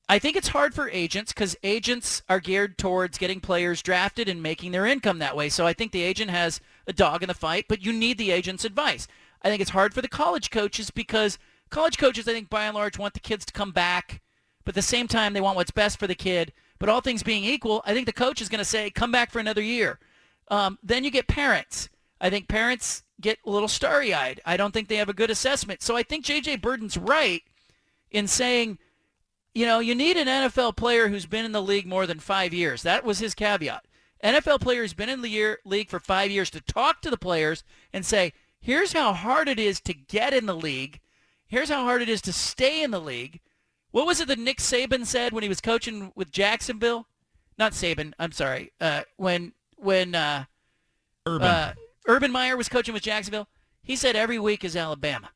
I 0.09 0.19
think 0.19 0.35
it's 0.35 0.49
hard 0.49 0.75
for 0.75 0.89
agents 0.89 1.31
because 1.31 1.55
agents 1.63 2.23
are 2.27 2.41
geared 2.41 2.77
towards 2.77 3.17
getting 3.17 3.39
players 3.39 3.81
drafted 3.81 4.27
and 4.27 4.43
making 4.43 4.73
their 4.73 4.85
income 4.85 5.19
that 5.19 5.37
way. 5.37 5.47
So 5.47 5.65
I 5.65 5.71
think 5.71 5.93
the 5.93 6.03
agent 6.03 6.29
has 6.29 6.59
a 6.87 6.93
dog 6.93 7.23
in 7.23 7.27
the 7.27 7.33
fight, 7.33 7.65
but 7.67 7.83
you 7.83 7.91
need 7.91 8.17
the 8.17 8.31
agent's 8.31 8.65
advice. 8.65 9.07
I 9.41 9.49
think 9.49 9.61
it's 9.61 9.71
hard 9.71 9.93
for 9.93 10.01
the 10.01 10.07
college 10.07 10.49
coaches 10.49 10.91
because 10.91 11.37
college 11.69 11.97
coaches, 11.97 12.27
I 12.27 12.33
think 12.33 12.49
by 12.49 12.65
and 12.65 12.75
large, 12.75 12.97
want 12.97 13.13
the 13.13 13.19
kids 13.19 13.45
to 13.45 13.53
come 13.53 13.71
back, 13.71 14.21
but 14.63 14.71
at 14.71 14.75
the 14.75 14.81
same 14.81 15.07
time, 15.07 15.33
they 15.33 15.41
want 15.41 15.55
what's 15.55 15.71
best 15.71 15.99
for 15.99 16.07
the 16.07 16.15
kid. 16.15 16.53
But 16.79 16.89
all 16.89 17.01
things 17.01 17.23
being 17.23 17.45
equal, 17.45 17.81
I 17.85 17.93
think 17.93 18.05
the 18.05 18.13
coach 18.13 18.41
is 18.41 18.49
going 18.49 18.59
to 18.59 18.65
say, 18.65 18.89
come 18.89 19.11
back 19.11 19.31
for 19.31 19.39
another 19.39 19.61
year. 19.61 19.99
Um, 20.49 20.77
then 20.83 21.03
you 21.03 21.11
get 21.11 21.27
parents. 21.27 21.89
I 22.19 22.29
think 22.29 22.47
parents 22.47 23.03
get 23.21 23.39
a 23.45 23.49
little 23.49 23.67
starry-eyed. 23.67 24.41
I 24.45 24.57
don't 24.57 24.73
think 24.73 24.87
they 24.87 24.97
have 24.97 25.09
a 25.09 25.13
good 25.13 25.29
assessment. 25.29 25.81
So 25.81 25.95
I 25.95 26.03
think 26.03 26.25
J.J. 26.25 26.57
Birden's 26.57 26.97
right 26.97 27.43
in 28.11 28.27
saying, 28.27 28.77
you 29.53 29.65
know, 29.65 29.79
you 29.79 29.95
need 29.95 30.17
an 30.17 30.27
NFL 30.27 30.75
player 30.75 31.07
who's 31.07 31.25
been 31.25 31.45
in 31.45 31.53
the 31.53 31.61
league 31.61 31.87
more 31.87 32.05
than 32.05 32.19
five 32.19 32.53
years. 32.53 32.83
That 32.83 33.05
was 33.05 33.19
his 33.19 33.33
caveat. 33.33 33.85
NFL 34.25 34.61
player 34.61 34.81
who's 34.81 34.93
been 34.93 35.09
in 35.09 35.21
the 35.21 35.29
year, 35.29 35.59
league 35.65 35.89
for 35.89 35.99
five 35.99 36.31
years 36.31 36.49
to 36.51 36.61
talk 36.61 37.01
to 37.01 37.09
the 37.09 37.17
players 37.17 37.63
and 37.93 38.05
say, 38.05 38.33
here's 38.59 38.93
how 38.93 39.13
hard 39.13 39.47
it 39.47 39.59
is 39.59 39.79
to 39.81 39.93
get 39.93 40.33
in 40.33 40.47
the 40.47 40.55
league. 40.55 40.99
Here's 41.47 41.69
how 41.69 41.83
hard 41.83 42.01
it 42.01 42.09
is 42.09 42.21
to 42.23 42.33
stay 42.33 42.83
in 42.83 42.91
the 42.91 42.99
league. 42.99 43.39
What 43.91 44.07
was 44.07 44.19
it 44.19 44.27
that 44.27 44.39
Nick 44.39 44.57
Saban 44.57 45.05
said 45.05 45.31
when 45.31 45.43
he 45.43 45.49
was 45.49 45.61
coaching 45.61 46.11
with 46.15 46.31
Jacksonville? 46.31 47.07
Not 47.57 47.73
Saban. 47.73 48.13
I'm 48.19 48.31
sorry. 48.31 48.71
Uh, 48.81 49.03
when 49.17 49.53
when 49.77 50.15
uh, 50.15 50.45
Urban. 51.25 51.47
Uh, 51.47 51.73
Urban 52.07 52.31
Meyer 52.31 52.57
was 52.57 52.69
coaching 52.69 52.93
with 52.93 53.03
Jacksonville, 53.03 53.47
he 53.83 53.95
said 53.95 54.15
every 54.15 54.39
week 54.39 54.63
is 54.63 54.75
Alabama, 54.75 55.29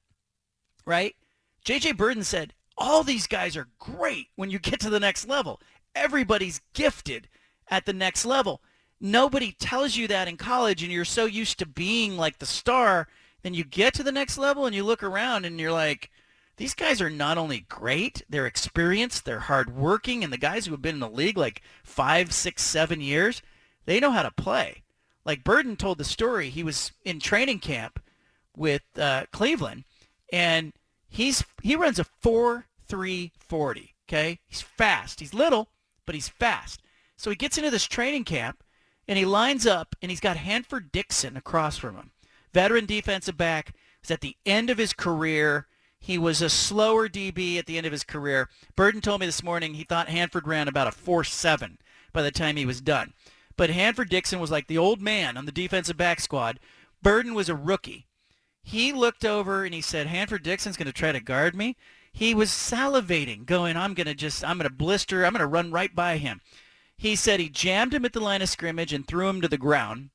right? 0.86 1.16
J.J. 1.64 1.94
Birden 1.94 2.24
said 2.24 2.54
all 2.78 3.04
these 3.04 3.28
guys 3.28 3.58
are 3.58 3.68
great 3.80 4.28
when 4.36 4.50
you 4.50 4.60
get 4.60 4.80
to 4.82 4.90
the 4.90 5.00
next 5.00 5.28
level. 5.28 5.60
Everybody's 5.96 6.62
gifted 6.74 7.28
at 7.70 7.86
the 7.86 7.94
next 7.94 8.26
level. 8.26 8.62
Nobody 9.02 9.52
tells 9.54 9.96
you 9.96 10.08
that 10.08 10.28
in 10.28 10.38
college, 10.38 10.84
and 10.84 10.92
you're 10.92 11.06
so 11.06 11.26
used 11.26 11.60
to 11.60 11.66
being 11.66 12.18
like 12.18 12.40
the 12.40 12.46
star. 12.46 13.08
Then 13.44 13.54
you 13.54 13.64
get 13.64 13.94
to 13.96 14.04
the 14.04 14.12
next 14.12 14.38
level, 14.38 14.66
and 14.66 14.76
you 14.76 14.84
look 14.84 15.04
around, 15.04 15.46
and 15.46 15.60
you're 15.60 15.72
like, 15.72 16.12
these 16.58 16.74
guys 16.74 17.02
are 17.02 17.10
not 17.10 17.38
only 17.38 17.62
great, 17.70 18.22
they're 18.30 18.46
experienced, 18.46 19.24
they're 19.24 19.40
hardworking, 19.40 20.24
and 20.24 20.34
the 20.34 20.38
guys 20.38 20.66
who 20.66 20.72
have 20.72 20.82
been 20.82 20.96
in 20.96 21.00
the 21.00 21.10
league 21.10 21.38
like 21.38 21.62
five, 21.86 22.34
six, 22.34 22.62
seven 22.64 23.00
years, 23.00 23.42
they 23.86 24.02
know 24.02 24.12
how 24.12 24.24
to 24.24 24.32
play. 24.32 24.84
Like 25.24 25.46
Birden 25.46 25.78
told 25.78 26.00
the 26.00 26.04
story, 26.04 26.50
he 26.50 26.64
was 26.64 26.92
in 27.06 27.22
training 27.22 27.60
camp 27.60 28.02
with 28.58 28.82
uh, 28.98 29.26
Cleveland, 29.32 29.86
and 30.34 30.74
he's 31.08 31.46
he 31.62 31.78
runs 31.78 31.98
a 31.98 32.04
four 32.04 32.66
three 32.88 33.32
forty. 33.40 33.96
Okay, 34.08 34.40
he's 34.46 34.62
fast. 34.62 35.22
He's 35.22 35.34
little, 35.34 35.70
but 36.06 36.16
he's 36.16 36.28
fast. 36.28 36.82
So 37.16 37.30
he 37.30 37.38
gets 37.38 37.58
into 37.58 37.72
this 37.72 37.86
training 37.86 38.26
camp, 38.26 38.64
and 39.10 39.18
he 39.18 39.26
lines 39.26 39.66
up, 39.66 39.96
and 40.04 40.12
he's 40.12 40.20
got 40.20 40.38
Hanford 40.38 40.92
Dixon 40.92 41.36
across 41.36 41.78
from 41.78 41.96
him, 41.96 42.12
veteran 42.54 42.86
defensive 42.86 43.36
back. 43.36 43.74
He's 44.04 44.12
at 44.12 44.22
the 44.22 44.38
end 44.46 44.70
of 44.70 44.78
his 44.78 44.94
career. 44.94 45.66
He 46.00 46.20
was 46.20 46.44
a 46.44 46.50
slower 46.50 47.10
DB 47.10 47.58
at 47.58 47.66
the 47.66 47.80
end 47.80 47.88
of 47.88 47.92
his 47.92 48.04
career. 48.04 48.50
Birden 48.78 49.02
told 49.02 49.22
me 49.22 49.26
this 49.26 49.42
morning 49.42 49.74
he 49.74 49.84
thought 49.84 50.10
Hanford 50.10 50.48
ran 50.48 50.68
about 50.68 50.88
a 50.88 50.92
4-7 50.92 51.78
by 52.14 52.22
the 52.22 52.30
time 52.30 52.56
he 52.56 52.68
was 52.68 52.82
done. 52.82 53.14
But 53.58 53.72
Hanford 53.72 54.10
Dixon 54.10 54.40
was 54.40 54.52
like 54.52 54.68
the 54.68 54.78
old 54.78 55.02
man 55.02 55.38
on 55.38 55.48
the 55.48 55.52
defensive 55.52 55.98
back 55.98 56.20
squad. 56.20 56.60
Birden 57.04 57.34
was 57.34 57.50
a 57.50 57.56
rookie. 57.56 58.06
He 58.62 58.94
looked 58.94 59.26
over 59.26 59.66
and 59.66 59.74
he 59.74 59.82
said, 59.82 60.06
Hanford 60.06 60.44
Dixon's 60.44 60.78
going 60.78 60.86
to 60.86 60.94
try 60.94 61.12
to 61.12 61.20
guard 61.20 61.56
me. 61.56 61.78
He 62.12 62.36
was 62.36 62.52
salivating, 62.52 63.48
going, 63.48 63.76
I'm 63.76 63.96
going 63.96 64.06
to 64.06 64.14
just, 64.14 64.46
I'm 64.46 64.60
going 64.60 64.70
to 64.70 64.76
blister, 64.76 65.26
I'm 65.26 65.34
going 65.34 65.40
to 65.40 65.48
run 65.48 65.72
right 65.72 65.96
by 65.96 66.18
him. 66.18 66.42
He 67.00 67.16
said 67.16 67.40
he 67.40 67.48
jammed 67.48 67.94
him 67.94 68.04
at 68.04 68.12
the 68.12 68.20
line 68.20 68.42
of 68.42 68.50
scrimmage 68.50 68.92
and 68.92 69.08
threw 69.08 69.30
him 69.30 69.40
to 69.40 69.48
the 69.48 69.58
ground. 69.58 70.10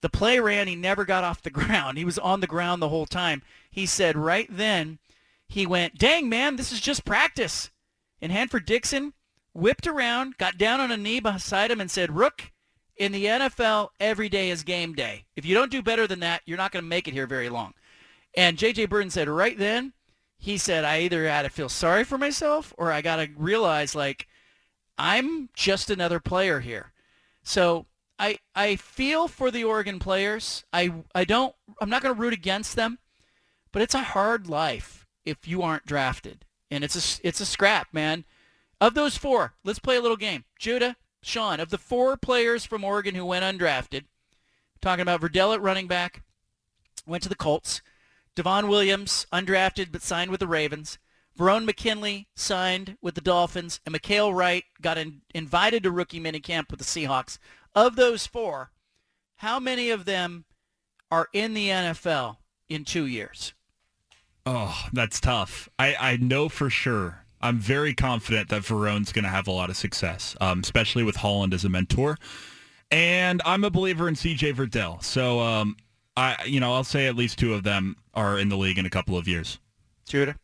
The 0.00 0.08
play 0.08 0.38
ran, 0.38 0.68
he 0.68 0.76
never 0.76 1.04
got 1.04 1.24
off 1.24 1.42
the 1.42 1.50
ground. 1.60 1.98
He 1.98 2.04
was 2.04 2.20
on 2.20 2.38
the 2.38 2.46
ground 2.46 2.80
the 2.80 2.88
whole 2.88 3.04
time. 3.04 3.42
He 3.68 3.84
said 3.84 4.16
right 4.16 4.46
then, 4.48 5.00
he 5.48 5.66
went, 5.66 5.98
dang, 5.98 6.28
man, 6.28 6.54
this 6.54 6.70
is 6.70 6.80
just 6.80 7.04
practice. 7.04 7.70
And 8.22 8.30
Hanford 8.30 8.64
Dixon 8.64 9.12
whipped 9.54 9.88
around, 9.88 10.38
got 10.38 10.56
down 10.56 10.78
on 10.78 10.92
a 10.92 10.96
knee 10.96 11.18
beside 11.18 11.72
him 11.72 11.80
and 11.80 11.90
said, 11.90 12.14
Rook, 12.14 12.52
in 12.96 13.10
the 13.10 13.24
NFL, 13.24 13.88
every 13.98 14.28
day 14.28 14.50
is 14.50 14.62
game 14.62 14.94
day. 14.94 15.24
If 15.34 15.44
you 15.44 15.52
don't 15.52 15.70
do 15.70 15.82
better 15.82 16.06
than 16.06 16.20
that, 16.20 16.42
you're 16.46 16.56
not 16.56 16.70
going 16.70 16.84
to 16.84 16.88
make 16.88 17.08
it 17.08 17.14
here 17.14 17.26
very 17.26 17.48
long. 17.48 17.74
And 18.36 18.56
J.J. 18.56 18.86
Birden 18.86 19.10
said 19.10 19.28
right 19.28 19.58
then, 19.58 19.94
he 20.38 20.58
said, 20.58 20.84
I 20.84 21.00
either 21.00 21.26
had 21.26 21.42
to 21.42 21.48
feel 21.48 21.68
sorry 21.68 22.04
for 22.04 22.18
myself 22.18 22.72
or 22.78 22.92
I 22.92 23.02
got 23.02 23.16
to 23.16 23.28
realize, 23.36 23.96
like, 23.96 24.28
I'm 24.98 25.48
just 25.54 25.90
another 25.90 26.20
player 26.20 26.60
here. 26.60 26.92
So 27.42 27.86
I 28.18 28.38
I 28.54 28.76
feel 28.76 29.28
for 29.28 29.50
the 29.50 29.64
Oregon 29.64 29.98
players. 29.98 30.64
I 30.72 30.92
I 31.14 31.24
don't 31.24 31.54
I'm 31.80 31.90
not 31.90 32.02
going 32.02 32.14
to 32.14 32.20
root 32.20 32.32
against 32.32 32.76
them, 32.76 32.98
but 33.72 33.82
it's 33.82 33.94
a 33.94 34.02
hard 34.02 34.48
life 34.48 35.06
if 35.24 35.48
you 35.48 35.62
aren't 35.62 35.86
drafted. 35.86 36.44
And 36.70 36.84
it's 36.84 37.20
a 37.20 37.26
it's 37.26 37.40
a 37.40 37.46
scrap, 37.46 37.88
man. 37.92 38.24
Of 38.80 38.94
those 38.94 39.16
four, 39.16 39.54
let's 39.64 39.78
play 39.78 39.96
a 39.96 40.00
little 40.00 40.16
game. 40.16 40.44
Judah, 40.58 40.96
Sean, 41.22 41.60
of 41.60 41.70
the 41.70 41.78
four 41.78 42.16
players 42.16 42.64
from 42.64 42.84
Oregon 42.84 43.14
who 43.14 43.24
went 43.24 43.44
undrafted, 43.44 44.04
talking 44.80 45.02
about 45.02 45.20
Verdell 45.20 45.54
at 45.54 45.62
running 45.62 45.86
back, 45.86 46.22
went 47.06 47.22
to 47.22 47.28
the 47.28 47.34
Colts. 47.34 47.82
Devon 48.34 48.66
Williams, 48.66 49.26
undrafted 49.32 49.92
but 49.92 50.02
signed 50.02 50.30
with 50.30 50.40
the 50.40 50.48
Ravens. 50.48 50.98
Verone 51.38 51.64
McKinley 51.64 52.28
signed 52.36 52.96
with 53.02 53.14
the 53.14 53.20
Dolphins, 53.20 53.80
and 53.84 53.94
Mykael 53.94 54.34
Wright 54.34 54.64
got 54.80 54.98
in, 54.98 55.22
invited 55.34 55.82
to 55.82 55.90
rookie 55.90 56.20
minicamp 56.20 56.70
with 56.70 56.78
the 56.78 56.84
Seahawks. 56.84 57.38
Of 57.74 57.96
those 57.96 58.26
four, 58.26 58.70
how 59.36 59.58
many 59.58 59.90
of 59.90 60.04
them 60.04 60.44
are 61.10 61.28
in 61.32 61.54
the 61.54 61.68
NFL 61.68 62.36
in 62.68 62.84
two 62.84 63.06
years? 63.06 63.52
Oh, 64.46 64.86
that's 64.92 65.20
tough. 65.20 65.68
I, 65.78 65.96
I 65.98 66.16
know 66.16 66.48
for 66.48 66.70
sure. 66.70 67.24
I'm 67.40 67.58
very 67.58 67.94
confident 67.94 68.48
that 68.48 68.62
Verone's 68.62 69.12
going 69.12 69.24
to 69.24 69.30
have 69.30 69.46
a 69.46 69.52
lot 69.52 69.70
of 69.70 69.76
success, 69.76 70.36
um, 70.40 70.60
especially 70.60 71.02
with 71.02 71.16
Holland 71.16 71.52
as 71.52 71.64
a 71.64 71.68
mentor. 71.68 72.16
And 72.90 73.42
I'm 73.44 73.64
a 73.64 73.70
believer 73.70 74.08
in 74.08 74.14
CJ 74.14 74.54
Verdell. 74.54 75.02
So, 75.02 75.40
um, 75.40 75.76
I, 76.16 76.42
you 76.46 76.60
know, 76.60 76.72
I'll 76.72 76.84
say 76.84 77.06
at 77.06 77.16
least 77.16 77.38
two 77.38 77.52
of 77.54 77.64
them 77.64 77.96
are 78.14 78.38
in 78.38 78.48
the 78.48 78.56
league 78.56 78.78
in 78.78 78.86
a 78.86 78.90
couple 78.90 79.18
of 79.18 79.26
years. 79.26 79.58
Judah? 80.06 80.36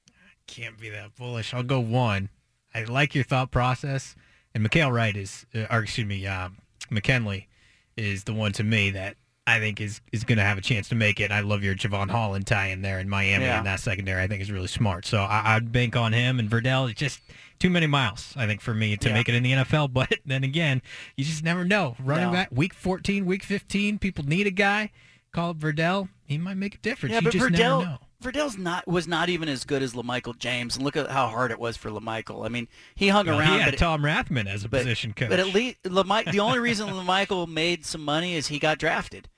Can't 0.50 0.78
be 0.78 0.88
that 0.90 1.14
bullish. 1.16 1.54
I'll 1.54 1.62
go 1.62 1.80
one. 1.80 2.28
I 2.74 2.84
like 2.84 3.14
your 3.14 3.24
thought 3.24 3.50
process. 3.50 4.14
And 4.54 4.66
Mykael 4.68 4.92
Wright 4.92 5.16
is, 5.16 5.46
uh, 5.54 5.66
or 5.70 5.82
excuse 5.82 6.06
me, 6.06 6.26
uh, 6.26 6.48
McKinley 6.90 7.48
is 7.96 8.24
the 8.24 8.32
one 8.34 8.52
to 8.52 8.64
me 8.64 8.90
that 8.90 9.16
I 9.46 9.58
think 9.58 9.80
is 9.80 10.00
is 10.12 10.24
going 10.24 10.38
to 10.38 10.44
have 10.44 10.58
a 10.58 10.60
chance 10.60 10.88
to 10.90 10.94
make 10.94 11.20
it. 11.20 11.30
I 11.30 11.40
love 11.40 11.62
your 11.62 11.74
Jevon 11.74 12.10
Holland 12.10 12.46
tie 12.46 12.66
in 12.68 12.82
there 12.82 12.98
in 12.98 13.08
Miami 13.08 13.44
Yeah. 13.44 13.58
in 13.58 13.64
that 13.64 13.80
secondary. 13.80 14.22
I 14.22 14.26
think 14.26 14.42
is 14.42 14.50
really 14.50 14.66
smart. 14.68 15.06
So 15.06 15.18
I, 15.22 15.56
I'd 15.56 15.72
bank 15.72 15.96
on 15.96 16.12
him 16.12 16.38
and 16.38 16.48
Verdell. 16.50 16.90
It's 16.90 16.98
just 16.98 17.20
too 17.58 17.70
many 17.70 17.86
miles, 17.86 18.32
I 18.36 18.46
think, 18.46 18.60
for 18.60 18.74
me 18.74 18.96
to 18.96 19.08
Yeah. 19.08 19.14
make 19.14 19.28
it 19.28 19.34
in 19.34 19.42
the 19.42 19.52
NFL. 19.52 19.88
But 19.92 20.12
then 20.24 20.44
again, 20.44 20.82
you 21.16 21.24
just 21.24 21.44
never 21.44 21.64
know. 21.64 21.96
Running 22.00 22.26
No. 22.28 22.32
back 22.32 22.48
week 22.52 22.74
14, 22.74 23.24
week 23.26 23.42
15, 23.44 23.98
people 23.98 24.24
need 24.24 24.46
a 24.46 24.50
guy. 24.52 24.90
Call 25.32 25.50
up 25.50 25.58
Verdell. 25.58 26.08
He 26.24 26.38
might 26.38 26.56
make 26.56 26.74
a 26.74 26.78
difference. 26.78 27.12
Yeah, 27.12 27.18
you 27.20 27.24
but 27.24 27.32
just 27.32 27.50
never 27.50 27.62
Verdell, 27.62 27.84
know. 27.84 27.98
Verdell's 28.22 28.58
not 28.58 28.86
was 28.86 29.08
not 29.08 29.28
even 29.28 29.48
as 29.48 29.64
good 29.64 29.82
as 29.82 29.94
LaMichael 29.94 30.38
James, 30.38 30.76
and 30.76 30.84
look 30.84 30.96
at 30.96 31.10
how 31.10 31.28
hard 31.28 31.50
it 31.50 31.58
was 31.58 31.76
for 31.76 31.90
LaMichael. 31.90 32.44
I 32.44 32.48
mean, 32.48 32.68
he 32.94 33.08
hung 33.08 33.26
Well, 33.26 33.40
around. 33.40 33.54
he 33.54 33.60
had 33.60 33.70
but 33.72 33.78
Tom 33.78 34.02
Rathman 34.02 34.46
as 34.46 34.64
a 34.64 34.68
but, 34.68 34.78
position 34.82 35.12
coach. 35.14 35.30
But 35.30 35.40
at 35.40 35.54
least 35.54 35.78
Lami- 35.84 36.30
the 36.30 36.40
only 36.40 36.58
reason 36.68 36.88
LaMichael 36.88 37.48
made 37.48 37.86
some 37.86 38.04
money 38.04 38.34
is 38.34 38.48
he 38.48 38.58
got 38.58 38.78
drafted, 38.78 39.28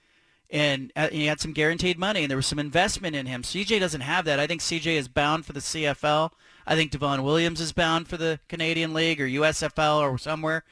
and 0.50 0.92
uh, 0.96 1.08
he 1.08 1.26
had 1.26 1.40
some 1.40 1.52
guaranteed 1.52 1.98
money, 1.98 2.22
and 2.22 2.30
there 2.30 2.36
was 2.36 2.46
some 2.46 2.58
investment 2.58 3.14
in 3.14 3.26
him. 3.26 3.42
CJ 3.42 3.78
doesn't 3.80 4.00
have 4.02 4.24
that. 4.24 4.40
I 4.40 4.46
think 4.46 4.60
CJ 4.60 4.86
is 4.96 5.08
bound 5.08 5.46
for 5.46 5.52
the 5.52 5.60
CFL. 5.60 6.30
I 6.66 6.74
think 6.76 6.90
Devon 6.90 7.22
Williams 7.22 7.60
is 7.60 7.72
bound 7.72 8.08
for 8.08 8.16
the 8.16 8.40
Canadian 8.48 8.94
League 8.94 9.20
or 9.20 9.26
USFL 9.26 10.00
or 10.00 10.18
somewhere. 10.18 10.64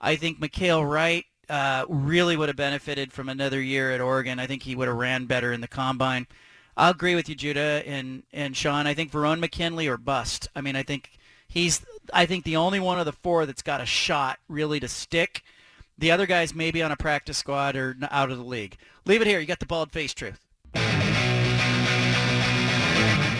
I 0.00 0.16
think 0.16 0.40
Mykael 0.40 0.88
Wright 0.88 1.24
uh, 1.48 1.84
really 1.88 2.36
would 2.36 2.48
have 2.48 2.56
benefited 2.56 3.12
from 3.12 3.28
another 3.28 3.60
year 3.60 3.92
at 3.92 4.00
Oregon. 4.00 4.38
I 4.40 4.46
think 4.46 4.62
he 4.64 4.74
would 4.74 4.88
have 4.88 4.96
ran 4.96 5.26
better 5.26 5.52
in 5.52 5.60
the 5.60 5.68
combine. 5.68 6.26
I'll 6.76 6.90
agree 6.90 7.14
with 7.14 7.28
you, 7.28 7.34
Judah 7.34 7.82
and 7.86 8.22
and 8.32 8.56
Sean. 8.56 8.86
I 8.86 8.94
think 8.94 9.10
Verone 9.10 9.40
McKinley 9.40 9.88
or 9.88 9.96
bust. 9.96 10.48
I 10.54 10.60
mean, 10.60 10.76
I 10.76 10.82
think 10.82 11.10
he's. 11.48 11.84
I 12.12 12.26
think 12.26 12.44
the 12.44 12.56
only 12.56 12.80
one 12.80 12.98
of 12.98 13.06
the 13.06 13.12
four 13.12 13.46
that's 13.46 13.62
got 13.62 13.80
a 13.80 13.86
shot 13.86 14.38
really 14.48 14.78
to 14.80 14.88
stick. 14.88 15.42
The 15.98 16.10
other 16.10 16.26
guys 16.26 16.54
maybe 16.54 16.82
on 16.82 16.92
a 16.92 16.96
practice 16.96 17.38
squad 17.38 17.74
or 17.76 17.96
out 18.10 18.30
of 18.30 18.36
the 18.36 18.44
league. 18.44 18.76
Leave 19.06 19.22
it 19.22 19.26
here. 19.26 19.40
You 19.40 19.46
got 19.46 19.60
the 19.60 19.66
bald 19.66 19.92
face 19.92 20.12
truth. 20.12 20.40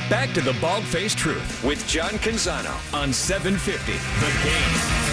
Back 0.09 0.33
to 0.35 0.41
the 0.41 0.53
Bald 0.61 0.85
Faced 0.85 1.19
Truth 1.19 1.65
with 1.65 1.85
John 1.89 2.11
Canzano 2.11 2.73
on 2.95 3.13
750 3.13 3.93
The 3.93 4.31
Game. 4.45 5.07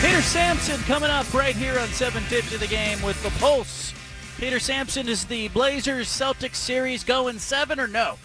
Peter 0.00 0.20
Sampson 0.20 0.80
coming 0.80 1.10
up 1.10 1.32
right 1.32 1.54
here 1.54 1.78
on 1.78 1.86
750 1.88 2.56
The 2.56 2.66
Game 2.66 3.00
with 3.02 3.22
the 3.22 3.30
Pulse. 3.38 3.94
Peter 4.44 4.60
Sampson 4.60 5.08
is 5.08 5.24
the 5.24 5.48
Blazers 5.48 6.06
Celtics 6.06 6.56
series 6.56 7.02
going 7.02 7.38
seven 7.38 7.80
or 7.80 7.86
no? 7.86 8.16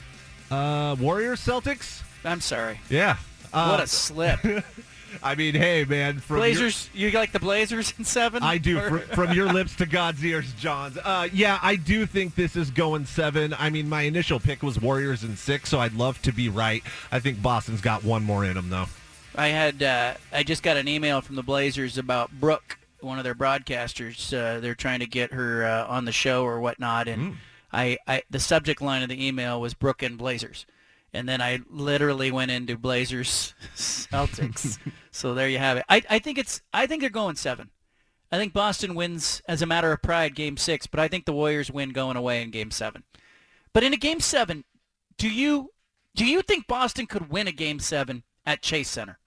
Uh, 0.51 0.93
Warriors 0.99 1.39
Celtics. 1.39 2.01
I'm 2.25 2.41
sorry. 2.41 2.81
Yeah. 2.89 3.15
what 3.51 3.79
Uh, 3.79 3.83
a 3.83 3.87
slip. 3.87 4.41
I 5.23 5.35
mean, 5.35 5.55
hey, 5.55 5.85
man. 5.85 6.19
From 6.19 6.35
your- 6.35 6.45
Blazers, 6.47 6.89
you 6.93 7.09
like 7.11 7.31
the 7.31 7.39
Blazers 7.39 7.93
in 7.97 8.03
seven? 8.03 8.43
I 8.43 8.57
do. 8.57 8.79
Or- 8.79 8.99
from 8.99 9.31
your 9.31 9.45
lips 9.53 9.77
to 9.77 9.85
God's 9.85 10.21
ears, 10.25 10.51
Johns. 10.59 10.97
Uh, 10.97 11.29
yeah, 11.31 11.57
I 11.61 11.77
do 11.77 12.05
think 12.05 12.35
this 12.35 12.57
is 12.57 12.69
going 12.69 13.05
seven. 13.05 13.55
I 13.57 13.69
mean, 13.69 13.87
my 13.87 14.01
initial 14.01 14.41
pick 14.41 14.61
was 14.61 14.77
Warriors 14.77 15.23
in 15.23 15.37
six, 15.37 15.69
so 15.69 15.79
I'd 15.79 15.93
love 15.93 16.21
to 16.23 16.33
be 16.33 16.49
right. 16.49 16.83
I 17.13 17.21
think 17.21 17.41
Boston's 17.41 17.79
got 17.79 18.03
one 18.03 18.25
more 18.25 18.43
in 18.43 18.55
them, 18.55 18.69
though. 18.69 18.87
I 19.37 19.47
had 19.47 19.81
uh, 19.81 20.15
I 20.33 20.43
just 20.43 20.63
got 20.63 20.75
an 20.75 20.89
email 20.89 21.21
from 21.21 21.37
the 21.37 21.43
Blazers 21.43 21.97
about 21.97 22.29
Brooke, 22.41 22.77
one 23.01 23.17
of 23.17 23.23
their 23.23 23.35
broadcasters. 23.35 24.33
Uh, 24.33 24.59
they're 24.59 24.75
trying 24.75 24.99
to 24.99 25.07
get 25.07 25.33
her 25.33 25.65
uh, 25.65 25.85
on 25.87 26.05
the 26.05 26.11
show 26.11 26.43
or 26.43 26.59
whatnot, 26.59 27.07
and 27.07 27.37
I, 27.71 27.97
I 28.07 28.23
the 28.29 28.39
subject 28.39 28.81
line 28.81 29.03
of 29.03 29.09
the 29.09 29.25
email 29.25 29.61
was 29.61 29.73
Brooke 29.73 30.03
and 30.03 30.17
Blazers, 30.17 30.65
and 31.13 31.27
then 31.27 31.41
I 31.41 31.59
literally 31.69 32.31
went 32.31 32.51
into 32.51 32.77
Blazers 32.77 33.53
Celtics. 33.75 34.77
so 35.11 35.33
there 35.33 35.49
you 35.49 35.59
have 35.59 35.77
it. 35.77 35.85
I, 35.89 36.01
I 36.09 36.19
think 36.19 36.37
it's 36.37 36.61
I 36.73 36.87
think 36.87 37.01
they're 37.01 37.09
going 37.09 37.35
seven. 37.35 37.69
I 38.31 38.37
think 38.37 38.53
Boston 38.53 38.93
wins 38.93 39.41
as 39.47 39.61
a 39.61 39.65
matter 39.65 39.91
of 39.91 40.03
pride 40.03 40.35
game 40.35 40.55
six, 40.57 40.85
but 40.85 40.99
I 40.99 41.07
think 41.07 41.25
the 41.25 41.33
Warriors 41.33 41.71
win 41.71 41.89
going 41.89 42.15
away 42.15 42.43
in 42.43 42.51
game 42.51 42.69
seven. 42.71 43.03
But 43.73 43.83
in 43.83 43.93
a 43.93 43.97
game 43.97 44.19
seven, 44.19 44.65
do 45.17 45.29
you 45.29 45.71
do 46.15 46.25
you 46.25 46.41
think 46.41 46.67
Boston 46.67 47.05
could 47.05 47.29
win 47.29 47.47
a 47.47 47.51
game 47.51 47.79
seven 47.79 48.23
at 48.45 48.61
Chase 48.61 48.89
Center? 48.89 49.19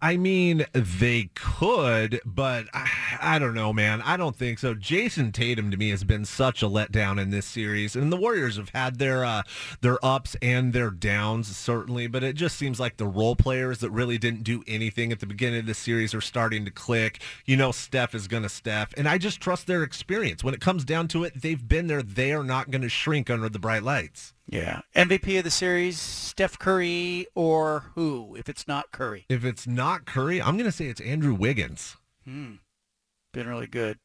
I 0.00 0.16
mean, 0.16 0.64
they 0.72 1.30
could, 1.34 2.20
but 2.24 2.66
I, 2.72 2.88
I 3.20 3.38
don't 3.38 3.54
know, 3.54 3.72
man. 3.72 4.00
I 4.02 4.16
don't 4.16 4.36
think 4.36 4.58
so. 4.58 4.74
Jayson 4.74 5.32
Tatum 5.32 5.70
to 5.70 5.76
me 5.76 5.90
has 5.90 6.04
been 6.04 6.24
such 6.24 6.62
a 6.62 6.66
letdown 6.66 7.20
in 7.20 7.30
this 7.30 7.46
series, 7.46 7.96
and 7.96 8.12
the 8.12 8.16
Warriors 8.16 8.56
have 8.56 8.70
had 8.70 8.98
their 8.98 9.24
uh, 9.24 9.42
their 9.80 9.98
ups 10.04 10.36
and 10.40 10.72
their 10.72 10.90
downs 10.90 11.56
certainly, 11.56 12.06
but 12.06 12.22
it 12.22 12.34
just 12.34 12.56
seems 12.56 12.78
like 12.78 12.96
the 12.96 13.06
role 13.06 13.36
players 13.36 13.78
that 13.78 13.90
really 13.90 14.18
didn't 14.18 14.44
do 14.44 14.62
anything 14.66 15.10
at 15.10 15.20
the 15.20 15.26
beginning 15.26 15.60
of 15.60 15.66
the 15.66 15.74
series 15.74 16.14
are 16.14 16.20
starting 16.20 16.64
to 16.64 16.70
click. 16.70 17.20
You 17.44 17.56
know, 17.56 17.72
Steph 17.72 18.14
is 18.14 18.28
going 18.28 18.44
to 18.44 18.48
Steph, 18.48 18.94
and 18.96 19.08
I 19.08 19.18
just 19.18 19.40
trust 19.40 19.66
their 19.66 19.82
experience. 19.82 20.44
When 20.44 20.54
it 20.54 20.60
comes 20.60 20.84
down 20.84 21.08
to 21.08 21.24
it, 21.24 21.42
they've 21.42 21.66
been 21.68 21.88
there. 21.88 22.02
They 22.02 22.32
are 22.32 22.44
not 22.44 22.70
going 22.70 22.82
to 22.82 22.88
shrink 22.88 23.30
under 23.30 23.48
the 23.48 23.58
bright 23.58 23.82
lights. 23.82 24.34
Yeah. 24.48 24.80
MVP 24.96 25.36
of 25.38 25.44
the 25.44 25.50
series, 25.50 25.98
Steph 26.00 26.58
Curry 26.58 27.26
or 27.34 27.90
who? 27.94 28.34
If 28.36 28.48
it's 28.48 28.66
not 28.66 28.90
Curry. 28.92 29.26
If 29.28 29.44
it's 29.44 29.66
not 29.66 30.06
Curry, 30.06 30.40
I'm 30.40 30.56
going 30.56 30.70
to 30.70 30.72
say 30.76 30.86
it's 30.86 31.00
Andrew 31.02 31.34
Wiggins. 31.34 31.96
Hmm. 32.24 32.54
Been 33.32 33.46
really 33.46 33.66
good. 33.66 33.98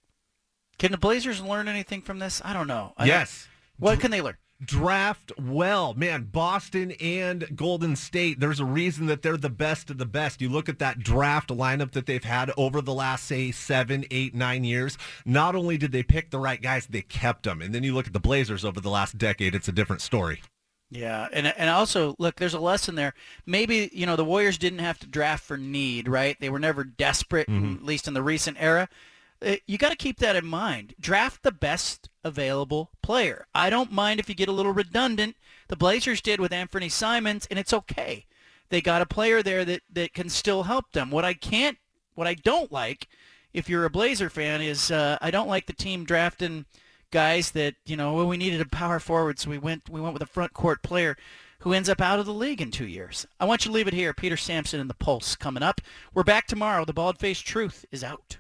Can 0.77 0.91
the 0.91 0.97
Blazers 0.97 1.41
learn 1.41 1.67
anything 1.67 2.01
from 2.01 2.19
this? 2.19 2.41
I 2.43 2.51
don't 2.53 2.67
know. 2.67 2.93
I 2.97 3.03
don't- 3.03 3.07
Yes. 3.07 3.47
What 3.79 3.99
can 3.99 4.11
they 4.11 4.21
learn? 4.21 4.37
Draft 4.61 5.31
well. 5.39 5.93
Man, 5.93 6.23
Boston 6.31 6.91
and 7.01 7.47
Golden 7.55 7.95
State, 7.95 8.39
there's 8.39 8.59
a 8.59 8.65
reason 8.65 9.07
that 9.07 9.21
they're 9.21 9.37
the 9.37 9.49
best 9.49 9.89
of 9.89 9.97
the 9.97 10.05
best. 10.05 10.41
You 10.41 10.49
look 10.49 10.69
at 10.69 10.79
that 10.79 10.99
draft 10.99 11.49
lineup 11.49 11.91
that 11.91 12.05
they've 12.05 12.23
had 12.23 12.51
over 12.57 12.81
the 12.81 12.93
last, 12.93 13.25
say, 13.25 13.51
seven, 13.51 14.05
eight, 14.11 14.33
nine 14.33 14.63
years. 14.63 14.97
Not 15.25 15.55
only 15.55 15.77
did 15.77 15.91
they 15.91 16.03
pick 16.03 16.29
the 16.29 16.39
right 16.39 16.61
guys, 16.61 16.85
they 16.87 17.01
kept 17.01 17.43
them. 17.43 17.61
And 17.61 17.73
then 17.75 17.83
you 17.83 17.93
look 17.93 18.07
at 18.07 18.13
the 18.13 18.19
Blazers 18.19 18.63
over 18.63 18.79
the 18.79 18.89
last 18.89 19.17
decade, 19.17 19.53
it's 19.55 19.67
a 19.67 19.73
different 19.73 20.01
story. 20.01 20.41
Yeah, 20.89 21.27
and 21.33 21.47
and 21.47 21.71
also 21.71 22.15
look, 22.19 22.35
there's 22.35 22.53
a 22.53 22.59
lesson 22.59 22.93
there. 22.93 23.15
Maybe 23.47 23.89
you 23.93 24.05
know 24.05 24.15
the 24.15 24.23
Warriors 24.23 24.59
didn't 24.59 24.77
have 24.79 24.99
to 24.99 25.07
draft 25.07 25.43
for 25.43 25.57
need, 25.57 26.07
right? 26.07 26.37
They 26.39 26.51
were 26.51 26.59
never 26.59 26.83
desperate, 26.83 27.47
Mhm. 27.49 27.77
at 27.77 27.83
least 27.83 28.07
in 28.07 28.13
the 28.13 28.21
recent 28.21 28.57
era. 28.59 28.87
Uh, 29.43 29.55
You 29.67 29.77
got 29.77 29.89
to 29.89 29.95
keep 29.95 30.19
that 30.19 30.35
in 30.35 30.45
mind. 30.45 30.95
Draft 30.99 31.43
the 31.43 31.51
best 31.51 32.09
available 32.23 32.91
player. 33.01 33.45
I 33.53 33.69
don't 33.69 33.91
mind 33.91 34.19
if 34.19 34.29
you 34.29 34.35
get 34.35 34.49
a 34.49 34.53
little 34.53 34.71
redundant. 34.71 35.35
The 35.67 35.75
Blazers 35.75 36.21
did 36.21 36.39
with 36.39 36.51
Anfernee 36.51 36.91
Simons, 36.91 37.47
and 37.49 37.59
it's 37.59 37.73
okay. 37.73 38.25
They 38.69 38.81
got 38.81 39.01
a 39.01 39.05
player 39.05 39.43
there 39.43 39.65
that 39.65 39.81
that 39.91 40.13
can 40.13 40.29
still 40.29 40.63
help 40.63 40.91
them. 40.93 41.11
What 41.11 41.25
I 41.25 41.33
can't, 41.33 41.77
what 42.15 42.27
I 42.27 42.33
don't 42.33 42.71
like, 42.71 43.07
if 43.53 43.69
you're 43.69 43.85
a 43.85 43.89
Blazer 43.89 44.29
fan, 44.29 44.61
is 44.61 44.89
uh, 44.91 45.17
I 45.21 45.31
don't 45.31 45.49
like 45.49 45.65
the 45.65 45.73
team 45.73 46.05
drafting 46.05 46.65
guys 47.11 47.51
that 47.51 47.75
you 47.85 47.95
know 47.95 48.13
well 48.13 48.25
we 48.25 48.37
needed 48.37 48.59
a 48.59 48.65
power 48.65 48.99
forward 48.99 49.37
so 49.37 49.47
we 49.47 49.59
went 49.59 49.87
we 49.87 50.01
went 50.01 50.13
with 50.13 50.23
a 50.23 50.25
front 50.25 50.51
court 50.51 50.81
player 50.81 51.15
who 51.59 51.71
ends 51.71 51.87
up 51.87 52.01
out 52.01 52.17
of 52.17 52.25
the 52.25 52.33
league 52.33 52.59
in 52.59 52.71
two 52.71 52.87
years 52.87 53.27
i 53.39 53.45
want 53.45 53.63
you 53.63 53.69
to 53.69 53.75
leave 53.75 53.87
it 53.87 53.93
here 53.93 54.15
peter 54.15 54.35
sampson 54.35 54.79
and 54.79 54.89
the 54.89 54.95
pulse 54.95 55.35
coming 55.35 55.61
up 55.61 55.79
we're 56.15 56.23
back 56.23 56.47
tomorrow 56.47 56.83
the 56.83 56.91
bald 56.91 57.19
faced 57.19 57.45
truth 57.45 57.85
is 57.91 58.03
out 58.03 58.37